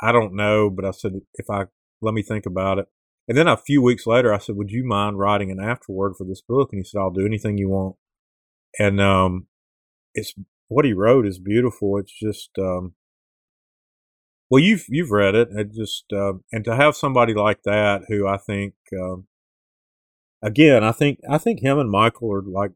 I 0.00 0.12
don't 0.12 0.34
know, 0.34 0.70
but 0.70 0.84
I 0.84 0.90
said, 0.90 1.12
if 1.34 1.48
I 1.50 1.64
let 2.00 2.14
me 2.14 2.22
think 2.22 2.46
about 2.46 2.78
it. 2.78 2.86
And 3.28 3.38
then 3.38 3.46
a 3.46 3.56
few 3.56 3.80
weeks 3.80 4.06
later, 4.06 4.34
I 4.34 4.38
said, 4.38 4.56
would 4.56 4.70
you 4.70 4.84
mind 4.84 5.18
writing 5.18 5.50
an 5.50 5.60
afterword 5.60 6.14
for 6.18 6.26
this 6.26 6.42
book? 6.46 6.70
And 6.72 6.80
he 6.80 6.84
said, 6.84 6.98
I'll 6.98 7.10
do 7.10 7.24
anything 7.24 7.56
you 7.56 7.68
want. 7.68 7.96
And 8.78 9.00
um, 9.00 9.46
it's 10.14 10.34
what 10.66 10.84
he 10.84 10.92
wrote 10.92 11.26
is 11.26 11.38
beautiful. 11.38 11.98
It's 11.98 12.12
just, 12.12 12.50
um, 12.58 12.94
well, 14.52 14.60
you've 14.62 14.84
you've 14.90 15.10
read 15.10 15.34
it. 15.34 15.48
It 15.52 15.72
just 15.72 16.12
uh, 16.12 16.34
and 16.52 16.62
to 16.66 16.76
have 16.76 16.94
somebody 16.94 17.32
like 17.32 17.62
that 17.62 18.02
who 18.08 18.28
I 18.28 18.36
think 18.36 18.74
um, 18.94 19.26
again, 20.42 20.84
I 20.84 20.92
think 20.92 21.20
I 21.26 21.38
think 21.38 21.60
him 21.60 21.78
and 21.78 21.90
Michael 21.90 22.30
are 22.34 22.42
like 22.42 22.72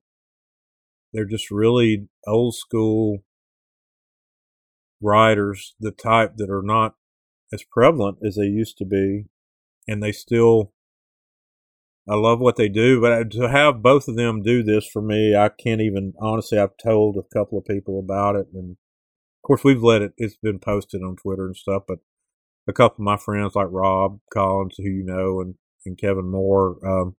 they're 1.13 1.27
just 1.27 1.51
really 1.51 2.09
old 2.27 2.55
school 2.55 3.19
writers, 5.03 5.75
the 5.79 5.91
type 5.91 6.39
that 6.39 6.49
are 6.49 6.63
not 6.63 6.95
as 7.53 7.63
prevalent 7.63 8.21
as 8.27 8.37
they 8.37 8.47
used 8.47 8.79
to 8.79 8.87
be, 8.87 9.27
and 9.87 10.03
they 10.03 10.13
still. 10.13 10.73
I 12.09 12.15
love 12.15 12.41
what 12.41 12.57
they 12.57 12.71
do, 12.71 13.03
but 13.03 13.33
to 13.33 13.51
have 13.51 13.83
both 13.83 14.09
of 14.09 14.17
them 14.17 14.43
do 14.43 14.63
this 14.63 14.87
for 14.87 15.03
me, 15.03 15.37
I 15.37 15.51
can't 15.51 15.83
even 15.83 16.15
honestly. 16.19 16.59
I've 16.59 16.79
told 16.83 17.19
a 17.19 17.35
couple 17.37 17.59
of 17.59 17.67
people 17.67 17.99
about 17.99 18.35
it, 18.35 18.47
and 18.55 18.79
course 19.47 19.65
we've 19.65 19.83
let 19.83 20.03
it. 20.03 20.13
It's 20.17 20.37
been 20.37 20.59
posted 20.59 21.03
on 21.03 21.17
Twitter 21.17 21.47
and 21.47 21.57
stuff, 21.57 21.85
but 21.87 21.99
a 22.69 22.73
couple 22.73 23.03
of 23.03 23.07
my 23.07 23.17
friends 23.17 23.55
like 23.55 23.69
Rob 23.71 24.19
Collins, 24.33 24.75
who 24.79 24.85
you 24.85 25.05
know, 25.05 25.41
and 25.41 25.55
and 25.85 25.97
Kevin 25.97 26.29
Moore, 26.29 26.79
um, 26.85 27.15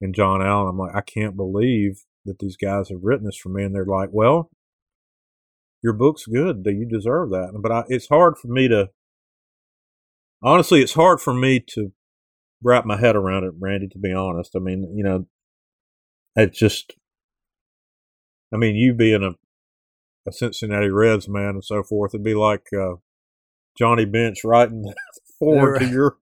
and 0.00 0.14
John 0.14 0.40
Allen, 0.40 0.68
I'm 0.68 0.78
like, 0.78 0.94
I 0.94 1.00
can't 1.00 1.36
believe 1.36 2.04
that 2.24 2.38
these 2.38 2.56
guys 2.56 2.88
have 2.88 3.00
written 3.02 3.26
this 3.26 3.36
for 3.36 3.48
me, 3.48 3.64
and 3.64 3.74
they're 3.74 3.84
like, 3.84 4.10
well, 4.12 4.50
your 5.82 5.92
book's 5.92 6.26
good, 6.26 6.62
that 6.64 6.74
you 6.74 6.86
deserve 6.86 7.30
that. 7.30 7.50
But 7.60 7.72
I, 7.72 7.84
it's 7.88 8.08
hard 8.08 8.38
for 8.38 8.48
me 8.48 8.68
to, 8.68 8.90
honestly, 10.42 10.82
it's 10.82 10.94
hard 10.94 11.20
for 11.20 11.34
me 11.34 11.58
to 11.70 11.92
wrap 12.62 12.84
my 12.84 12.98
head 12.98 13.16
around 13.16 13.44
it, 13.44 13.54
Randy. 13.58 13.88
To 13.88 13.98
be 13.98 14.12
honest, 14.12 14.52
I 14.54 14.60
mean, 14.60 14.94
you 14.94 15.02
know, 15.02 15.26
it's 16.36 16.58
just, 16.58 16.94
I 18.54 18.56
mean, 18.56 18.76
you 18.76 18.94
being 18.94 19.24
a 19.24 19.32
a 20.26 20.32
Cincinnati 20.32 20.90
Reds 20.90 21.28
man 21.28 21.50
and 21.50 21.64
so 21.64 21.82
forth, 21.82 22.14
it'd 22.14 22.24
be 22.24 22.34
like 22.34 22.66
uh, 22.72 22.96
Johnny 23.78 24.04
Bench 24.04 24.44
writing 24.44 24.92
foreword 25.38 25.80
right. 25.80 25.82
to 25.82 25.88
your 25.88 26.16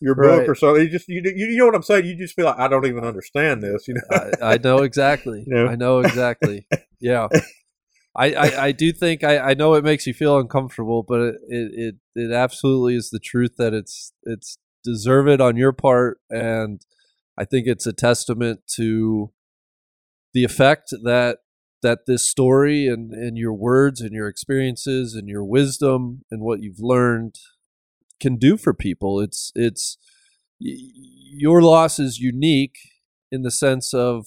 your 0.00 0.14
book 0.14 0.40
Right. 0.40 0.48
or 0.48 0.54
something. 0.54 0.82
You 0.84 0.90
just 0.90 1.08
you, 1.08 1.22
you 1.24 1.56
know 1.56 1.66
what 1.66 1.74
I'm 1.74 1.82
saying. 1.82 2.06
You 2.06 2.16
just 2.16 2.34
feel 2.34 2.44
like 2.46 2.58
I 2.58 2.68
don't 2.68 2.86
even 2.86 3.04
understand 3.04 3.62
this. 3.62 3.88
You 3.88 3.94
know. 3.94 4.00
I, 4.42 4.54
I 4.54 4.58
know 4.58 4.78
exactly. 4.78 5.44
You 5.46 5.54
know? 5.54 5.66
I 5.66 5.76
know 5.76 6.00
exactly. 6.00 6.66
Yeah. 7.00 7.28
I, 8.16 8.32
I, 8.32 8.64
I 8.64 8.72
do 8.72 8.92
think 8.92 9.22
I, 9.22 9.38
I 9.38 9.54
know 9.54 9.74
it 9.74 9.84
makes 9.84 10.04
you 10.04 10.12
feel 10.12 10.36
uncomfortable, 10.40 11.04
but 11.06 11.20
it, 11.20 11.34
it, 11.46 11.70
it, 11.74 11.94
it 12.16 12.32
absolutely 12.32 12.96
is 12.96 13.10
the 13.10 13.20
truth 13.20 13.52
that 13.58 13.72
it's 13.72 14.12
it's 14.24 14.58
deserved 14.82 15.40
on 15.40 15.56
your 15.56 15.72
part, 15.72 16.18
and 16.28 16.84
I 17.38 17.44
think 17.44 17.68
it's 17.68 17.86
a 17.86 17.92
testament 17.92 18.62
to 18.74 19.30
the 20.34 20.42
effect 20.42 20.92
that 21.04 21.38
that 21.82 22.06
this 22.06 22.28
story 22.28 22.86
and, 22.86 23.12
and 23.12 23.38
your 23.38 23.54
words 23.54 24.00
and 24.00 24.12
your 24.12 24.28
experiences 24.28 25.14
and 25.14 25.28
your 25.28 25.44
wisdom 25.44 26.24
and 26.30 26.42
what 26.42 26.60
you've 26.60 26.80
learned 26.80 27.36
can 28.20 28.36
do 28.36 28.56
for 28.56 28.74
people. 28.74 29.20
It's 29.20 29.52
it's 29.54 29.96
your 30.58 31.62
loss 31.62 31.98
is 31.98 32.18
unique 32.18 32.78
in 33.30 33.42
the 33.42 33.50
sense 33.50 33.94
of 33.94 34.26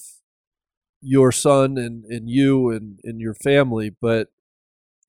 your 1.02 1.32
son 1.32 1.78
and, 1.78 2.06
and 2.06 2.30
you 2.30 2.70
and, 2.70 3.00
and 3.04 3.20
your 3.20 3.34
family, 3.34 3.90
but 3.90 4.28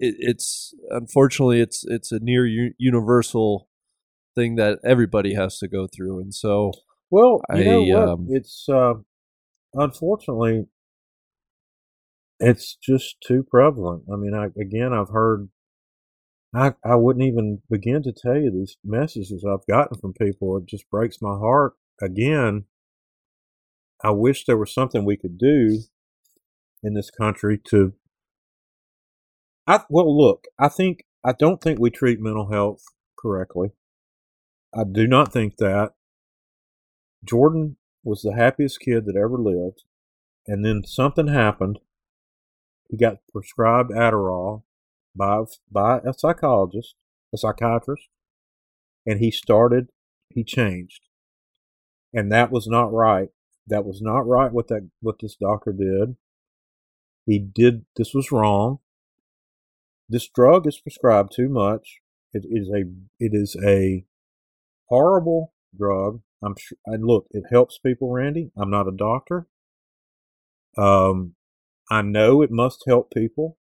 it, 0.00 0.16
it's 0.18 0.74
unfortunately 0.90 1.60
it's 1.60 1.84
it's 1.86 2.10
a 2.10 2.18
near 2.18 2.46
u- 2.46 2.74
universal 2.78 3.68
thing 4.34 4.56
that 4.56 4.78
everybody 4.82 5.34
has 5.34 5.58
to 5.58 5.68
go 5.68 5.86
through, 5.86 6.18
and 6.18 6.34
so 6.34 6.72
Well, 7.10 7.42
you 7.54 7.64
know 7.64 7.82
I, 7.82 7.92
what? 7.92 8.08
um, 8.08 8.26
it's 8.30 8.66
uh, 8.68 8.94
unfortunately, 9.74 10.66
it's 12.42 12.76
just 12.76 13.16
too 13.26 13.44
prevalent. 13.48 14.04
I 14.12 14.16
mean, 14.16 14.34
I, 14.34 14.46
again, 14.60 14.92
I've 14.92 15.10
heard. 15.10 15.48
I 16.54 16.74
I 16.84 16.96
wouldn't 16.96 17.24
even 17.24 17.62
begin 17.70 18.02
to 18.02 18.12
tell 18.12 18.36
you 18.36 18.50
these 18.50 18.76
messages 18.84 19.44
I've 19.44 19.66
gotten 19.66 19.98
from 19.98 20.12
people. 20.14 20.56
It 20.58 20.66
just 20.66 20.90
breaks 20.90 21.22
my 21.22 21.38
heart. 21.38 21.74
Again, 22.02 22.64
I 24.04 24.10
wish 24.10 24.44
there 24.44 24.58
was 24.58 24.74
something 24.74 25.04
we 25.04 25.16
could 25.16 25.38
do 25.38 25.80
in 26.82 26.94
this 26.94 27.10
country 27.10 27.58
to. 27.70 27.94
I 29.66 29.82
well, 29.88 30.16
look. 30.16 30.44
I 30.58 30.68
think 30.68 31.04
I 31.24 31.32
don't 31.32 31.62
think 31.62 31.78
we 31.78 31.90
treat 31.90 32.20
mental 32.20 32.50
health 32.52 32.82
correctly. 33.18 33.70
I 34.74 34.84
do 34.90 35.06
not 35.06 35.32
think 35.32 35.56
that. 35.58 35.92
Jordan 37.24 37.76
was 38.04 38.22
the 38.22 38.34
happiest 38.34 38.80
kid 38.80 39.06
that 39.06 39.16
ever 39.16 39.38
lived. 39.38 39.84
And 40.46 40.64
then 40.64 40.82
something 40.84 41.28
happened. 41.28 41.78
He 42.92 42.98
got 42.98 43.20
prescribed 43.32 43.90
Adderall 43.90 44.64
by, 45.16 45.44
by 45.70 46.00
a 46.00 46.12
psychologist, 46.12 46.94
a 47.32 47.38
psychiatrist, 47.38 48.08
and 49.06 49.18
he 49.18 49.30
started, 49.30 49.88
he 50.28 50.44
changed. 50.44 51.00
And 52.12 52.30
that 52.30 52.52
was 52.52 52.66
not 52.66 52.92
right. 52.92 53.30
That 53.66 53.86
was 53.86 54.02
not 54.02 54.26
right 54.26 54.52
what 54.52 54.68
that 54.68 54.90
what 55.00 55.16
this 55.22 55.36
doctor 55.36 55.72
did. 55.72 56.16
He 57.24 57.38
did 57.38 57.86
this 57.96 58.12
was 58.12 58.30
wrong. 58.30 58.80
This 60.08 60.28
drug 60.28 60.66
is 60.66 60.78
prescribed 60.78 61.32
too 61.34 61.48
much. 61.48 62.00
It 62.34 62.44
is 62.44 62.68
a 62.68 62.82
it 63.18 63.30
is 63.32 63.56
a 63.64 64.04
horrible 64.90 65.54
drug. 65.74 66.20
I'm 66.44 66.56
sure. 66.58 66.76
And 66.84 67.06
look, 67.06 67.28
it 67.30 67.44
helps 67.50 67.78
people, 67.78 68.10
Randy. 68.10 68.50
I'm 68.54 68.68
not 68.68 68.88
a 68.88 68.92
doctor. 68.94 69.46
Um, 70.76 71.36
I 71.90 72.02
know 72.02 72.42
it 72.42 72.50
must 72.50 72.84
help 72.86 73.12
people, 73.12 73.58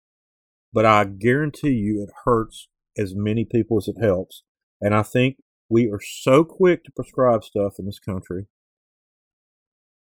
but 0.73 0.85
I 0.85 1.05
guarantee 1.05 1.73
you 1.73 2.03
it 2.03 2.15
hurts 2.25 2.69
as 2.99 3.15
many 3.15 3.45
people 3.45 3.79
as 3.79 3.89
it 3.89 4.01
helps. 4.01 4.43
And 4.81 4.95
I 4.95 5.03
think 5.03 5.37
we 5.69 5.89
are 5.89 6.01
so 6.01 6.45
quick 6.45 6.85
to 6.85 6.93
prescribe 6.93 7.45
stuff 7.45 7.75
in 7.79 7.87
this 7.87 7.99
country. 7.99 8.47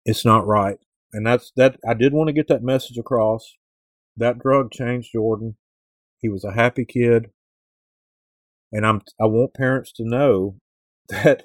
It's 0.04 0.24
not 0.24 0.46
right. 0.46 0.78
And 1.12 1.26
that's 1.26 1.52
that. 1.56 1.78
I 1.88 1.94
did 1.94 2.12
want 2.12 2.28
to 2.28 2.32
get 2.32 2.48
that 2.48 2.62
message 2.62 2.98
across. 2.98 3.56
That 4.16 4.38
drug 4.38 4.70
changed 4.70 5.10
Jordan. 5.12 5.56
He 6.20 6.28
was 6.28 6.44
a 6.44 6.52
happy 6.52 6.84
kid. 6.84 7.30
And 8.72 8.86
I'm 8.86 9.02
I 9.20 9.26
want 9.26 9.54
parents 9.54 9.92
to 9.92 10.04
know 10.04 10.56
that 11.08 11.44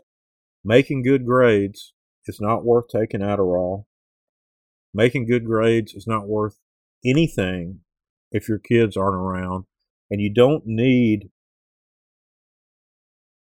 making 0.63 1.03
good 1.03 1.25
grades 1.25 1.93
is 2.27 2.39
not 2.39 2.65
worth 2.65 2.85
taking 2.89 3.21
Adderall. 3.21 3.85
Making 4.93 5.27
good 5.27 5.45
grades 5.45 5.93
is 5.93 6.05
not 6.07 6.27
worth 6.27 6.57
anything 7.05 7.79
if 8.31 8.47
your 8.47 8.59
kids 8.59 8.97
aren't 8.97 9.15
around. 9.15 9.65
And 10.09 10.21
you 10.21 10.33
don't 10.33 10.63
need, 10.65 11.29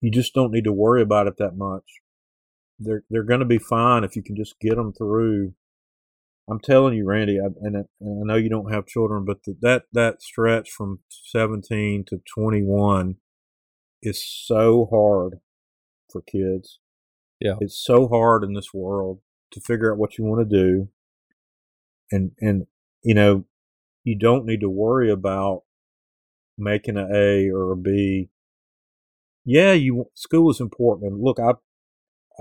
you 0.01 0.11
just 0.11 0.33
don't 0.33 0.51
need 0.51 0.65
to 0.65 0.73
worry 0.73 1.01
about 1.01 1.27
it 1.27 1.37
that 1.37 1.55
much. 1.55 1.83
They're, 2.77 3.03
they're 3.09 3.23
going 3.23 3.39
to 3.39 3.45
be 3.45 3.57
fine 3.57 4.03
if 4.03 4.15
you 4.15 4.23
can 4.23 4.35
just 4.35 4.59
get 4.59 4.75
them 4.75 4.93
through. 4.93 5.53
I'm 6.49 6.59
telling 6.59 6.95
you, 6.95 7.05
Randy, 7.05 7.39
I, 7.39 7.47
and, 7.61 7.77
I, 7.77 7.81
and 8.01 8.23
I 8.23 8.33
know 8.33 8.37
you 8.37 8.49
don't 8.49 8.73
have 8.73 8.87
children, 8.87 9.23
but 9.23 9.43
the, 9.43 9.55
that, 9.61 9.83
that 9.93 10.21
stretch 10.21 10.69
from 10.71 10.99
17 11.09 12.05
to 12.07 12.21
21 12.33 13.17
is 14.01 14.25
so 14.25 14.87
hard 14.91 15.39
for 16.11 16.21
kids. 16.21 16.79
Yeah. 17.39 17.55
It's 17.61 17.81
so 17.81 18.07
hard 18.07 18.43
in 18.43 18.53
this 18.53 18.73
world 18.73 19.19
to 19.51 19.61
figure 19.61 19.91
out 19.91 19.97
what 19.97 20.17
you 20.17 20.25
want 20.25 20.49
to 20.49 20.57
do. 20.57 20.89
And 22.11 22.31
and 22.39 22.67
you 23.03 23.13
know, 23.13 23.45
you 24.03 24.17
don't 24.17 24.45
need 24.45 24.61
to 24.61 24.69
worry 24.69 25.11
about 25.11 25.63
making 26.57 26.97
an 26.97 27.09
A 27.13 27.49
or 27.49 27.71
a 27.71 27.77
B. 27.77 28.29
Yeah, 29.45 29.73
you 29.73 30.05
school 30.13 30.49
is 30.51 30.59
important. 30.59 31.11
And 31.11 31.21
look, 31.21 31.39
I 31.39 31.53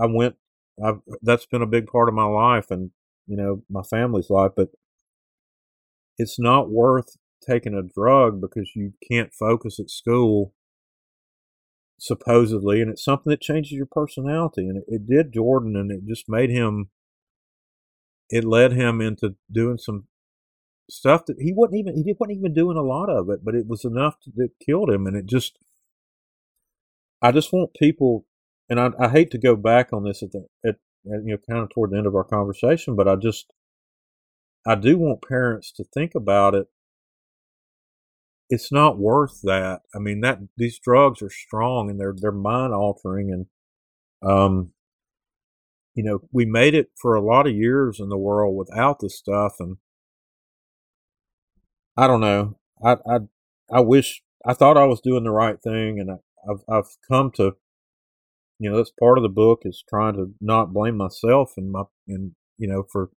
I 0.02 0.06
went 0.06 0.36
I 0.84 0.94
that's 1.22 1.46
been 1.46 1.62
a 1.62 1.66
big 1.66 1.86
part 1.86 2.08
of 2.08 2.14
my 2.14 2.24
life 2.26 2.70
and 2.70 2.90
you 3.26 3.36
know, 3.36 3.62
my 3.70 3.82
family's 3.82 4.30
life, 4.30 4.52
but 4.56 4.70
it's 6.18 6.38
not 6.38 6.70
worth 6.70 7.16
taking 7.46 7.74
a 7.74 7.82
drug 7.82 8.40
because 8.40 8.72
you 8.74 8.92
can't 9.10 9.32
focus 9.32 9.78
at 9.78 9.90
school 9.90 10.54
supposedly, 11.98 12.80
and 12.80 12.90
it's 12.90 13.04
something 13.04 13.30
that 13.30 13.40
changes 13.40 13.72
your 13.72 13.86
personality. 13.86 14.68
And 14.68 14.78
it, 14.78 14.84
it 14.88 15.06
did 15.06 15.32
Jordan, 15.32 15.76
and 15.76 15.90
it 15.90 16.06
just 16.06 16.28
made 16.28 16.50
him. 16.50 16.90
It 18.30 18.44
led 18.44 18.72
him 18.72 19.00
into 19.00 19.36
doing 19.50 19.78
some 19.78 20.06
stuff 20.90 21.26
that 21.26 21.36
he 21.40 21.52
wasn't 21.54 21.78
even 21.80 21.96
he 22.04 22.14
wasn't 22.18 22.38
even 22.38 22.54
doing 22.54 22.76
a 22.76 22.82
lot 22.82 23.08
of 23.10 23.30
it, 23.30 23.44
but 23.44 23.54
it 23.54 23.66
was 23.66 23.84
enough 23.84 24.20
to, 24.22 24.30
that 24.36 24.50
killed 24.64 24.90
him. 24.90 25.06
And 25.06 25.16
it 25.16 25.26
just, 25.26 25.58
I 27.22 27.32
just 27.32 27.52
want 27.52 27.74
people, 27.74 28.26
and 28.68 28.80
I, 28.80 28.90
I 29.00 29.08
hate 29.08 29.30
to 29.32 29.38
go 29.38 29.56
back 29.56 29.92
on 29.92 30.04
this 30.04 30.22
at 30.22 30.32
the 30.32 30.46
at, 30.66 30.76
at 31.12 31.24
you 31.24 31.32
know 31.32 31.38
kind 31.48 31.62
of 31.62 31.70
toward 31.70 31.92
the 31.92 31.98
end 31.98 32.06
of 32.06 32.14
our 32.14 32.24
conversation, 32.24 32.96
but 32.96 33.08
I 33.08 33.16
just, 33.16 33.52
I 34.66 34.74
do 34.74 34.98
want 34.98 35.22
parents 35.26 35.72
to 35.72 35.84
think 35.84 36.14
about 36.14 36.54
it 36.54 36.68
it's 38.50 38.72
not 38.72 38.98
worth 38.98 39.40
that. 39.42 39.82
I 39.94 39.98
mean 39.98 40.20
that 40.20 40.40
these 40.56 40.78
drugs 40.78 41.22
are 41.22 41.30
strong 41.30 41.90
and 41.90 42.00
they're 42.00 42.14
they're 42.16 42.32
mind 42.32 42.72
altering 42.72 43.30
and 43.32 43.46
um 44.30 44.72
you 45.98 46.04
know, 46.04 46.20
we 46.30 46.46
made 46.46 46.76
it 46.76 46.92
for 46.94 47.16
a 47.16 47.20
lot 47.20 47.48
of 47.48 47.56
years 47.56 47.98
in 47.98 48.08
the 48.08 48.16
world 48.16 48.56
without 48.56 49.00
this 49.00 49.18
stuff 49.18 49.54
and 49.58 49.78
I 51.96 52.06
don't 52.06 52.20
know. 52.20 52.56
I 52.84 52.98
I 53.04 53.18
I 53.72 53.80
wish 53.80 54.22
I 54.46 54.54
thought 54.54 54.76
I 54.76 54.84
was 54.84 55.00
doing 55.00 55.24
the 55.24 55.32
right 55.32 55.60
thing 55.60 55.98
and 55.98 56.12
I, 56.12 56.14
I've 56.48 56.62
I've 56.70 56.96
come 57.10 57.32
to 57.32 57.56
you 58.60 58.70
know, 58.70 58.76
that's 58.76 58.92
part 58.92 59.18
of 59.18 59.22
the 59.22 59.28
book 59.28 59.62
is 59.64 59.82
trying 59.88 60.14
to 60.14 60.34
not 60.40 60.72
blame 60.72 60.96
myself 60.96 61.54
and 61.56 61.72
my 61.72 61.82
and 62.06 62.36
you 62.58 62.68
know 62.68 62.84
for 62.92 63.10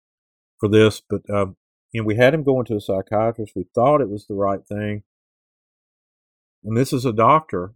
for 0.57 0.69
this, 0.69 1.01
but 1.01 1.29
um 1.29 1.57
you 1.91 1.99
know, 1.99 2.07
we 2.07 2.15
had 2.15 2.33
him 2.33 2.43
going 2.43 2.63
to 2.67 2.77
a 2.77 2.79
psychiatrist. 2.79 3.57
We 3.57 3.65
thought 3.75 3.99
it 3.99 4.09
was 4.09 4.25
the 4.25 4.35
right 4.35 4.65
thing 4.65 5.03
and 6.63 6.77
this 6.77 6.93
is 6.93 7.03
a 7.03 7.11
doctor 7.11 7.73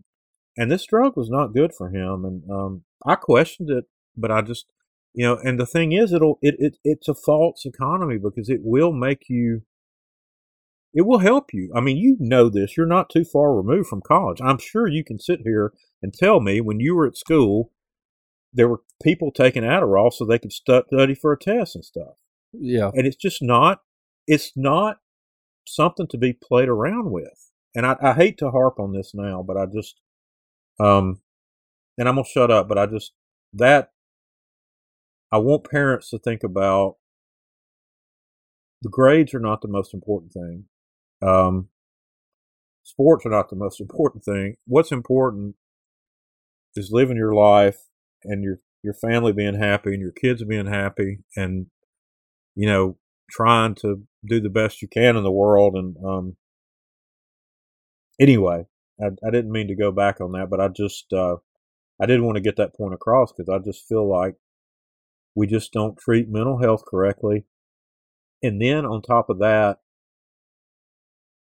and 0.55 0.71
this 0.71 0.85
drug 0.85 1.17
was 1.17 1.29
not 1.29 1.53
good 1.53 1.73
for 1.77 1.89
him. 1.89 2.23
And 2.23 2.49
um, 2.49 2.83
I 3.05 3.15
questioned 3.15 3.69
it, 3.69 3.83
but 4.15 4.31
I 4.31 4.41
just, 4.41 4.67
you 5.13 5.25
know, 5.25 5.37
and 5.43 5.59
the 5.59 5.65
thing 5.65 5.91
is, 5.91 6.11
it'll 6.11 6.39
it, 6.41 6.55
it 6.57 6.77
it's 6.83 7.07
a 7.07 7.13
false 7.13 7.65
economy 7.65 8.17
because 8.17 8.49
it 8.49 8.61
will 8.63 8.91
make 8.91 9.25
you. 9.29 9.61
It 10.93 11.07
will 11.07 11.19
help 11.19 11.53
you. 11.53 11.71
I 11.75 11.81
mean, 11.81 11.97
you 11.97 12.17
know 12.19 12.49
this. 12.49 12.77
You're 12.77 12.85
not 12.85 13.09
too 13.09 13.23
far 13.23 13.55
removed 13.55 13.89
from 13.89 14.01
college. 14.01 14.39
I'm 14.43 14.59
sure 14.59 14.87
you 14.87 15.03
can 15.03 15.17
sit 15.17 15.41
here 15.43 15.73
and 16.03 16.13
tell 16.13 16.39
me 16.39 16.61
when 16.61 16.79
you 16.79 16.95
were 16.95 17.07
at 17.07 17.17
school, 17.17 17.71
there 18.53 18.67
were 18.67 18.81
people 19.01 19.31
taking 19.31 19.63
Adderall 19.63 20.13
so 20.13 20.23
they 20.23 20.37
could 20.37 20.51
study 20.51 21.15
for 21.15 21.33
a 21.33 21.39
test 21.39 21.75
and 21.75 21.83
stuff. 21.83 22.15
Yeah. 22.51 22.91
And 22.93 23.07
it's 23.07 23.15
just 23.15 23.41
not. 23.41 23.81
It's 24.27 24.51
not 24.55 24.97
something 25.65 26.07
to 26.07 26.17
be 26.17 26.33
played 26.33 26.69
around 26.69 27.11
with. 27.11 27.51
And 27.75 27.85
I, 27.85 27.95
I 28.01 28.13
hate 28.13 28.37
to 28.39 28.51
harp 28.51 28.79
on 28.79 28.93
this 28.93 29.11
now, 29.15 29.43
but 29.45 29.57
I 29.57 29.65
just 29.65 29.99
um, 30.79 31.21
and 31.97 32.07
I'm 32.07 32.15
gonna 32.15 32.27
shut 32.27 32.51
up, 32.51 32.67
but 32.67 32.77
I 32.77 32.85
just 32.85 33.13
that 33.53 33.92
I 35.33 35.37
want 35.37 35.69
parents 35.69 36.09
to 36.11 36.19
think 36.19 36.43
about 36.43 36.97
the 38.83 38.89
grades 38.89 39.33
are 39.33 39.39
not 39.39 39.61
the 39.61 39.67
most 39.67 39.93
important 39.93 40.31
thing. 40.31 40.65
Um, 41.21 41.69
sports 42.83 43.25
are 43.25 43.29
not 43.29 43.49
the 43.49 43.55
most 43.55 43.81
important 43.85 44.23
thing. 44.23 44.55
What's 44.65 44.91
important 44.91 45.55
is 46.75 46.89
living 46.91 47.17
your 47.17 47.33
life 47.33 47.79
and 48.23 48.43
your 48.43 48.59
your 48.83 48.93
family 48.93 49.31
being 49.31 49.55
happy 49.55 49.93
and 49.93 50.01
your 50.01 50.11
kids 50.11 50.43
being 50.43 50.65
happy 50.65 51.19
and 51.35 51.67
you 52.55 52.67
know 52.67 52.97
trying 53.29 53.75
to 53.75 54.03
do 54.25 54.41
the 54.41 54.49
best 54.49 54.81
you 54.81 54.87
can 54.87 55.15
in 55.15 55.23
the 55.23 55.31
world 55.31 55.75
and 55.75 55.95
um 56.05 56.35
anyway 58.19 58.65
I, 59.01 59.07
I 59.25 59.31
didn't 59.31 59.51
mean 59.51 59.67
to 59.67 59.75
go 59.75 59.91
back 59.91 60.21
on 60.21 60.31
that, 60.33 60.49
but 60.49 60.59
I 60.59 60.67
just 60.67 61.11
uh, 61.13 61.37
I 62.01 62.05
did 62.05 62.21
want 62.21 62.35
to 62.35 62.41
get 62.41 62.57
that 62.57 62.75
point 62.75 62.93
across 62.93 63.31
because 63.31 63.49
I 63.49 63.59
just 63.63 63.87
feel 63.87 64.07
like 64.07 64.35
we 65.35 65.47
just 65.47 65.71
don't 65.73 65.97
treat 65.97 66.29
mental 66.29 66.59
health 66.61 66.83
correctly, 66.89 67.45
and 68.41 68.61
then 68.61 68.85
on 68.85 69.01
top 69.01 69.29
of 69.29 69.39
that, 69.39 69.79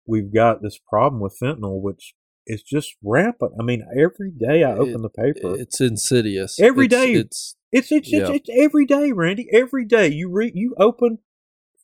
we've 0.05 0.33
got 0.33 0.61
this 0.61 0.79
problem 0.89 1.21
with 1.21 1.37
fentanyl, 1.41 1.81
which 1.81 2.13
is 2.45 2.61
just 2.61 2.95
rampant. 3.03 3.53
I 3.59 3.63
mean, 3.63 3.85
every 3.97 4.31
day 4.31 4.63
I 4.63 4.73
open 4.73 4.95
It- 4.95 5.01
the 5.01 5.09
paper, 5.09 5.55
It's 5.57 5.79
insidious. 5.79 6.59
Every 6.59 6.85
It's- 6.85 7.01
day. 7.05 7.13
It's 7.13 7.55
it's 7.71 7.91
it's, 7.91 8.11
yeah. 8.11 8.19
it's 8.19 8.29
it's 8.29 8.49
every 8.61 8.85
day, 8.85 9.11
Randy. 9.11 9.47
Every 9.51 9.85
day 9.85 10.07
you 10.09 10.29
read, 10.29 10.53
you 10.55 10.75
open 10.77 11.19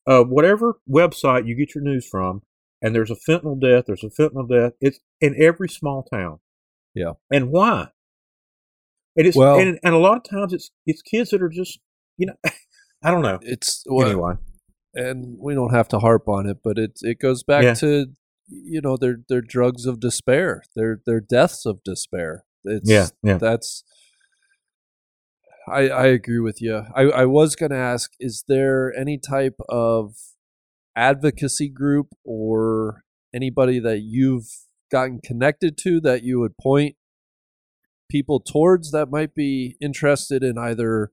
uh, 0.05 0.23
whatever 0.23 0.79
website 0.89 1.47
you 1.47 1.55
get 1.55 1.73
your 1.73 1.83
news 1.83 2.07
from, 2.07 2.43
and 2.81 2.93
there's 2.93 3.09
a 3.11 3.15
fentanyl 3.15 3.59
death. 3.59 3.85
There's 3.87 4.03
a 4.03 4.09
fentanyl 4.09 4.47
death. 4.49 4.73
It's 4.81 4.99
in 5.21 5.35
every 5.41 5.67
small 5.69 6.03
town. 6.03 6.39
Yeah. 6.93 7.13
And 7.31 7.51
why? 7.51 7.89
And 9.15 9.25
it's 9.27 9.35
Well- 9.37 9.59
and, 9.59 9.79
and 9.83 9.95
a 9.95 9.97
lot 9.97 10.17
of 10.17 10.23
times 10.23 10.53
it's 10.53 10.71
it's 10.85 11.01
kids 11.01 11.29
that 11.31 11.41
are 11.41 11.49
just 11.49 11.79
you 12.19 12.27
know 12.27 12.35
I 13.03 13.11
don't 13.11 13.23
know. 13.23 13.39
it's 13.41 13.83
well, 13.87 14.07
anyway, 14.07 14.33
and 14.93 15.37
we 15.39 15.53
don't 15.55 15.73
have 15.73 15.87
to 15.89 15.99
harp 15.99 16.27
on 16.27 16.45
it, 16.47 16.57
but 16.63 16.77
it 16.77 16.99
it 17.01 17.17
goes 17.19 17.43
back 17.43 17.63
Yeah. 17.63 17.73
to 17.75 18.07
you 18.49 18.81
know 18.81 18.97
they're 18.97 19.19
they're 19.29 19.41
drugs 19.41 19.85
of 19.85 19.99
despair. 19.99 20.63
They're 20.75 21.01
they're 21.05 21.21
deaths 21.21 21.65
of 21.65 21.83
despair. 21.83 22.43
It's 22.65 22.89
yeah, 22.89 23.07
yeah. 23.23 23.37
that's 23.37 23.83
I 25.67 25.89
I 25.89 26.05
agree 26.07 26.39
with 26.39 26.61
you. 26.61 26.83
I 26.95 27.03
I 27.03 27.25
was 27.25 27.55
going 27.55 27.71
to 27.71 27.77
ask 27.77 28.11
is 28.19 28.43
there 28.47 28.93
any 28.97 29.17
type 29.17 29.55
of 29.69 30.15
advocacy 30.95 31.69
group 31.69 32.07
or 32.25 33.03
anybody 33.33 33.79
that 33.79 33.99
you've 34.01 34.47
gotten 34.91 35.19
connected 35.23 35.77
to 35.77 36.01
that 36.01 36.23
you 36.23 36.39
would 36.39 36.57
point 36.57 36.95
people 38.09 38.39
towards 38.39 38.91
that 38.91 39.11
might 39.11 39.35
be 39.35 39.77
interested 39.79 40.43
in 40.43 40.57
either 40.57 41.11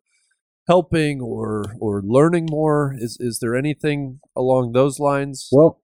helping 0.67 1.21
or 1.21 1.65
or 1.81 2.03
learning 2.05 2.47
more 2.51 2.95
is 2.99 3.17
is 3.21 3.39
there 3.41 3.55
anything 3.55 4.21
along 4.35 4.73
those 4.73 4.99
lines 4.99 5.49
Well, 5.53 5.81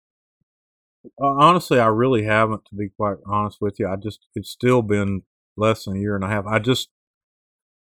uh, 1.21 1.27
honestly, 1.27 1.81
I 1.81 1.87
really 1.87 2.25
haven't. 2.25 2.65
To 2.67 2.75
be 2.75 2.89
quite 2.89 3.17
honest 3.27 3.59
with 3.61 3.79
you, 3.79 3.89
I 3.89 3.97
just 3.97 4.27
it's 4.35 4.51
still 4.51 4.83
been 4.83 5.23
less 5.57 5.85
than 5.85 5.97
a 5.97 6.01
year 6.01 6.15
and 6.15 6.25
a 6.25 6.29
half. 6.29 6.47
I 6.47 6.59
just 6.59 6.91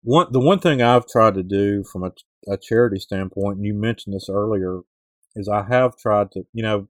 one 0.01 0.27
the 0.31 0.39
one 0.39 0.59
thing 0.59 0.81
I've 0.81 1.07
tried 1.07 1.35
to 1.35 1.43
do 1.43 1.83
from 1.83 2.03
a, 2.03 2.11
a 2.47 2.57
charity 2.57 2.99
standpoint, 2.99 3.57
and 3.57 3.65
you 3.65 3.73
mentioned 3.73 4.15
this 4.15 4.29
earlier, 4.29 4.81
is 5.35 5.47
I 5.47 5.63
have 5.63 5.95
tried 5.95 6.31
to. 6.31 6.45
You 6.53 6.63
know, 6.63 6.87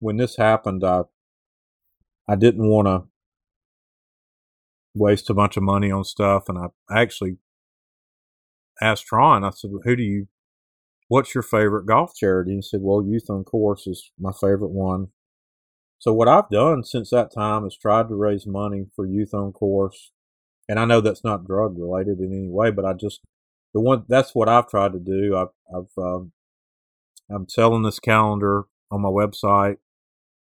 when 0.00 0.18
this 0.18 0.36
happened, 0.36 0.84
I 0.84 1.02
I 2.28 2.36
didn't 2.36 2.68
want 2.68 2.86
to 2.86 3.04
waste 4.94 5.30
a 5.30 5.34
bunch 5.34 5.56
of 5.56 5.62
money 5.62 5.90
on 5.90 6.04
stuff, 6.04 6.48
and 6.48 6.58
I 6.58 6.66
actually 6.90 7.38
asked 8.80 9.10
Ron. 9.12 9.44
I 9.44 9.50
said, 9.50 9.70
"Who 9.84 9.96
do 9.96 10.02
you?" 10.02 10.26
What's 11.08 11.34
your 11.34 11.42
favorite 11.42 11.86
golf 11.86 12.14
charity? 12.14 12.52
And 12.52 12.58
He 12.58 12.62
said, 12.62 12.82
Well, 12.82 13.04
Youth 13.04 13.28
on 13.28 13.42
Course 13.42 13.88
is 13.88 14.12
my 14.16 14.30
favorite 14.30 14.70
one. 14.70 15.08
So 15.98 16.14
what 16.14 16.28
I've 16.28 16.48
done 16.48 16.84
since 16.84 17.10
that 17.10 17.34
time 17.34 17.66
is 17.66 17.76
tried 17.76 18.08
to 18.08 18.14
raise 18.14 18.46
money 18.46 18.86
for 18.94 19.06
Youth 19.06 19.34
on 19.34 19.52
Course, 19.52 20.12
and 20.68 20.78
I 20.78 20.84
know 20.84 21.00
that's 21.00 21.24
not 21.24 21.44
drug 21.44 21.76
related 21.76 22.20
in 22.20 22.32
any 22.32 22.48
way, 22.48 22.70
but 22.70 22.84
I 22.84 22.92
just 22.92 23.22
the 23.74 23.80
one 23.80 24.04
that's 24.08 24.36
what 24.36 24.48
I've 24.48 24.68
tried 24.68 24.92
to 24.92 25.00
do. 25.00 25.36
I've, 25.36 25.48
I've 25.76 26.02
um, 26.02 26.32
I'm 27.28 27.48
selling 27.48 27.82
this 27.82 27.98
calendar 27.98 28.64
on 28.90 29.02
my 29.02 29.08
website, 29.08 29.76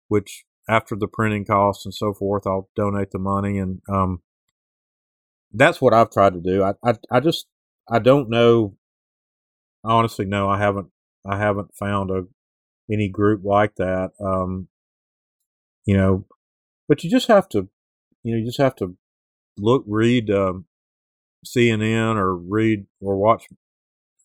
which 0.07 0.45
after 0.69 0.95
the 0.95 1.07
printing 1.07 1.45
costs 1.45 1.83
and 1.83 1.93
so 1.95 2.13
forth, 2.13 2.45
I'll 2.45 2.69
donate 2.75 3.09
the 3.09 3.19
money, 3.19 3.57
and 3.57 3.81
um, 3.89 4.21
that's 5.51 5.81
what 5.81 5.95
I've 5.95 6.11
tried 6.11 6.35
to 6.35 6.39
do. 6.41 6.63
I, 6.63 6.73
I 6.83 6.93
I 7.11 7.19
just 7.19 7.47
I 7.89 7.99
don't 7.99 8.29
know. 8.29 8.75
Honestly, 9.83 10.25
no, 10.25 10.49
I 10.49 10.57
haven't. 10.59 10.87
I 11.25 11.37
haven't 11.37 11.75
found 11.75 12.11
a 12.11 12.23
any 12.91 13.09
group 13.09 13.43
like 13.43 13.75
that. 13.75 14.11
Um, 14.19 14.67
you 15.85 15.97
know, 15.97 16.25
but 16.87 17.03
you 17.03 17.09
just 17.09 17.27
have 17.27 17.49
to, 17.49 17.69
you 18.23 18.33
know, 18.33 18.39
you 18.39 18.45
just 18.45 18.59
have 18.59 18.75
to 18.77 18.95
look, 19.57 19.83
read 19.87 20.29
um, 20.29 20.65
CNN 21.45 22.15
or 22.15 22.35
read 22.35 22.85
or 23.01 23.17
watch 23.17 23.45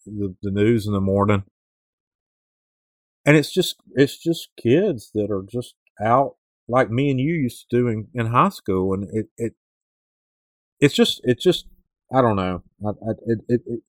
the, 0.07 0.35
the 0.43 0.51
news 0.51 0.87
in 0.87 0.93
the 0.93 1.01
morning, 1.01 1.45
and 3.25 3.37
it's 3.37 3.53
just 3.53 3.77
it's 3.93 4.19
just 4.19 4.49
kids 4.61 5.11
that 5.15 5.31
are 5.31 5.45
just 5.51 5.75
out 6.01 6.37
like 6.69 6.91
me 6.91 7.11
and 7.11 7.21
you 7.21 7.35
used 7.35 7.67
to 7.71 7.77
doing 7.77 8.09
in 8.15 8.27
high 8.27 8.49
school, 8.51 8.93
and 8.93 9.09
it 9.13 9.27
it 9.39 9.55
it's 10.81 10.95
just 10.95 11.21
it's 11.25 11.43
just 11.43 11.67
I 12.15 12.23
don't 12.23 12.37
know. 12.37 12.63
I, 12.87 12.91
I, 12.91 13.11
it, 13.27 13.39
it, 13.49 13.63
it 13.67 13.81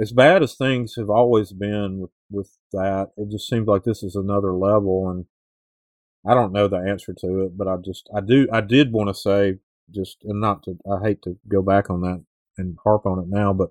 as 0.00 0.12
bad 0.12 0.42
as 0.42 0.54
things 0.56 0.94
have 0.96 1.10
always 1.10 1.52
been 1.52 2.00
with, 2.00 2.10
with 2.30 2.58
that, 2.72 3.10
it 3.16 3.30
just 3.30 3.48
seems 3.48 3.68
like 3.68 3.84
this 3.84 4.02
is 4.02 4.16
another 4.16 4.54
level, 4.54 5.08
and 5.10 5.26
I 6.26 6.34
don't 6.34 6.52
know 6.52 6.68
the 6.68 6.78
answer 6.78 7.14
to 7.18 7.42
it, 7.42 7.56
but 7.58 7.68
I 7.68 7.76
just 7.76 8.08
I 8.14 8.20
do 8.20 8.48
I 8.52 8.60
did 8.60 8.92
want 8.92 9.08
to 9.08 9.14
say 9.14 9.58
just 9.94 10.18
and 10.24 10.40
not 10.40 10.62
to 10.64 10.78
I 10.90 11.06
hate 11.06 11.22
to 11.22 11.38
go 11.48 11.62
back 11.62 11.90
on 11.90 12.00
that 12.02 12.24
and 12.58 12.78
harp 12.84 13.06
on 13.06 13.18
it 13.20 13.28
now, 13.28 13.52
but 13.52 13.70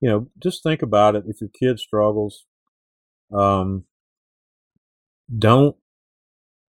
you 0.00 0.08
know 0.10 0.28
just 0.42 0.62
think 0.62 0.82
about 0.82 1.16
it. 1.16 1.24
If 1.26 1.40
your 1.40 1.50
kid 1.50 1.78
struggles, 1.78 2.46
um, 3.32 3.84
don't 5.38 5.76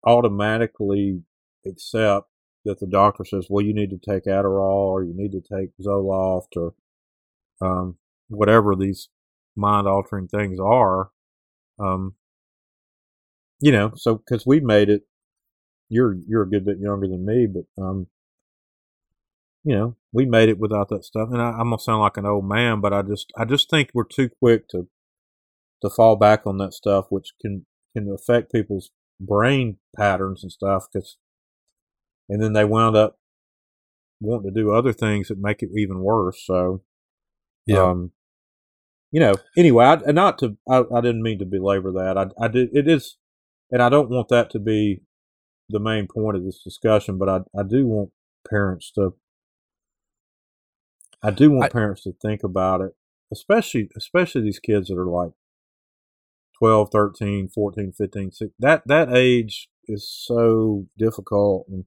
automatically 0.05 1.22
accept 1.66 2.28
that 2.65 2.81
the 2.81 2.86
doctor 2.86 3.24
says, 3.24 3.47
well, 3.49 3.65
you 3.65 3.74
need 3.74 3.91
to 3.91 3.99
take 3.99 4.24
Adderall 4.24 4.89
or 4.89 5.05
you 5.05 5.15
need 5.15 5.32
to 5.32 5.41
take 5.41 5.70
Zoloft 5.81 6.57
or 6.57 6.74
um, 7.61 7.97
whatever 8.28 8.74
these 8.74 9.09
mind 9.57 9.86
altering 9.86 10.28
things 10.28 10.59
are. 10.61 11.11
Um, 11.78 12.15
you 13.61 13.73
know, 13.73 13.93
so 13.97 14.16
because 14.16 14.47
we 14.47 14.61
made 14.61 14.89
it, 14.89 15.03
you're 15.89 16.15
you're 16.27 16.43
a 16.43 16.49
good 16.49 16.65
bit 16.65 16.78
younger 16.78 17.07
than 17.07 17.24
me, 17.24 17.47
but 17.47 17.82
um, 17.82 18.09
you 19.65 19.74
know, 19.74 19.97
we 20.12 20.27
made 20.27 20.49
it 20.49 20.59
without 20.59 20.89
that 20.91 21.05
stuff. 21.05 21.28
And 21.32 21.41
I, 21.41 21.51
I'm 21.51 21.70
gonna 21.70 21.78
sound 21.78 22.01
like 22.01 22.16
an 22.16 22.27
old 22.27 22.49
man, 22.49 22.81
but 22.81 22.93
I 22.93 23.03
just 23.03 23.32
I 23.36 23.45
just 23.45 23.70
think 23.70 23.91
we're 23.95 24.05
too 24.05 24.28
quick 24.41 24.69
to 24.69 24.89
to 25.82 25.91
fall 25.91 26.16
back 26.16 26.47
on 26.47 26.59
that 26.59 26.74
stuff, 26.74 27.07
which 27.11 27.32
can 27.41 27.66
can 27.97 28.11
affect 28.12 28.53
people's 28.53 28.91
brain 29.20 29.78
patterns 29.97 30.43
and 30.43 30.53
stuff. 30.53 30.86
Because 30.93 31.16
and 32.28 32.42
then 32.42 32.52
they 32.52 32.64
wound 32.64 32.96
up 32.96 33.18
wanting 34.20 34.52
to 34.52 34.60
do 34.60 34.72
other 34.72 34.92
things 34.92 35.28
that 35.28 35.38
make 35.38 35.62
it 35.62 35.70
even 35.76 36.01
worse. 36.01 36.42
So, 36.46 36.82
Yeah. 37.66 37.90
um, 37.90 38.12
you 39.10 39.20
know. 39.20 39.34
Anyway, 39.56 39.84
I, 39.84 39.96
not 40.12 40.38
to, 40.38 40.56
I, 40.68 40.82
I 40.94 41.01
didn't 41.01 41.22
mean 41.22 41.38
to 41.40 41.44
belabor 41.46 41.92
that. 41.92 42.16
I, 42.18 42.44
I 42.44 42.48
did. 42.48 42.70
It 42.72 42.88
is, 42.88 43.16
and 43.70 43.82
I 43.82 43.88
don't 43.88 44.10
want 44.10 44.28
that 44.28 44.51
to 44.51 44.59
be 44.59 45.02
the 45.68 45.80
main 45.80 46.06
point 46.06 46.36
of 46.36 46.44
this 46.44 46.62
discussion. 46.62 47.18
But 47.18 47.28
I, 47.28 47.38
I 47.59 47.62
do 47.62 47.86
want 47.86 48.10
parents 48.48 48.90
to, 48.92 49.14
I 51.22 51.30
do 51.30 51.51
want 51.51 51.66
I- 51.66 51.68
parents 51.68 52.02
to 52.05 52.12
think 52.20 52.42
about 52.42 52.80
it, 52.80 52.92
especially, 53.32 53.88
especially 53.96 54.42
these 54.42 54.59
kids 54.59 54.88
that 54.88 54.98
are 54.98 55.06
like 55.06 55.32
12, 56.59 56.88
13, 56.90 57.48
14, 57.48 57.92
15, 57.96 58.30
16. 58.30 58.51
That 58.59 58.82
that 58.86 59.12
age 59.14 59.68
is 59.86 60.09
so 60.09 60.86
difficult 60.96 61.66
and 61.68 61.84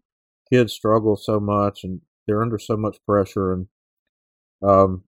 kids 0.52 0.74
struggle 0.74 1.16
so 1.16 1.40
much 1.40 1.84
and 1.84 2.02
they're 2.28 2.42
under 2.42 2.60
so 2.60 2.76
much 2.76 2.98
pressure, 3.06 3.54
and 3.54 3.68
um, 4.62 5.04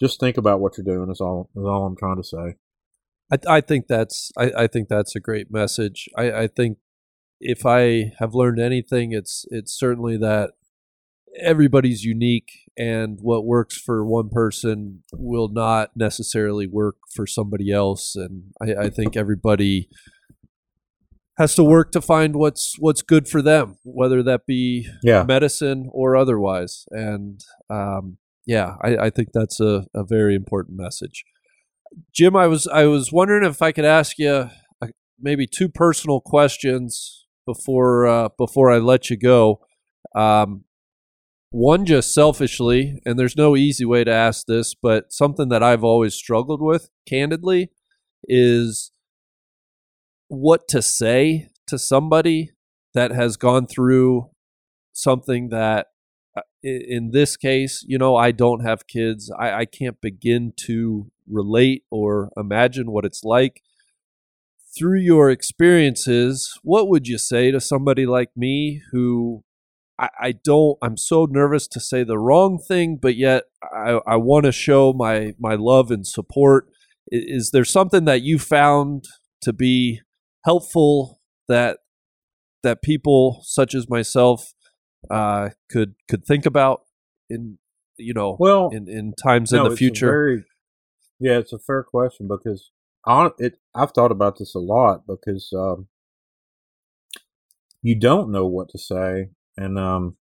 just 0.00 0.20
think 0.20 0.36
about 0.36 0.60
what 0.60 0.76
you're 0.76 0.84
doing. 0.84 1.10
Is 1.10 1.20
all 1.20 1.50
is 1.56 1.64
all 1.64 1.86
I'm 1.86 1.96
trying 1.96 2.16
to 2.16 2.24
say. 2.24 2.56
I, 3.32 3.56
I 3.56 3.60
think 3.60 3.86
that's 3.86 4.30
I, 4.36 4.50
I 4.56 4.66
think 4.66 4.88
that's 4.88 5.14
a 5.14 5.20
great 5.20 5.50
message. 5.50 6.08
I, 6.16 6.32
I 6.32 6.46
think 6.48 6.78
if 7.40 7.64
I 7.64 8.12
have 8.18 8.34
learned 8.34 8.60
anything, 8.60 9.12
it's 9.12 9.46
it's 9.50 9.78
certainly 9.78 10.16
that 10.18 10.50
everybody's 11.40 12.04
unique 12.04 12.50
and 12.76 13.18
what 13.20 13.44
works 13.44 13.76
for 13.76 14.04
one 14.04 14.28
person 14.28 15.02
will 15.12 15.48
not 15.48 15.90
necessarily 15.94 16.66
work 16.66 16.96
for 17.14 17.26
somebody 17.26 17.70
else. 17.70 18.16
And 18.16 18.52
I, 18.60 18.86
I 18.86 18.90
think 18.90 19.16
everybody 19.16 19.88
has 21.38 21.54
to 21.54 21.64
work 21.64 21.92
to 21.92 22.00
find 22.00 22.36
what's 22.36 22.74
what's 22.78 23.02
good 23.02 23.28
for 23.28 23.40
them, 23.40 23.78
whether 23.84 24.22
that 24.22 24.44
be 24.46 24.88
Yeah. 25.02 25.24
medicine 25.24 25.88
or 25.92 26.16
otherwise. 26.16 26.84
And 26.90 27.40
um, 27.70 28.18
yeah, 28.46 28.74
I, 28.82 28.96
I 28.96 29.10
think 29.10 29.28
that's 29.32 29.60
a, 29.60 29.86
a 29.94 30.04
very 30.04 30.34
important 30.34 30.76
message. 30.78 31.24
Jim, 32.14 32.36
I 32.36 32.46
was 32.46 32.66
I 32.66 32.84
was 32.84 33.12
wondering 33.12 33.44
if 33.44 33.62
I 33.62 33.72
could 33.72 33.84
ask 33.84 34.18
you 34.18 34.50
maybe 35.20 35.46
two 35.46 35.68
personal 35.68 36.20
questions 36.20 37.26
before 37.46 38.06
uh, 38.06 38.28
before 38.36 38.70
I 38.70 38.78
let 38.78 39.10
you 39.10 39.16
go. 39.16 39.60
Um, 40.14 40.64
one 41.50 41.86
just 41.86 42.12
selfishly, 42.12 43.00
and 43.06 43.18
there's 43.18 43.36
no 43.36 43.56
easy 43.56 43.84
way 43.86 44.04
to 44.04 44.12
ask 44.12 44.46
this, 44.46 44.74
but 44.74 45.12
something 45.12 45.48
that 45.48 45.62
I've 45.62 45.82
always 45.82 46.14
struggled 46.14 46.60
with, 46.60 46.90
candidly, 47.08 47.70
is 48.24 48.90
what 50.28 50.68
to 50.68 50.82
say 50.82 51.48
to 51.66 51.78
somebody 51.78 52.52
that 52.94 53.10
has 53.10 53.36
gone 53.36 53.66
through 53.66 54.30
something 54.92 55.48
that 55.48 55.88
uh, 56.36 56.42
in 56.62 57.10
this 57.12 57.36
case 57.36 57.84
you 57.86 57.96
know 57.96 58.16
i 58.16 58.30
don't 58.30 58.64
have 58.64 58.86
kids 58.86 59.30
I, 59.38 59.52
I 59.60 59.64
can't 59.64 60.00
begin 60.00 60.52
to 60.66 61.10
relate 61.30 61.84
or 61.90 62.30
imagine 62.38 62.90
what 62.90 63.04
it's 63.04 63.22
like. 63.22 63.60
Through 64.76 65.00
your 65.00 65.30
experiences 65.30 66.58
what 66.62 66.88
would 66.88 67.08
you 67.08 67.18
say 67.18 67.50
to 67.50 67.60
somebody 67.60 68.06
like 68.06 68.30
me 68.36 68.82
who 68.92 69.44
I, 69.98 70.08
I 70.20 70.32
don't 70.32 70.78
i'm 70.82 70.96
so 70.96 71.26
nervous 71.28 71.66
to 71.68 71.80
say 71.80 72.04
the 72.04 72.18
wrong 72.18 72.58
thing 72.58 72.98
but 73.00 73.16
yet 73.16 73.44
i, 73.74 73.98
I 74.06 74.16
want 74.16 74.44
to 74.44 74.52
show 74.52 74.92
my 74.92 75.34
my 75.38 75.54
love 75.54 75.90
and 75.90 76.06
support? 76.06 76.68
Is 77.10 77.50
there 77.52 77.64
something 77.64 78.04
that 78.04 78.20
you 78.22 78.38
found 78.38 79.04
to 79.42 79.52
be 79.52 80.02
helpful 80.44 81.20
that 81.48 81.78
that 82.62 82.82
people 82.82 83.40
such 83.44 83.74
as 83.74 83.88
myself 83.88 84.52
uh, 85.10 85.50
could 85.70 85.94
could 86.08 86.24
think 86.24 86.46
about 86.46 86.82
in 87.30 87.58
you 87.96 88.14
know 88.14 88.36
Well, 88.38 88.70
in, 88.72 88.88
in 88.88 89.14
times 89.14 89.52
no, 89.52 89.64
in 89.64 89.70
the 89.70 89.76
future. 89.76 90.06
very- 90.06 90.44
yeah, 91.20 91.38
it's 91.38 91.52
a 91.52 91.58
fair 91.58 91.82
question 91.82 92.28
because 92.28 92.70
I, 93.04 93.30
it, 93.38 93.58
I've 93.74 93.90
thought 93.92 94.12
about 94.12 94.38
this 94.38 94.54
a 94.54 94.60
lot 94.60 95.04
because 95.06 95.52
um, 95.52 95.88
you 97.82 97.98
don't 97.98 98.30
know 98.30 98.46
what 98.46 98.68
to 98.70 98.78
say, 98.78 99.30
and 99.56 99.78
um, 99.78 100.16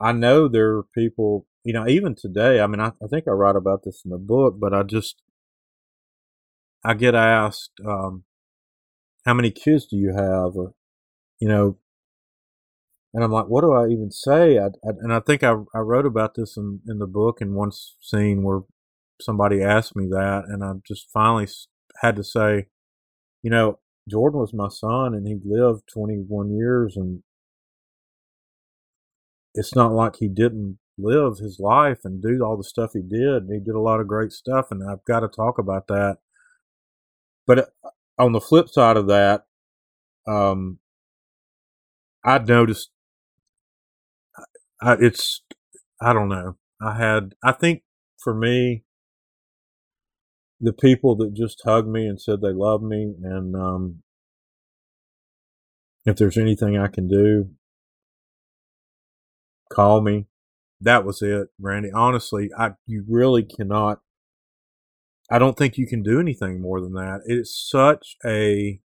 I 0.00 0.12
know 0.12 0.48
there 0.48 0.76
are 0.76 0.82
people. 0.94 1.46
You 1.64 1.72
know, 1.72 1.86
even 1.86 2.16
today. 2.16 2.60
I 2.60 2.66
mean, 2.66 2.80
I, 2.80 2.88
I 2.88 3.06
think 3.08 3.28
I 3.28 3.30
write 3.30 3.54
about 3.54 3.84
this 3.84 4.02
in 4.04 4.10
the 4.10 4.18
book, 4.18 4.56
but 4.58 4.74
I 4.74 4.82
just 4.82 5.22
I 6.84 6.94
get 6.94 7.14
asked, 7.14 7.72
um, 7.86 8.24
"How 9.26 9.34
many 9.34 9.50
kids 9.50 9.86
do 9.86 9.96
you 9.96 10.14
have?" 10.14 10.56
or 10.56 10.74
you 11.40 11.48
know, 11.48 11.78
and 13.14 13.24
I'm 13.24 13.32
like, 13.32 13.46
what 13.46 13.62
do 13.62 13.72
I 13.72 13.88
even 13.88 14.10
say? 14.10 14.58
I, 14.58 14.66
I, 14.66 14.90
and 15.00 15.12
I 15.12 15.20
think 15.20 15.42
I, 15.42 15.54
I 15.74 15.80
wrote 15.80 16.06
about 16.06 16.34
this 16.34 16.56
in, 16.56 16.80
in 16.88 16.98
the 16.98 17.06
book 17.06 17.40
in 17.40 17.54
one 17.54 17.70
scene 18.00 18.42
where 18.42 18.60
somebody 19.20 19.62
asked 19.62 19.94
me 19.96 20.06
that, 20.10 20.44
and 20.48 20.64
I 20.64 20.72
just 20.86 21.10
finally 21.12 21.48
had 22.00 22.16
to 22.16 22.24
say, 22.24 22.66
you 23.42 23.50
know, 23.50 23.78
Jordan 24.10 24.40
was 24.40 24.54
my 24.54 24.68
son, 24.68 25.14
and 25.14 25.26
he 25.26 25.38
lived 25.44 25.82
21 25.92 26.52
years, 26.56 26.96
and 26.96 27.22
it's 29.54 29.74
not 29.76 29.92
like 29.92 30.16
he 30.16 30.28
didn't 30.28 30.78
live 30.98 31.38
his 31.38 31.58
life 31.60 32.00
and 32.04 32.22
do 32.22 32.42
all 32.44 32.56
the 32.56 32.64
stuff 32.64 32.92
he 32.94 33.02
did. 33.02 33.44
He 33.50 33.60
did 33.60 33.74
a 33.74 33.80
lot 33.80 34.00
of 34.00 34.08
great 34.08 34.32
stuff, 34.32 34.70
and 34.70 34.82
I've 34.88 35.04
got 35.04 35.20
to 35.20 35.28
talk 35.28 35.58
about 35.58 35.88
that. 35.88 36.18
But 37.46 37.58
uh, 37.58 37.90
on 38.18 38.32
the 38.32 38.40
flip 38.40 38.68
side 38.68 38.96
of 38.96 39.08
that, 39.08 39.44
um, 40.26 40.78
I 42.24 42.38
noticed 42.38 42.90
I, 44.80 44.96
it's 45.00 45.42
I 46.00 46.12
don't 46.12 46.28
know. 46.28 46.56
I 46.80 46.96
had 46.96 47.34
I 47.44 47.52
think 47.52 47.82
for 48.22 48.34
me 48.34 48.84
the 50.60 50.72
people 50.72 51.16
that 51.16 51.34
just 51.34 51.60
hugged 51.64 51.88
me 51.88 52.06
and 52.06 52.20
said 52.20 52.40
they 52.40 52.52
love 52.52 52.82
me 52.82 53.14
and 53.22 53.56
um 53.56 54.02
if 56.04 56.16
there's 56.16 56.38
anything 56.38 56.78
I 56.78 56.88
can 56.88 57.08
do 57.08 57.50
call 59.72 60.00
me. 60.00 60.26
That 60.80 61.04
was 61.04 61.22
it, 61.22 61.48
Randy. 61.60 61.90
Honestly, 61.92 62.50
I 62.58 62.72
you 62.86 63.04
really 63.08 63.44
cannot 63.44 64.00
I 65.30 65.38
don't 65.38 65.56
think 65.56 65.78
you 65.78 65.86
can 65.86 66.02
do 66.02 66.20
anything 66.20 66.60
more 66.60 66.80
than 66.80 66.92
that. 66.94 67.20
It's 67.24 67.68
such 67.70 68.16
a 68.24 68.80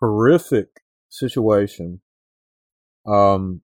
horrific 0.00 0.68
situation. 1.08 2.00
Um 3.06 3.62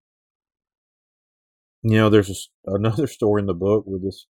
you 1.82 1.96
know, 1.96 2.10
there's 2.10 2.50
a 2.66 2.74
another 2.74 3.06
story 3.18 3.42
in 3.42 3.46
the 3.46 3.54
book 3.54 3.84
with 3.86 4.02
this 4.02 4.26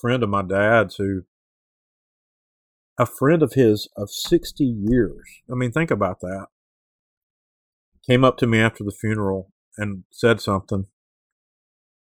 friend 0.00 0.22
of 0.22 0.28
my 0.28 0.42
dad's 0.42 0.96
who 0.96 1.22
a 2.98 3.06
friend 3.06 3.42
of 3.42 3.52
his 3.54 3.88
of 3.96 4.10
60 4.10 4.64
years. 4.64 5.42
I 5.50 5.54
mean, 5.54 5.70
think 5.70 5.90
about 5.90 6.20
that. 6.20 6.46
Came 8.06 8.24
up 8.24 8.36
to 8.38 8.46
me 8.46 8.58
after 8.58 8.82
the 8.82 8.90
funeral 8.92 9.52
and 9.76 10.04
said 10.10 10.40
something, 10.40 10.86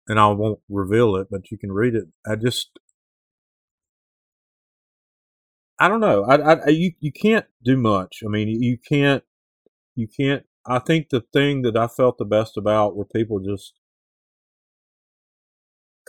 and 0.06 0.20
I 0.20 0.28
won't 0.28 0.60
reveal 0.68 1.16
it, 1.16 1.28
but 1.30 1.50
you 1.50 1.58
can 1.58 1.72
read 1.72 1.94
it. 1.94 2.04
I 2.26 2.36
just, 2.36 2.78
I 5.78 5.88
don't 5.88 6.00
know. 6.00 6.24
I, 6.24 6.36
I, 6.36 6.68
you, 6.68 6.92
you 7.00 7.12
can't 7.12 7.46
do 7.64 7.76
much. 7.76 8.22
I 8.24 8.28
mean, 8.28 8.48
you 8.62 8.78
can't, 8.78 9.22
you 9.96 10.08
can't. 10.08 10.44
I 10.66 10.78
think 10.80 11.10
the 11.10 11.22
thing 11.32 11.62
that 11.62 11.76
I 11.76 11.88
felt 11.88 12.18
the 12.18 12.26
best 12.26 12.56
about 12.56 12.96
were 12.96 13.06
people 13.06 13.40
just 13.40 13.74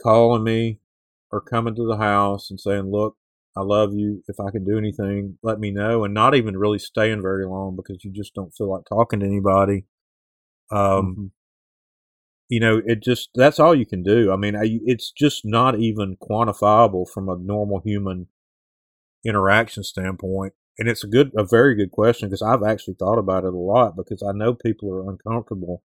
calling 0.02 0.44
me 0.44 0.80
or 1.32 1.42
coming 1.42 1.76
to 1.76 1.86
the 1.86 1.98
house 1.98 2.50
and 2.50 2.60
saying, 2.60 2.92
"Look, 2.92 3.18
I 3.56 3.62
love 3.62 3.94
you. 3.94 4.24
If 4.28 4.40
I 4.40 4.52
can 4.52 4.66
do 4.66 4.78
anything, 4.78 5.38
let 5.44 5.60
me 5.60 5.72
know." 5.72 6.04
And 6.04 6.14
not 6.14 6.36
even 6.36 6.58
really 6.58 6.80
staying 6.80 7.22
very 7.22 7.46
long 7.46 7.76
because 7.76 8.04
you 8.04 8.12
just 8.12 8.34
don't 8.34 8.54
feel 8.56 8.70
like 8.72 8.86
talking 8.90 9.20
to 9.20 9.26
anybody. 9.26 9.86
Um, 10.72 11.16
Mhm. 11.18 11.32
you 12.50 12.60
know, 12.60 12.82
it 12.86 13.02
just 13.04 13.30
that's 13.36 13.60
all 13.60 13.76
you 13.76 13.86
can 13.86 14.02
do. 14.04 14.32
I 14.32 14.36
mean, 14.36 14.56
I, 14.56 14.80
it's 14.86 15.12
just 15.12 15.42
not 15.46 15.80
even 15.80 16.18
quantifiable 16.18 17.08
from 17.08 17.30
a 17.30 17.38
normal 17.38 17.82
human 17.86 18.28
interaction 19.26 19.84
standpoint. 19.84 20.54
And 20.78 20.88
it's 20.88 21.04
a 21.04 21.08
good, 21.08 21.32
a 21.38 21.44
very 21.44 21.76
good 21.76 21.92
question 21.92 22.30
because 22.30 22.42
I've 22.42 22.64
actually 22.64 22.96
thought 22.98 23.18
about 23.18 23.44
it 23.44 23.54
a 23.54 23.58
lot 23.58 23.98
because 23.98 24.24
I 24.24 24.32
know 24.32 24.54
people 24.54 24.94
are 24.94 25.10
uncomfortable. 25.10 25.84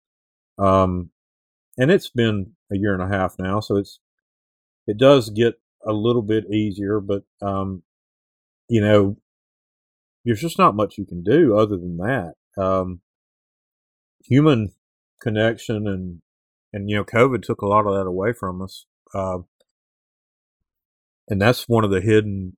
Um, 0.57 1.11
and 1.77 1.89
it's 1.89 2.09
been 2.09 2.53
a 2.71 2.77
year 2.77 2.93
and 2.93 3.01
a 3.01 3.17
half 3.17 3.35
now, 3.39 3.59
so 3.59 3.77
it's 3.77 3.99
it 4.87 4.97
does 4.97 5.29
get 5.29 5.55
a 5.85 5.93
little 5.93 6.21
bit 6.21 6.51
easier, 6.51 6.99
but 6.99 7.23
um, 7.41 7.83
you 8.67 8.81
know, 8.81 9.17
there's 10.25 10.41
just 10.41 10.59
not 10.59 10.75
much 10.75 10.97
you 10.97 11.05
can 11.05 11.23
do 11.23 11.57
other 11.57 11.77
than 11.77 11.97
that. 11.97 12.33
Um, 12.57 13.01
human 14.23 14.73
connection 15.21 15.87
and 15.87 16.21
and 16.73 16.89
you 16.89 16.95
know, 16.95 17.03
COVID 17.03 17.41
took 17.41 17.61
a 17.61 17.67
lot 17.67 17.85
of 17.85 17.93
that 17.95 18.07
away 18.07 18.33
from 18.33 18.61
us, 18.61 18.85
uh, 19.13 19.39
and 21.27 21.41
that's 21.41 21.67
one 21.67 21.83
of 21.83 21.91
the 21.91 22.01
hidden, 22.01 22.55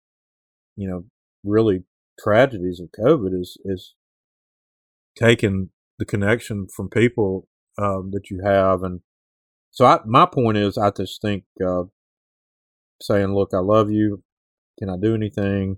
you 0.75 0.87
know, 0.87 1.05
really 1.43 1.83
tragedies 2.19 2.79
of 2.79 2.89
COVID 2.99 3.39
is 3.39 3.57
is 3.65 3.93
taking 5.17 5.69
the 5.99 6.05
connection 6.05 6.67
from 6.67 6.89
people 6.89 7.47
um, 7.77 8.11
that 8.11 8.29
you 8.29 8.41
have, 8.43 8.83
and 8.83 9.01
so 9.71 9.85
I, 9.85 9.99
my 10.05 10.27
point 10.27 10.57
is, 10.57 10.77
I 10.77 10.91
just 10.91 11.21
think 11.21 11.45
uh, 11.65 11.83
saying, 13.01 13.33
"Look, 13.33 13.51
I 13.53 13.59
love 13.59 13.91
you. 13.91 14.23
Can 14.79 14.89
I 14.89 14.97
do 15.01 15.15
anything?" 15.15 15.77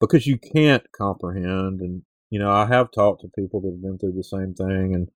Because 0.00 0.26
you 0.26 0.38
can't 0.38 0.84
comprehend, 0.96 1.80
and 1.80 2.02
you 2.30 2.38
know, 2.38 2.50
I 2.50 2.66
have 2.66 2.90
talked 2.90 3.22
to 3.22 3.28
people 3.28 3.60
that 3.60 3.72
have 3.72 3.82
been 3.82 3.98
through 3.98 4.14
the 4.16 4.24
same 4.24 4.54
thing, 4.54 4.94
and 4.94 5.08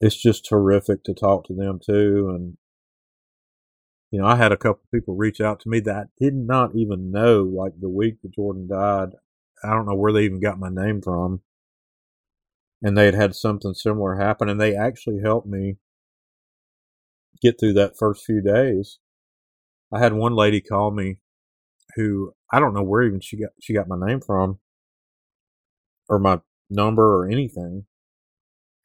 it's 0.00 0.20
just 0.20 0.46
terrific 0.48 1.02
to 1.04 1.14
talk 1.14 1.46
to 1.46 1.54
them 1.54 1.80
too. 1.84 2.30
And 2.34 2.56
you 4.12 4.20
know, 4.20 4.26
I 4.28 4.36
had 4.36 4.52
a 4.52 4.58
couple 4.58 4.82
of 4.84 4.92
people 4.92 5.16
reach 5.16 5.40
out 5.40 5.60
to 5.62 5.70
me 5.70 5.80
that 5.82 5.96
I 5.96 6.04
did 6.20 6.34
not 6.36 6.76
even 6.76 7.12
know, 7.12 7.42
like 7.44 7.74
the 7.80 7.90
week 7.90 8.22
that 8.22 8.34
Jordan 8.34 8.68
died. 8.68 9.10
I 9.64 9.70
don't 9.70 9.86
know 9.86 9.96
where 9.96 10.12
they 10.12 10.24
even 10.24 10.40
got 10.40 10.60
my 10.60 10.70
name 10.70 11.02
from. 11.02 11.42
and 12.82 12.98
they 12.98 13.06
had 13.06 13.14
had 13.14 13.34
something 13.34 13.74
similar 13.74 14.16
happen, 14.16 14.48
and 14.48 14.60
they 14.60 14.76
actually 14.76 15.20
helped 15.22 15.46
me 15.48 15.76
get 17.42 17.58
through 17.60 17.74
that 17.74 17.98
first 17.98 18.24
few 18.24 18.42
days. 18.42 18.98
I 19.92 20.00
had 20.00 20.14
one 20.14 20.34
lady 20.34 20.60
call 20.60 20.90
me 20.92 21.18
who 21.96 22.34
I 22.52 22.60
don't 22.60 22.74
know 22.74 22.82
where 22.84 23.02
even 23.02 23.20
she 23.20 23.38
got 23.40 23.50
she 23.60 23.74
got 23.74 23.88
my 23.88 23.98
name 24.06 24.20
from 24.20 24.60
or 26.08 26.18
my 26.18 26.40
number 26.70 27.16
or 27.16 27.28
anything. 27.30 27.86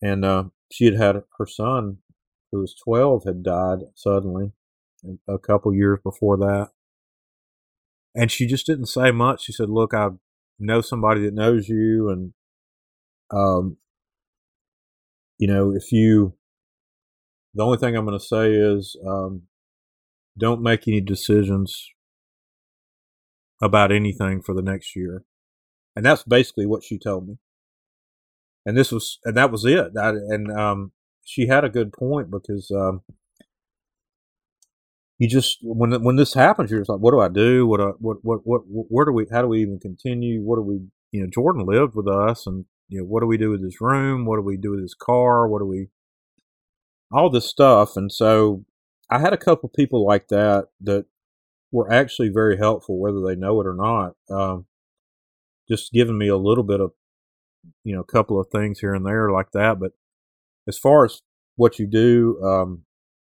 And 0.02 0.26
uh, 0.26 0.46
she 0.72 0.86
had 0.86 0.96
had 0.96 1.24
her 1.40 1.48
son, 1.48 2.00
who 2.52 2.62
was 2.62 2.76
12, 2.84 3.24
had 3.26 3.44
died 3.44 3.80
suddenly 3.96 4.54
a 5.28 5.38
couple 5.38 5.74
years 5.74 6.00
before 6.04 6.38
that. 6.38 6.70
And 8.16 8.32
she 8.32 8.48
just 8.48 8.66
didn't 8.66 8.88
say 8.88 9.12
much. 9.12 9.44
She 9.44 9.52
said, 9.52 9.70
Look, 9.70 9.94
I 9.94 10.10
know 10.60 10.82
somebody 10.82 11.22
that 11.22 11.34
knows 11.34 11.70
you. 11.70 12.10
And, 12.10 12.34
um, 13.32 13.78
you 15.38 15.48
know, 15.48 15.72
if 15.76 15.92
you, 15.92 16.34
the 17.54 17.64
only 17.64 17.78
thing 17.78 17.96
I'm 17.96 18.06
going 18.06 18.18
to 18.18 18.26
say 18.26 18.54
is 18.54 18.96
um, 19.06 19.44
don't 20.38 20.62
make 20.62 20.88
any 20.88 21.02
decisions 21.02 21.90
about 23.62 23.92
anything 23.92 24.42
for 24.42 24.54
the 24.54 24.62
next 24.62 24.96
year. 24.96 25.24
And 25.96 26.06
that's 26.06 26.24
basically 26.24 26.66
what 26.66 26.84
she 26.84 27.00
told 27.00 27.28
me. 27.28 27.38
And 28.66 28.78
this 28.78 28.92
was, 28.92 29.20
and 29.24 29.36
that 29.38 29.52
was 29.52 29.66
it. 29.66 29.92
I, 30.00 30.10
and 30.10 30.52
um, 30.52 30.92
she 31.24 31.48
had 31.48 31.64
a 31.64 31.70
good 31.70 31.94
point 31.94 32.30
because 32.30 32.70
um, 32.72 33.02
you 35.20 35.28
just 35.28 35.58
when 35.62 36.04
when 36.04 36.16
this 36.16 36.34
happens, 36.34 36.70
you're 36.70 36.80
just 36.80 36.90
like, 36.90 37.00
what 37.00 37.12
do 37.12 37.20
I 37.20 37.30
do? 37.30 37.66
What 37.68 38.02
what 38.02 38.18
what 38.22 38.40
what 38.44 38.62
where 38.68 39.06
do 39.06 39.12
we? 39.12 39.26
How 39.32 39.42
do 39.42 39.48
we 39.48 39.62
even 39.62 39.80
continue? 39.80 40.42
What 40.42 40.58
do 40.58 40.62
we? 40.62 40.82
You 41.12 41.24
know, 41.24 41.30
Jordan 41.34 41.66
lived 41.66 41.96
with 41.96 42.08
us, 42.08 42.46
and 42.46 42.66
you 42.90 43.00
know, 43.00 43.06
what 43.06 43.22
do 43.22 43.28
we 43.28 43.38
do 43.38 43.50
with 43.50 43.64
this 43.64 43.82
room? 43.82 44.26
What 44.26 44.38
do 44.38 44.44
we 44.44 44.58
do 44.58 44.72
with 44.72 44.82
this 44.82 44.94
car? 44.94 45.48
What 45.48 45.60
do 45.60 45.66
we? 45.66 45.88
All 47.12 47.30
this 47.30 47.48
stuff, 47.48 47.96
and 47.96 48.12
so 48.12 48.66
I 49.10 49.20
had 49.20 49.34
a 49.34 49.38
couple 49.38 49.70
people 49.70 50.06
like 50.06 50.28
that 50.28 50.68
that 50.82 51.06
were 51.72 51.92
actually 51.92 52.30
very 52.30 52.58
helpful, 52.58 53.00
whether 53.00 53.22
they 53.22 53.36
know 53.36 53.60
it 53.62 53.68
or 53.68 53.74
not. 53.74 54.16
Um, 54.30 54.66
just 55.70 55.92
giving 55.92 56.18
me 56.18 56.28
a 56.28 56.38
little 56.38 56.64
bit 56.64 56.80
of, 56.80 56.92
you 57.84 57.96
know, 57.96 58.02
a 58.02 58.12
couple 58.12 58.40
of 58.40 58.48
things 58.52 58.80
here 58.80 58.94
and 58.94 59.06
there 59.06 59.32
like 59.32 59.52
that. 59.52 59.80
But 59.80 59.94
as 60.68 60.78
far 60.78 61.06
as 61.06 61.22
what 61.56 61.80
you 61.80 61.88
do, 61.88 62.42
um, 62.44 62.84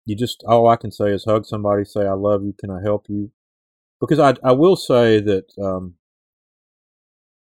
you 0.06 0.16
just 0.16 0.44
all 0.46 0.68
I 0.68 0.76
can 0.76 0.90
say 0.92 1.10
is 1.10 1.24
hug 1.24 1.46
somebody, 1.46 1.84
say 1.84 2.06
I 2.06 2.12
love 2.12 2.44
you, 2.44 2.54
can 2.58 2.70
I 2.70 2.80
help 2.82 3.06
you? 3.08 3.30
Because 4.00 4.18
I 4.18 4.34
I 4.42 4.52
will 4.52 4.76
say 4.76 5.20
that 5.20 5.46
um, 5.62 5.94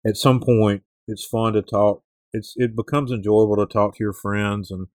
at 0.06 0.18
some 0.18 0.40
point 0.40 0.84
it's 1.08 1.26
fun 1.26 1.54
to 1.54 1.62
talk. 1.62 2.04
It's 2.34 2.54
it 2.56 2.76
becomes 2.76 3.12
enjoyable 3.12 3.58
to 3.58 3.66
talk 3.66 3.96
to 3.96 4.04
your 4.04 4.14
friends 4.14 4.72
and 4.72 4.88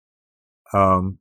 um, 0.73 1.19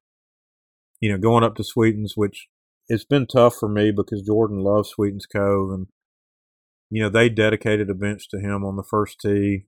you 1.02 1.12
know 1.12 1.18
going 1.18 1.44
up 1.44 1.56
to 1.56 1.64
Sweetens, 1.64 2.14
which 2.16 2.48
it's 2.88 3.06
been 3.06 3.28
tough 3.28 3.56
for 3.56 3.70
me 3.70 3.92
because 3.92 4.22
Jordan 4.22 4.60
loves 4.60 4.90
Sweetens 4.90 5.26
Cove 5.26 5.72
and 5.72 5.88
you 6.90 7.02
know 7.04 7.10
they 7.10 7.30
dedicated 7.30 7.90
a 7.90 7.94
bench 7.94 8.30
to 8.30 8.40
him 8.40 8.64
on 8.64 8.76
the 8.78 8.84
first 8.84 9.20
tee, 9.20 9.66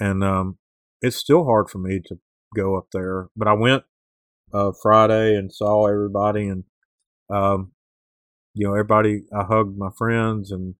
and 0.00 0.24
um, 0.24 0.58
it's 1.00 1.16
still 1.16 1.44
hard 1.44 1.70
for 1.70 1.78
me 1.78 2.00
to 2.06 2.18
go 2.54 2.76
up 2.76 2.88
there. 2.92 3.28
But 3.36 3.48
I 3.48 3.52
went 3.52 3.84
uh, 4.52 4.72
Friday 4.82 5.34
and 5.36 5.52
saw 5.52 5.86
everybody, 5.86 6.48
and 6.48 6.64
um, 7.30 7.72
you 8.54 8.66
know, 8.66 8.74
everybody. 8.74 9.24
I 9.34 9.44
hugged 9.44 9.78
my 9.78 9.90
friends, 9.96 10.50
and 10.50 10.74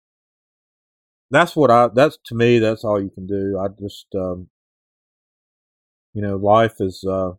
that's 1.31 1.55
what 1.55 1.71
I. 1.71 1.89
That's 1.95 2.19
to 2.27 2.35
me. 2.35 2.59
That's 2.59 2.85
all 2.85 3.01
you 3.01 3.11
can 3.11 3.27
do. 3.27 3.59
I 3.59 3.69
just, 3.81 4.07
um, 4.15 4.49
you 6.15 6.23
know, 6.23 6.37
life 6.37 6.75
is 6.81 7.05
uh, 7.09 7.33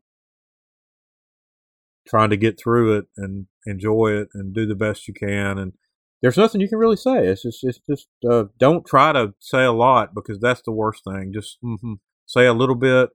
trying 2.07 2.29
to 2.31 2.37
get 2.37 2.59
through 2.59 2.97
it 2.97 3.05
and 3.17 3.47
enjoy 3.65 4.11
it 4.11 4.29
and 4.33 4.53
do 4.53 4.65
the 4.65 4.75
best 4.75 5.07
you 5.07 5.13
can. 5.13 5.57
And 5.57 5.73
there's 6.21 6.37
nothing 6.37 6.61
you 6.61 6.67
can 6.69 6.77
really 6.77 6.95
say. 6.95 7.27
It's 7.27 7.43
just, 7.43 7.63
it's 7.63 7.79
just, 7.89 8.07
uh, 8.29 8.45
don't 8.57 8.85
try 8.85 9.13
to 9.13 9.33
say 9.39 9.63
a 9.63 9.71
lot 9.71 10.13
because 10.13 10.39
that's 10.39 10.61
the 10.61 10.71
worst 10.71 11.03
thing. 11.03 11.31
Just 11.33 11.57
mm-hmm, 11.63 11.93
say 12.25 12.45
a 12.45 12.53
little 12.53 12.75
bit 12.75 13.09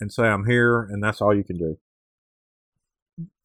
and 0.00 0.12
say 0.12 0.24
I'm 0.24 0.46
here, 0.46 0.80
and 0.82 1.02
that's 1.02 1.20
all 1.20 1.34
you 1.34 1.44
can 1.44 1.58
do. 1.58 1.78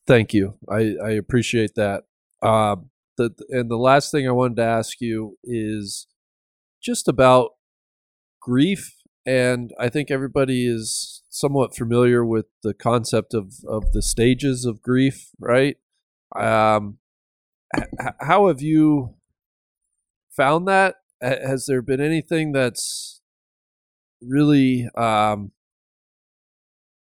Thank 0.10 0.34
you. 0.34 0.56
I, 0.68 0.96
I 1.06 1.12
appreciate 1.12 1.76
that. 1.76 2.06
Uh, 2.42 2.78
the, 3.18 3.30
and 3.50 3.70
the 3.70 3.78
last 3.78 4.12
thing 4.12 4.28
I 4.28 4.32
wanted 4.32 4.56
to 4.58 4.64
ask 4.64 5.00
you 5.02 5.38
is 5.44 6.08
just 6.82 7.08
about 7.08 7.52
grief. 8.42 8.96
And 9.28 9.72
I 9.80 9.88
think 9.90 10.10
everybody 10.10 10.66
is 10.68 11.22
somewhat 11.30 11.76
familiar 11.76 12.26
with 12.26 12.48
the 12.64 12.74
concept 12.74 13.36
of, 13.36 13.54
of 13.68 13.92
the 13.92 14.02
stages 14.02 14.66
of 14.66 14.82
grief, 14.82 15.30
right? 15.40 15.78
Um, 16.36 16.98
h- 17.78 17.86
how 18.22 18.48
have 18.48 18.64
you 18.64 19.16
found 20.36 20.68
that? 20.68 20.96
Has 21.22 21.68
there 21.68 21.84
been 21.84 22.02
anything 22.02 22.52
that's 22.54 23.22
really 24.24 24.90
um, 24.98 25.52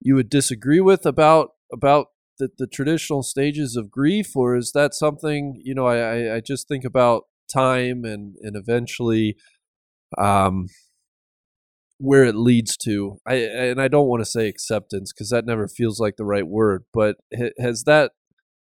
you 0.00 0.14
would 0.14 0.30
disagree 0.30 0.80
with 0.80 1.04
about 1.04 1.50
about 1.72 2.06
the, 2.38 2.50
the 2.58 2.66
traditional 2.66 3.22
stages 3.22 3.76
of 3.76 3.90
grief, 3.90 4.36
or 4.36 4.56
is 4.56 4.72
that 4.72 4.94
something 4.94 5.60
you 5.64 5.74
know? 5.74 5.86
I 5.86 6.36
I 6.36 6.40
just 6.40 6.68
think 6.68 6.84
about 6.84 7.24
time 7.52 8.04
and 8.04 8.36
and 8.42 8.56
eventually, 8.56 9.36
um, 10.18 10.68
where 11.98 12.24
it 12.24 12.34
leads 12.34 12.76
to. 12.78 13.18
I 13.26 13.34
and 13.36 13.80
I 13.80 13.88
don't 13.88 14.08
want 14.08 14.20
to 14.22 14.30
say 14.30 14.48
acceptance 14.48 15.12
because 15.12 15.30
that 15.30 15.46
never 15.46 15.68
feels 15.68 16.00
like 16.00 16.16
the 16.16 16.24
right 16.24 16.46
word. 16.46 16.84
But 16.92 17.16
has 17.58 17.84
that 17.84 18.12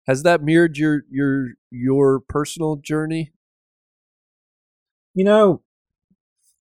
has 0.07 0.23
that 0.23 0.41
mirrored 0.43 0.77
your 0.77 1.03
your 1.09 1.49
your 1.71 2.19
personal 2.19 2.77
journey? 2.77 3.31
You 5.13 5.23
know, 5.25 5.63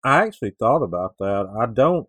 I 0.05 0.23
actually 0.23 0.53
thought 0.59 0.83
about 0.83 1.17
that. 1.19 1.47
I 1.59 1.67
don't 1.67 2.09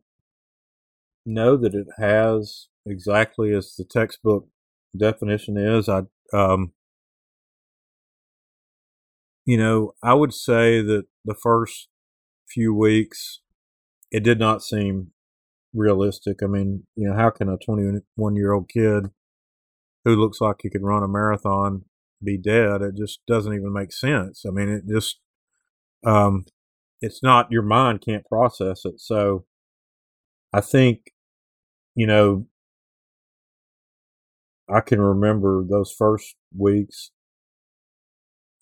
know 1.25 1.57
that 1.57 1.73
it 1.73 1.87
has 1.97 2.67
exactly 2.85 3.53
as 3.53 3.75
the 3.75 3.83
textbook 3.83 4.47
definition 4.97 5.57
is. 5.57 5.89
I, 5.89 6.03
um, 6.33 6.73
you 9.45 9.57
know, 9.57 9.93
I 10.03 10.13
would 10.13 10.33
say 10.33 10.81
that 10.81 11.03
the 11.23 11.35
first 11.35 11.87
few 12.47 12.73
weeks, 12.73 13.41
it 14.11 14.23
did 14.23 14.39
not 14.39 14.63
seem 14.63 15.11
realistic. 15.73 16.41
I 16.43 16.47
mean, 16.47 16.83
you 16.95 17.09
know, 17.09 17.15
how 17.15 17.29
can 17.29 17.49
a 17.49 17.57
21 17.57 18.35
year 18.35 18.53
old 18.53 18.69
kid 18.69 19.07
who 20.03 20.15
looks 20.15 20.41
like 20.41 20.57
he 20.61 20.69
could 20.69 20.83
run 20.83 21.03
a 21.03 21.07
marathon 21.07 21.85
be 22.23 22.37
dead? 22.37 22.81
It 22.81 22.95
just 22.97 23.19
doesn't 23.27 23.53
even 23.53 23.73
make 23.73 23.91
sense. 23.91 24.43
I 24.47 24.51
mean, 24.51 24.69
it 24.69 24.83
just, 24.87 25.19
um, 26.05 26.45
it's 27.01 27.21
not 27.21 27.51
your 27.51 27.61
mind 27.61 28.01
can't 28.01 28.25
process 28.25 28.85
it. 28.85 28.99
So 28.99 29.45
I 30.53 30.61
think, 30.61 31.11
you 31.95 32.07
know, 32.07 32.47
I 34.69 34.81
can 34.81 34.99
remember 34.99 35.63
those 35.63 35.91
first 35.91 36.35
weeks. 36.57 37.11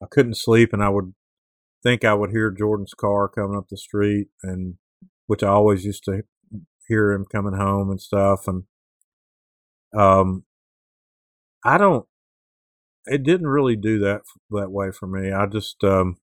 I 0.01 0.05
couldn't 0.09 0.35
sleep, 0.35 0.73
and 0.73 0.83
I 0.83 0.89
would 0.89 1.13
think 1.81 2.03
I 2.03 2.13
would 2.13 2.31
hear 2.31 2.51
Jordan's 2.51 2.93
car 2.93 3.29
coming 3.29 3.57
up 3.57 3.69
the 3.69 3.77
street, 3.77 4.27
and 4.43 4.75
which 5.27 5.43
I 5.43 5.47
always 5.49 5.85
used 5.85 6.03
to 6.05 6.23
hear 6.87 7.11
him 7.11 7.25
coming 7.25 7.53
home 7.53 7.89
and 7.89 8.01
stuff. 8.01 8.47
And 8.47 8.63
um, 9.95 10.43
I 11.63 11.77
don't. 11.77 12.05
It 13.05 13.23
didn't 13.23 13.47
really 13.47 13.75
do 13.75 13.99
that 13.99 14.21
that 14.51 14.71
way 14.71 14.91
for 14.91 15.07
me. 15.07 15.31
I 15.31 15.45
just 15.45 15.83
um, 15.83 16.17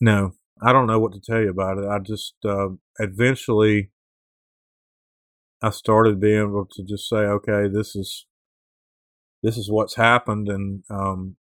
no, 0.00 0.32
I 0.62 0.72
don't 0.72 0.86
know 0.86 0.98
what 0.98 1.12
to 1.12 1.20
tell 1.20 1.40
you 1.40 1.50
about 1.50 1.78
it. 1.78 1.86
I 1.86 1.98
just 1.98 2.34
uh, 2.44 2.68
eventually 2.98 3.90
I 5.62 5.70
started 5.70 6.20
being 6.20 6.40
able 6.40 6.66
to 6.72 6.82
just 6.82 7.08
say, 7.08 7.18
okay, 7.18 7.68
this 7.68 7.94
is 7.94 8.26
this 9.42 9.56
is 9.56 9.70
what's 9.70 9.96
happened, 9.96 10.48
and 10.48 10.82
um, 10.90 11.36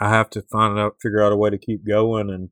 I 0.00 0.10
have 0.10 0.30
to 0.30 0.42
find 0.42 0.78
out, 0.78 0.96
figure 1.00 1.22
out 1.22 1.32
a 1.32 1.36
way 1.36 1.50
to 1.50 1.58
keep 1.58 1.86
going. 1.86 2.30
And 2.30 2.50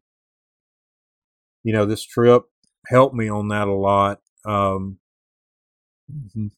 you 1.64 1.72
know, 1.72 1.86
this 1.86 2.04
trip 2.04 2.44
helped 2.88 3.14
me 3.14 3.28
on 3.28 3.48
that 3.48 3.68
a 3.68 3.74
lot. 3.74 4.20
Um, 4.44 4.98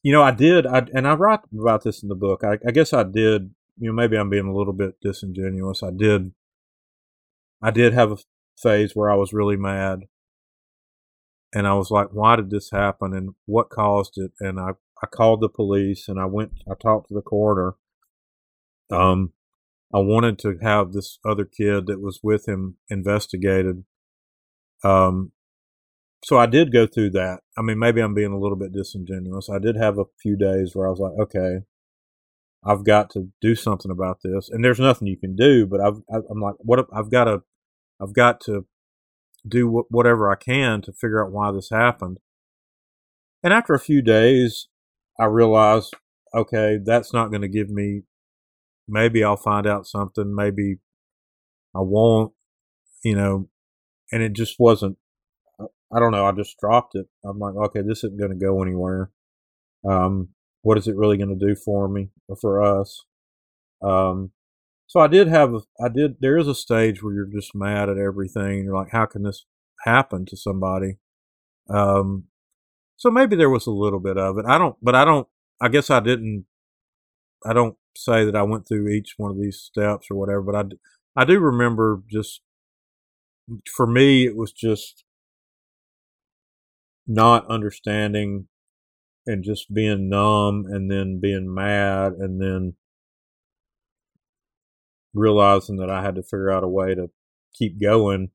you 0.01 0.11
know, 0.11 0.23
I 0.23 0.31
did, 0.31 0.65
I, 0.65 0.85
and 0.93 1.07
I 1.07 1.13
write 1.13 1.41
about 1.57 1.83
this 1.83 2.03
in 2.03 2.09
the 2.09 2.15
book. 2.15 2.43
I, 2.43 2.57
I 2.67 2.71
guess 2.71 2.93
I 2.93 3.03
did. 3.03 3.51
You 3.77 3.89
know, 3.89 3.93
maybe 3.93 4.17
I'm 4.17 4.29
being 4.29 4.47
a 4.47 4.55
little 4.55 4.73
bit 4.73 4.95
disingenuous. 5.01 5.83
I 5.83 5.91
did, 5.91 6.31
I 7.61 7.71
did 7.71 7.93
have 7.93 8.11
a 8.11 8.17
phase 8.57 8.95
where 8.95 9.11
I 9.11 9.15
was 9.15 9.33
really 9.33 9.57
mad 9.57 10.03
and 11.53 11.67
I 11.67 11.73
was 11.73 11.91
like, 11.91 12.09
why 12.11 12.35
did 12.35 12.49
this 12.49 12.71
happen 12.71 13.13
and 13.13 13.35
what 13.45 13.69
caused 13.69 14.17
it? 14.17 14.31
And 14.39 14.59
I, 14.59 14.71
I 15.01 15.07
called 15.07 15.41
the 15.41 15.49
police 15.49 16.07
and 16.07 16.19
I 16.19 16.25
went, 16.25 16.51
I 16.69 16.73
talked 16.75 17.09
to 17.09 17.13
the 17.13 17.21
coroner. 17.21 17.75
Um, 18.91 19.33
I 19.93 19.99
wanted 19.99 20.37
to 20.39 20.57
have 20.61 20.91
this 20.91 21.19
other 21.25 21.45
kid 21.45 21.87
that 21.87 22.01
was 22.01 22.19
with 22.21 22.47
him 22.47 22.77
investigated. 22.89 23.85
Um, 24.83 25.31
so 26.23 26.37
I 26.37 26.47
did 26.47 26.73
go 26.73 26.87
through 26.87 27.11
that. 27.11 27.41
I 27.57 27.61
mean, 27.61 27.79
maybe 27.79 28.01
I'm 28.01 28.13
being 28.13 28.31
a 28.31 28.39
little 28.39 28.57
bit 28.57 28.73
disingenuous. 28.73 29.49
I 29.49 29.59
did 29.59 29.75
have 29.75 29.97
a 29.97 30.05
few 30.21 30.35
days 30.35 30.75
where 30.75 30.87
I 30.87 30.89
was 30.89 30.99
like, 30.99 31.13
okay, 31.19 31.59
I've 32.65 32.83
got 32.83 33.11
to 33.11 33.29
do 33.41 33.53
something 33.53 33.91
about 33.91 34.21
this, 34.23 34.49
and 34.49 34.65
there's 34.65 34.79
nothing 34.79 35.07
you 35.07 35.17
can 35.17 35.35
do. 35.35 35.67
But 35.67 35.81
I've, 35.81 36.01
I'm 36.09 36.41
like, 36.41 36.55
what? 36.59 36.87
I've 36.91 37.11
got 37.11 37.25
to, 37.25 37.43
I've 38.01 38.13
got 38.13 38.41
to 38.41 38.65
do 39.47 39.85
whatever 39.89 40.31
I 40.31 40.35
can 40.35 40.81
to 40.81 40.91
figure 40.93 41.23
out 41.23 41.31
why 41.31 41.51
this 41.51 41.69
happened. 41.69 42.17
And 43.43 43.53
after 43.53 43.73
a 43.73 43.79
few 43.79 44.01
days, 44.01 44.67
I 45.19 45.25
realized, 45.25 45.93
okay, 46.33 46.79
that's 46.83 47.13
not 47.13 47.29
going 47.29 47.41
to 47.41 47.47
give 47.47 47.69
me. 47.69 48.03
Maybe 48.87 49.23
I'll 49.23 49.37
find 49.37 49.67
out 49.67 49.87
something. 49.87 50.33
Maybe 50.35 50.77
I 51.75 51.79
won't. 51.81 52.33
You 53.03 53.15
know, 53.15 53.49
and 54.11 54.23
it 54.23 54.33
just 54.33 54.55
wasn't. 54.57 54.97
I 55.59 55.99
don't 55.99 56.11
know. 56.11 56.25
I 56.25 56.31
just 56.31 56.57
dropped 56.59 56.95
it. 56.95 57.05
I'm 57.23 57.37
like, 57.37 57.55
okay, 57.55 57.81
this 57.81 57.99
isn't 57.99 58.19
going 58.19 58.31
to 58.31 58.45
go 58.45 58.63
anywhere. 58.63 59.11
Um, 59.87 60.29
what 60.63 60.79
is 60.79 60.87
it 60.87 60.95
really 60.95 61.17
going 61.17 61.37
to 61.37 61.47
do 61.47 61.55
for 61.55 61.87
me 61.87 62.09
or 62.27 62.35
for 62.35 62.63
us? 62.63 63.05
Um, 63.83 64.31
so 64.87 64.99
I 64.99 65.07
did 65.07 65.27
have, 65.27 65.53
I 65.83 65.89
did, 65.89 66.17
there 66.19 66.37
is 66.37 66.47
a 66.47 66.55
stage 66.55 67.01
where 67.01 67.13
you're 67.13 67.25
just 67.25 67.55
mad 67.55 67.89
at 67.89 67.97
everything. 67.97 68.63
You're 68.63 68.75
like, 68.75 68.91
how 68.91 69.05
can 69.05 69.23
this 69.23 69.45
happen 69.83 70.25
to 70.27 70.37
somebody? 70.37 70.97
Um, 71.69 72.25
so 72.95 73.09
maybe 73.11 73.35
there 73.35 73.49
was 73.49 73.67
a 73.67 73.71
little 73.71 73.99
bit 73.99 74.17
of 74.17 74.37
it. 74.37 74.45
I 74.47 74.57
don't, 74.57 74.75
but 74.81 74.95
I 74.95 75.05
don't, 75.05 75.27
I 75.61 75.69
guess 75.69 75.89
I 75.89 75.99
didn't, 75.99 76.45
I 77.45 77.53
don't 77.53 77.77
say 77.95 78.25
that 78.25 78.35
I 78.35 78.43
went 78.43 78.67
through 78.67 78.89
each 78.89 79.15
one 79.17 79.31
of 79.31 79.39
these 79.39 79.57
steps 79.57 80.07
or 80.09 80.17
whatever, 80.17 80.41
but 80.41 80.55
I, 80.55 81.21
I 81.21 81.25
do 81.25 81.39
remember 81.39 82.01
just, 82.09 82.41
for 83.75 83.85
me, 83.85 84.25
it 84.25 84.35
was 84.35 84.51
just 84.51 85.03
not 87.07 87.49
understanding 87.49 88.47
and 89.27 89.43
just 89.43 89.73
being 89.73 90.09
numb 90.09 90.65
and 90.67 90.89
then 90.89 91.19
being 91.21 91.53
mad 91.53 92.13
and 92.13 92.41
then 92.41 92.73
realizing 95.15 95.77
that 95.77 95.89
I 95.89 96.03
had 96.03 96.15
to 96.15 96.23
figure 96.23 96.51
out 96.51 96.63
a 96.63 96.67
way 96.67 96.93
to 96.93 97.09
keep 97.53 97.81
going, 97.81 98.29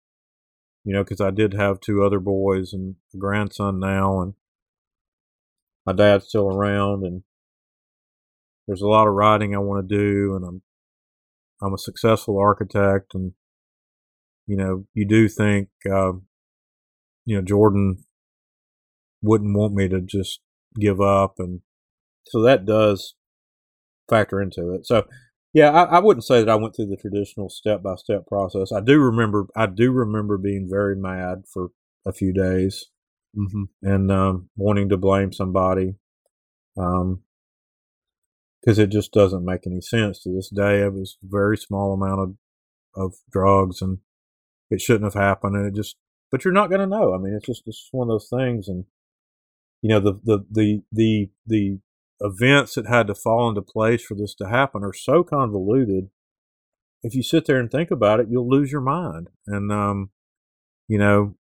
you 0.84 0.94
know, 0.94 1.04
because 1.04 1.20
I 1.20 1.30
did 1.30 1.54
have 1.54 1.80
two 1.80 2.02
other 2.02 2.18
boys 2.18 2.72
and 2.72 2.96
a 3.14 3.18
grandson 3.18 3.78
now, 3.78 4.20
and 4.20 4.34
my 5.86 5.92
dad's 5.92 6.26
still 6.26 6.48
around, 6.48 7.04
and 7.04 7.22
there's 8.66 8.82
a 8.82 8.88
lot 8.88 9.06
of 9.06 9.14
writing 9.14 9.54
I 9.54 9.58
want 9.58 9.88
to 9.88 9.96
do, 9.96 10.34
and 10.34 10.44
I'm 10.44 10.62
I'm 11.62 11.74
a 11.74 11.78
successful 11.78 12.38
architect, 12.38 13.14
and 13.14 13.32
you 14.46 14.56
know, 14.56 14.86
you 14.94 15.06
do 15.06 15.28
think, 15.28 15.68
uh, 15.86 16.12
you 17.24 17.36
know, 17.36 17.42
Jordan 17.42 18.04
wouldn't 19.22 19.56
want 19.56 19.74
me 19.74 19.86
to 19.88 20.00
just 20.00 20.40
give 20.78 21.00
up, 21.00 21.34
and 21.38 21.60
so 22.26 22.42
that 22.42 22.64
does 22.64 23.14
factor 24.08 24.40
into 24.40 24.74
it. 24.74 24.86
So, 24.86 25.06
yeah, 25.52 25.70
I, 25.70 25.96
I 25.96 25.98
wouldn't 25.98 26.24
say 26.24 26.40
that 26.40 26.48
I 26.48 26.54
went 26.54 26.76
through 26.76 26.86
the 26.86 26.96
traditional 26.96 27.48
step 27.48 27.82
by 27.82 27.96
step 27.96 28.26
process. 28.26 28.72
I 28.72 28.80
do 28.80 29.00
remember, 29.00 29.46
I 29.56 29.66
do 29.66 29.90
remember 29.90 30.38
being 30.38 30.68
very 30.70 30.94
mad 30.96 31.44
for 31.52 31.70
a 32.06 32.12
few 32.12 32.32
days, 32.32 32.86
mm-hmm. 33.36 33.64
and 33.82 34.12
um, 34.12 34.50
wanting 34.56 34.88
to 34.90 34.96
blame 34.96 35.32
somebody, 35.32 35.96
um, 36.78 37.22
because 38.60 38.78
it 38.78 38.90
just 38.90 39.12
doesn't 39.12 39.44
make 39.44 39.66
any 39.66 39.80
sense 39.80 40.22
to 40.22 40.32
this 40.32 40.50
day. 40.50 40.82
It 40.82 40.92
was 40.92 41.16
a 41.22 41.26
very 41.28 41.56
small 41.56 41.92
amount 41.92 42.20
of 42.20 42.34
of 42.94 43.14
drugs, 43.30 43.82
and 43.82 43.98
it 44.70 44.80
shouldn't 44.80 45.12
have 45.12 45.20
happened, 45.20 45.56
and 45.56 45.66
it 45.66 45.74
just. 45.74 45.96
But 46.30 46.44
you're 46.44 46.54
not 46.54 46.68
going 46.68 46.80
to 46.80 46.86
know. 46.86 47.12
I 47.12 47.18
mean, 47.18 47.34
it's 47.34 47.46
just 47.46 47.64
it's 47.66 47.88
one 47.90 48.08
of 48.08 48.12
those 48.12 48.28
things, 48.30 48.68
and 48.68 48.84
you 49.82 49.88
know 49.88 49.98
the 49.98 50.12
the 50.22 50.46
the 50.48 50.82
the 50.92 51.30
the 51.44 51.78
events 52.20 52.74
that 52.74 52.86
had 52.86 53.06
to 53.06 53.14
fall 53.14 53.48
into 53.48 53.62
place 53.62 54.04
for 54.04 54.14
this 54.14 54.34
to 54.34 54.48
happen 54.48 54.84
are 54.84 54.92
so 54.92 55.24
convoluted 55.24 56.10
if 57.02 57.14
you 57.14 57.22
sit 57.22 57.46
there 57.46 57.58
and 57.58 57.70
think 57.70 57.90
about 57.90 58.20
it 58.20 58.28
you'll 58.30 58.48
lose 58.48 58.70
your 58.72 58.80
mind. 58.82 59.28
And 59.46 59.72
um 59.72 60.10
you 60.88 60.98
know 60.98 61.36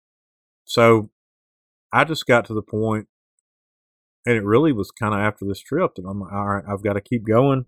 so 0.64 1.10
i 1.92 2.05
just 2.05 2.26
got 2.26 2.44
to 2.44 2.55
the 2.55 2.62
point 2.62 3.09
and 4.26 4.36
it 4.36 4.44
really 4.44 4.72
was 4.72 4.90
kind 4.90 5.14
of 5.14 5.20
after 5.20 5.46
this 5.46 5.60
trip 5.60 5.94
that 5.94 6.05
i'm 6.05 6.22
all 6.22 6.46
right 6.46 6.64
i've 6.68 6.82
got 6.82 6.94
to 6.94 7.00
keep 7.00 7.26
going. 7.26 7.64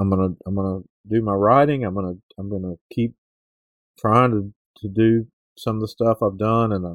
I'm 0.00 0.08
gonna 0.10 0.34
i'm 0.46 0.54
gonna 0.54 0.80
do 1.08 1.22
my 1.22 1.34
writing. 1.34 1.84
I'm 1.84 1.94
gonna 1.94 2.14
i'm 2.38 2.50
gonna 2.50 2.74
keep 2.92 3.14
trying 3.98 4.30
to 4.30 4.52
to 4.80 4.88
do 4.88 5.26
some 5.56 5.76
of 5.76 5.82
the 5.82 5.88
stuff 5.88 6.18
i've 6.22 6.38
done. 6.38 6.72
And 6.72 6.86
I, 6.86 6.92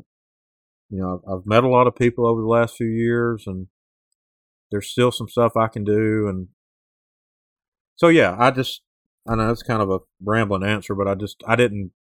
you 0.90 1.00
know, 1.00 1.22
I've, 1.28 1.34
I've 1.40 1.46
met 1.46 1.64
a 1.64 1.70
lot 1.70 1.88
of 1.88 1.96
people 1.96 2.28
over 2.28 2.42
the 2.42 2.48
last 2.48 2.76
few 2.78 2.88
years, 2.88 3.44
and 3.46 3.68
there's 4.72 4.90
still 4.90 5.12
some 5.12 5.28
stuff 5.28 5.56
I 5.56 5.68
can 5.68 5.84
do. 5.84 6.28
And 6.28 6.48
so, 7.96 8.08
yeah, 8.08 8.36
I 8.38 8.52
just, 8.52 8.82
I 9.28 9.36
know 9.36 9.52
it's 9.52 9.64
kind 9.64 9.82
of 9.82 9.90
a 9.90 10.00
rambling 10.24 10.64
answer, 10.64 10.96
but 10.96 11.08
I 11.08 11.16
just, 11.16 11.44
I 11.48 11.56
didn't, 11.56 11.92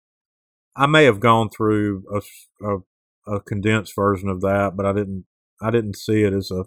I 0.77 0.87
may 0.87 1.05
have 1.05 1.21
gone 1.21 1.51
through 1.51 2.05
a, 2.13 2.67
a, 2.67 3.37
a 3.37 3.41
condensed 3.41 3.95
version 3.95 4.29
of 4.29 4.41
that, 4.41 4.73
but 4.77 4.87
I 4.87 4.93
didn't, 4.93 5.25
I 5.63 5.71
didn't 5.71 5.97
see 5.97 6.23
it 6.23 6.33
as 6.33 6.51
a 6.51 6.65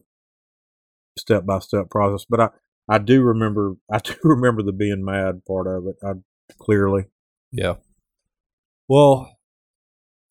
step 1.18 1.45
by 1.45 1.60
step 1.60 1.90
process. 1.90 2.26
But 2.30 2.40
I, 2.40 2.49
I 2.90 2.98
do 2.99 3.22
remember, 3.22 3.76
I 3.91 3.99
do 3.99 4.15
remember 4.24 4.64
the 4.64 4.72
being 4.72 5.03
mad 5.03 5.44
part 5.45 5.68
of 5.68 5.86
it. 5.88 5.95
I 6.03 6.14
clearly. 6.60 7.06
Yeah. 7.52 7.76
Well, 8.88 9.38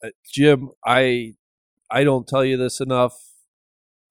uh, 0.03 0.11
Jim, 0.33 0.71
I 0.85 1.35
I 1.91 2.05
don't 2.05 2.27
tell 2.27 2.45
you 2.45 2.57
this 2.57 2.81
enough. 2.81 3.19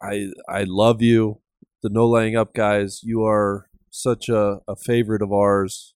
I 0.01 0.29
I 0.47 0.63
love 0.63 1.01
you, 1.01 1.41
the 1.85 1.89
no 1.91 2.09
laying 2.09 2.35
up 2.35 2.55
guys. 2.55 3.01
You 3.03 3.23
are 3.25 3.69
such 3.91 4.27
a, 4.27 4.57
a 4.67 4.75
favorite 4.75 5.21
of 5.21 5.31
ours. 5.31 5.93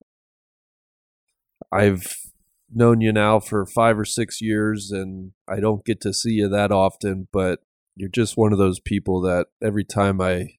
I've 1.71 2.15
known 2.71 3.01
you 3.01 3.11
now 3.11 3.39
for 3.39 3.65
five 3.65 3.97
or 3.97 4.05
six 4.05 4.39
years, 4.39 4.91
and 4.91 5.31
I 5.47 5.59
don't 5.59 5.83
get 5.83 5.99
to 6.01 6.13
see 6.13 6.33
you 6.33 6.47
that 6.47 6.71
often, 6.71 7.27
but 7.33 7.61
you're 7.95 8.07
just 8.07 8.37
one 8.37 8.53
of 8.53 8.59
those 8.59 8.79
people 8.79 9.19
that 9.21 9.47
every 9.63 9.83
time 9.83 10.21
I 10.21 10.49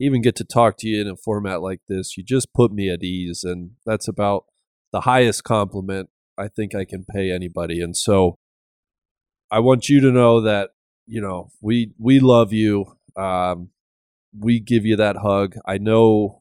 even 0.00 0.20
get 0.20 0.34
to 0.36 0.44
talk 0.44 0.78
to 0.78 0.88
you 0.88 1.00
in 1.00 1.06
a 1.06 1.16
format 1.16 1.62
like 1.62 1.82
this, 1.88 2.16
you 2.16 2.24
just 2.24 2.52
put 2.52 2.72
me 2.72 2.90
at 2.90 3.04
ease. 3.04 3.44
And 3.44 3.70
that's 3.86 4.08
about 4.08 4.46
the 4.92 5.02
highest 5.02 5.44
compliment 5.44 6.10
I 6.36 6.48
think 6.48 6.74
I 6.74 6.84
can 6.84 7.04
pay 7.04 7.30
anybody. 7.30 7.80
And 7.80 7.96
so 7.96 8.36
I 9.48 9.60
want 9.60 9.88
you 9.88 10.00
to 10.00 10.10
know 10.10 10.40
that 10.40 10.70
you 11.06 11.20
know 11.20 11.50
we 11.60 11.92
we 11.98 12.18
love 12.18 12.52
you. 12.52 12.96
Um, 13.16 13.70
we 14.36 14.60
give 14.60 14.84
you 14.84 14.96
that 14.96 15.18
hug. 15.18 15.54
I 15.66 15.78
know 15.78 16.40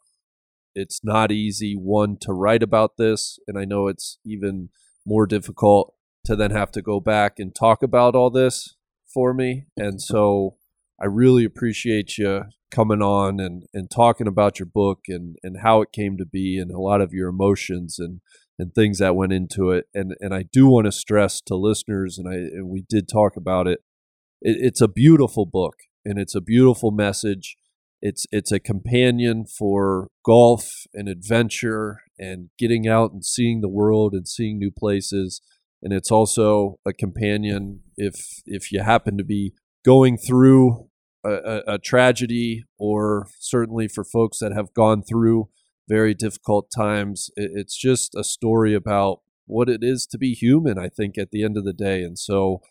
it's 0.75 1.01
not 1.03 1.31
easy 1.31 1.73
one 1.73 2.17
to 2.21 2.33
write 2.33 2.63
about 2.63 2.97
this, 2.97 3.39
and 3.47 3.57
I 3.57 3.65
know 3.65 3.87
it's 3.87 4.17
even 4.25 4.69
more 5.05 5.25
difficult 5.25 5.93
to 6.25 6.35
then 6.35 6.51
have 6.51 6.71
to 6.71 6.81
go 6.81 6.99
back 6.99 7.39
and 7.39 7.53
talk 7.53 7.83
about 7.83 8.15
all 8.15 8.29
this 8.29 8.75
for 9.13 9.33
me. 9.33 9.65
And 9.75 10.01
so 10.01 10.55
I 11.01 11.05
really 11.05 11.43
appreciate 11.43 12.17
you 12.17 12.43
coming 12.69 13.01
on 13.01 13.39
and, 13.39 13.63
and 13.73 13.89
talking 13.89 14.27
about 14.27 14.59
your 14.59 14.67
book 14.67 14.99
and, 15.07 15.35
and 15.43 15.57
how 15.61 15.81
it 15.81 15.91
came 15.91 16.17
to 16.17 16.25
be 16.25 16.57
and 16.57 16.71
a 16.71 16.79
lot 16.79 17.01
of 17.01 17.11
your 17.11 17.29
emotions 17.29 17.97
and 17.99 18.21
and 18.61 18.75
things 18.75 18.99
that 18.99 19.15
went 19.15 19.33
into 19.33 19.71
it. 19.71 19.87
And 19.93 20.15
and 20.19 20.33
I 20.33 20.43
do 20.43 20.67
want 20.67 20.85
to 20.85 20.91
stress 20.91 21.41
to 21.41 21.55
listeners, 21.55 22.19
and 22.19 22.29
I 22.29 22.35
and 22.35 22.69
we 22.69 22.85
did 22.87 23.09
talk 23.09 23.35
about 23.35 23.67
it, 23.67 23.79
it. 24.39 24.57
It's 24.59 24.81
a 24.81 24.87
beautiful 24.87 25.47
book, 25.47 25.75
and 26.05 26.19
it's 26.19 26.35
a 26.35 26.41
beautiful 26.41 26.91
message. 26.91 27.57
It's 28.01 28.25
it's 28.31 28.51
a 28.51 28.59
companion 28.59 29.45
for 29.45 30.07
golf 30.25 30.69
and 30.93 31.07
adventure 31.07 31.99
and 32.17 32.49
getting 32.57 32.87
out 32.87 33.11
and 33.11 33.23
seeing 33.23 33.61
the 33.61 33.69
world 33.69 34.13
and 34.13 34.27
seeing 34.27 34.57
new 34.57 34.71
places. 34.71 35.41
And 35.83 35.93
it's 35.93 36.11
also 36.11 36.79
a 36.85 36.93
companion 36.93 37.81
if 37.97 38.41
if 38.45 38.71
you 38.71 38.81
happen 38.83 39.17
to 39.17 39.23
be 39.23 39.53
going 39.83 40.17
through 40.17 40.89
a, 41.23 41.61
a, 41.67 41.77
tragedy, 41.77 42.63
or 42.77 43.27
certainly 43.39 43.87
for 43.87 44.03
folks 44.03 44.39
that 44.39 44.53
have 44.53 44.73
gone 44.73 45.03
through 45.03 45.49
very 45.87 46.13
difficult 46.13 46.71
times. 46.75 47.29
It's 47.35 47.77
just 47.77 48.15
a 48.15 48.23
story 48.23 48.73
about 48.73 49.19
what 49.45 49.69
it 49.69 49.83
is 49.83 50.07
to 50.07 50.17
be 50.17 50.33
human, 50.33 50.77
I 50.79 50.89
think, 50.89 51.17
at 51.17 51.31
the 51.31 51.43
end 51.43 51.57
of 51.57 51.65
the 51.65 51.73
day. 51.73 52.03
And 52.03 52.17
so 52.17 52.61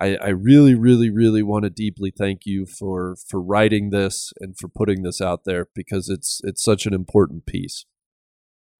I, 0.00 0.16
I 0.16 0.28
really, 0.30 0.74
really, 0.74 1.08
really 1.08 1.42
want 1.42 1.64
to 1.64 1.70
deeply 1.70 2.12
thank 2.16 2.46
you 2.46 2.66
for 2.66 3.16
for 3.28 3.40
writing 3.40 3.90
this 3.90 4.32
and 4.40 4.56
for 4.58 4.68
putting 4.68 5.02
this 5.02 5.20
out 5.20 5.44
there 5.44 5.68
because 5.74 6.08
it's 6.08 6.40
it's 6.44 6.62
such 6.62 6.86
an 6.86 6.94
important 6.94 7.46
piece. 7.46 7.86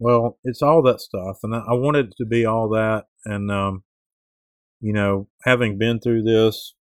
Well, 0.00 0.38
it's 0.42 0.60
all 0.60 0.82
that 0.82 1.00
stuff, 1.00 1.38
and 1.44 1.54
I 1.54 1.72
wanted 1.74 2.06
it 2.06 2.14
to 2.18 2.26
be 2.26 2.44
all 2.44 2.68
that. 2.70 3.04
And 3.24 3.50
um, 3.50 3.84
you 4.80 4.92
know, 4.92 5.28
having 5.44 5.78
been 5.78 6.00
through 6.00 6.24
this, 6.24 6.74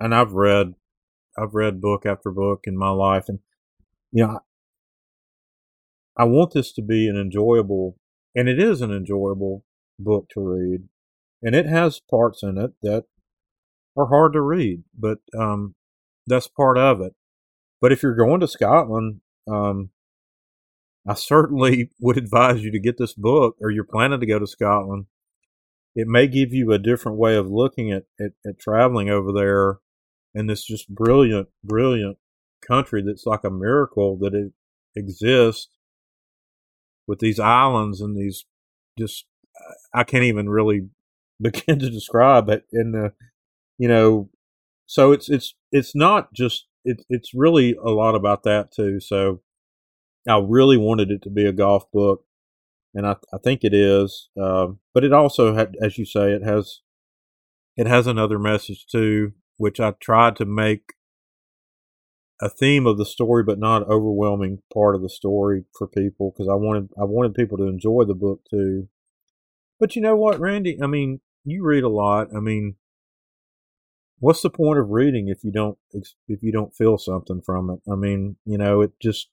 and 0.00 0.14
I've 0.14 0.32
read, 0.32 0.74
I've 1.38 1.54
read 1.54 1.80
book 1.80 2.04
after 2.04 2.30
book 2.32 2.64
in 2.64 2.76
my 2.76 2.90
life, 2.90 3.26
and 3.28 3.38
you 4.10 4.26
know, 4.26 4.40
I 6.18 6.24
want 6.24 6.52
this 6.52 6.72
to 6.74 6.82
be 6.82 7.08
an 7.08 7.16
enjoyable, 7.16 7.96
and 8.34 8.48
it 8.48 8.58
is 8.58 8.80
an 8.80 8.90
enjoyable 8.90 9.64
book 9.98 10.26
to 10.34 10.40
read. 10.40 10.88
and 11.42 11.54
it 11.54 11.66
has 11.66 12.00
parts 12.10 12.42
in 12.42 12.58
it 12.58 12.72
that 12.82 13.04
are 13.96 14.06
hard 14.06 14.32
to 14.34 14.40
read, 14.40 14.82
but 14.98 15.18
um, 15.36 15.74
that's 16.26 16.48
part 16.48 16.78
of 16.78 17.00
it. 17.00 17.14
But 17.80 17.92
if 17.92 18.02
you're 18.02 18.14
going 18.14 18.40
to 18.40 18.48
Scotland, 18.48 19.20
um, 19.48 19.90
I 21.06 21.14
certainly 21.14 21.90
would 22.00 22.18
advise 22.18 22.62
you 22.62 22.70
to 22.72 22.80
get 22.80 22.98
this 22.98 23.14
book, 23.14 23.56
or 23.60 23.70
you're 23.70 23.84
planning 23.84 24.20
to 24.20 24.26
go 24.26 24.38
to 24.38 24.46
Scotland. 24.46 25.06
It 25.94 26.06
may 26.06 26.26
give 26.26 26.52
you 26.52 26.72
a 26.72 26.78
different 26.78 27.16
way 27.16 27.36
of 27.36 27.50
looking 27.50 27.90
at, 27.90 28.04
at, 28.20 28.32
at 28.44 28.58
traveling 28.60 29.08
over 29.08 29.32
there 29.32 29.78
in 30.34 30.46
this 30.46 30.64
just 30.64 30.94
brilliant, 30.94 31.48
brilliant 31.64 32.18
country 32.66 33.02
that's 33.02 33.24
like 33.24 33.44
a 33.44 33.50
miracle 33.50 34.18
that 34.18 34.34
it 34.34 34.52
exists 34.94 35.68
with 37.06 37.20
these 37.20 37.38
islands 37.38 38.00
and 38.00 38.16
these 38.16 38.44
just 38.98 39.26
I 39.94 40.04
can't 40.04 40.24
even 40.24 40.48
really 40.48 40.88
begin 41.40 41.78
to 41.78 41.90
describe 41.90 42.48
it 42.48 42.64
in 42.72 42.92
the 42.92 43.12
you 43.78 43.88
know 43.88 44.28
so 44.86 45.12
it's 45.12 45.28
it's 45.28 45.54
it's 45.72 45.94
not 45.94 46.32
just 46.32 46.66
it's 46.84 47.04
it's 47.08 47.34
really 47.34 47.74
a 47.84 47.90
lot 47.90 48.14
about 48.14 48.42
that 48.44 48.72
too 48.72 49.00
so 49.00 49.40
I 50.28 50.38
really 50.38 50.76
wanted 50.76 51.10
it 51.10 51.22
to 51.22 51.30
be 51.30 51.46
a 51.46 51.52
golf 51.52 51.90
book 51.92 52.24
and 52.94 53.06
I 53.06 53.16
I 53.32 53.38
think 53.42 53.64
it 53.64 53.74
is 53.74 54.28
um, 54.40 54.80
but 54.94 55.04
it 55.04 55.12
also 55.12 55.54
had 55.54 55.76
as 55.82 55.98
you 55.98 56.04
say 56.04 56.32
it 56.32 56.42
has 56.42 56.80
it 57.76 57.86
has 57.86 58.06
another 58.06 58.38
message 58.38 58.86
too 58.86 59.32
which 59.56 59.80
I 59.80 59.92
tried 59.92 60.36
to 60.36 60.44
make 60.44 60.92
a 62.40 62.48
theme 62.48 62.86
of 62.86 62.98
the 62.98 63.06
story, 63.06 63.42
but 63.42 63.58
not 63.58 63.88
overwhelming 63.88 64.58
part 64.72 64.94
of 64.94 65.02
the 65.02 65.08
story 65.08 65.64
for 65.76 65.86
people 65.86 66.32
because 66.32 66.48
I 66.48 66.54
wanted 66.54 66.90
I 67.00 67.04
wanted 67.04 67.34
people 67.34 67.56
to 67.58 67.64
enjoy 67.64 68.04
the 68.04 68.14
book 68.14 68.40
too. 68.50 68.88
But 69.80 69.96
you 69.96 70.02
know 70.02 70.16
what, 70.16 70.40
Randy? 70.40 70.78
I 70.82 70.86
mean, 70.86 71.20
you 71.44 71.64
read 71.64 71.84
a 71.84 71.88
lot. 71.88 72.28
I 72.34 72.40
mean, 72.40 72.76
what's 74.18 74.42
the 74.42 74.50
point 74.50 74.78
of 74.78 74.90
reading 74.90 75.28
if 75.28 75.44
you 75.44 75.52
don't 75.52 75.78
if 75.92 76.42
you 76.42 76.52
don't 76.52 76.74
feel 76.74 76.98
something 76.98 77.42
from 77.42 77.70
it? 77.70 77.90
I 77.90 77.96
mean, 77.96 78.36
you 78.44 78.58
know, 78.58 78.80
it 78.80 78.92
just 79.00 79.28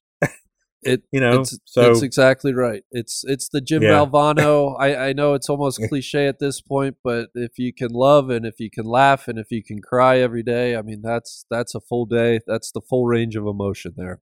it 0.81 1.03
you 1.11 1.19
know 1.19 1.41
it's, 1.41 1.59
so 1.65 1.91
it's 1.91 2.01
exactly 2.01 2.53
right. 2.53 2.83
It's 2.91 3.23
it's 3.25 3.49
the 3.49 3.61
Jim 3.61 3.83
Yeah. 3.83 4.05
Valvano. 4.05 4.75
I 4.79 5.09
I 5.09 5.13
know 5.13 5.33
it's 5.33 5.49
almost 5.49 5.81
cliche 5.87 6.27
at 6.27 6.39
this 6.39 6.61
point, 6.61 6.97
but 7.03 7.29
if 7.35 7.57
you 7.57 7.73
can 7.73 7.91
love 7.91 8.29
and 8.29 8.45
if 8.45 8.59
you 8.59 8.69
can 8.69 8.85
laugh 8.85 9.27
and 9.27 9.39
if 9.39 9.51
you 9.51 9.63
can 9.63 9.81
cry 9.81 10.19
every 10.19 10.43
day, 10.43 10.75
I 10.75 10.81
mean 10.81 11.01
that's 11.01 11.45
that's 11.49 11.75
a 11.75 11.81
full 11.81 12.05
day. 12.05 12.39
That's 12.45 12.71
the 12.71 12.81
full 12.81 13.05
range 13.05 13.35
of 13.35 13.45
emotion 13.47 13.93
there. 13.97 14.21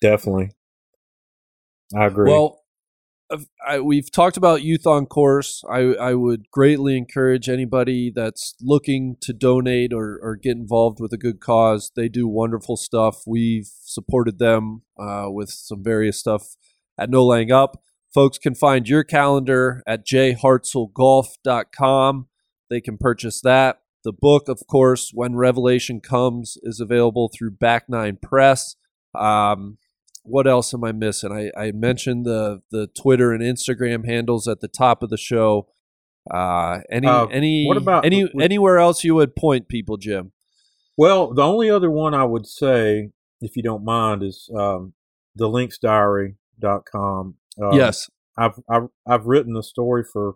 definitely, 0.00 0.50
I 1.94 2.06
agree. 2.06 2.30
Well, 2.30 2.62
I, 3.66 3.80
we've 3.80 4.10
talked 4.10 4.36
about 4.36 4.62
youth 4.62 4.86
on 4.86 5.06
course. 5.06 5.64
I, 5.68 5.94
I 5.94 6.14
would 6.14 6.48
greatly 6.50 6.96
encourage 6.96 7.48
anybody 7.48 8.12
that's 8.14 8.54
looking 8.60 9.16
to 9.22 9.32
donate 9.32 9.92
or, 9.92 10.20
or 10.22 10.36
get 10.36 10.56
involved 10.56 11.00
with 11.00 11.12
a 11.12 11.18
good 11.18 11.40
cause. 11.40 11.90
They 11.96 12.08
do 12.08 12.28
wonderful 12.28 12.76
stuff. 12.76 13.22
We've 13.26 13.68
supported 13.82 14.38
them 14.38 14.82
uh, 14.98 15.26
with 15.28 15.50
some 15.50 15.82
various 15.82 16.20
stuff 16.20 16.54
at 16.98 17.10
No 17.10 17.26
Laying 17.26 17.50
Up. 17.50 17.82
Folks 18.14 18.38
can 18.38 18.54
find 18.54 18.88
your 18.88 19.02
calendar 19.04 19.82
at 19.86 20.06
jhartsellgolf.com. 20.06 22.28
They 22.70 22.80
can 22.80 22.96
purchase 22.96 23.42
that. 23.42 23.80
The 24.04 24.12
book, 24.12 24.48
of 24.48 24.62
course, 24.68 25.10
When 25.12 25.34
Revelation 25.34 26.00
Comes, 26.00 26.56
is 26.62 26.78
available 26.80 27.30
through 27.36 27.50
Back 27.52 27.88
Nine 27.88 28.18
Press. 28.22 28.76
Um, 29.14 29.78
what 30.26 30.46
else 30.46 30.72
am 30.74 30.84
I 30.84 30.92
missing? 30.92 31.32
I, 31.32 31.50
I 31.58 31.72
mentioned 31.72 32.24
the 32.26 32.62
the 32.70 32.86
Twitter 32.88 33.32
and 33.32 33.42
Instagram 33.42 34.06
handles 34.06 34.46
at 34.48 34.60
the 34.60 34.68
top 34.68 35.02
of 35.02 35.10
the 35.10 35.16
show. 35.16 35.68
Uh, 36.32 36.80
any 36.90 37.06
Uh, 37.06 37.26
any 37.26 37.66
what 37.66 37.76
about- 37.76 38.04
any 38.04 38.24
we- 38.24 38.42
anywhere 38.42 38.78
else 38.78 39.04
you 39.04 39.14
would 39.14 39.36
point 39.36 39.68
people, 39.68 39.96
Jim? 39.96 40.32
Well, 40.96 41.32
the 41.34 41.42
only 41.42 41.68
other 41.70 41.90
one 41.90 42.14
I 42.14 42.24
would 42.24 42.46
say, 42.46 43.10
if 43.40 43.56
you 43.56 43.62
don't 43.62 43.84
mind, 43.84 44.22
is 44.22 44.50
um, 44.56 44.94
the 45.34 45.48
linksdiary.com. 45.48 47.34
Um, 47.62 47.72
yes. 47.72 48.10
I've, 48.38 48.58
I've 48.68 48.88
I've 49.06 49.26
written 49.26 49.54
the 49.54 49.62
story 49.62 50.04
for. 50.04 50.34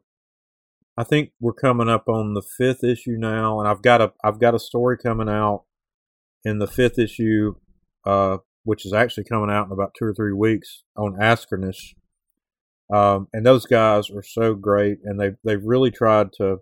I 0.97 1.05
think 1.05 1.31
we're 1.41 1.53
coming 1.55 1.89
up 1.89 2.09
on 2.09 2.35
the 2.35 2.43
fifth 2.43 2.83
issue 2.85 3.17
now, 3.19 3.59
and 3.61 3.69
I've 3.69 3.83
got 3.83 4.01
a 4.01 4.13
I've 4.25 4.39
got 4.41 4.55
a 4.55 4.59
story 4.59 4.97
coming 4.99 5.29
out 5.29 5.65
in 6.45 6.59
the 6.59 6.67
fifth 6.67 6.99
issue, 6.99 7.55
uh, 8.07 8.39
which 8.71 8.87
is 8.87 8.93
actually 8.93 9.25
coming 9.25 9.51
out 9.51 9.67
in 9.67 9.73
about 9.73 9.93
two 9.99 10.05
or 10.05 10.15
three 10.15 10.33
weeks 10.33 10.85
on 10.97 11.19
Askernish. 11.21 11.95
Um, 12.95 13.27
and 13.33 13.45
those 13.45 13.67
guys 13.67 14.09
are 14.11 14.23
so 14.23 14.55
great, 14.55 14.99
and 15.03 15.19
they 15.19 15.31
they've 15.43 15.65
really 15.65 15.91
tried 15.91 16.29
to 16.35 16.59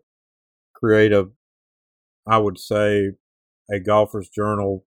create 0.74 1.12
a, 1.12 1.28
I 2.26 2.38
would 2.38 2.58
say, 2.58 3.10
a 3.70 3.78
golfer's 3.78 4.30
journal, 4.30 4.86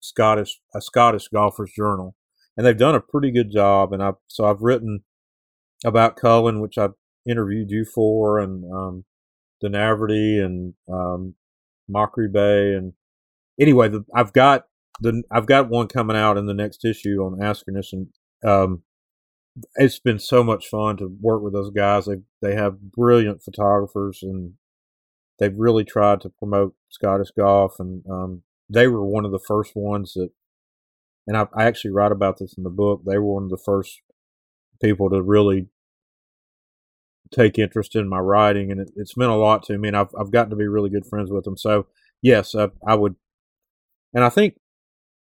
Scottish 0.00 0.62
a 0.74 0.80
Scottish 0.80 1.28
golfer's 1.28 1.72
journal, 1.76 2.16
and 2.56 2.66
they've 2.66 2.78
done 2.78 2.94
a 2.94 3.00
pretty 3.00 3.30
good 3.30 3.52
job. 3.52 3.92
And 3.92 4.02
I 4.02 4.12
so 4.26 4.46
I've 4.46 4.62
written 4.62 5.00
about 5.84 6.16
Cullen, 6.16 6.62
which 6.62 6.78
I 6.78 6.88
interviewed 7.28 7.70
you 7.70 7.84
for, 7.84 8.38
and 8.38 8.64
um, 8.72 9.04
Dunaverty 9.62 10.42
and 10.42 10.72
um, 10.90 11.34
Machrie 11.90 12.32
Bay, 12.32 12.72
and 12.72 12.94
anyway, 13.60 13.90
the, 13.90 14.06
I've 14.14 14.32
got 14.32 14.64
the 15.00 15.22
I've 15.30 15.46
got 15.46 15.68
one 15.68 15.88
coming 15.88 16.16
out 16.16 16.36
in 16.36 16.46
the 16.46 16.54
next 16.54 16.84
issue 16.84 17.22
on 17.24 17.38
Askernish, 17.40 17.92
and 17.92 18.08
um, 18.44 18.82
it's 19.76 19.98
been 19.98 20.18
so 20.18 20.44
much 20.44 20.68
fun 20.68 20.96
to 20.98 21.16
work 21.20 21.42
with 21.42 21.52
those 21.52 21.70
guys. 21.70 22.06
They 22.06 22.16
they 22.42 22.54
have 22.54 22.80
brilliant 22.80 23.42
photographers, 23.42 24.20
and 24.22 24.54
they've 25.38 25.56
really 25.56 25.84
tried 25.84 26.20
to 26.22 26.30
promote 26.30 26.74
Scottish 26.88 27.30
golf, 27.36 27.76
and 27.78 28.04
um, 28.10 28.42
they 28.68 28.86
were 28.86 29.04
one 29.04 29.24
of 29.24 29.32
the 29.32 29.38
first 29.38 29.74
ones 29.74 30.14
that. 30.14 30.30
And 31.26 31.36
I, 31.36 31.46
I 31.54 31.64
actually 31.64 31.92
write 31.92 32.10
about 32.12 32.38
this 32.38 32.54
in 32.56 32.64
the 32.64 32.70
book. 32.70 33.02
They 33.06 33.18
were 33.18 33.34
one 33.34 33.44
of 33.44 33.50
the 33.50 33.58
first 33.58 34.00
people 34.82 35.10
to 35.10 35.22
really 35.22 35.68
take 37.32 37.58
interest 37.58 37.94
in 37.94 38.08
my 38.08 38.18
writing, 38.18 38.72
and 38.72 38.80
it, 38.80 38.90
it's 38.96 39.16
meant 39.16 39.30
a 39.30 39.36
lot 39.36 39.62
to 39.64 39.78
me. 39.78 39.88
And 39.88 39.96
I've 39.96 40.14
I've 40.18 40.32
gotten 40.32 40.50
to 40.50 40.56
be 40.56 40.66
really 40.66 40.90
good 40.90 41.06
friends 41.06 41.30
with 41.30 41.44
them. 41.44 41.56
So 41.56 41.86
yes, 42.22 42.54
I, 42.54 42.68
I 42.86 42.94
would, 42.94 43.14
and 44.14 44.24
I 44.24 44.28
think 44.28 44.56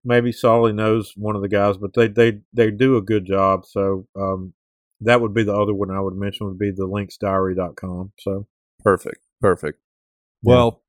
maybe 0.03 0.31
Soly 0.31 0.73
knows 0.73 1.13
one 1.15 1.35
of 1.35 1.41
the 1.41 1.47
guys, 1.49 1.77
but 1.77 1.93
they 1.93 2.07
they 2.07 2.39
they 2.53 2.71
do 2.71 2.97
a 2.97 3.01
good 3.01 3.25
job. 3.25 3.65
So 3.65 4.07
um, 4.15 4.53
that 5.01 5.21
would 5.21 5.33
be 5.33 5.43
the 5.43 5.55
other 5.55 5.73
one 5.73 5.91
I 5.91 5.99
would 5.99 6.15
mention 6.15 6.47
would 6.47 6.59
be 6.59 6.71
the 6.71 6.87
linksdiary.com. 6.87 8.13
So 8.19 8.47
Perfect. 8.83 9.19
Perfect. 9.41 9.79
Yeah. 10.41 10.53
Well, 10.53 10.81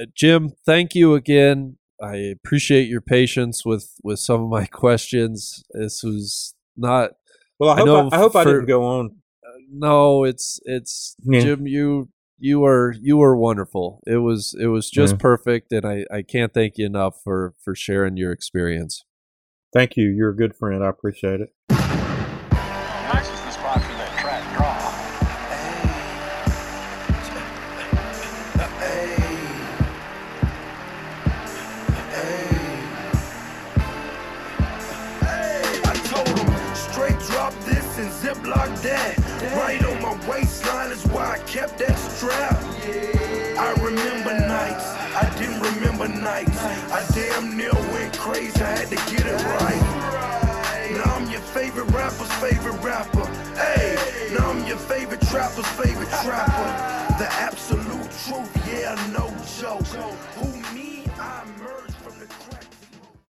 uh, 0.00 0.06
Jim, 0.14 0.52
thank 0.64 0.94
you 0.94 1.14
again. 1.14 1.78
I 2.02 2.16
appreciate 2.16 2.88
your 2.88 3.00
patience 3.00 3.64
with 3.64 3.94
with 4.02 4.18
some 4.18 4.42
of 4.42 4.48
my 4.48 4.66
questions. 4.72 5.62
This 5.72 6.02
was 6.02 6.54
not 6.76 7.12
well, 7.58 7.70
I 7.70 7.74
I 7.74 7.78
hope 7.78 7.82
I, 7.82 7.84
know 7.84 8.08
I, 8.12 8.16
hope 8.16 8.36
I 8.36 8.44
didn't 8.44 8.66
go 8.66 8.84
on. 8.84 9.16
no, 9.70 10.24
it's 10.24 10.60
it's 10.64 11.16
Yeah. 11.24 11.40
Jim, 11.40 11.66
you 11.66 12.08
you 12.40 12.60
were 12.60 12.94
you 13.00 13.18
were 13.18 13.36
wonderful. 13.36 14.02
It 14.06 14.16
was 14.16 14.56
it 14.58 14.66
was 14.66 14.90
just 14.90 15.18
perfect 15.18 15.72
and 15.72 15.84
I 15.84 16.04
I 16.10 16.22
can't 16.22 16.52
thank 16.52 16.78
you 16.78 16.86
enough 16.86 17.20
for 17.22 17.54
for 17.62 17.74
sharing 17.74 18.16
your 18.16 18.32
experience. 18.32 19.04
Thank 19.72 19.96
you. 19.96 20.08
You're 20.08 20.30
a 20.30 20.36
good 20.36 20.56
friend. 20.56 20.82
I 20.82 20.88
appreciate 20.88 21.40
it. 21.40 21.86
Rapper. 52.82 53.26
Hey, 53.54 53.96
now 54.32 54.50
I'm 54.50 54.66
your 54.66 54.76
favorite 54.76 55.20
trapper's 55.22 55.66
favorite 55.66 56.08
trapper. 56.22 57.18
The 57.18 57.28
absolute 57.32 58.10
truth, 58.24 58.68
yeah, 58.68 58.96
no 59.12 59.28
joke. 59.60 59.84